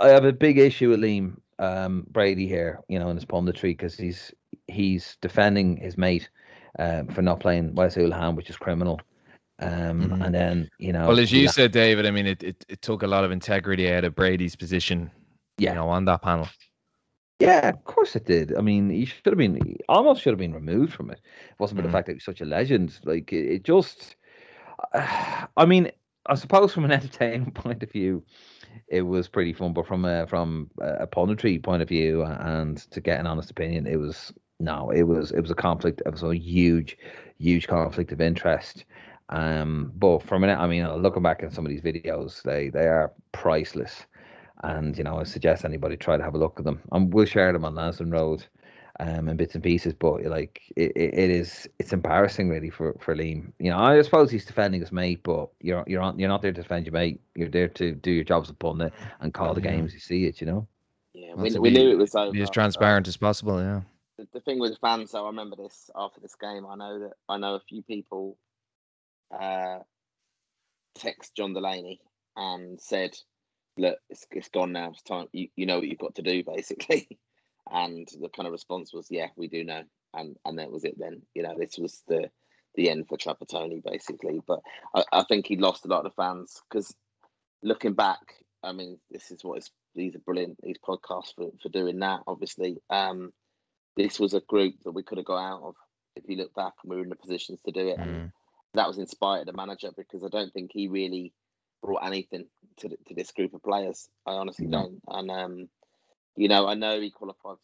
I 0.00 0.08
have 0.08 0.24
a 0.24 0.32
big 0.32 0.58
issue 0.58 0.90
with 0.90 1.00
Liam 1.00 1.36
um, 1.58 2.06
Brady 2.10 2.46
here. 2.46 2.80
You 2.88 2.98
know, 2.98 3.08
in 3.10 3.16
his 3.16 3.24
punditry 3.24 3.72
because 3.72 3.96
he's 3.96 4.32
he's 4.66 5.16
defending 5.20 5.76
his 5.76 5.96
mate 5.98 6.28
um, 6.78 7.08
for 7.08 7.22
not 7.22 7.40
playing 7.40 7.74
Wes 7.74 7.96
Hoolahan, 7.96 8.36
which 8.36 8.50
is 8.50 8.56
criminal. 8.56 9.00
Um, 9.60 10.10
Mhm. 10.10 10.24
and 10.26 10.34
then 10.34 10.70
you 10.78 10.92
know, 10.92 11.08
Well, 11.08 11.20
as 11.20 11.30
you 11.32 11.42
yeah, 11.42 11.50
said, 11.50 11.72
David, 11.72 12.06
I 12.06 12.10
mean, 12.10 12.26
it, 12.26 12.42
it, 12.42 12.64
it 12.68 12.82
took 12.82 13.02
a 13.02 13.06
lot 13.06 13.24
of 13.24 13.30
integrity 13.30 13.92
out 13.92 14.04
of 14.04 14.14
Brady's 14.14 14.56
position, 14.56 15.10
Yeah. 15.58 15.70
you 15.70 15.76
know, 15.76 15.88
on 15.88 16.04
that 16.06 16.22
panel. 16.22 16.48
Yeah, 17.40 17.68
of 17.68 17.84
course 17.84 18.16
it 18.16 18.26
did. 18.26 18.56
I 18.56 18.60
mean, 18.60 18.90
he 18.90 19.04
should 19.04 19.26
have 19.26 19.36
been 19.38 19.56
he 19.56 19.76
almost 19.88 20.22
should 20.22 20.32
have 20.32 20.38
been 20.38 20.54
removed 20.54 20.92
from 20.92 21.10
it. 21.10 21.20
It 21.50 21.58
wasn't 21.58 21.78
for 21.78 21.82
Mhm. 21.82 21.86
the 21.86 21.92
fact 21.92 22.06
that 22.06 22.12
he 22.12 22.16
was 22.16 22.24
such 22.24 22.40
a 22.40 22.44
legend. 22.44 22.98
Like 23.04 23.32
it, 23.32 23.46
it 23.46 23.62
just 23.64 24.16
I 24.94 25.64
mean, 25.66 25.90
I 26.26 26.34
suppose 26.36 26.72
from 26.72 26.84
an 26.84 26.92
entertainment 26.98 27.54
point 27.54 27.82
of 27.82 27.90
view, 27.92 28.24
it 28.88 29.02
was 29.02 29.28
pretty 29.28 29.52
fun, 29.52 29.72
but 29.72 29.86
from 29.86 30.04
a 30.04 30.26
from 30.26 30.70
a 30.80 31.06
punditry 31.06 31.62
point 31.62 31.82
of 31.82 31.88
view 31.88 32.22
and 32.22 32.78
to 32.90 33.00
get 33.00 33.20
an 33.20 33.26
honest 33.26 33.50
opinion, 33.50 33.86
it 33.86 33.96
was 33.96 34.32
no, 34.60 34.90
it 34.90 35.02
was 35.02 35.30
it 35.32 35.40
was 35.40 35.50
a 35.50 35.54
conflict. 35.54 36.02
It 36.04 36.12
was 36.12 36.22
a 36.22 36.36
huge, 36.36 36.96
huge 37.38 37.66
conflict 37.66 38.12
of 38.12 38.20
interest. 38.20 38.84
Um, 39.30 39.92
but 39.96 40.22
from 40.22 40.44
an 40.44 40.50
I 40.50 40.66
mean, 40.66 40.86
looking 40.94 41.22
back 41.22 41.42
at 41.42 41.52
some 41.52 41.66
of 41.66 41.70
these 41.70 41.82
videos, 41.82 42.42
they 42.42 42.68
they 42.70 42.86
are 42.86 43.12
priceless 43.32 44.06
and 44.62 44.96
you 44.96 45.04
know 45.04 45.18
I 45.18 45.24
suggest 45.24 45.64
anybody 45.64 45.96
try 45.96 46.16
to 46.16 46.22
have 46.22 46.34
a 46.34 46.38
look 46.38 46.58
at 46.58 46.64
them. 46.64 46.80
And 46.92 47.12
we'll 47.12 47.26
share 47.26 47.52
them 47.52 47.64
on 47.64 47.74
Lansdowne 47.74 48.10
Road, 48.10 48.46
um, 49.00 49.28
in 49.28 49.36
bits 49.36 49.54
and 49.54 49.62
pieces. 49.64 49.94
But 49.94 50.24
like 50.24 50.62
it, 50.76 50.92
it, 50.96 51.14
it 51.14 51.30
is, 51.30 51.68
it's 51.78 51.92
embarrassing 51.92 52.48
really 52.48 52.70
for 52.70 52.94
for 53.00 53.14
Liam. 53.14 53.52
You 53.58 53.70
know, 53.70 53.78
I 53.78 54.00
suppose 54.02 54.30
he's 54.30 54.44
defending 54.46 54.80
his 54.80 54.92
mate, 54.92 55.22
but 55.22 55.50
you're 55.60 55.84
you're 55.86 56.02
on, 56.02 56.18
you're 56.18 56.28
not 56.28 56.42
there 56.42 56.52
to 56.52 56.62
defend 56.62 56.86
your 56.86 56.92
mate. 56.92 57.20
You're 57.34 57.48
there 57.48 57.68
to 57.68 57.92
do 57.92 58.10
your 58.10 58.24
job 58.24 58.42
as 58.44 58.50
a 58.50 58.54
pundit 58.54 58.92
and 59.20 59.32
call 59.34 59.54
the 59.54 59.60
Yeah. 59.60 59.72
games 59.72 59.92
you 59.94 60.00
see 60.00 60.26
it. 60.26 60.40
You 60.40 60.46
know. 60.46 60.68
Yeah, 61.14 61.34
we, 61.34 61.50
we 61.58 61.70
be- 61.70 61.78
knew 61.78 61.90
it 61.90 61.98
was 61.98 62.14
over. 62.14 62.32
Be 62.32 62.42
as 62.42 62.48
but 62.48 62.54
transparent 62.54 63.06
as 63.08 63.16
possible, 63.16 63.60
yeah. 63.60 63.82
The, 64.18 64.26
the 64.32 64.40
thing 64.40 64.58
with 64.58 64.78
fans, 64.80 65.12
though, 65.12 65.24
I 65.24 65.28
remember 65.28 65.56
this 65.56 65.90
after 65.94 66.20
this 66.20 66.34
game. 66.34 66.66
I 66.66 66.74
know 66.76 66.98
that 67.00 67.12
I 67.28 67.36
know 67.38 67.54
a 67.54 67.60
few 67.60 67.82
people 67.82 68.36
uh, 69.30 69.78
text 70.96 71.34
John 71.36 71.52
Delaney 71.54 72.00
and 72.36 72.80
said, 72.80 73.16
"Look, 73.76 73.98
it's, 74.10 74.26
it's 74.32 74.48
gone 74.48 74.72
now. 74.72 74.90
It's 74.90 75.02
time. 75.02 75.28
You, 75.32 75.48
you 75.56 75.66
know 75.66 75.78
what 75.78 75.86
you've 75.88 75.98
got 75.98 76.16
to 76.16 76.22
do, 76.22 76.42
basically." 76.46 77.08
And 77.70 78.08
the 78.20 78.28
kind 78.28 78.46
of 78.46 78.52
response 78.52 78.92
was, 78.92 79.08
"Yeah, 79.10 79.28
we 79.36 79.48
do 79.48 79.64
know." 79.64 79.82
And 80.14 80.36
and 80.44 80.58
that 80.58 80.70
was 80.70 80.84
it. 80.84 80.98
Then 80.98 81.22
you 81.34 81.42
know, 81.42 81.54
this 81.58 81.78
was 81.78 82.02
the 82.08 82.30
the 82.74 82.90
end 82.90 83.08
for 83.08 83.16
Trapattoni, 83.16 83.82
basically. 83.82 84.40
But 84.46 84.60
I, 84.94 85.04
I 85.12 85.24
think 85.24 85.46
he 85.46 85.56
lost 85.56 85.84
a 85.84 85.88
lot 85.88 86.06
of 86.06 86.14
fans 86.14 86.60
because 86.68 86.94
looking 87.62 87.94
back, 87.94 88.20
I 88.62 88.72
mean, 88.72 88.98
this 89.10 89.30
is 89.30 89.44
what 89.44 89.58
is 89.58 89.70
these 89.94 90.14
are 90.14 90.20
brilliant 90.20 90.58
these 90.62 90.78
podcasts 90.86 91.34
for, 91.34 91.50
for 91.62 91.68
doing 91.68 92.00
that. 92.00 92.20
Obviously, 92.26 92.78
um, 92.90 93.32
this 93.96 94.18
was 94.20 94.34
a 94.34 94.40
group 94.40 94.74
that 94.84 94.92
we 94.92 95.02
could 95.02 95.18
have 95.18 95.26
got 95.26 95.38
out 95.52 95.62
of 95.62 95.74
if 96.16 96.24
you 96.28 96.36
look 96.36 96.54
back 96.54 96.74
and 96.82 96.90
we 96.90 96.96
were 96.96 97.02
in 97.02 97.08
the 97.08 97.16
positions 97.16 97.60
to 97.64 97.72
do 97.72 97.88
it. 97.88 97.98
And 98.00 98.10
Mm. 98.10 98.32
that 98.74 98.88
was 98.88 98.98
inspired 98.98 99.46
the 99.46 99.52
manager 99.52 99.90
because 99.96 100.24
I 100.24 100.28
don't 100.28 100.52
think 100.52 100.70
he 100.72 100.88
really 100.88 101.32
brought 101.82 102.04
anything 102.04 102.46
to 102.78 102.88
to 102.88 103.14
this 103.14 103.32
group 103.32 103.54
of 103.54 103.62
players. 103.62 104.08
I 104.26 104.32
honestly 104.32 104.68
No. 104.68 104.82
don't. 104.82 105.00
And 105.08 105.30
um, 105.30 105.68
you 106.36 106.48
know, 106.48 106.66
I 106.66 106.74
know 106.74 107.00
he 107.00 107.10
qualified 107.10 107.56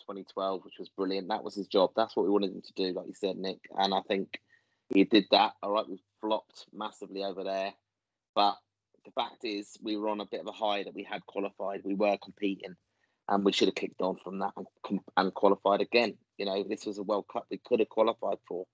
2012, 0.00 0.64
which 0.64 0.78
was 0.78 0.88
brilliant. 0.88 1.28
That 1.28 1.44
was 1.44 1.54
his 1.54 1.66
job. 1.66 1.90
That's 1.96 2.16
what 2.16 2.24
we 2.24 2.30
wanted 2.30 2.52
him 2.52 2.62
to 2.62 2.72
do, 2.74 2.92
like 2.92 3.06
you 3.06 3.14
said, 3.14 3.36
Nick. 3.36 3.60
And 3.76 3.94
I 3.94 4.00
think 4.02 4.40
he 4.92 5.04
did 5.04 5.26
that. 5.30 5.52
All 5.62 5.72
right, 5.72 5.88
we 5.88 6.00
flopped 6.20 6.66
massively 6.72 7.24
over 7.24 7.44
there, 7.44 7.72
but 8.34 8.56
the 9.04 9.10
fact 9.12 9.44
is, 9.44 9.78
we 9.82 9.96
were 9.96 10.08
on 10.08 10.20
a 10.20 10.26
bit 10.26 10.40
of 10.40 10.46
a 10.46 10.52
high 10.52 10.82
that 10.82 10.94
we 10.94 11.02
had 11.04 11.24
qualified. 11.26 11.82
We 11.84 11.94
were 11.94 12.18
competing, 12.22 12.76
and 13.28 13.44
we 13.44 13.52
should 13.52 13.68
have 13.68 13.74
kicked 13.74 14.02
on 14.02 14.16
from 14.22 14.40
that 14.40 14.52
and, 14.56 15.00
and 15.16 15.34
qualified 15.34 15.80
again. 15.80 16.16
You 16.36 16.46
know, 16.46 16.64
this 16.64 16.84
was 16.86 16.98
a 16.98 17.02
World 17.02 17.26
Cup 17.32 17.46
we 17.50 17.58
could 17.64 17.80
have 17.80 17.88
qualified 17.88 18.38
for. 18.46 18.66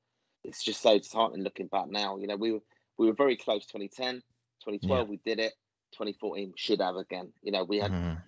It's 0.43 0.63
just 0.63 0.83
so 0.83 0.99
disheartening 0.99 1.45
looking 1.45 1.69
back 1.69 1.89
now. 1.89 2.17
You 2.19 2.27
know, 2.27 2.37
we 2.37 2.53
were 2.53 2.63
we 2.99 3.07
were 3.07 3.15
very 3.15 3.37
close. 3.37 3.67
2010, 3.67 4.23
2012, 4.65 5.09
we 5.09 5.17
did 5.25 5.39
it. 5.39 5.53
2014, 5.93 6.55
should 6.57 6.81
have 6.81 6.97
again. 6.97 7.33
You 7.43 7.53
know, 7.53 7.65
we 7.65 7.79
had 7.79 7.93
Mhm. 7.93 8.23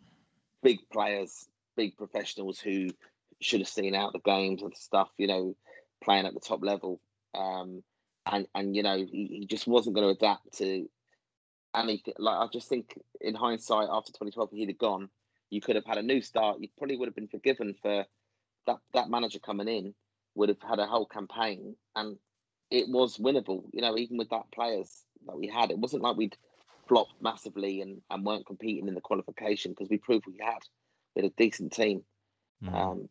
Big 0.62 0.78
players, 0.92 1.48
big 1.76 1.96
professionals 1.96 2.58
who 2.58 2.88
should 3.40 3.60
have 3.60 3.68
seen 3.68 3.94
out 3.94 4.12
the 4.12 4.20
games 4.20 4.62
and 4.62 4.74
stuff, 4.76 5.10
you 5.18 5.26
know, 5.26 5.56
playing 6.02 6.26
at 6.26 6.34
the 6.34 6.40
top 6.40 6.62
level. 6.62 7.00
Um, 7.34 7.82
and, 8.24 8.46
and 8.54 8.74
you 8.74 8.82
know, 8.82 8.96
he, 8.96 9.38
he 9.40 9.46
just 9.46 9.66
wasn't 9.66 9.94
going 9.94 10.06
to 10.06 10.16
adapt 10.16 10.58
to 10.58 10.88
anything. 11.74 12.14
Like, 12.18 12.38
I 12.38 12.46
just 12.52 12.68
think 12.68 12.98
in 13.20 13.34
hindsight, 13.34 13.88
after 13.90 14.12
2012, 14.12 14.50
if 14.52 14.58
he'd 14.58 14.68
have 14.68 14.78
gone, 14.78 15.08
you 15.50 15.60
could 15.60 15.76
have 15.76 15.84
had 15.84 15.98
a 15.98 16.02
new 16.02 16.20
start. 16.20 16.58
You 16.60 16.68
probably 16.76 16.96
would 16.96 17.08
have 17.08 17.14
been 17.14 17.28
forgiven 17.28 17.74
for 17.80 18.04
that, 18.66 18.78
that 18.94 19.10
manager 19.10 19.38
coming 19.38 19.68
in, 19.68 19.94
would 20.34 20.48
have 20.48 20.62
had 20.62 20.78
a 20.78 20.86
whole 20.86 21.06
campaign 21.06 21.76
and 21.94 22.18
it 22.70 22.88
was 22.88 23.18
winnable, 23.18 23.64
you 23.72 23.80
know, 23.80 23.96
even 23.96 24.16
with 24.16 24.30
that 24.30 24.50
players 24.52 25.04
that 25.26 25.38
we 25.38 25.46
had. 25.46 25.70
It 25.70 25.78
wasn't 25.78 26.02
like 26.02 26.16
we'd 26.16 26.36
flopped 26.88 27.20
massively 27.20 27.80
and, 27.80 28.00
and 28.10 28.24
weren't 28.24 28.46
competing 28.46 28.88
in 28.88 28.94
the 28.94 29.00
qualification 29.00 29.72
because 29.72 29.88
we 29.88 29.98
proved 29.98 30.26
we 30.26 30.38
had. 30.40 30.58
We 31.14 31.22
had 31.22 31.30
a 31.30 31.34
decent 31.36 31.72
team. 31.72 32.02
Mm. 32.62 32.74
Um, 32.74 33.08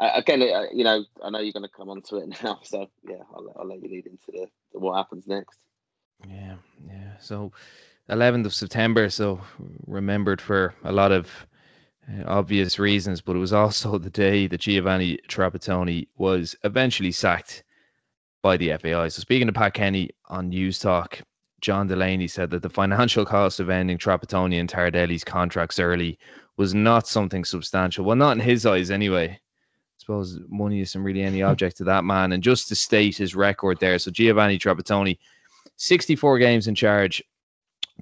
again, 0.00 0.42
uh, 0.42 0.64
you 0.72 0.84
know, 0.84 1.04
I 1.22 1.30
know 1.30 1.40
you're 1.40 1.52
going 1.52 1.64
to 1.64 1.76
come 1.76 1.90
on 1.90 2.02
to 2.02 2.16
it 2.16 2.28
now, 2.42 2.60
so 2.62 2.88
yeah, 3.08 3.22
I'll, 3.34 3.44
let- 3.44 3.56
I'll 3.56 3.68
let 3.68 3.82
you 3.82 3.88
lead 3.88 4.06
into 4.06 4.32
the, 4.32 4.46
the 4.72 4.78
what 4.78 4.96
happens 4.96 5.26
next. 5.26 5.58
Yeah, 6.28 6.54
yeah. 6.86 7.18
So, 7.18 7.52
11th 8.08 8.46
of 8.46 8.54
September, 8.54 9.08
so 9.08 9.40
remembered 9.86 10.40
for 10.40 10.74
a 10.84 10.92
lot 10.92 11.12
of 11.12 11.28
uh, 12.08 12.24
obvious 12.26 12.78
reasons, 12.78 13.20
but 13.20 13.36
it 13.36 13.40
was 13.40 13.52
also 13.52 13.98
the 13.98 14.10
day 14.10 14.46
that 14.46 14.60
Giovanni 14.60 15.18
Trapattoni 15.28 16.08
was 16.16 16.54
eventually 16.64 17.12
sacked 17.12 17.64
by 18.42 18.56
the 18.56 18.76
FAI. 18.76 19.08
So, 19.08 19.20
speaking 19.20 19.46
to 19.46 19.52
Pat 19.52 19.74
Kenny 19.74 20.10
on 20.28 20.50
Newstalk, 20.50 21.22
John 21.62 21.86
Delaney 21.86 22.26
said 22.26 22.50
that 22.50 22.62
the 22.62 22.68
financial 22.68 23.24
cost 23.24 23.60
of 23.60 23.70
ending 23.70 23.96
Trapattoni 23.96 24.58
and 24.58 24.68
Tardelli's 24.68 25.24
contracts 25.24 25.78
early 25.78 26.18
was 26.56 26.74
not 26.74 27.06
something 27.06 27.44
substantial. 27.44 28.04
Well, 28.04 28.16
not 28.16 28.36
in 28.36 28.40
his 28.40 28.66
eyes, 28.66 28.90
anyway. 28.90 29.28
I 29.28 29.38
suppose 29.96 30.40
money 30.48 30.80
isn't 30.80 31.02
really 31.02 31.22
any 31.22 31.40
hmm. 31.40 31.46
object 31.46 31.76
to 31.78 31.84
that 31.84 32.04
man. 32.04 32.32
And 32.32 32.42
just 32.42 32.68
to 32.68 32.74
state 32.74 33.16
his 33.16 33.36
record 33.36 33.78
there, 33.78 33.98
so 34.00 34.10
Giovanni 34.10 34.58
Trapattoni, 34.58 35.18
64 35.76 36.38
games 36.38 36.66
in 36.66 36.74
charge, 36.74 37.22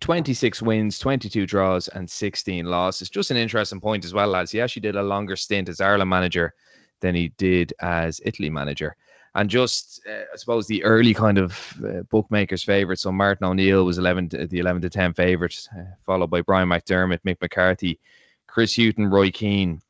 26 0.01 0.63
wins, 0.63 0.99
22 0.99 1.47
draws, 1.47 1.89
and 1.89 2.11
16 2.11 2.65
losses. 2.65 3.11
Just 3.11 3.31
an 3.31 3.37
interesting 3.37 3.81
point 3.81 4.07
as 4.07 4.15
well, 4.15 4.29
lads. 4.29 4.51
He 4.51 4.61
actually 4.61 4.81
did 4.81 4.97
a 4.97 5.03
longer 5.03 5.37
stint 5.37 5.69
as 5.69 5.83
Ireland 5.83 6.09
manager 6.09 6.55
than 7.01 7.15
he 7.15 7.29
did 7.37 7.75
as 7.81 8.23
Italy 8.25 8.49
manager. 8.49 8.97
And 9.35 9.49
just, 9.49 10.01
uh, 10.09 10.24
I 10.33 10.37
suppose, 10.37 10.66
the 10.66 10.83
early 10.83 11.14
kind 11.14 11.39
of 11.39 11.74
uh, 11.85 12.03
bookmakers' 12.11 12.64
favourites. 12.64 13.03
So 13.03 13.12
Martin 13.12 13.47
O'Neill 13.47 13.85
was 13.85 13.99
11 13.99 14.31
to, 14.31 14.47
the 14.47 14.59
11 14.59 14.83
to 14.83 14.91
10 14.91 15.14
favourite, 15.14 15.68
uh, 15.78 15.83
followed 16.05 16.31
by 16.31 16.43
Brian 16.43 16.68
McDermott, 16.68 17.20
Mick 17.24 17.41
McCarthy, 17.41 18.01
Chris 18.49 18.76
Hughton, 18.76 19.09
Roy 19.09 19.31
Keane, 19.31 19.81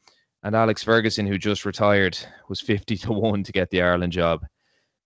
and 0.42 0.54
Alex 0.54 0.82
Ferguson, 0.84 1.26
who 1.26 1.38
just 1.38 1.64
retired, 1.64 2.18
was 2.48 2.60
50 2.60 2.96
to 2.98 3.12
1 3.12 3.42
to 3.44 3.52
get 3.52 3.70
the 3.70 3.80
Ireland 3.80 4.12
job. 4.12 4.44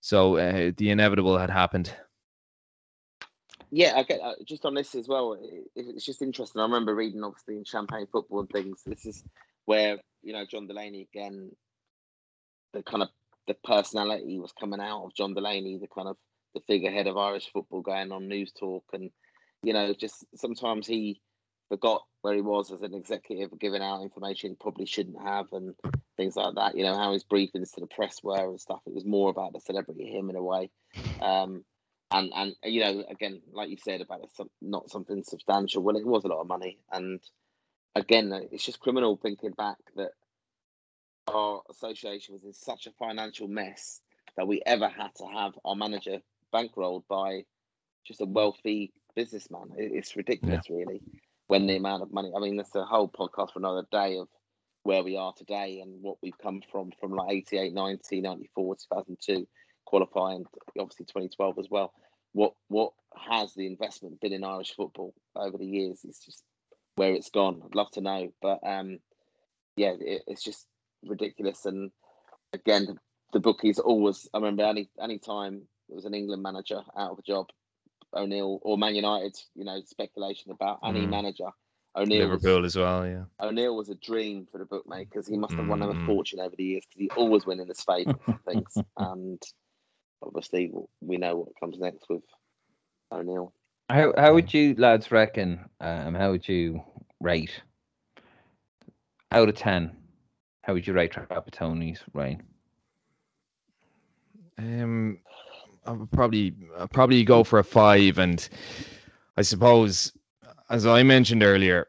So 0.01 0.35
uh, 0.37 0.71
the 0.75 0.89
inevitable 0.89 1.37
had 1.37 1.49
happened. 1.49 1.93
Yeah, 3.71 3.93
I 3.95 4.03
get 4.03 4.21
uh, 4.21 4.33
just 4.45 4.65
on 4.65 4.73
this 4.73 4.95
as 4.95 5.07
well. 5.07 5.33
It, 5.33 5.71
it's 5.75 6.05
just 6.05 6.21
interesting. 6.21 6.59
I 6.59 6.63
remember 6.63 6.93
reading, 6.93 7.23
obviously, 7.23 7.57
in 7.57 7.63
Champagne 7.63 8.07
Football 8.11 8.41
and 8.41 8.49
things. 8.49 8.81
This 8.85 9.05
is 9.05 9.23
where 9.65 9.97
you 10.21 10.33
know 10.33 10.45
John 10.45 10.67
Delaney 10.67 11.07
again, 11.13 11.51
the 12.73 12.83
kind 12.83 13.03
of 13.03 13.09
the 13.47 13.55
personality 13.63 14.39
was 14.39 14.53
coming 14.59 14.79
out 14.79 15.05
of 15.05 15.15
John 15.15 15.33
Delaney, 15.33 15.77
the 15.77 15.87
kind 15.87 16.07
of 16.07 16.17
the 16.53 16.61
figurehead 16.67 17.07
of 17.07 17.17
Irish 17.17 17.49
football, 17.51 17.81
going 17.81 18.11
on 18.11 18.29
Newstalk, 18.29 18.83
and 18.93 19.11
you 19.63 19.73
know, 19.73 19.93
just 19.93 20.25
sometimes 20.35 20.87
he 20.87 21.21
forgot 21.69 22.03
where 22.21 22.35
he 22.35 22.41
was 22.41 22.71
as 22.71 22.81
an 22.81 22.93
executive, 22.93 23.57
giving 23.59 23.81
out 23.81 24.01
information 24.01 24.51
he 24.51 24.55
probably 24.55 24.85
shouldn't 24.85 25.21
have, 25.21 25.47
and 25.51 25.75
things 26.17 26.35
like 26.35 26.55
that. 26.55 26.75
You 26.75 26.83
know 26.83 26.97
how 26.97 27.13
his 27.13 27.23
briefings 27.23 27.73
to 27.73 27.81
the 27.81 27.87
press 27.87 28.21
were 28.23 28.49
and 28.49 28.59
stuff. 28.59 28.81
It 28.85 28.93
was 28.93 29.05
more 29.05 29.29
about 29.29 29.53
the 29.53 29.59
celebrity 29.59 30.05
him 30.05 30.29
in 30.29 30.35
a 30.35 30.43
way. 30.43 30.69
Um, 31.21 31.63
and 32.11 32.31
and 32.35 32.55
you 32.63 32.81
know 32.81 33.03
again 33.09 33.41
like 33.51 33.69
you 33.69 33.77
said 33.77 34.01
about 34.01 34.21
it, 34.21 34.47
not 34.61 34.89
something 34.89 35.23
substantial 35.23 35.81
well 35.81 35.97
it 35.97 36.05
was 36.05 36.23
a 36.23 36.27
lot 36.27 36.41
of 36.41 36.47
money 36.47 36.77
and 36.91 37.19
again 37.95 38.31
it's 38.51 38.65
just 38.65 38.79
criminal 38.79 39.17
thinking 39.21 39.51
back 39.51 39.77
that 39.95 40.11
our 41.27 41.61
association 41.69 42.33
was 42.33 42.43
in 42.43 42.53
such 42.53 42.87
a 42.87 42.91
financial 42.91 43.47
mess 43.47 44.01
that 44.37 44.47
we 44.47 44.61
ever 44.65 44.87
had 44.87 45.09
to 45.15 45.25
have 45.25 45.53
our 45.63 45.75
manager 45.75 46.19
bankrolled 46.53 47.03
by 47.09 47.43
just 48.05 48.21
a 48.21 48.25
wealthy 48.25 48.93
businessman 49.15 49.69
it's 49.77 50.15
ridiculous 50.15 50.69
really 50.69 51.01
when 51.47 51.65
the 51.67 51.75
amount 51.75 52.03
of 52.03 52.11
money 52.11 52.31
i 52.35 52.39
mean 52.39 52.57
that's 52.57 52.75
a 52.75 52.83
whole 52.83 53.09
podcast 53.09 53.53
for 53.53 53.59
another 53.59 53.85
day 53.91 54.17
of 54.17 54.27
where 54.83 55.03
we 55.03 55.17
are 55.17 55.33
today 55.35 55.79
and 55.81 56.01
what 56.03 56.17
we've 56.21 56.37
come 56.37 56.61
from 56.71 56.91
from 56.99 57.11
like 57.11 57.31
88 57.31 57.73
90 57.73 58.21
94 58.21 58.75
2002 58.75 59.47
qualifying 59.85 60.45
obviously 60.79 61.05
2012 61.05 61.59
as 61.59 61.67
well. 61.69 61.93
What 62.33 62.53
what 62.67 62.91
has 63.15 63.53
the 63.53 63.65
investment 63.65 64.19
been 64.19 64.33
in 64.33 64.43
Irish 64.43 64.73
football 64.75 65.13
over 65.35 65.57
the 65.57 65.65
years? 65.65 66.01
It's 66.03 66.23
just 66.23 66.43
where 66.95 67.13
it's 67.13 67.29
gone. 67.29 67.61
I'd 67.63 67.75
love 67.75 67.91
to 67.91 68.01
know, 68.01 68.33
but 68.41 68.59
um, 68.65 68.99
yeah, 69.77 69.93
it, 69.99 70.23
it's 70.27 70.43
just 70.43 70.67
ridiculous. 71.07 71.65
And 71.65 71.91
again, 72.53 72.85
the, 72.85 72.95
the 73.33 73.39
bookies 73.39 73.79
always. 73.79 74.27
I 74.33 74.37
remember 74.37 74.63
any 74.63 74.89
any 75.01 75.19
time 75.19 75.63
there 75.87 75.95
was 75.95 76.05
an 76.05 76.13
England 76.13 76.41
manager 76.43 76.81
out 76.97 77.11
of 77.11 77.19
a 77.19 77.23
job, 77.23 77.47
O'Neill 78.13 78.59
or 78.63 78.77
Man 78.77 78.95
United. 78.95 79.35
You 79.55 79.65
know, 79.65 79.81
speculation 79.85 80.51
about 80.51 80.79
any 80.83 81.05
Mm. 81.05 81.09
manager. 81.09 81.49
O'Neill 81.95 82.29
was- 82.29 82.45
as 82.45 82.75
well, 82.75 83.07
yeah. 83.07 83.23
O'Neill 83.39 83.75
was 83.75 83.87
a 83.89 83.95
dream 83.95 84.45
for 84.51 84.57
the 84.57 84.65
bookmakers. 84.65 85.27
He 85.27 85.37
must 85.37 85.53
have 85.55 85.67
won 85.67 85.79
them 85.79 85.91
a 85.91 85.93
Mm. 85.93 86.05
fortune 86.05 86.41
over 86.41 86.53
the 86.55 86.63
years 86.63 86.85
because 86.85 86.99
he 86.99 87.09
always 87.15 87.45
win 87.45 87.59
in 87.61 87.67
his 87.69 87.81
favour 87.85 88.13
things. 88.45 88.77
And 88.97 89.41
obviously, 90.21 90.73
we 91.01 91.17
know 91.17 91.37
what 91.37 91.59
comes 91.59 91.79
next 91.79 92.09
with 92.09 92.23
O'Neill. 93.11 93.53
How 93.89 94.13
how 94.17 94.33
would 94.33 94.53
you 94.53 94.73
lads 94.75 95.11
reckon? 95.11 95.69
Um, 95.79 96.15
how 96.15 96.31
would 96.31 96.47
you 96.49 96.83
rate 97.21 97.61
out 99.31 99.47
of 99.47 99.55
ten? 99.55 99.95
How 100.65 100.73
would 100.73 100.87
you 100.87 100.93
rate 100.93 101.13
Trapattoni's 101.13 102.01
reign? 102.13 102.41
Um, 104.57 105.19
I 105.85 105.91
would 105.91 106.11
probably 106.11 106.55
I'd 106.79 106.89
probably 106.89 107.23
go 107.23 107.43
for 107.43 107.59
a 107.59 107.63
five, 107.63 108.17
and 108.17 108.49
I 109.37 109.43
suppose, 109.43 110.11
as 110.71 110.87
I 110.87 111.03
mentioned 111.03 111.43
earlier, 111.43 111.87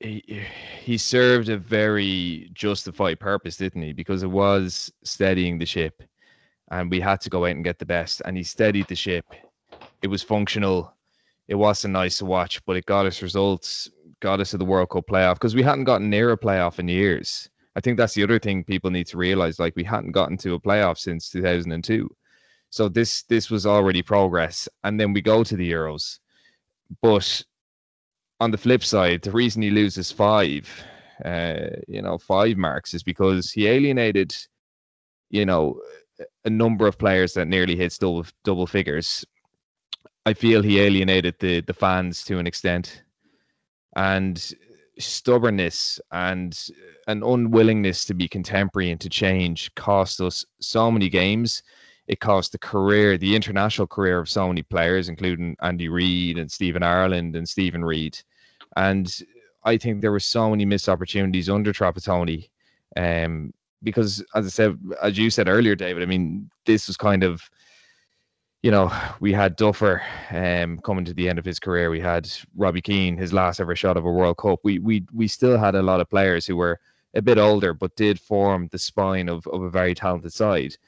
he 0.00 0.42
he 0.82 0.98
served 0.98 1.48
a 1.48 1.56
very 1.56 2.50
justified 2.52 3.20
purpose, 3.20 3.56
didn't 3.56 3.80
he? 3.80 3.94
Because 3.94 4.22
it 4.22 4.30
was 4.30 4.92
steadying 5.02 5.58
the 5.58 5.64
ship, 5.64 6.02
and 6.72 6.90
we 6.90 7.00
had 7.00 7.22
to 7.22 7.30
go 7.30 7.46
out 7.46 7.52
and 7.52 7.64
get 7.64 7.78
the 7.78 7.86
best, 7.86 8.20
and 8.26 8.36
he 8.36 8.42
steadied 8.42 8.88
the 8.88 8.94
ship. 8.94 9.24
It 10.02 10.08
was 10.08 10.22
functional. 10.22 10.92
It 11.48 11.54
wasn't 11.54 11.92
nice 11.92 12.18
to 12.18 12.26
watch, 12.26 12.62
but 12.66 12.76
it 12.76 12.84
got 12.84 13.06
us 13.06 13.22
results, 13.22 13.88
got 14.24 14.40
us 14.40 14.52
to 14.52 14.58
the 14.58 14.64
World 14.64 14.88
Cup 14.88 15.06
playoff 15.06 15.34
because 15.34 15.54
we 15.54 15.62
hadn't 15.62 15.84
gotten 15.84 16.08
near 16.08 16.32
a 16.32 16.36
playoff 16.36 16.78
in 16.78 16.88
years. 16.88 17.50
I 17.76 17.80
think 17.80 17.98
that's 17.98 18.14
the 18.14 18.22
other 18.22 18.38
thing 18.38 18.64
people 18.64 18.90
need 18.90 19.06
to 19.08 19.18
realize. 19.18 19.58
Like 19.58 19.76
we 19.76 19.84
hadn't 19.84 20.12
gotten 20.12 20.38
to 20.38 20.54
a 20.54 20.60
playoff 20.60 20.96
since 20.96 21.28
2002, 21.28 22.08
so 22.70 22.88
this 22.88 23.24
this 23.24 23.50
was 23.50 23.66
already 23.66 24.02
progress. 24.02 24.66
And 24.82 24.98
then 24.98 25.12
we 25.12 25.20
go 25.20 25.44
to 25.44 25.56
the 25.56 25.70
Euros, 25.70 26.20
but 27.02 27.42
on 28.40 28.50
the 28.50 28.56
flip 28.56 28.82
side, 28.82 29.20
the 29.20 29.30
reason 29.30 29.60
he 29.60 29.70
loses 29.70 30.10
five, 30.10 30.70
uh, 31.22 31.68
you 31.86 32.00
know, 32.00 32.16
five 32.16 32.56
marks 32.56 32.94
is 32.94 33.02
because 33.02 33.50
he 33.50 33.68
alienated, 33.68 34.34
you 35.28 35.44
know, 35.44 35.78
a 36.46 36.50
number 36.50 36.86
of 36.86 36.98
players 36.98 37.34
that 37.34 37.48
nearly 37.48 37.76
hits 37.76 37.98
double 37.98 38.24
double 38.42 38.66
figures. 38.66 39.22
I 40.24 40.32
feel 40.32 40.62
he 40.62 40.80
alienated 40.80 41.34
the 41.40 41.60
the 41.60 41.74
fans 41.74 42.24
to 42.24 42.38
an 42.38 42.46
extent, 42.46 43.02
and 43.96 44.54
stubbornness 44.98 46.00
and 46.12 46.68
an 47.08 47.22
unwillingness 47.22 48.04
to 48.04 48.14
be 48.14 48.28
contemporary 48.28 48.90
and 48.90 49.00
to 49.00 49.08
change 49.08 49.74
cost 49.74 50.20
us 50.20 50.44
so 50.60 50.90
many 50.90 51.08
games. 51.08 51.62
It 52.06 52.20
cost 52.20 52.52
the 52.52 52.58
career, 52.58 53.16
the 53.16 53.34
international 53.34 53.86
career 53.86 54.18
of 54.18 54.28
so 54.28 54.46
many 54.46 54.62
players, 54.62 55.08
including 55.08 55.56
Andy 55.62 55.88
Reid 55.88 56.38
and 56.38 56.50
Stephen 56.50 56.82
Ireland 56.82 57.34
and 57.34 57.48
Stephen 57.48 57.84
Reid. 57.84 58.18
And 58.76 59.12
I 59.64 59.78
think 59.78 60.00
there 60.00 60.12
were 60.12 60.20
so 60.20 60.50
many 60.50 60.66
missed 60.66 60.88
opportunities 60.88 61.48
under 61.48 61.72
Trapattoni. 61.72 62.50
Um, 62.96 63.52
because 63.82 64.24
as 64.34 64.46
I 64.46 64.48
said, 64.48 64.78
as 65.02 65.16
you 65.18 65.30
said 65.30 65.48
earlier, 65.48 65.74
David, 65.74 66.02
I 66.02 66.06
mean, 66.06 66.50
this 66.66 66.86
was 66.86 66.96
kind 66.96 67.22
of 67.22 67.42
you 68.64 68.70
know, 68.70 68.90
we 69.20 69.30
had 69.30 69.56
Duffer 69.56 70.00
um, 70.30 70.78
coming 70.78 71.04
to 71.04 71.12
the 71.12 71.28
end 71.28 71.38
of 71.38 71.44
his 71.44 71.60
career. 71.60 71.90
We 71.90 72.00
had 72.00 72.32
Robbie 72.56 72.80
Keane, 72.80 73.14
his 73.14 73.30
last 73.30 73.60
ever 73.60 73.76
shot 73.76 73.98
of 73.98 74.06
a 74.06 74.10
World 74.10 74.38
Cup. 74.38 74.60
We 74.64 74.78
we 74.78 75.04
we 75.12 75.28
still 75.28 75.58
had 75.58 75.74
a 75.74 75.82
lot 75.82 76.00
of 76.00 76.08
players 76.08 76.46
who 76.46 76.56
were 76.56 76.80
a 77.14 77.20
bit 77.20 77.36
older, 77.36 77.74
but 77.74 77.94
did 77.94 78.18
form 78.18 78.70
the 78.72 78.78
spine 78.78 79.28
of, 79.28 79.46
of 79.48 79.60
a 79.60 79.68
very 79.68 79.94
talented 79.94 80.32
side. 80.32 80.78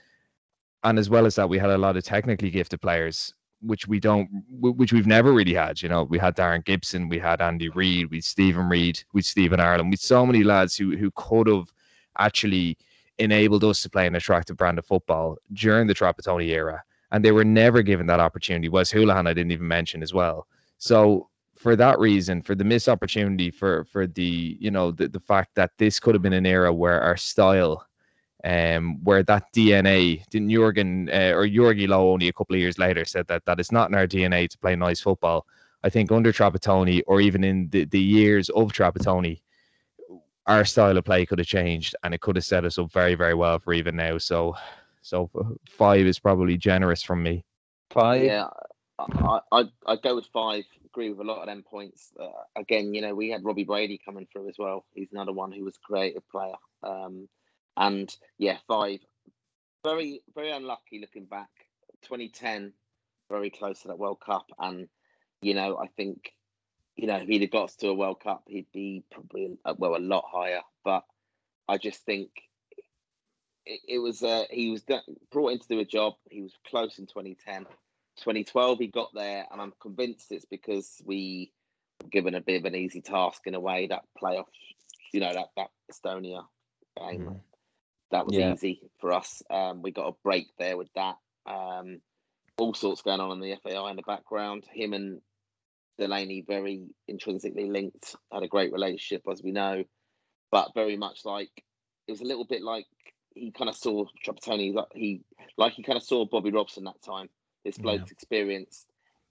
And 0.85 0.99
as 0.99 1.11
well 1.11 1.27
as 1.27 1.35
that, 1.35 1.51
we 1.51 1.59
had 1.59 1.69
a 1.69 1.77
lot 1.77 1.99
of 1.99 2.05
technically 2.05 2.49
gifted 2.49 2.81
players, 2.81 3.35
which 3.61 3.87
we 3.87 4.01
don't, 4.01 4.27
which 4.49 4.95
we've 4.95 5.07
never 5.07 5.35
really 5.35 5.53
had. 5.53 5.83
You 5.83 5.91
know, 5.91 6.05
we 6.05 6.19
had 6.19 6.35
Darren 6.35 6.65
Gibson, 6.65 7.11
we 7.11 7.19
had 7.19 7.43
Andy 7.43 7.69
Reid, 7.69 8.11
we 8.11 8.23
Stephen 8.23 8.71
Reid, 8.71 9.05
we 9.13 9.21
Stephen 9.21 9.61
Ireland, 9.61 9.91
we 9.91 9.97
so 9.97 10.25
many 10.25 10.45
lads 10.45 10.79
who 10.79 10.97
who 10.97 11.11
could 11.15 11.47
have 11.47 11.71
actually 12.19 12.79
enabled 13.19 13.65
us 13.65 13.83
to 13.83 13.91
play 13.91 14.07
an 14.07 14.15
attractive 14.15 14.57
brand 14.57 14.79
of 14.79 14.87
football 14.87 15.37
during 15.53 15.87
the 15.87 15.95
Trapattoni 15.95 16.49
era 16.49 16.83
and 17.13 17.25
they 17.25 17.33
were 17.33 17.45
never 17.45 17.83
given 17.83 18.07
that 18.07 18.21
opportunity. 18.21 18.69
Wes 18.69 18.93
Hoolahan, 18.93 19.27
I 19.29 19.33
didn't 19.33 19.53
even 19.53 19.69
mention 19.69 20.03
as 20.03 20.13
well. 20.13 20.47
So 20.79 21.29
for 21.57 21.75
that 21.77 21.99
reason, 21.99 22.43
for 22.43 22.55
the 22.55 22.65
missed 22.65 22.89
opportunity, 22.89 23.51
for 23.51 23.85
for 23.85 24.07
the 24.07 24.57
you 24.61 24.71
know 24.71 24.91
the, 24.91 25.09
the 25.09 25.21
fact 25.21 25.55
that 25.55 25.71
this 25.79 25.99
could 25.99 26.15
have 26.15 26.23
been 26.23 26.33
an 26.33 26.47
era 26.47 26.73
where 26.73 27.01
our 27.01 27.17
style, 27.17 27.87
um, 28.45 29.03
where 29.03 29.23
that 29.23 29.53
DNA, 29.55 30.25
didn't 30.29 30.51
Jurgen 30.51 31.09
uh, 31.09 31.33
or 31.35 31.47
Jorgi 31.47 31.89
Lowe 31.89 32.13
only 32.13 32.29
a 32.29 32.33
couple 32.33 32.55
of 32.55 32.61
years 32.61 32.79
later 32.79 33.05
said 33.05 33.27
that 33.29 33.45
that 33.47 33.59
it's 33.59 33.73
not 33.73 33.89
in 33.89 33.95
our 33.95 34.07
DNA 34.07 34.49
to 34.49 34.59
play 34.59 34.77
nice 34.77 35.01
football. 35.01 35.47
I 35.83 35.91
think 35.91 36.11
under 36.13 36.33
Trapattoni 36.33 37.03
or 37.07 37.21
even 37.21 37.45
in 37.45 37.69
the, 37.71 37.85
the 37.85 38.01
years 38.01 38.49
of 38.51 38.73
Trapattoni, 38.73 39.41
our 40.47 40.65
style 40.65 40.97
of 40.97 41.05
play 41.05 41.25
could 41.25 41.39
have 41.39 41.47
changed 41.47 41.95
and 42.03 42.13
it 42.13 42.21
could 42.21 42.37
have 42.37 42.45
set 42.45 42.65
us 42.65 42.79
up 42.79 42.93
very 42.93 43.15
very 43.15 43.35
well 43.35 43.59
for 43.59 43.73
even 43.73 43.97
now. 43.97 44.19
So 44.19 44.55
so 45.07 45.31
five 45.69 46.05
is 46.05 46.19
probably 46.19 46.57
generous 46.57 47.03
from 47.03 47.23
me. 47.23 47.45
Five. 47.91 48.25
Yeah, 48.25 48.49
I, 48.99 49.41
I 49.53 49.65
I 49.87 49.97
go 49.97 50.17
with 50.17 50.27
five. 50.33 50.65
Agree 50.85 51.11
with 51.11 51.21
a 51.21 51.31
lot 51.31 51.41
of 51.41 51.47
them 51.47 51.63
points. 51.63 52.13
Uh, 52.19 52.43
again, 52.57 52.93
you 52.93 53.03
know, 53.03 53.15
we 53.15 53.31
had 53.31 53.45
Robbie 53.45 53.65
Brady 53.65 54.01
coming 54.05 54.27
through 54.33 54.49
as 54.49 54.57
well. 54.59 54.85
He's 54.95 55.13
another 55.13 55.33
one 55.33 55.53
who 55.53 55.65
was 55.65 55.77
a 55.77 55.87
creative 55.87 56.29
player. 56.29 56.55
Um, 56.83 57.29
and 57.77 58.15
yeah, 58.39 58.57
five. 58.67 58.99
Very 59.85 60.23
very 60.35 60.51
unlucky 60.51 60.99
looking 61.01 61.27
back. 61.27 61.51
2010, 62.03 62.73
very 63.31 63.51
close 63.51 63.83
to 63.83 63.89
that 63.89 63.99
World 63.99 64.21
Cup, 64.25 64.47
and 64.59 64.89
you 65.41 65.55
know, 65.55 65.79
I 65.79 65.87
think 65.97 66.33
you 66.97 67.07
know 67.07 67.17
if 67.17 67.29
he'd 67.29 67.43
have 67.43 67.51
got 67.53 67.65
us 67.65 67.77
to 67.77 67.89
a 67.89 67.95
World 67.95 68.21
Cup, 68.21 68.43
he'd 68.49 68.73
be 68.73 69.05
probably 69.13 69.57
uh, 69.65 69.75
well 69.79 69.97
a 69.97 69.99
lot 69.99 70.25
higher. 70.27 70.63
But 70.85 71.05
I 71.69 71.79
just 71.79 72.05
think 72.05 72.31
it, 73.67 73.81
it 73.89 73.99
was 73.99 74.23
uh, 74.23 74.45
he 74.51 74.71
was 74.71 74.83
done, 74.83 75.03
brought 75.31 75.53
in 75.53 75.59
to 75.59 75.69
do 75.69 75.81
a 75.81 75.85
job. 75.85 76.15
He 76.31 76.43
was 76.43 76.53
close 76.67 76.99
in 76.99 77.07
2010. 77.07 77.65
2012 78.19 78.79
he 78.79 78.87
got 78.87 79.11
there, 79.15 79.45
and 79.51 79.61
I'm 79.61 79.75
convinced 79.81 80.33
it's 80.33 80.47
because 80.47 81.03
we 81.05 81.53
were 82.03 82.09
given 82.09 82.35
a 82.35 82.41
bit 82.41 82.61
of 82.61 82.65
an 82.65 82.75
easy 82.75 83.03
task 83.03 83.43
in 83.47 83.55
a 83.55 83.61
way. 83.61 83.89
That 83.89 84.05
playoff, 84.21 84.47
you 85.13 85.21
know, 85.21 85.35
that 85.35 85.51
that 85.57 85.71
Estonia 85.93 86.47
game, 86.97 87.27
Mm. 87.27 87.41
that 88.11 88.27
was 88.27 88.37
Yeah. 88.37 88.53
easy 88.53 88.81
for 88.99 89.13
us. 89.13 89.43
Um, 89.51 89.83
we 89.83 89.91
got 89.91 90.09
a 90.09 90.17
break 90.23 90.47
there 90.59 90.77
with 90.77 90.93
that. 90.95 91.17
Um, 91.45 92.01
all 92.59 92.73
sorts 92.73 93.03
going 93.03 93.21
on 93.21 93.33
in 93.33 93.41
the 93.41 93.53
FAI 93.53 93.91
in 93.91 93.97
the 93.97 94.03
background. 94.03 94.65
Him 94.73 94.95
and 94.95 95.21
Delaney 95.99 96.41
very 96.41 96.89
intrinsically 97.07 97.69
linked. 97.69 98.17
Had 98.33 98.43
a 98.43 98.49
great 98.49 98.73
relationship, 98.73 99.23
as 99.31 99.43
we 99.43 99.53
know, 99.53 99.85
but 100.51 100.73
very 100.75 100.97
much 100.97 101.25
like 101.25 101.65
it 102.07 102.13
was 102.13 102.21
a 102.21 102.27
little 102.27 102.45
bit 102.45 102.63
like 102.63 102.87
he 103.37 103.51
kind 103.51 103.69
of 103.69 103.77
saw 103.77 104.07
Trapattoni. 104.25 104.75
Like 104.75 104.93
he 104.93 105.23
like 105.57 105.75
he 105.75 105.83
kind 105.83 105.97
of 105.97 106.03
saw 106.03 106.25
Bobby 106.25 106.51
Robson 106.51 106.85
that 106.85 107.03
time. 107.03 107.29
This 107.65 107.79
bloke's 107.79 108.11
experienced. 108.11 108.87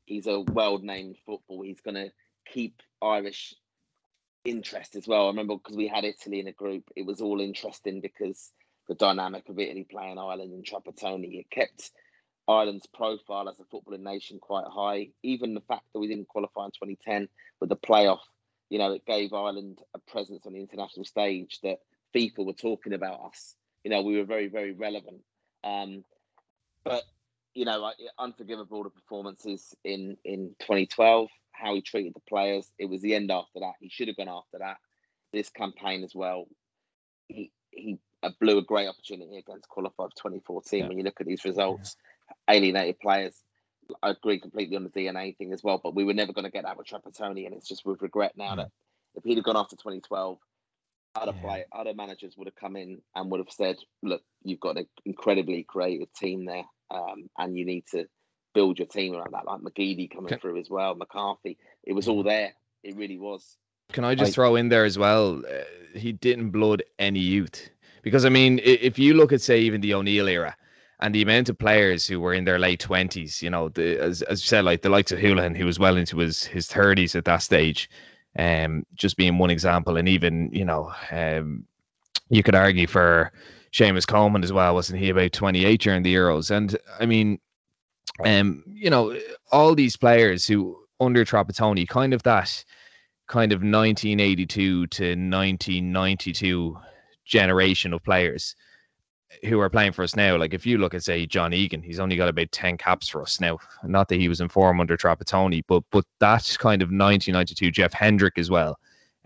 He's 0.05 0.27
a 0.27 0.41
world 0.41 0.83
named 0.83 1.17
football. 1.25 1.63
He's 1.63 1.81
going 1.81 1.95
to 1.95 2.11
keep 2.45 2.81
Irish 3.01 3.55
interest 4.43 4.95
as 4.95 5.07
well. 5.07 5.25
I 5.25 5.27
remember 5.29 5.55
because 5.55 5.77
we 5.77 5.87
had 5.87 6.03
Italy 6.03 6.39
in 6.39 6.47
a 6.47 6.51
group, 6.51 6.83
it 6.95 7.05
was 7.05 7.21
all 7.21 7.41
interesting 7.41 8.01
because 8.01 8.51
the 8.87 8.95
dynamic 8.95 9.49
of 9.49 9.57
Italy 9.57 9.87
playing 9.89 10.19
Ireland 10.19 10.53
and 10.53 10.65
Trapattoni, 10.65 11.39
it 11.39 11.49
kept 11.49 11.91
Ireland's 12.47 12.87
profile 12.87 13.49
as 13.49 13.59
a 13.59 13.63
footballing 13.63 14.01
nation 14.01 14.37
quite 14.39 14.67
high. 14.67 15.09
Even 15.23 15.55
the 15.55 15.61
fact 15.61 15.85
that 15.93 15.99
we 15.99 16.07
didn't 16.07 16.27
qualify 16.27 16.65
in 16.65 16.71
2010 16.71 17.27
with 17.59 17.69
the 17.69 17.75
playoff, 17.75 18.19
you 18.69 18.77
know, 18.77 18.91
it 18.91 19.05
gave 19.05 19.33
Ireland 19.33 19.79
a 19.95 19.99
presence 19.99 20.45
on 20.45 20.53
the 20.53 20.59
international 20.59 21.05
stage 21.05 21.59
that 21.63 21.79
FIFA 22.13 22.45
were 22.45 22.53
talking 22.53 22.93
about 22.93 23.21
us. 23.21 23.55
You 23.85 23.91
know, 23.91 24.01
we 24.01 24.17
were 24.17 24.23
very, 24.23 24.47
very 24.47 24.71
relevant. 24.71 25.21
Um, 25.63 26.03
but 26.83 27.03
you 27.53 27.65
know, 27.65 27.79
like, 27.79 27.95
unforgivable 28.17 28.83
the 28.83 28.89
performances 28.89 29.75
in 29.83 30.17
in 30.25 30.55
2012, 30.59 31.29
how 31.51 31.75
he 31.75 31.81
treated 31.81 32.15
the 32.15 32.21
players. 32.27 32.67
It 32.79 32.89
was 32.89 33.01
the 33.01 33.13
end 33.13 33.29
after 33.29 33.59
that. 33.59 33.73
He 33.79 33.89
should 33.89 34.07
have 34.07 34.17
gone 34.17 34.27
after 34.27 34.57
that. 34.57 34.77
This 35.31 35.51
campaign 35.51 36.03
as 36.03 36.15
well. 36.15 36.47
He 37.27 37.51
he 37.69 37.99
blew 38.39 38.57
a 38.57 38.63
great 38.63 38.87
opportunity 38.87 39.37
against 39.37 39.69
qualified 39.69 40.09
2014. 40.17 40.79
Yeah. 40.79 40.87
When 40.87 40.97
you 40.97 41.03
look 41.03 41.21
at 41.21 41.27
these 41.27 41.45
results, 41.45 41.95
yeah. 42.47 42.55
alienated 42.55 42.99
players. 42.99 43.35
I 44.01 44.09
agree 44.09 44.39
completely 44.39 44.77
on 44.77 44.83
the 44.83 44.89
DNA 44.89 45.37
thing 45.37 45.53
as 45.53 45.63
well, 45.63 45.79
but 45.83 45.93
we 45.93 46.03
were 46.03 46.15
never 46.15 46.33
going 46.33 46.45
to 46.45 46.51
get 46.51 46.63
that 46.63 46.75
with 46.75 46.87
Trapattoni, 46.87 47.45
and 47.45 47.53
it's 47.53 47.67
just 47.67 47.85
with 47.85 48.01
regret 48.01 48.33
now 48.35 48.55
that 48.55 48.71
if 49.13 49.23
he'd 49.23 49.37
have 49.37 49.43
gone 49.43 49.57
after 49.57 49.75
2012, 49.75 50.39
other 51.15 51.33
yeah. 51.35 51.41
play 51.41 51.65
other 51.71 51.93
managers 51.93 52.35
would 52.37 52.47
have 52.47 52.55
come 52.55 52.75
in 52.75 53.01
and 53.15 53.31
would 53.31 53.39
have 53.39 53.51
said, 53.51 53.77
"Look, 54.03 54.21
you've 54.43 54.59
got 54.59 54.77
an 54.77 54.87
incredibly 55.05 55.63
creative 55.63 56.11
team 56.13 56.45
there, 56.45 56.65
um, 56.91 57.29
and 57.37 57.57
you 57.57 57.65
need 57.65 57.85
to 57.91 58.07
build 58.53 58.79
your 58.79 58.87
team 58.87 59.15
around 59.15 59.33
that." 59.33 59.45
Like 59.45 59.61
McGeady 59.61 60.09
coming 60.09 60.29
Can... 60.29 60.39
through 60.39 60.59
as 60.59 60.69
well, 60.69 60.95
McCarthy. 60.95 61.57
It 61.83 61.93
was 61.93 62.07
all 62.07 62.23
there. 62.23 62.53
It 62.83 62.95
really 62.95 63.17
was. 63.17 63.57
Can 63.91 64.03
I 64.03 64.15
just 64.15 64.33
throw 64.33 64.55
in 64.55 64.69
there 64.69 64.85
as 64.85 64.97
well? 64.97 65.41
Uh, 65.45 65.97
he 65.97 66.11
didn't 66.11 66.49
blood 66.49 66.83
any 66.99 67.19
youth 67.19 67.69
because 68.01 68.25
I 68.25 68.29
mean, 68.29 68.59
if 68.63 68.99
you 68.99 69.13
look 69.13 69.31
at 69.31 69.41
say 69.41 69.59
even 69.59 69.81
the 69.81 69.93
O'Neill 69.93 70.27
era. 70.27 70.55
And 71.01 71.13
the 71.13 71.21
amount 71.21 71.49
of 71.49 71.57
players 71.57 72.07
who 72.07 72.21
were 72.21 72.33
in 72.33 72.45
their 72.45 72.57
late 72.57 72.79
twenties, 72.79 73.41
you 73.41 73.49
know, 73.49 73.67
the, 73.67 73.99
as 73.99 74.21
as 74.23 74.41
you 74.41 74.47
said, 74.47 74.63
like 74.63 74.81
the 74.81 74.87
likes 74.87 75.11
of 75.11 75.19
Hoolahan, 75.19 75.55
who 75.55 75.65
was 75.65 75.77
well 75.77 75.97
into 75.97 76.19
his 76.19 76.45
his 76.45 76.67
thirties 76.67 77.15
at 77.15 77.25
that 77.25 77.41
stage, 77.41 77.89
um, 78.37 78.85
just 78.95 79.17
being 79.17 79.37
one 79.37 79.49
example, 79.49 79.97
and 79.97 80.07
even 80.09 80.49
you 80.51 80.65
know, 80.65 80.91
um, 81.11 81.65
you 82.29 82.43
could 82.43 82.55
argue 82.55 82.87
for 82.87 83.31
Seamus 83.71 84.07
Coleman 84.07 84.43
as 84.43 84.53
well, 84.53 84.73
wasn't 84.73 84.99
he 84.99 85.09
about 85.09 85.33
28 85.33 85.81
during 85.81 86.03
the 86.03 86.13
Euros? 86.13 86.49
And 86.49 86.77
I 86.99 87.05
mean, 87.05 87.39
um, 88.23 88.63
you 88.67 88.89
know, 88.89 89.17
all 89.51 89.75
these 89.75 89.97
players 89.97 90.47
who 90.47 90.77
under 90.99 91.25
Trapattoni, 91.25 91.87
kind 91.87 92.13
of 92.13 92.23
that 92.23 92.63
kind 93.27 93.51
of 93.51 93.57
1982 93.57 94.87
to 94.87 95.03
1992 95.03 96.77
generation 97.25 97.93
of 97.93 98.03
players 98.03 98.55
who 99.43 99.59
are 99.59 99.69
playing 99.69 99.91
for 99.91 100.03
us 100.03 100.15
now. 100.15 100.37
Like 100.37 100.53
if 100.53 100.65
you 100.65 100.77
look 100.77 100.93
at 100.93 101.03
say 101.03 101.25
John 101.25 101.53
Egan, 101.53 101.81
he's 101.81 101.99
only 101.99 102.15
got 102.15 102.29
about 102.29 102.51
ten 102.51 102.77
caps 102.77 103.07
for 103.07 103.21
us 103.21 103.39
now. 103.39 103.57
Not 103.83 104.07
that 104.09 104.19
he 104.19 104.29
was 104.29 104.41
in 104.41 104.49
form 104.49 104.79
under 104.79 104.97
Trapattoni, 104.97 105.63
but 105.67 105.83
but 105.91 106.05
that 106.19 106.55
kind 106.59 106.81
of 106.81 106.87
1992 106.87 107.71
Jeff 107.71 107.93
Hendrick 107.93 108.37
as 108.37 108.49
well 108.49 108.77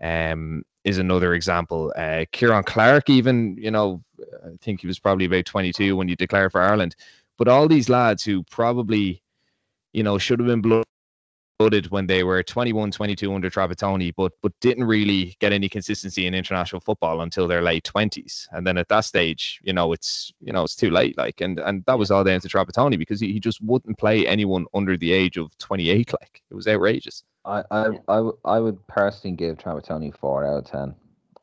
um, 0.02 0.62
is 0.84 0.98
another 0.98 1.34
example. 1.34 1.92
Uh, 1.96 2.24
Ciaran 2.32 2.64
Clark, 2.64 3.10
even 3.10 3.56
you 3.58 3.70
know, 3.70 4.02
I 4.44 4.56
think 4.60 4.80
he 4.80 4.86
was 4.86 4.98
probably 4.98 5.26
about 5.26 5.44
22 5.46 5.96
when 5.96 6.08
you 6.08 6.16
declared 6.16 6.52
for 6.52 6.60
Ireland. 6.60 6.96
But 7.38 7.48
all 7.48 7.68
these 7.68 7.88
lads 7.88 8.22
who 8.22 8.42
probably, 8.44 9.22
you 9.92 10.02
know, 10.02 10.18
should 10.18 10.40
have 10.40 10.48
been 10.48 10.84
blood 11.60 11.86
when 11.88 12.06
they 12.06 12.24
were 12.24 12.42
21, 12.42 12.90
22 12.90 13.34
under 13.34 13.50
Trapattoni, 13.50 14.12
but 14.16 14.32
but 14.42 14.58
didn't 14.60 14.84
really 14.84 15.36
get 15.40 15.52
any 15.52 15.68
consistency 15.68 16.26
in 16.26 16.34
international 16.34 16.80
football 16.80 17.20
until 17.20 17.46
their 17.46 17.60
late 17.60 17.84
20s. 17.84 18.48
And 18.52 18.66
then 18.66 18.78
at 18.78 18.88
that 18.88 19.04
stage, 19.04 19.60
you 19.62 19.74
know, 19.74 19.92
it's 19.92 20.32
you 20.40 20.52
know 20.52 20.64
it's 20.64 20.74
too 20.74 20.90
late. 20.90 21.18
Like, 21.18 21.40
and 21.42 21.60
and 21.60 21.84
that 21.84 21.98
was 21.98 22.10
all 22.10 22.24
down 22.24 22.40
to 22.40 22.48
Trapattoni 22.48 22.98
because 22.98 23.20
he, 23.20 23.32
he 23.32 23.40
just 23.40 23.62
wouldn't 23.62 23.98
play 23.98 24.26
anyone 24.26 24.64
under 24.72 24.96
the 24.96 25.12
age 25.12 25.36
of 25.36 25.56
28. 25.58 26.10
Like, 26.20 26.42
it 26.50 26.54
was 26.54 26.66
outrageous. 26.66 27.24
I 27.44 27.62
I 27.70 27.98
I, 28.08 28.30
I 28.44 28.58
would 28.58 28.84
personally 28.86 29.36
give 29.36 29.58
Trapattoni 29.58 30.16
four 30.16 30.44
out 30.44 30.58
of 30.58 30.64
ten. 30.64 30.94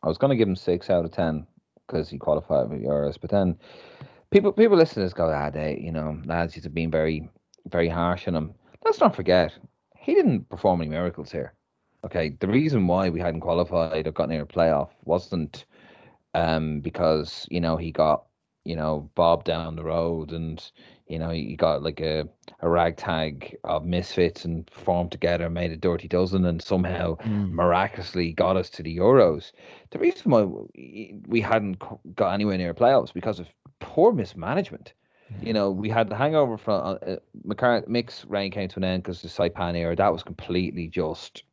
I 0.04 0.08
was 0.08 0.18
going 0.18 0.30
to 0.32 0.36
give 0.36 0.48
him 0.48 0.56
six 0.56 0.90
out 0.90 1.06
of 1.06 1.12
ten 1.12 1.46
because 1.86 2.10
he 2.10 2.18
qualified 2.18 2.70
with 2.70 2.82
Euros, 2.82 3.18
but 3.20 3.30
then 3.30 3.58
people 4.32 4.52
people 4.52 4.78
listen 4.78 4.96
to 4.96 5.00
this 5.02 5.14
go, 5.14 5.30
ah, 5.30 5.50
they 5.50 5.80
you 5.80 5.92
know 5.92 6.20
lads, 6.26 6.54
he's 6.54 6.68
been 6.68 6.92
very 6.92 7.30
very 7.70 7.88
harsh 7.88 8.28
on 8.28 8.36
him. 8.36 8.54
Let's 8.84 9.00
not 9.00 9.16
forget 9.16 9.54
he 10.08 10.16
didn't 10.16 10.48
perform 10.48 10.82
any 10.82 10.90
miracles 10.90 11.34
here. 11.34 11.54
Okay, 12.06 12.30
the 12.40 12.48
reason 12.48 12.88
why 12.88 13.10
we 13.10 13.20
hadn't 13.20 13.42
qualified 13.42 14.08
or 14.08 14.12
got 14.14 14.30
near 14.30 14.44
a 14.44 14.46
playoff 14.46 14.92
wasn't 15.04 15.66
um, 16.34 16.80
because 16.80 17.46
you 17.52 17.60
know 17.60 17.76
he 17.76 17.92
got 17.92 18.24
you 18.64 18.78
know 18.78 19.10
Bob 19.16 19.44
down 19.44 19.76
the 19.76 19.84
road 19.84 20.32
and 20.32 20.72
you 21.08 21.20
know 21.20 21.30
he 21.32 21.58
got 21.58 21.84
like 21.84 22.00
a, 22.00 22.24
a 22.62 22.70
ragtag 22.70 23.58
of 23.66 23.84
misfits 23.84 24.46
and 24.46 24.70
formed 24.72 25.12
together, 25.12 25.50
made 25.50 25.72
a 25.72 25.78
dirty 25.78 26.08
dozen, 26.08 26.46
and 26.46 26.62
somehow 26.62 27.18
mm. 27.18 27.52
miraculously 27.52 28.32
got 28.32 28.56
us 28.56 28.70
to 28.70 28.84
the 28.84 28.98
Euros. 28.98 29.52
The 29.92 30.00
reason 30.00 30.32
why 30.32 30.44
we 31.28 31.42
hadn't 31.42 31.84
got 32.16 32.34
anywhere 32.34 32.58
near 32.58 32.74
playoffs 32.74 33.14
because 33.14 33.42
of 33.42 33.48
poor 33.82 34.14
mismanagement. 34.14 34.94
You 35.42 35.54
know, 35.54 35.72
we 35.72 35.90
had 35.90 36.10
the 36.10 36.16
hangover 36.16 36.58
from 36.58 36.82
uh, 36.82 36.94
uh 36.94 37.16
McCart- 37.46 37.88
Mick's 37.88 38.26
reign 38.26 38.52
came 38.52 38.70
to 38.70 38.78
an 38.78 38.84
end 38.84 39.04
because 39.04 39.22
the 39.22 39.28
Saipan 39.28 39.76
era. 39.76 39.96
That 39.96 40.12
was 40.12 40.24
completely 40.24 40.88
just 40.88 41.44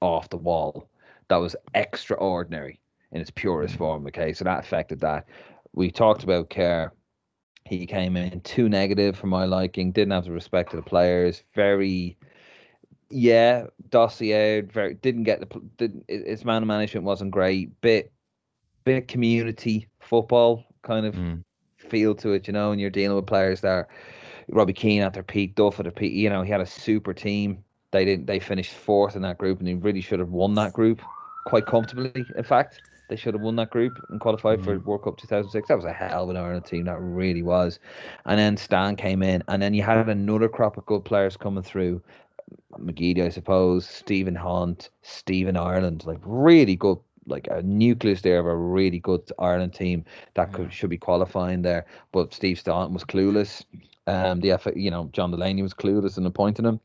off 0.00 0.28
the 0.30 0.36
wall. 0.36 0.88
That 1.28 1.36
was 1.36 1.56
extraordinary 1.74 2.80
in 3.12 3.20
its 3.20 3.30
purest 3.30 3.76
form. 3.76 4.06
Okay, 4.08 4.32
so 4.32 4.44
that 4.44 4.60
affected 4.60 5.00
that. 5.00 5.26
We 5.72 5.90
talked 5.90 6.24
about 6.24 6.50
Kerr. 6.50 6.92
He 7.64 7.86
came 7.86 8.16
in 8.16 8.40
too 8.42 8.68
negative 8.68 9.16
for 9.16 9.26
my 9.26 9.46
liking. 9.46 9.90
Didn't 9.90 10.12
have 10.12 10.24
the 10.24 10.32
respect 10.32 10.74
of 10.74 10.84
the 10.84 10.88
players. 10.88 11.42
Very, 11.54 12.16
yeah, 13.10 13.66
dossier. 13.88 14.60
Very 14.60 14.94
didn't 14.94 15.24
get 15.24 15.40
the. 15.40 15.60
Didn't, 15.76 16.04
his 16.08 16.44
man 16.44 16.66
management 16.66 17.06
wasn't 17.06 17.30
great. 17.30 17.80
Bit, 17.80 18.12
bit 18.84 19.08
community 19.08 19.88
football 19.98 20.64
kind 20.82 21.06
of. 21.06 21.14
Mm 21.14 21.44
feel 21.88 22.14
to 22.16 22.32
it, 22.32 22.46
you 22.46 22.52
know, 22.52 22.72
and 22.72 22.80
you're 22.80 22.90
dealing 22.90 23.16
with 23.16 23.26
players 23.26 23.60
there. 23.60 23.88
Robbie 24.48 24.72
Keane 24.72 25.02
at 25.02 25.14
their 25.14 25.22
peak, 25.22 25.54
Duff 25.54 25.78
at 25.78 25.84
their 25.84 25.92
peak. 25.92 26.12
You 26.12 26.28
know, 26.28 26.42
he 26.42 26.50
had 26.50 26.60
a 26.60 26.66
super 26.66 27.14
team. 27.14 27.62
They 27.92 28.04
didn't. 28.04 28.26
They 28.26 28.40
finished 28.40 28.72
fourth 28.72 29.16
in 29.16 29.22
that 29.22 29.38
group, 29.38 29.58
and 29.58 29.68
he 29.68 29.74
really 29.74 30.00
should 30.00 30.18
have 30.18 30.30
won 30.30 30.54
that 30.54 30.72
group 30.72 31.00
quite 31.46 31.66
comfortably. 31.66 32.24
In 32.36 32.44
fact, 32.44 32.80
they 33.08 33.16
should 33.16 33.34
have 33.34 33.42
won 33.42 33.56
that 33.56 33.70
group 33.70 33.92
and 34.08 34.20
qualified 34.20 34.60
mm. 34.60 34.64
for 34.64 34.78
World 34.80 35.04
Cup 35.04 35.16
2006. 35.18 35.68
That 35.68 35.76
was 35.76 35.84
a 35.84 35.92
hell 35.92 36.24
of 36.24 36.30
an 36.30 36.36
Ireland 36.36 36.64
team. 36.64 36.84
That 36.84 36.98
really 37.00 37.42
was. 37.42 37.78
And 38.24 38.38
then 38.38 38.56
Stan 38.56 38.96
came 38.96 39.22
in, 39.22 39.42
and 39.48 39.62
then 39.62 39.74
you 39.74 39.82
had 39.82 40.08
another 40.08 40.48
crop 40.48 40.76
of 40.76 40.86
good 40.86 41.04
players 41.04 41.36
coming 41.36 41.62
through. 41.62 42.02
McGeady, 42.78 43.22
I 43.22 43.28
suppose, 43.28 43.86
Stephen 43.86 44.34
Hunt, 44.34 44.90
Stephen 45.02 45.56
Ireland, 45.56 46.04
like 46.06 46.18
really 46.24 46.76
good 46.76 46.98
like 47.26 47.48
a 47.50 47.62
nucleus 47.62 48.22
there 48.22 48.38
of 48.38 48.46
a 48.46 48.56
really 48.56 48.98
good 48.98 49.30
Ireland 49.38 49.74
team 49.74 50.04
that 50.34 50.52
could 50.52 50.72
should 50.72 50.90
be 50.90 50.98
qualifying 50.98 51.62
there. 51.62 51.86
But 52.12 52.34
Steve 52.34 52.58
Staunton 52.58 52.94
was 52.94 53.04
clueless. 53.04 53.64
Um, 54.06 54.40
the 54.40 54.58
you 54.76 54.90
know 54.90 55.08
John 55.12 55.30
Delaney 55.30 55.62
was 55.62 55.74
clueless 55.74 56.18
in 56.18 56.26
appointing 56.26 56.64
him, 56.64 56.80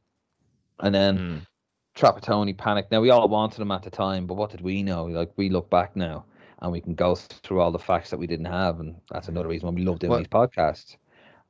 and 0.80 0.96
then 0.96 1.18
mm. 1.18 1.48
Trapattoni 1.96 2.58
panicked. 2.58 2.92
Now 2.92 3.02
we 3.02 3.10
all 3.10 3.28
wanted 3.28 3.62
him 3.62 3.72
at 3.72 3.84
the 3.84 3.90
time, 3.90 4.26
but 4.26 4.36
what 4.36 4.52
did 4.52 4.62
we 4.62 4.84
know? 4.84 5.06
Like 5.06 5.32
we 5.36 5.50
look 5.50 5.70
back 5.70 5.96
now 5.96 6.26
and 6.62 6.72
we 6.72 6.82
can 6.82 6.94
go 6.94 7.16
through 7.16 7.62
all 7.62 7.72
the 7.72 7.80
facts 7.80 8.10
that 8.10 8.20
we 8.20 8.28
didn't 8.28 8.46
have, 8.46 8.80
and 8.80 8.96
that's 9.12 9.28
another 9.28 9.48
reason 9.48 9.68
why 9.68 9.74
we 9.74 9.84
love 9.84 10.00
doing 10.00 10.18
these 10.18 10.28
podcasts. 10.28 10.98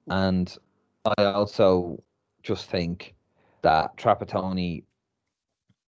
And 0.07 0.55
I 1.17 1.25
also 1.25 2.01
just 2.43 2.69
think 2.69 3.15
that 3.61 3.95
Trapattoni 3.97 4.83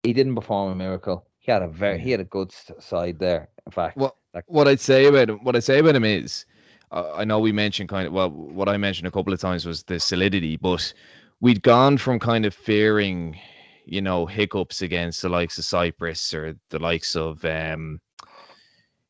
he 0.06 0.12
didn't 0.12 0.36
perform 0.36 0.72
a 0.72 0.74
miracle. 0.74 1.26
He 1.46 1.52
had 1.52 1.62
a 1.62 1.68
very 1.68 2.00
he 2.00 2.10
had 2.10 2.18
a 2.18 2.24
good 2.24 2.52
side 2.80 3.20
there. 3.20 3.48
In 3.66 3.72
fact, 3.72 3.96
what 3.96 4.16
what 4.46 4.66
I'd 4.66 4.80
say 4.80 5.06
about 5.06 5.30
him, 5.30 5.38
what 5.44 5.54
I'd 5.54 5.62
say 5.62 5.78
about 5.78 5.94
him 5.94 6.04
is, 6.04 6.44
uh, 6.90 7.12
I 7.14 7.24
know 7.24 7.38
we 7.38 7.52
mentioned 7.52 7.88
kind 7.88 8.08
of 8.08 8.12
well, 8.12 8.30
what 8.30 8.68
I 8.68 8.76
mentioned 8.76 9.06
a 9.06 9.12
couple 9.12 9.32
of 9.32 9.40
times 9.40 9.64
was 9.64 9.84
the 9.84 10.00
solidity, 10.00 10.56
but 10.56 10.92
we'd 11.40 11.62
gone 11.62 11.98
from 11.98 12.18
kind 12.18 12.46
of 12.46 12.52
fearing, 12.52 13.38
you 13.84 14.02
know, 14.02 14.26
hiccups 14.26 14.82
against 14.82 15.22
the 15.22 15.28
likes 15.28 15.56
of 15.56 15.64
Cyprus 15.64 16.34
or 16.34 16.56
the 16.70 16.80
likes 16.80 17.14
of 17.14 17.44
um, 17.44 18.00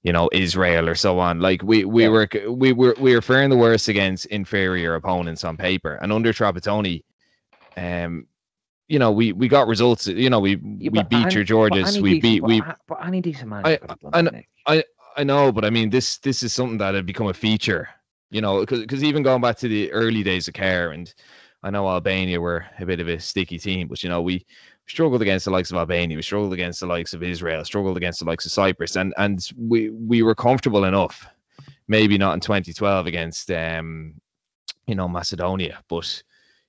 you 0.03 0.13
know 0.13 0.29
Israel 0.31 0.91
or 0.91 0.95
so 0.95 1.19
on. 1.19 1.41
Like 1.41 1.63
we 1.63 1.87
we 1.87 2.03
yeah. 2.03 2.11
were 2.11 2.29
we 2.51 2.75
were 2.75 2.95
we 3.01 3.15
were 3.15 3.23
faring 3.23 3.49
the 3.49 3.57
worst 3.57 3.89
against 3.89 4.27
inferior 4.27 4.95
opponents 4.95 5.43
on 5.43 5.57
paper, 5.57 5.99
and 6.03 6.13
under 6.13 6.35
Trapattoni, 6.35 7.03
um, 7.79 8.27
you 8.89 8.99
know, 8.99 9.11
we 9.11 9.33
we 9.33 9.49
got 9.49 9.67
results. 9.67 10.07
You 10.07 10.31
know, 10.31 10.41
we 10.41 10.57
yeah, 10.79 10.91
we 10.93 11.03
beat 11.05 11.33
your 11.33 11.45
Georges. 11.45 12.01
We 12.01 12.21
beat 12.21 12.43
we. 12.43 12.63
But 12.87 13.05
any 13.05 13.21
decent 13.21 13.49
man. 13.49 13.63
I 13.65 13.79
I, 14.13 14.45
I 14.67 14.85
I 15.17 15.25
know, 15.25 15.51
but 15.51 15.65
I 15.65 15.71
mean, 15.71 15.91
this 15.91 16.19
this 16.19 16.43
is 16.43 16.53
something 16.53 16.79
that 16.79 16.95
had 16.95 17.07
become 17.07 17.29
a 17.29 17.35
feature. 17.35 17.89
You 18.31 18.41
know, 18.41 18.65
because 18.65 19.05
even 19.05 19.23
going 19.23 19.41
back 19.41 19.57
to 19.59 19.69
the 19.69 19.91
early 19.93 20.23
days 20.23 20.49
of 20.49 20.55
Kerr, 20.55 20.93
and 20.93 21.13
I 21.63 21.71
know 21.71 21.89
Albania 21.89 22.41
were 22.41 22.67
a 22.79 22.87
bit 22.87 23.01
of 23.01 23.09
a 23.09 23.19
sticky 23.19 23.59
team, 23.59 23.89
but 23.89 24.03
you 24.03 24.09
know, 24.09 24.21
we 24.21 24.45
struggled 24.87 25.23
against 25.23 25.47
the 25.47 25.51
likes 25.51 25.71
of 25.71 25.77
Albania, 25.77 26.17
we 26.17 26.23
struggled 26.23 26.53
against 26.53 26.81
the 26.81 26.87
likes 26.87 27.13
of 27.13 27.23
Israel, 27.23 27.65
struggled 27.65 27.97
against 27.97 28.21
the 28.21 28.25
likes 28.25 28.47
of 28.47 28.53
Cyprus, 28.53 28.97
and 28.97 29.15
and 29.17 29.49
we 29.57 29.91
we 29.91 30.23
were 30.23 30.35
comfortable 30.35 30.85
enough. 30.85 31.27
Maybe 31.89 32.19
not 32.19 32.35
in 32.35 32.41
2012 32.41 33.07
against 33.07 33.51
um, 33.51 34.15
you 34.87 34.95
know 34.95 35.09
Macedonia, 35.09 35.83
but 35.89 36.23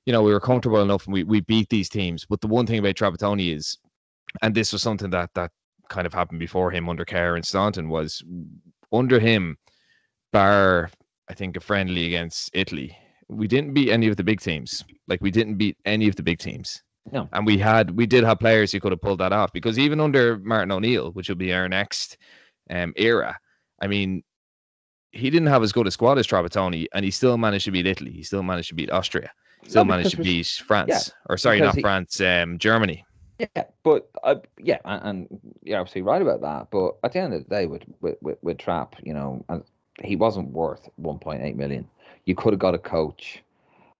you 0.08 0.14
know 0.14 0.24
we 0.24 0.32
were 0.32 0.40
comfortable 0.40 0.82
enough 0.82 1.06
and 1.06 1.14
we 1.14 1.24
we 1.26 1.42
beat 1.42 1.70
these 1.70 1.90
teams. 1.90 2.26
But 2.26 2.40
the 2.40 2.48
one 2.48 2.66
thing 2.66 2.80
about 2.80 2.96
Trapattoni 2.96 3.54
is, 3.54 3.78
and 4.42 4.56
this 4.56 4.72
was 4.72 4.82
something 4.82 5.10
that 5.10 5.30
that 5.36 5.52
kind 5.90 6.08
of 6.08 6.14
happened 6.14 6.40
before 6.40 6.72
him 6.72 6.88
under 6.88 7.04
Kerr 7.04 7.36
and 7.36 7.46
Staunton 7.46 7.90
was 7.90 8.24
under 8.92 9.20
him, 9.20 9.58
bar 10.32 10.90
I 11.30 11.34
think 11.34 11.58
a 11.58 11.60
friendly 11.60 12.06
against 12.08 12.50
Italy. 12.54 12.98
We 13.28 13.50
didn't 13.50 13.74
beat 13.74 13.92
any 13.92 14.08
of 14.08 14.16
the 14.16 14.24
big 14.24 14.40
teams. 14.40 14.86
Like 15.10 15.20
we 15.22 15.30
didn't 15.30 15.56
beat 15.56 15.78
any 15.84 16.08
of 16.08 16.16
the 16.16 16.24
big 16.24 16.40
teams. 16.40 16.82
No. 17.12 17.28
And 17.34 17.46
we 17.46 17.58
had 17.58 17.92
we 17.92 18.06
did 18.06 18.24
have 18.24 18.40
players 18.40 18.72
who 18.72 18.80
could 18.80 18.94
have 18.94 19.02
pulled 19.02 19.20
that 19.20 19.34
off 19.34 19.52
because 19.52 19.78
even 19.78 20.00
under 20.00 20.40
Martin 20.40 20.72
O'Neill, 20.72 21.12
which 21.12 21.28
will 21.28 21.36
be 21.36 21.54
our 21.54 21.68
next 21.68 22.18
um, 22.70 22.94
era, 22.96 23.38
I 23.82 23.88
mean, 23.88 24.24
he 25.12 25.30
didn't 25.30 25.48
have 25.48 25.64
as 25.64 25.74
good 25.74 25.88
a 25.88 25.92
squad 25.92 26.18
as 26.18 26.28
Trapattoni, 26.28 26.86
and 26.94 27.04
he 27.04 27.12
still 27.12 27.38
managed 27.38 27.66
to 27.66 27.72
beat 27.72 27.88
Italy. 27.88 28.12
He 28.12 28.24
still 28.24 28.44
managed 28.44 28.70
to 28.70 28.76
beat 28.76 28.90
Austria. 28.90 29.32
Still 29.68 29.86
No, 29.86 29.90
managed 29.90 30.12
to 30.12 30.24
beat 30.24 30.48
France, 30.66 30.90
yeah, 30.90 31.14
or 31.30 31.38
sorry, 31.38 31.60
not 31.60 31.76
he- 31.76 31.82
France, 31.82 32.22
um, 32.22 32.58
Germany. 32.58 33.06
Yeah, 33.40 33.66
but 33.84 34.10
uh, 34.24 34.36
yeah, 34.58 34.80
and, 34.86 35.28
and 35.30 35.40
you're 35.62 35.80
absolutely 35.80 36.10
right 36.10 36.22
about 36.22 36.42
that. 36.42 36.72
But 36.72 36.96
at 37.04 37.14
the 37.14 37.20
end 37.20 37.34
of 37.34 37.44
the 37.44 37.50
day, 37.50 37.66
with 37.68 37.84
with 38.02 38.16
with, 38.22 38.38
with 38.42 38.58
Trap, 38.58 38.96
you 39.04 39.14
know, 39.14 39.44
and 39.50 39.64
he 40.04 40.16
wasn't 40.16 40.50
worth 40.50 40.90
1.8 41.02 41.56
million. 41.56 41.88
You 42.26 42.36
could 42.36 42.54
have 42.54 42.60
got 42.60 42.76
a 42.76 42.80
coach, 42.80 43.44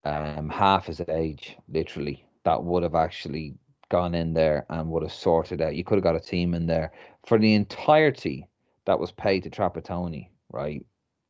um, 0.06 0.50
half 0.50 0.88
his 0.88 1.02
age, 1.02 1.58
literally, 1.70 2.26
that 2.44 2.64
would 2.64 2.84
have 2.84 2.96
actually 2.96 3.54
gone 3.90 4.16
in 4.16 4.34
there 4.34 4.66
and 4.70 4.90
would 4.90 5.04
have 5.04 5.14
sorted 5.14 5.62
out. 5.62 5.76
You 5.76 5.84
could 5.84 5.96
have 5.96 6.04
got 6.04 6.16
a 6.16 6.20
team 6.20 6.54
in 6.54 6.66
there 6.68 6.92
for 7.26 7.38
the 7.38 7.54
entirety 7.54 8.48
that 8.86 9.00
was 9.00 9.12
paid 9.12 9.44
to 9.44 9.50
Trapattoni, 9.50 10.30
right? 10.52 10.86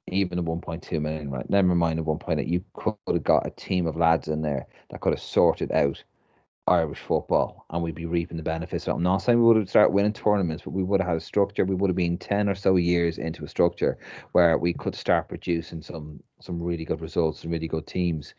Even 0.10 0.38
the 0.38 0.44
1.2 0.44 1.02
million, 1.02 1.30
right? 1.30 1.50
Never 1.50 1.76
mind 1.76 2.00
the 2.00 2.04
1.8. 2.04 2.48
You 2.48 2.64
could 2.74 2.96
have 3.08 3.24
got 3.24 3.46
a 3.46 3.52
team 3.52 3.88
of 3.88 3.98
lads 3.98 4.28
in 4.28 4.42
there 4.42 4.68
that 4.90 5.02
could 5.02 5.14
have 5.14 5.22
sorted 5.22 5.72
out 5.72 6.04
Irish 6.68 7.00
football 7.00 7.66
and 7.70 7.82
we'd 7.82 7.96
be 7.96 8.06
reaping 8.06 8.38
the 8.38 8.44
benefits. 8.44 8.88
I'm 8.88 9.02
not 9.02 9.20
saying 9.20 9.40
we 9.40 9.46
would 9.46 9.58
have 9.58 9.70
started 9.70 9.94
winning 9.94 10.14
tournaments, 10.14 10.64
but 10.64 10.72
we 10.72 10.84
would 10.84 11.00
have 11.00 11.08
had 11.08 11.18
a 11.18 11.22
structure. 11.22 11.64
We 11.66 11.76
would 11.76 11.90
have 11.90 11.96
been 11.96 12.18
10 12.18 12.50
or 12.50 12.56
so 12.56 12.76
years 12.76 13.18
into 13.18 13.46
a 13.46 13.48
structure 13.48 13.98
where 14.34 14.58
we 14.58 14.74
could 14.74 14.96
start 14.96 15.30
producing 15.30 15.82
some 15.82 16.22
some 16.42 16.62
really 16.62 16.86
good 16.86 17.02
results 17.02 17.44
and 17.44 17.52
really 17.52 17.68
good 17.68 17.88
teams 17.88 18.34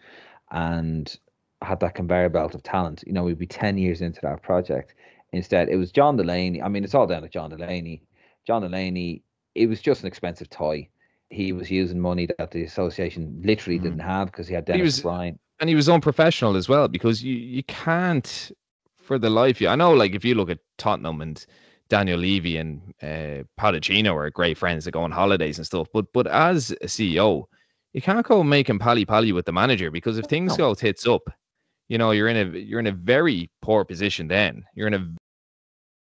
and 0.50 1.18
had 1.62 1.80
that 1.80 1.94
conveyor 1.94 2.28
belt 2.28 2.54
of 2.54 2.62
talent. 2.62 3.02
You 3.06 3.12
know, 3.12 3.24
we'd 3.24 3.38
be 3.38 3.46
10 3.46 3.78
years 3.78 4.02
into 4.02 4.20
that 4.22 4.42
project. 4.42 4.94
Instead, 5.32 5.68
it 5.68 5.76
was 5.76 5.90
John 5.90 6.16
Delaney. 6.16 6.62
I 6.62 6.68
mean, 6.68 6.84
it's 6.84 6.94
all 6.94 7.06
down 7.06 7.22
to 7.22 7.28
John 7.28 7.50
Delaney. 7.50 8.02
John 8.46 8.62
Delaney, 8.62 9.22
it 9.54 9.66
was 9.68 9.80
just 9.80 10.02
an 10.02 10.06
expensive 10.06 10.48
toy. 10.50 10.88
He 11.30 11.52
was 11.52 11.70
using 11.70 12.00
money 12.00 12.26
that 12.38 12.50
the 12.50 12.62
association 12.64 13.40
literally 13.44 13.78
Mhm. 13.78 13.82
didn't 13.82 13.98
have 14.00 14.26
because 14.30 14.48
he 14.48 14.54
had 14.54 14.64
But 14.64 14.76
he 14.76 14.82
was- 14.82 15.00
Bryan. 15.00 15.38
and 15.60 15.68
he 15.68 15.74
was 15.74 15.88
unprofessional 15.88 16.56
as 16.56 16.68
well 16.68 16.88
because 16.88 17.22
you 17.22 17.34
you 17.34 17.62
can't 17.64 18.52
for 18.96 19.18
the 19.18 19.28
life 19.30 19.60
you 19.60 19.68
I 19.68 19.74
know 19.74 19.92
like 19.92 20.14
if 20.14 20.24
you 20.24 20.34
look 20.34 20.50
at 20.50 20.58
Tottenham 20.78 21.20
and 21.20 21.44
Daniel 21.88 22.18
Levy 22.18 22.56
and 22.58 22.94
uh, 23.02 23.42
Pochettino 23.58 24.14
are 24.14 24.30
great 24.30 24.56
friends 24.58 24.84
that 24.84 24.92
go 24.92 25.02
on 25.02 25.10
holidays 25.10 25.58
and 25.58 25.66
stuff 25.66 25.88
but 25.92 26.06
but 26.12 26.26
as 26.26 26.70
a 26.82 26.86
CEO 26.86 27.44
you 27.92 28.00
can't 28.02 28.24
go 28.26 28.42
making 28.44 28.78
pally 28.78 29.04
pally 29.04 29.32
with 29.32 29.46
the 29.46 29.52
manager 29.52 29.90
because 29.90 30.16
if 30.18 30.26
things 30.26 30.56
go 30.56 30.74
tits 30.74 31.06
up 31.06 31.22
you 31.88 31.98
know 31.98 32.10
you're 32.12 32.28
in 32.28 32.36
a 32.36 32.58
you're 32.58 32.80
in 32.80 32.86
a 32.86 32.92
very 32.92 33.50
poor 33.62 33.84
position 33.84 34.28
then 34.28 34.62
you're 34.74 34.86
in 34.86 34.94
a 34.94 35.04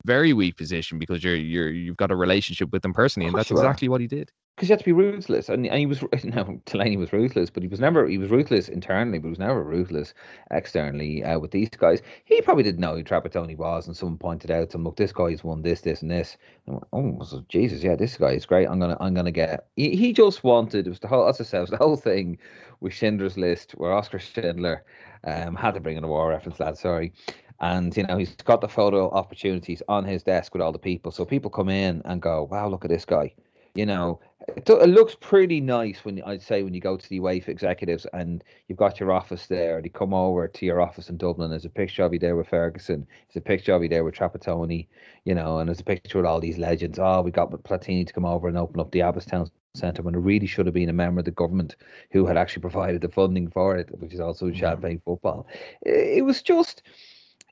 very 0.08 0.34
weak 0.34 0.56
position 0.58 0.98
because 0.98 1.24
you're 1.24 1.36
you're 1.36 1.70
you've 1.70 1.98
got 1.98 2.12
a 2.12 2.16
relationship 2.16 2.72
with 2.72 2.82
them 2.82 2.94
personally 2.94 3.28
and 3.28 3.38
that's 3.38 3.52
exactly 3.52 3.90
what 3.90 4.02
he 4.02 4.08
did 4.08 4.32
because 4.58 4.70
you 4.70 4.74
have 4.74 4.80
to 4.80 4.86
be 4.86 4.92
ruthless, 4.92 5.50
and, 5.50 5.68
and 5.68 5.78
he 5.78 5.86
was 5.86 6.04
no 6.24 6.60
Delaney 6.66 6.98
was 6.98 7.14
ruthless, 7.14 7.52
but 7.52 7.62
he 7.62 7.70
was 7.70 7.80
never 7.80 8.08
he 8.08 8.18
was 8.18 8.32
ruthless 8.32 8.68
internally, 8.68 9.20
but 9.20 9.28
he 9.28 9.30
was 9.30 9.40
never 9.40 9.64
ruthless 9.64 10.16
externally 10.50 11.24
uh, 11.24 11.38
with 11.38 11.52
these 11.52 11.70
guys. 11.70 12.02
He 12.26 12.42
probably 12.42 12.64
didn't 12.64 12.80
know 12.80 12.96
who 12.96 13.04
Trapattoni 13.04 13.56
was, 13.56 13.86
and 13.86 13.96
someone 13.96 14.18
pointed 14.18 14.50
out 14.50 14.72
to 14.72 14.78
him, 14.78 14.84
"Look, 14.84 14.96
this 14.96 15.12
guy's 15.12 15.44
won 15.44 15.62
this, 15.62 15.82
this, 15.82 16.02
and 16.02 16.10
this." 16.10 16.38
And 16.66 16.76
went, 16.76 16.88
oh, 16.92 17.24
so 17.24 17.46
Jesus, 17.50 17.84
yeah, 17.84 17.96
this 17.96 18.18
guy 18.18 18.32
is 18.32 18.48
great. 18.48 18.68
I'm 18.68 18.80
gonna, 18.80 18.98
I'm 19.00 19.14
gonna 19.14 19.32
get. 19.32 19.68
He, 19.76 19.96
he 19.96 20.12
just 20.12 20.44
wanted. 20.44 20.88
It 20.88 20.90
was 20.90 21.02
the 21.02 21.08
whole, 21.08 21.28
as 21.28 21.40
I 21.40 21.44
said, 21.44 21.68
the 21.68 21.78
whole 21.78 21.96
thing 21.96 22.40
with 22.80 22.94
Schindler's 22.94 23.38
List, 23.38 23.74
where 23.74 23.94
Oscar 23.94 24.18
Schindler 24.18 24.84
um, 25.24 25.56
had 25.56 25.76
to 25.76 25.80
bring 25.80 25.98
in 25.98 26.04
a 26.04 26.08
war 26.08 26.30
reference, 26.30 26.60
lad. 26.60 26.80
Sorry. 26.80 27.14
And 27.60 27.96
you 27.98 28.04
know 28.04 28.18
he's 28.18 28.36
got 28.36 28.62
the 28.62 28.68
photo 28.68 29.10
opportunities 29.10 29.82
on 29.88 30.06
his 30.06 30.24
desk 30.24 30.54
with 30.54 30.62
all 30.62 30.72
the 30.72 30.80
people, 30.80 31.12
so 31.12 31.26
people 31.26 31.50
come 31.50 31.70
in 31.70 32.02
and 32.06 32.22
go, 32.22 32.44
"Wow, 32.44 32.70
look 32.70 32.86
at 32.86 32.92
this 32.92 33.06
guy." 33.06 33.34
You 33.74 33.86
know, 33.86 34.20
it, 34.48 34.68
it 34.68 34.90
looks 34.90 35.16
pretty 35.20 35.62
nice 35.62 36.04
when 36.04 36.22
I'd 36.24 36.42
say 36.42 36.64
when 36.64 36.74
you 36.74 36.82
go 36.82 36.98
to 36.98 37.10
the 37.10 37.20
UEFA 37.20 37.50
executives 37.50 38.08
and 38.12 38.44
you've 38.68 38.78
got 38.78 39.00
your 39.00 39.12
office 39.12 39.46
there. 39.46 39.82
They 39.82 39.90
come 39.90 40.16
over 40.16 40.48
to 40.48 40.66
your 40.66 40.82
office 40.82 41.10
in 41.10 41.18
Dublin. 41.18 41.52
There's 41.52 41.66
a 41.66 41.70
picture 41.70 42.04
of 42.04 42.12
you 42.12 42.18
there 42.18 42.36
with 42.36 42.48
Ferguson. 42.48 43.06
There's 43.28 43.42
a 43.44 43.46
picture 43.46 43.74
of 43.74 43.84
you 43.84 43.90
there 43.90 44.04
with 44.04 44.16
Trapattoni. 44.16 44.88
You 45.26 45.36
know, 45.36 45.60
and 45.60 45.70
there's 45.70 45.80
a 45.80 45.84
picture 45.84 46.18
with 46.18 46.26
all 46.26 46.40
these 46.40 46.58
legends. 46.58 46.98
Oh, 47.00 47.22
we 47.22 47.30
got 47.32 47.52
Platini 47.52 48.06
to 48.08 48.14
come 48.14 48.26
over 48.26 48.48
and 48.48 48.58
open 48.58 48.80
up 48.80 48.92
the 48.92 49.00
Abbotstown 49.00 49.50
Centre 49.76 50.02
when 50.02 50.16
it 50.16 50.20
really 50.20 50.48
should 50.48 50.66
have 50.66 50.74
been 50.74 50.90
a 50.90 50.94
member 50.94 51.20
of 51.20 51.26
the 51.26 51.32
government 51.32 51.76
who 52.12 52.26
had 52.26 52.38
actually 52.38 52.62
provided 52.62 53.02
the 53.02 53.10
funding 53.10 53.50
for 53.50 53.78
it, 53.78 53.90
which 54.00 54.14
is 54.14 54.20
also 54.20 54.52
Champagne 54.52 55.02
football. 55.06 55.46
It 55.84 56.26
was 56.26 56.42
just, 56.42 56.82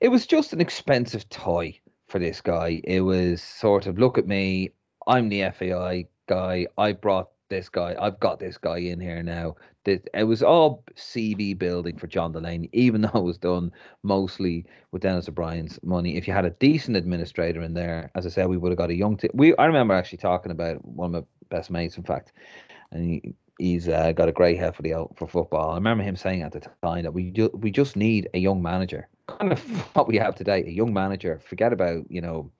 it 0.00 0.08
was 0.08 0.26
just 0.26 0.52
an 0.52 0.60
expensive 0.60 1.28
toy 1.28 1.78
for 2.08 2.18
this 2.18 2.40
guy. 2.40 2.80
It 2.84 3.00
was 3.00 3.42
sort 3.42 3.86
of 3.86 3.98
look 3.98 4.18
at 4.18 4.26
me. 4.26 4.70
I'm 5.06 5.28
the 5.28 5.50
FAI 5.50 6.06
guy. 6.28 6.66
I 6.76 6.92
brought 6.92 7.30
this 7.48 7.68
guy. 7.68 7.94
I've 7.98 8.20
got 8.20 8.38
this 8.40 8.58
guy 8.58 8.78
in 8.78 9.00
here 9.00 9.22
now. 9.22 9.56
It 9.84 10.26
was 10.26 10.42
all 10.42 10.82
CV 10.96 11.56
building 11.56 11.96
for 11.96 12.08
John 12.08 12.32
Delaney, 12.32 12.68
even 12.72 13.00
though 13.02 13.10
it 13.14 13.22
was 13.22 13.38
done 13.38 13.70
mostly 14.02 14.66
with 14.90 15.02
Dennis 15.02 15.28
O'Brien's 15.28 15.78
money. 15.82 16.16
If 16.16 16.26
you 16.26 16.34
had 16.34 16.44
a 16.44 16.50
decent 16.50 16.96
administrator 16.96 17.62
in 17.62 17.74
there, 17.74 18.10
as 18.16 18.26
I 18.26 18.30
said, 18.30 18.48
we 18.48 18.56
would 18.56 18.72
have 18.72 18.78
got 18.78 18.90
a 18.90 18.94
young 18.94 19.16
team. 19.16 19.30
We 19.34 19.56
I 19.56 19.66
remember 19.66 19.94
actually 19.94 20.18
talking 20.18 20.52
about 20.52 20.84
one 20.84 21.14
of 21.14 21.22
my 21.22 21.56
best 21.56 21.70
mates, 21.70 21.96
in 21.96 22.02
fact, 22.02 22.32
and 22.90 23.04
he, 23.04 23.34
he's 23.58 23.88
uh, 23.88 24.12
got 24.12 24.28
a 24.28 24.32
great 24.32 24.58
head 24.58 24.74
for 24.74 24.82
the 24.82 25.06
for 25.14 25.28
football. 25.28 25.70
I 25.70 25.76
remember 25.76 26.02
him 26.02 26.16
saying 26.16 26.42
at 26.42 26.52
the 26.52 26.66
time 26.82 27.04
that 27.04 27.14
we 27.14 27.30
ju- 27.30 27.50
we 27.54 27.70
just 27.70 27.96
need 27.96 28.28
a 28.34 28.38
young 28.38 28.60
manager, 28.60 29.08
kind 29.26 29.52
of 29.52 29.60
what 29.94 30.08
we 30.08 30.16
have 30.16 30.34
today, 30.34 30.64
a 30.64 30.70
young 30.70 30.92
manager. 30.92 31.40
Forget 31.44 31.72
about 31.72 32.10
you 32.10 32.20
know 32.20 32.50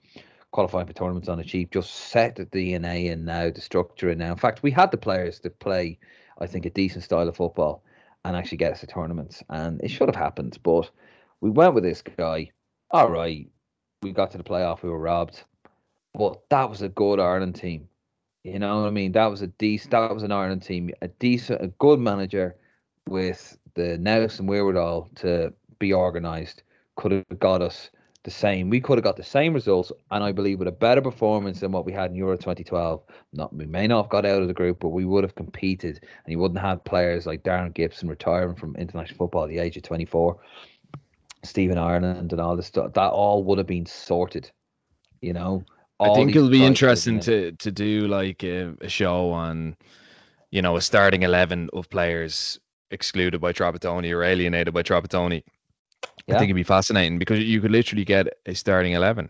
qualifying 0.52 0.86
for 0.86 0.92
tournaments 0.92 1.28
on 1.28 1.38
the 1.38 1.44
cheap. 1.44 1.72
Just 1.72 1.90
set 1.94 2.36
the 2.36 2.46
DNA 2.46 3.12
and 3.12 3.24
now, 3.24 3.50
the 3.50 3.60
structure 3.60 4.08
and 4.08 4.18
now. 4.18 4.30
In 4.30 4.38
fact, 4.38 4.62
we 4.62 4.70
had 4.70 4.90
the 4.90 4.96
players 4.96 5.38
to 5.40 5.50
play, 5.50 5.98
I 6.38 6.46
think, 6.46 6.64
a 6.64 6.70
decent 6.70 7.04
style 7.04 7.28
of 7.28 7.36
football 7.36 7.82
and 8.24 8.36
actually 8.36 8.58
get 8.58 8.72
us 8.72 8.80
to 8.80 8.86
tournaments. 8.86 9.42
And 9.50 9.80
it 9.82 9.88
should 9.88 10.08
have 10.08 10.16
happened, 10.16 10.58
but 10.62 10.90
we 11.40 11.50
went 11.50 11.74
with 11.74 11.84
this 11.84 12.02
guy. 12.02 12.50
All 12.90 13.10
right, 13.10 13.48
we 14.02 14.12
got 14.12 14.30
to 14.30 14.38
the 14.38 14.44
playoff. 14.44 14.82
We 14.82 14.90
were 14.90 14.98
robbed, 14.98 15.42
but 16.14 16.40
that 16.50 16.70
was 16.70 16.82
a 16.82 16.88
good 16.88 17.20
Ireland 17.20 17.56
team. 17.56 17.88
You 18.44 18.60
know 18.60 18.80
what 18.80 18.86
I 18.86 18.90
mean? 18.90 19.12
That 19.12 19.26
was 19.26 19.42
a 19.42 19.48
decent. 19.48 19.90
That 19.90 20.14
was 20.14 20.22
an 20.22 20.32
Ireland 20.32 20.62
team, 20.62 20.90
a 21.02 21.08
decent, 21.08 21.60
a 21.62 21.68
good 21.68 21.98
manager 21.98 22.56
with 23.08 23.58
the 23.74 23.98
nous 23.98 24.38
and 24.38 24.48
wherewithal 24.48 25.10
to 25.16 25.52
be 25.78 25.92
organised. 25.92 26.62
Could 26.96 27.12
have 27.12 27.38
got 27.38 27.62
us 27.62 27.90
the 28.26 28.30
same. 28.30 28.68
We 28.68 28.80
could 28.80 28.98
have 28.98 29.04
got 29.04 29.16
the 29.16 29.22
same 29.22 29.54
results, 29.54 29.92
and 30.10 30.22
I 30.22 30.32
believe 30.32 30.58
with 30.58 30.68
a 30.68 30.72
better 30.72 31.00
performance 31.00 31.60
than 31.60 31.70
what 31.70 31.86
we 31.86 31.92
had 31.92 32.10
in 32.10 32.16
Euro 32.16 32.36
2012. 32.36 33.00
Not 33.32 33.54
we 33.54 33.66
may 33.66 33.86
not 33.86 34.02
have 34.02 34.10
got 34.10 34.26
out 34.26 34.42
of 34.42 34.48
the 34.48 34.54
group, 34.54 34.80
but 34.80 34.88
we 34.88 35.04
would 35.04 35.22
have 35.22 35.36
competed, 35.36 36.00
and 36.02 36.32
you 36.32 36.38
wouldn't 36.38 36.60
have 36.60 36.84
players 36.84 37.24
like 37.24 37.44
Darren 37.44 37.72
Gibson 37.72 38.08
retiring 38.08 38.56
from 38.56 38.74
international 38.76 39.16
football 39.16 39.44
at 39.44 39.48
the 39.48 39.60
age 39.60 39.76
of 39.76 39.84
24, 39.84 40.36
Stephen 41.44 41.78
Ireland, 41.78 42.32
and 42.32 42.40
all 42.40 42.56
this 42.56 42.66
stuff. 42.66 42.92
That 42.94 43.12
all 43.12 43.44
would 43.44 43.58
have 43.58 43.66
been 43.68 43.86
sorted. 43.86 44.50
You 45.22 45.32
know. 45.32 45.64
I 45.98 46.12
think 46.12 46.36
it'll 46.36 46.50
be 46.50 46.58
guys 46.58 46.60
would 46.60 46.60
have 46.60 46.68
interesting 46.68 47.20
to 47.20 47.52
to 47.52 47.70
do 47.70 48.08
like 48.08 48.42
a, 48.42 48.74
a 48.80 48.88
show 48.88 49.30
on, 49.30 49.76
you 50.50 50.60
know, 50.60 50.76
a 50.76 50.80
starting 50.80 51.22
eleven 51.22 51.70
of 51.72 51.88
players 51.88 52.58
excluded 52.90 53.40
by 53.40 53.52
Trapattoni 53.52 54.12
or 54.12 54.24
alienated 54.24 54.74
by 54.74 54.82
Trapattoni. 54.82 55.44
I 56.28 56.32
think 56.32 56.44
it'd 56.44 56.56
be 56.56 56.62
fascinating 56.64 57.18
because 57.18 57.40
you 57.40 57.60
could 57.60 57.70
literally 57.70 58.04
get 58.04 58.26
a 58.46 58.54
starting 58.54 58.92
eleven. 58.92 59.28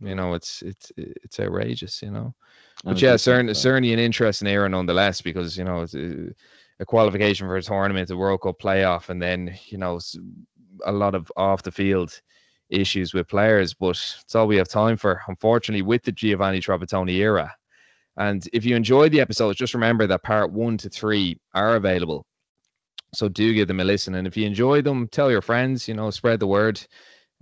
You 0.00 0.14
know, 0.14 0.34
it's 0.34 0.62
it's 0.62 0.92
it's 0.96 1.40
outrageous. 1.40 2.02
You 2.02 2.10
know, 2.10 2.34
but 2.84 3.00
yeah, 3.00 3.16
certainly 3.16 3.52
uh, 3.52 3.54
certainly 3.54 3.92
an 3.92 3.98
interesting 3.98 4.48
era 4.48 4.68
nonetheless 4.68 5.20
because 5.20 5.56
you 5.56 5.64
know 5.64 5.82
it's 5.82 5.94
a, 5.94 6.30
a 6.80 6.84
qualification 6.84 7.46
for 7.46 7.56
a 7.56 7.62
tournament, 7.62 8.10
a 8.10 8.16
World 8.16 8.42
Cup 8.42 8.58
playoff, 8.58 9.08
and 9.08 9.22
then 9.22 9.56
you 9.66 9.78
know 9.78 9.98
a 10.84 10.92
lot 10.92 11.14
of 11.14 11.30
off 11.36 11.62
the 11.62 11.72
field 11.72 12.20
issues 12.68 13.14
with 13.14 13.28
players. 13.28 13.74
But 13.74 14.00
it's 14.22 14.34
all 14.34 14.46
we 14.46 14.56
have 14.56 14.68
time 14.68 14.96
for, 14.96 15.22
unfortunately, 15.28 15.82
with 15.82 16.02
the 16.02 16.12
Giovanni 16.12 16.60
Trapattoni 16.60 17.14
era. 17.14 17.54
And 18.16 18.46
if 18.52 18.64
you 18.64 18.76
enjoyed 18.76 19.12
the 19.12 19.20
episodes, 19.20 19.58
just 19.58 19.74
remember 19.74 20.06
that 20.06 20.22
part 20.22 20.52
one 20.52 20.76
to 20.78 20.88
three 20.88 21.38
are 21.52 21.76
available. 21.76 22.26
So 23.14 23.28
do 23.28 23.54
give 23.54 23.68
them 23.68 23.80
a 23.80 23.84
listen. 23.84 24.14
And 24.16 24.26
if 24.26 24.36
you 24.36 24.46
enjoy 24.46 24.82
them, 24.82 25.08
tell 25.08 25.30
your 25.30 25.42
friends, 25.42 25.88
you 25.88 25.94
know, 25.94 26.10
spread 26.10 26.40
the 26.40 26.46
word. 26.46 26.84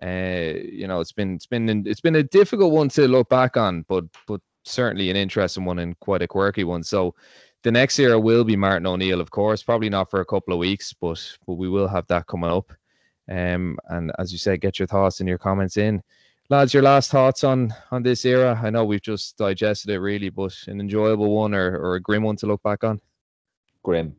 Uh, 0.03 0.55
you 0.63 0.87
know, 0.87 1.01
it's 1.01 1.13
been 1.13 1.35
it's 1.35 1.47
been 1.47 1.87
it's 1.87 2.01
been 2.01 2.17
a 2.17 2.23
difficult 2.23 2.73
one 2.73 2.89
to 2.91 3.07
look 3.07 3.29
back 3.29 3.57
on, 3.57 3.85
but 3.89 4.05
but 4.27 4.41
certainly 4.65 5.11
an 5.11 5.17
interesting 5.17 5.65
one 5.65 5.79
and 5.79 5.99
quite 6.01 6.23
a 6.23 6.29
quirky 6.29 6.65
one. 6.65 6.83
So 6.83 7.15
the 7.63 7.71
next 7.71 7.99
era 7.99 8.19
will 8.19 8.45
be 8.45 8.57
Martin 8.57 8.87
O'Neill, 8.87 9.21
of 9.21 9.31
course. 9.31 9.63
Probably 9.63 9.89
not 9.89 10.11
for 10.11 10.21
a 10.21 10.25
couple 10.27 10.53
of 10.53 10.59
weeks, 10.59 10.93
but 10.93 11.21
but 11.47 11.55
we 11.55 11.69
will 11.69 11.89
have 11.89 12.07
that 12.09 12.27
coming 12.27 12.51
up. 12.51 12.73
Um, 13.31 13.79
and 13.89 14.13
as 14.19 14.33
you 14.33 14.39
said, 14.39 14.61
get 14.61 14.79
your 14.79 14.89
thoughts 14.89 15.21
and 15.21 15.29
your 15.29 15.39
comments 15.39 15.77
in, 15.77 16.03
lads. 16.51 16.75
Your 16.75 16.83
last 16.83 17.11
thoughts 17.11 17.45
on 17.45 17.73
on 17.93 18.03
this 18.03 18.25
era? 18.25 18.61
I 18.63 18.71
know 18.71 18.85
we've 18.85 19.03
just 19.03 19.37
digested 19.39 19.91
it 19.91 20.01
really, 20.01 20.31
but 20.31 20.55
an 20.67 20.81
enjoyable 20.81 21.31
one 21.31 21.55
or 21.55 21.77
or 21.79 21.95
a 21.95 22.01
grim 22.01 22.25
one 22.25 22.37
to 22.37 22.47
look 22.47 22.63
back 22.63 22.83
on. 22.83 23.01
Grim. 23.85 24.17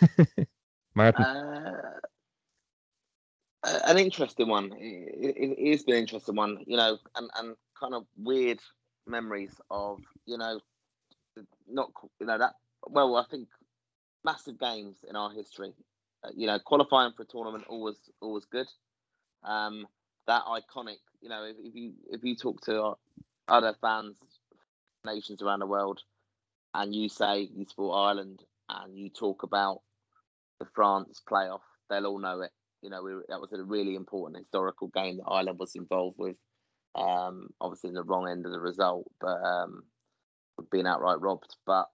Martin. 0.94 1.24
Uh, 1.24 2.00
an 3.86 3.98
interesting 3.98 4.48
one. 4.48 4.72
It, 4.78 5.36
it, 5.36 5.56
it 5.58 5.70
has 5.72 5.82
been 5.82 5.96
an 5.96 6.02
interesting 6.02 6.36
one, 6.36 6.58
you 6.66 6.76
know, 6.76 6.98
and, 7.16 7.30
and 7.38 7.56
kind 7.78 7.94
of 7.94 8.04
weird 8.16 8.60
memories 9.06 9.60
of, 9.70 10.00
you 10.26 10.38
know, 10.38 10.60
not, 11.68 11.90
you 12.20 12.26
know, 12.26 12.38
that, 12.38 12.54
well, 12.86 13.16
I 13.16 13.24
think 13.30 13.48
massive 14.24 14.58
games 14.58 14.98
in 15.08 15.16
our 15.16 15.30
history. 15.30 15.72
Uh, 16.24 16.30
you 16.34 16.46
know, 16.46 16.58
qualifying 16.58 17.12
for 17.12 17.22
a 17.22 17.26
tournament 17.26 17.64
always, 17.68 17.96
always 18.20 18.44
good. 18.44 18.66
Um, 19.42 19.86
that 20.26 20.42
iconic, 20.44 21.00
you 21.20 21.28
know, 21.28 21.44
if, 21.44 21.56
if 21.58 21.74
you 21.74 21.92
if 22.10 22.24
you 22.24 22.34
talk 22.34 22.62
to 22.62 22.94
other 23.48 23.74
fans, 23.80 24.16
nations 25.04 25.42
around 25.42 25.60
the 25.60 25.66
world, 25.66 26.00
and 26.72 26.94
you 26.94 27.08
say 27.08 27.48
you 27.54 27.66
support 27.66 27.96
Ireland, 27.96 28.42
and 28.70 28.98
you 28.98 29.10
talk 29.10 29.42
about 29.42 29.82
the 30.64 30.70
France 30.74 31.22
playoff, 31.28 31.60
they'll 31.88 32.06
all 32.06 32.18
know 32.18 32.40
it. 32.40 32.50
You 32.82 32.90
know, 32.90 33.02
we, 33.02 33.12
that 33.28 33.40
was 33.40 33.52
a 33.52 33.62
really 33.62 33.94
important 33.94 34.38
historical 34.38 34.88
game 34.88 35.16
that 35.16 35.28
Ireland 35.28 35.58
was 35.58 35.74
involved 35.74 36.18
with. 36.18 36.36
Um, 36.94 37.48
obviously, 37.60 37.88
in 37.88 37.94
the 37.94 38.04
wrong 38.04 38.28
end 38.28 38.46
of 38.46 38.52
the 38.52 38.60
result, 38.60 39.10
but 39.20 39.42
um, 39.42 39.84
being 40.70 40.86
outright 40.86 41.20
robbed. 41.20 41.56
But 41.66 41.86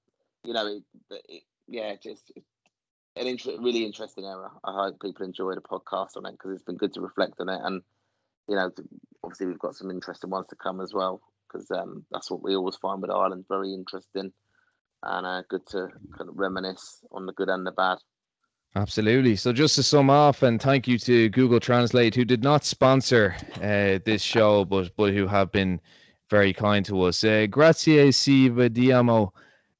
you 0.45 0.53
know, 0.53 0.67
it, 0.67 0.83
it, 1.29 1.43
yeah, 1.69 1.95
just 2.03 2.33
an 3.17 3.27
inter- 3.27 3.59
really 3.61 3.85
interesting 3.85 4.25
era. 4.25 4.51
I 4.65 4.73
hope 4.73 5.01
people 5.01 5.25
enjoy 5.25 5.55
the 5.55 5.61
podcast 5.61 6.17
on 6.17 6.27
it 6.27 6.33
because 6.33 6.53
it's 6.53 6.65
been 6.65 6.77
good 6.77 6.95
to 6.95 7.01
reflect 7.01 7.35
on 7.41 7.49
it. 7.49 7.61
And 7.63 7.83
you 8.49 8.57
know, 8.57 8.71
obviously, 9.23 9.47
we've 9.47 9.59
got 9.59 9.77
some 9.77 9.91
interesting 9.91 10.31
ones 10.31 10.47
to 10.49 10.57
come 10.57 10.81
as 10.81 10.93
well 10.93 11.21
because 11.47 11.71
um, 11.71 12.05
that's 12.11 12.31
what 12.31 12.43
we 12.43 12.55
always 12.55 12.77
find 12.77 13.01
with 13.01 13.11
Ireland 13.11 13.45
very 13.49 13.73
interesting 13.73 14.33
and 15.03 15.27
uh, 15.27 15.43
good 15.49 15.67
to 15.69 15.89
kind 16.17 16.29
of 16.29 16.39
reminisce 16.39 17.03
on 17.13 17.27
the 17.27 17.33
good 17.33 17.49
and 17.49 17.67
the 17.67 17.73
bad. 17.73 17.99
Absolutely. 18.77 19.35
So 19.35 19.53
just 19.53 19.75
to 19.77 19.83
sum 19.83 20.11
off, 20.11 20.43
and 20.43 20.63
thank 20.63 20.87
you 20.87 20.97
to 20.99 21.29
Google 21.31 21.59
Translate, 21.59 22.15
who 22.15 22.25
did 22.25 22.43
not 22.43 22.65
sponsor 22.65 23.35
uh, 23.57 23.99
this 24.05 24.23
show, 24.23 24.65
but 24.65 24.95
but 24.97 25.13
who 25.13 25.27
have 25.27 25.51
been 25.51 25.81
very 26.31 26.53
kind 26.53 26.85
to 26.87 27.03
us. 27.03 27.25
Uh, 27.25 27.47
grazie 27.51 28.13
si 28.13 28.49
vediamo 28.49 29.33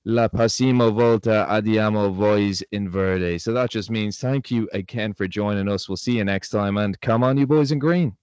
la 0.05 0.29
prossima 0.29 0.91
volta 0.93 1.47
adiamo 1.49 2.13
vois 2.13 2.65
in 2.73 2.91
verde. 2.91 3.39
So 3.39 3.53
that 3.53 3.71
just 3.71 3.91
means 3.91 4.19
thank 4.19 4.51
you 4.51 4.69
again 4.73 5.15
for 5.15 5.29
joining 5.29 5.69
us. 5.69 5.89
We'll 5.89 5.97
see 5.97 6.17
you 6.17 6.25
next 6.25 6.49
time, 6.51 6.77
and 6.77 7.01
come 7.01 7.23
on, 7.23 7.39
you 7.39 7.47
boys 7.47 7.71
in 7.71 7.79
green. 7.79 8.17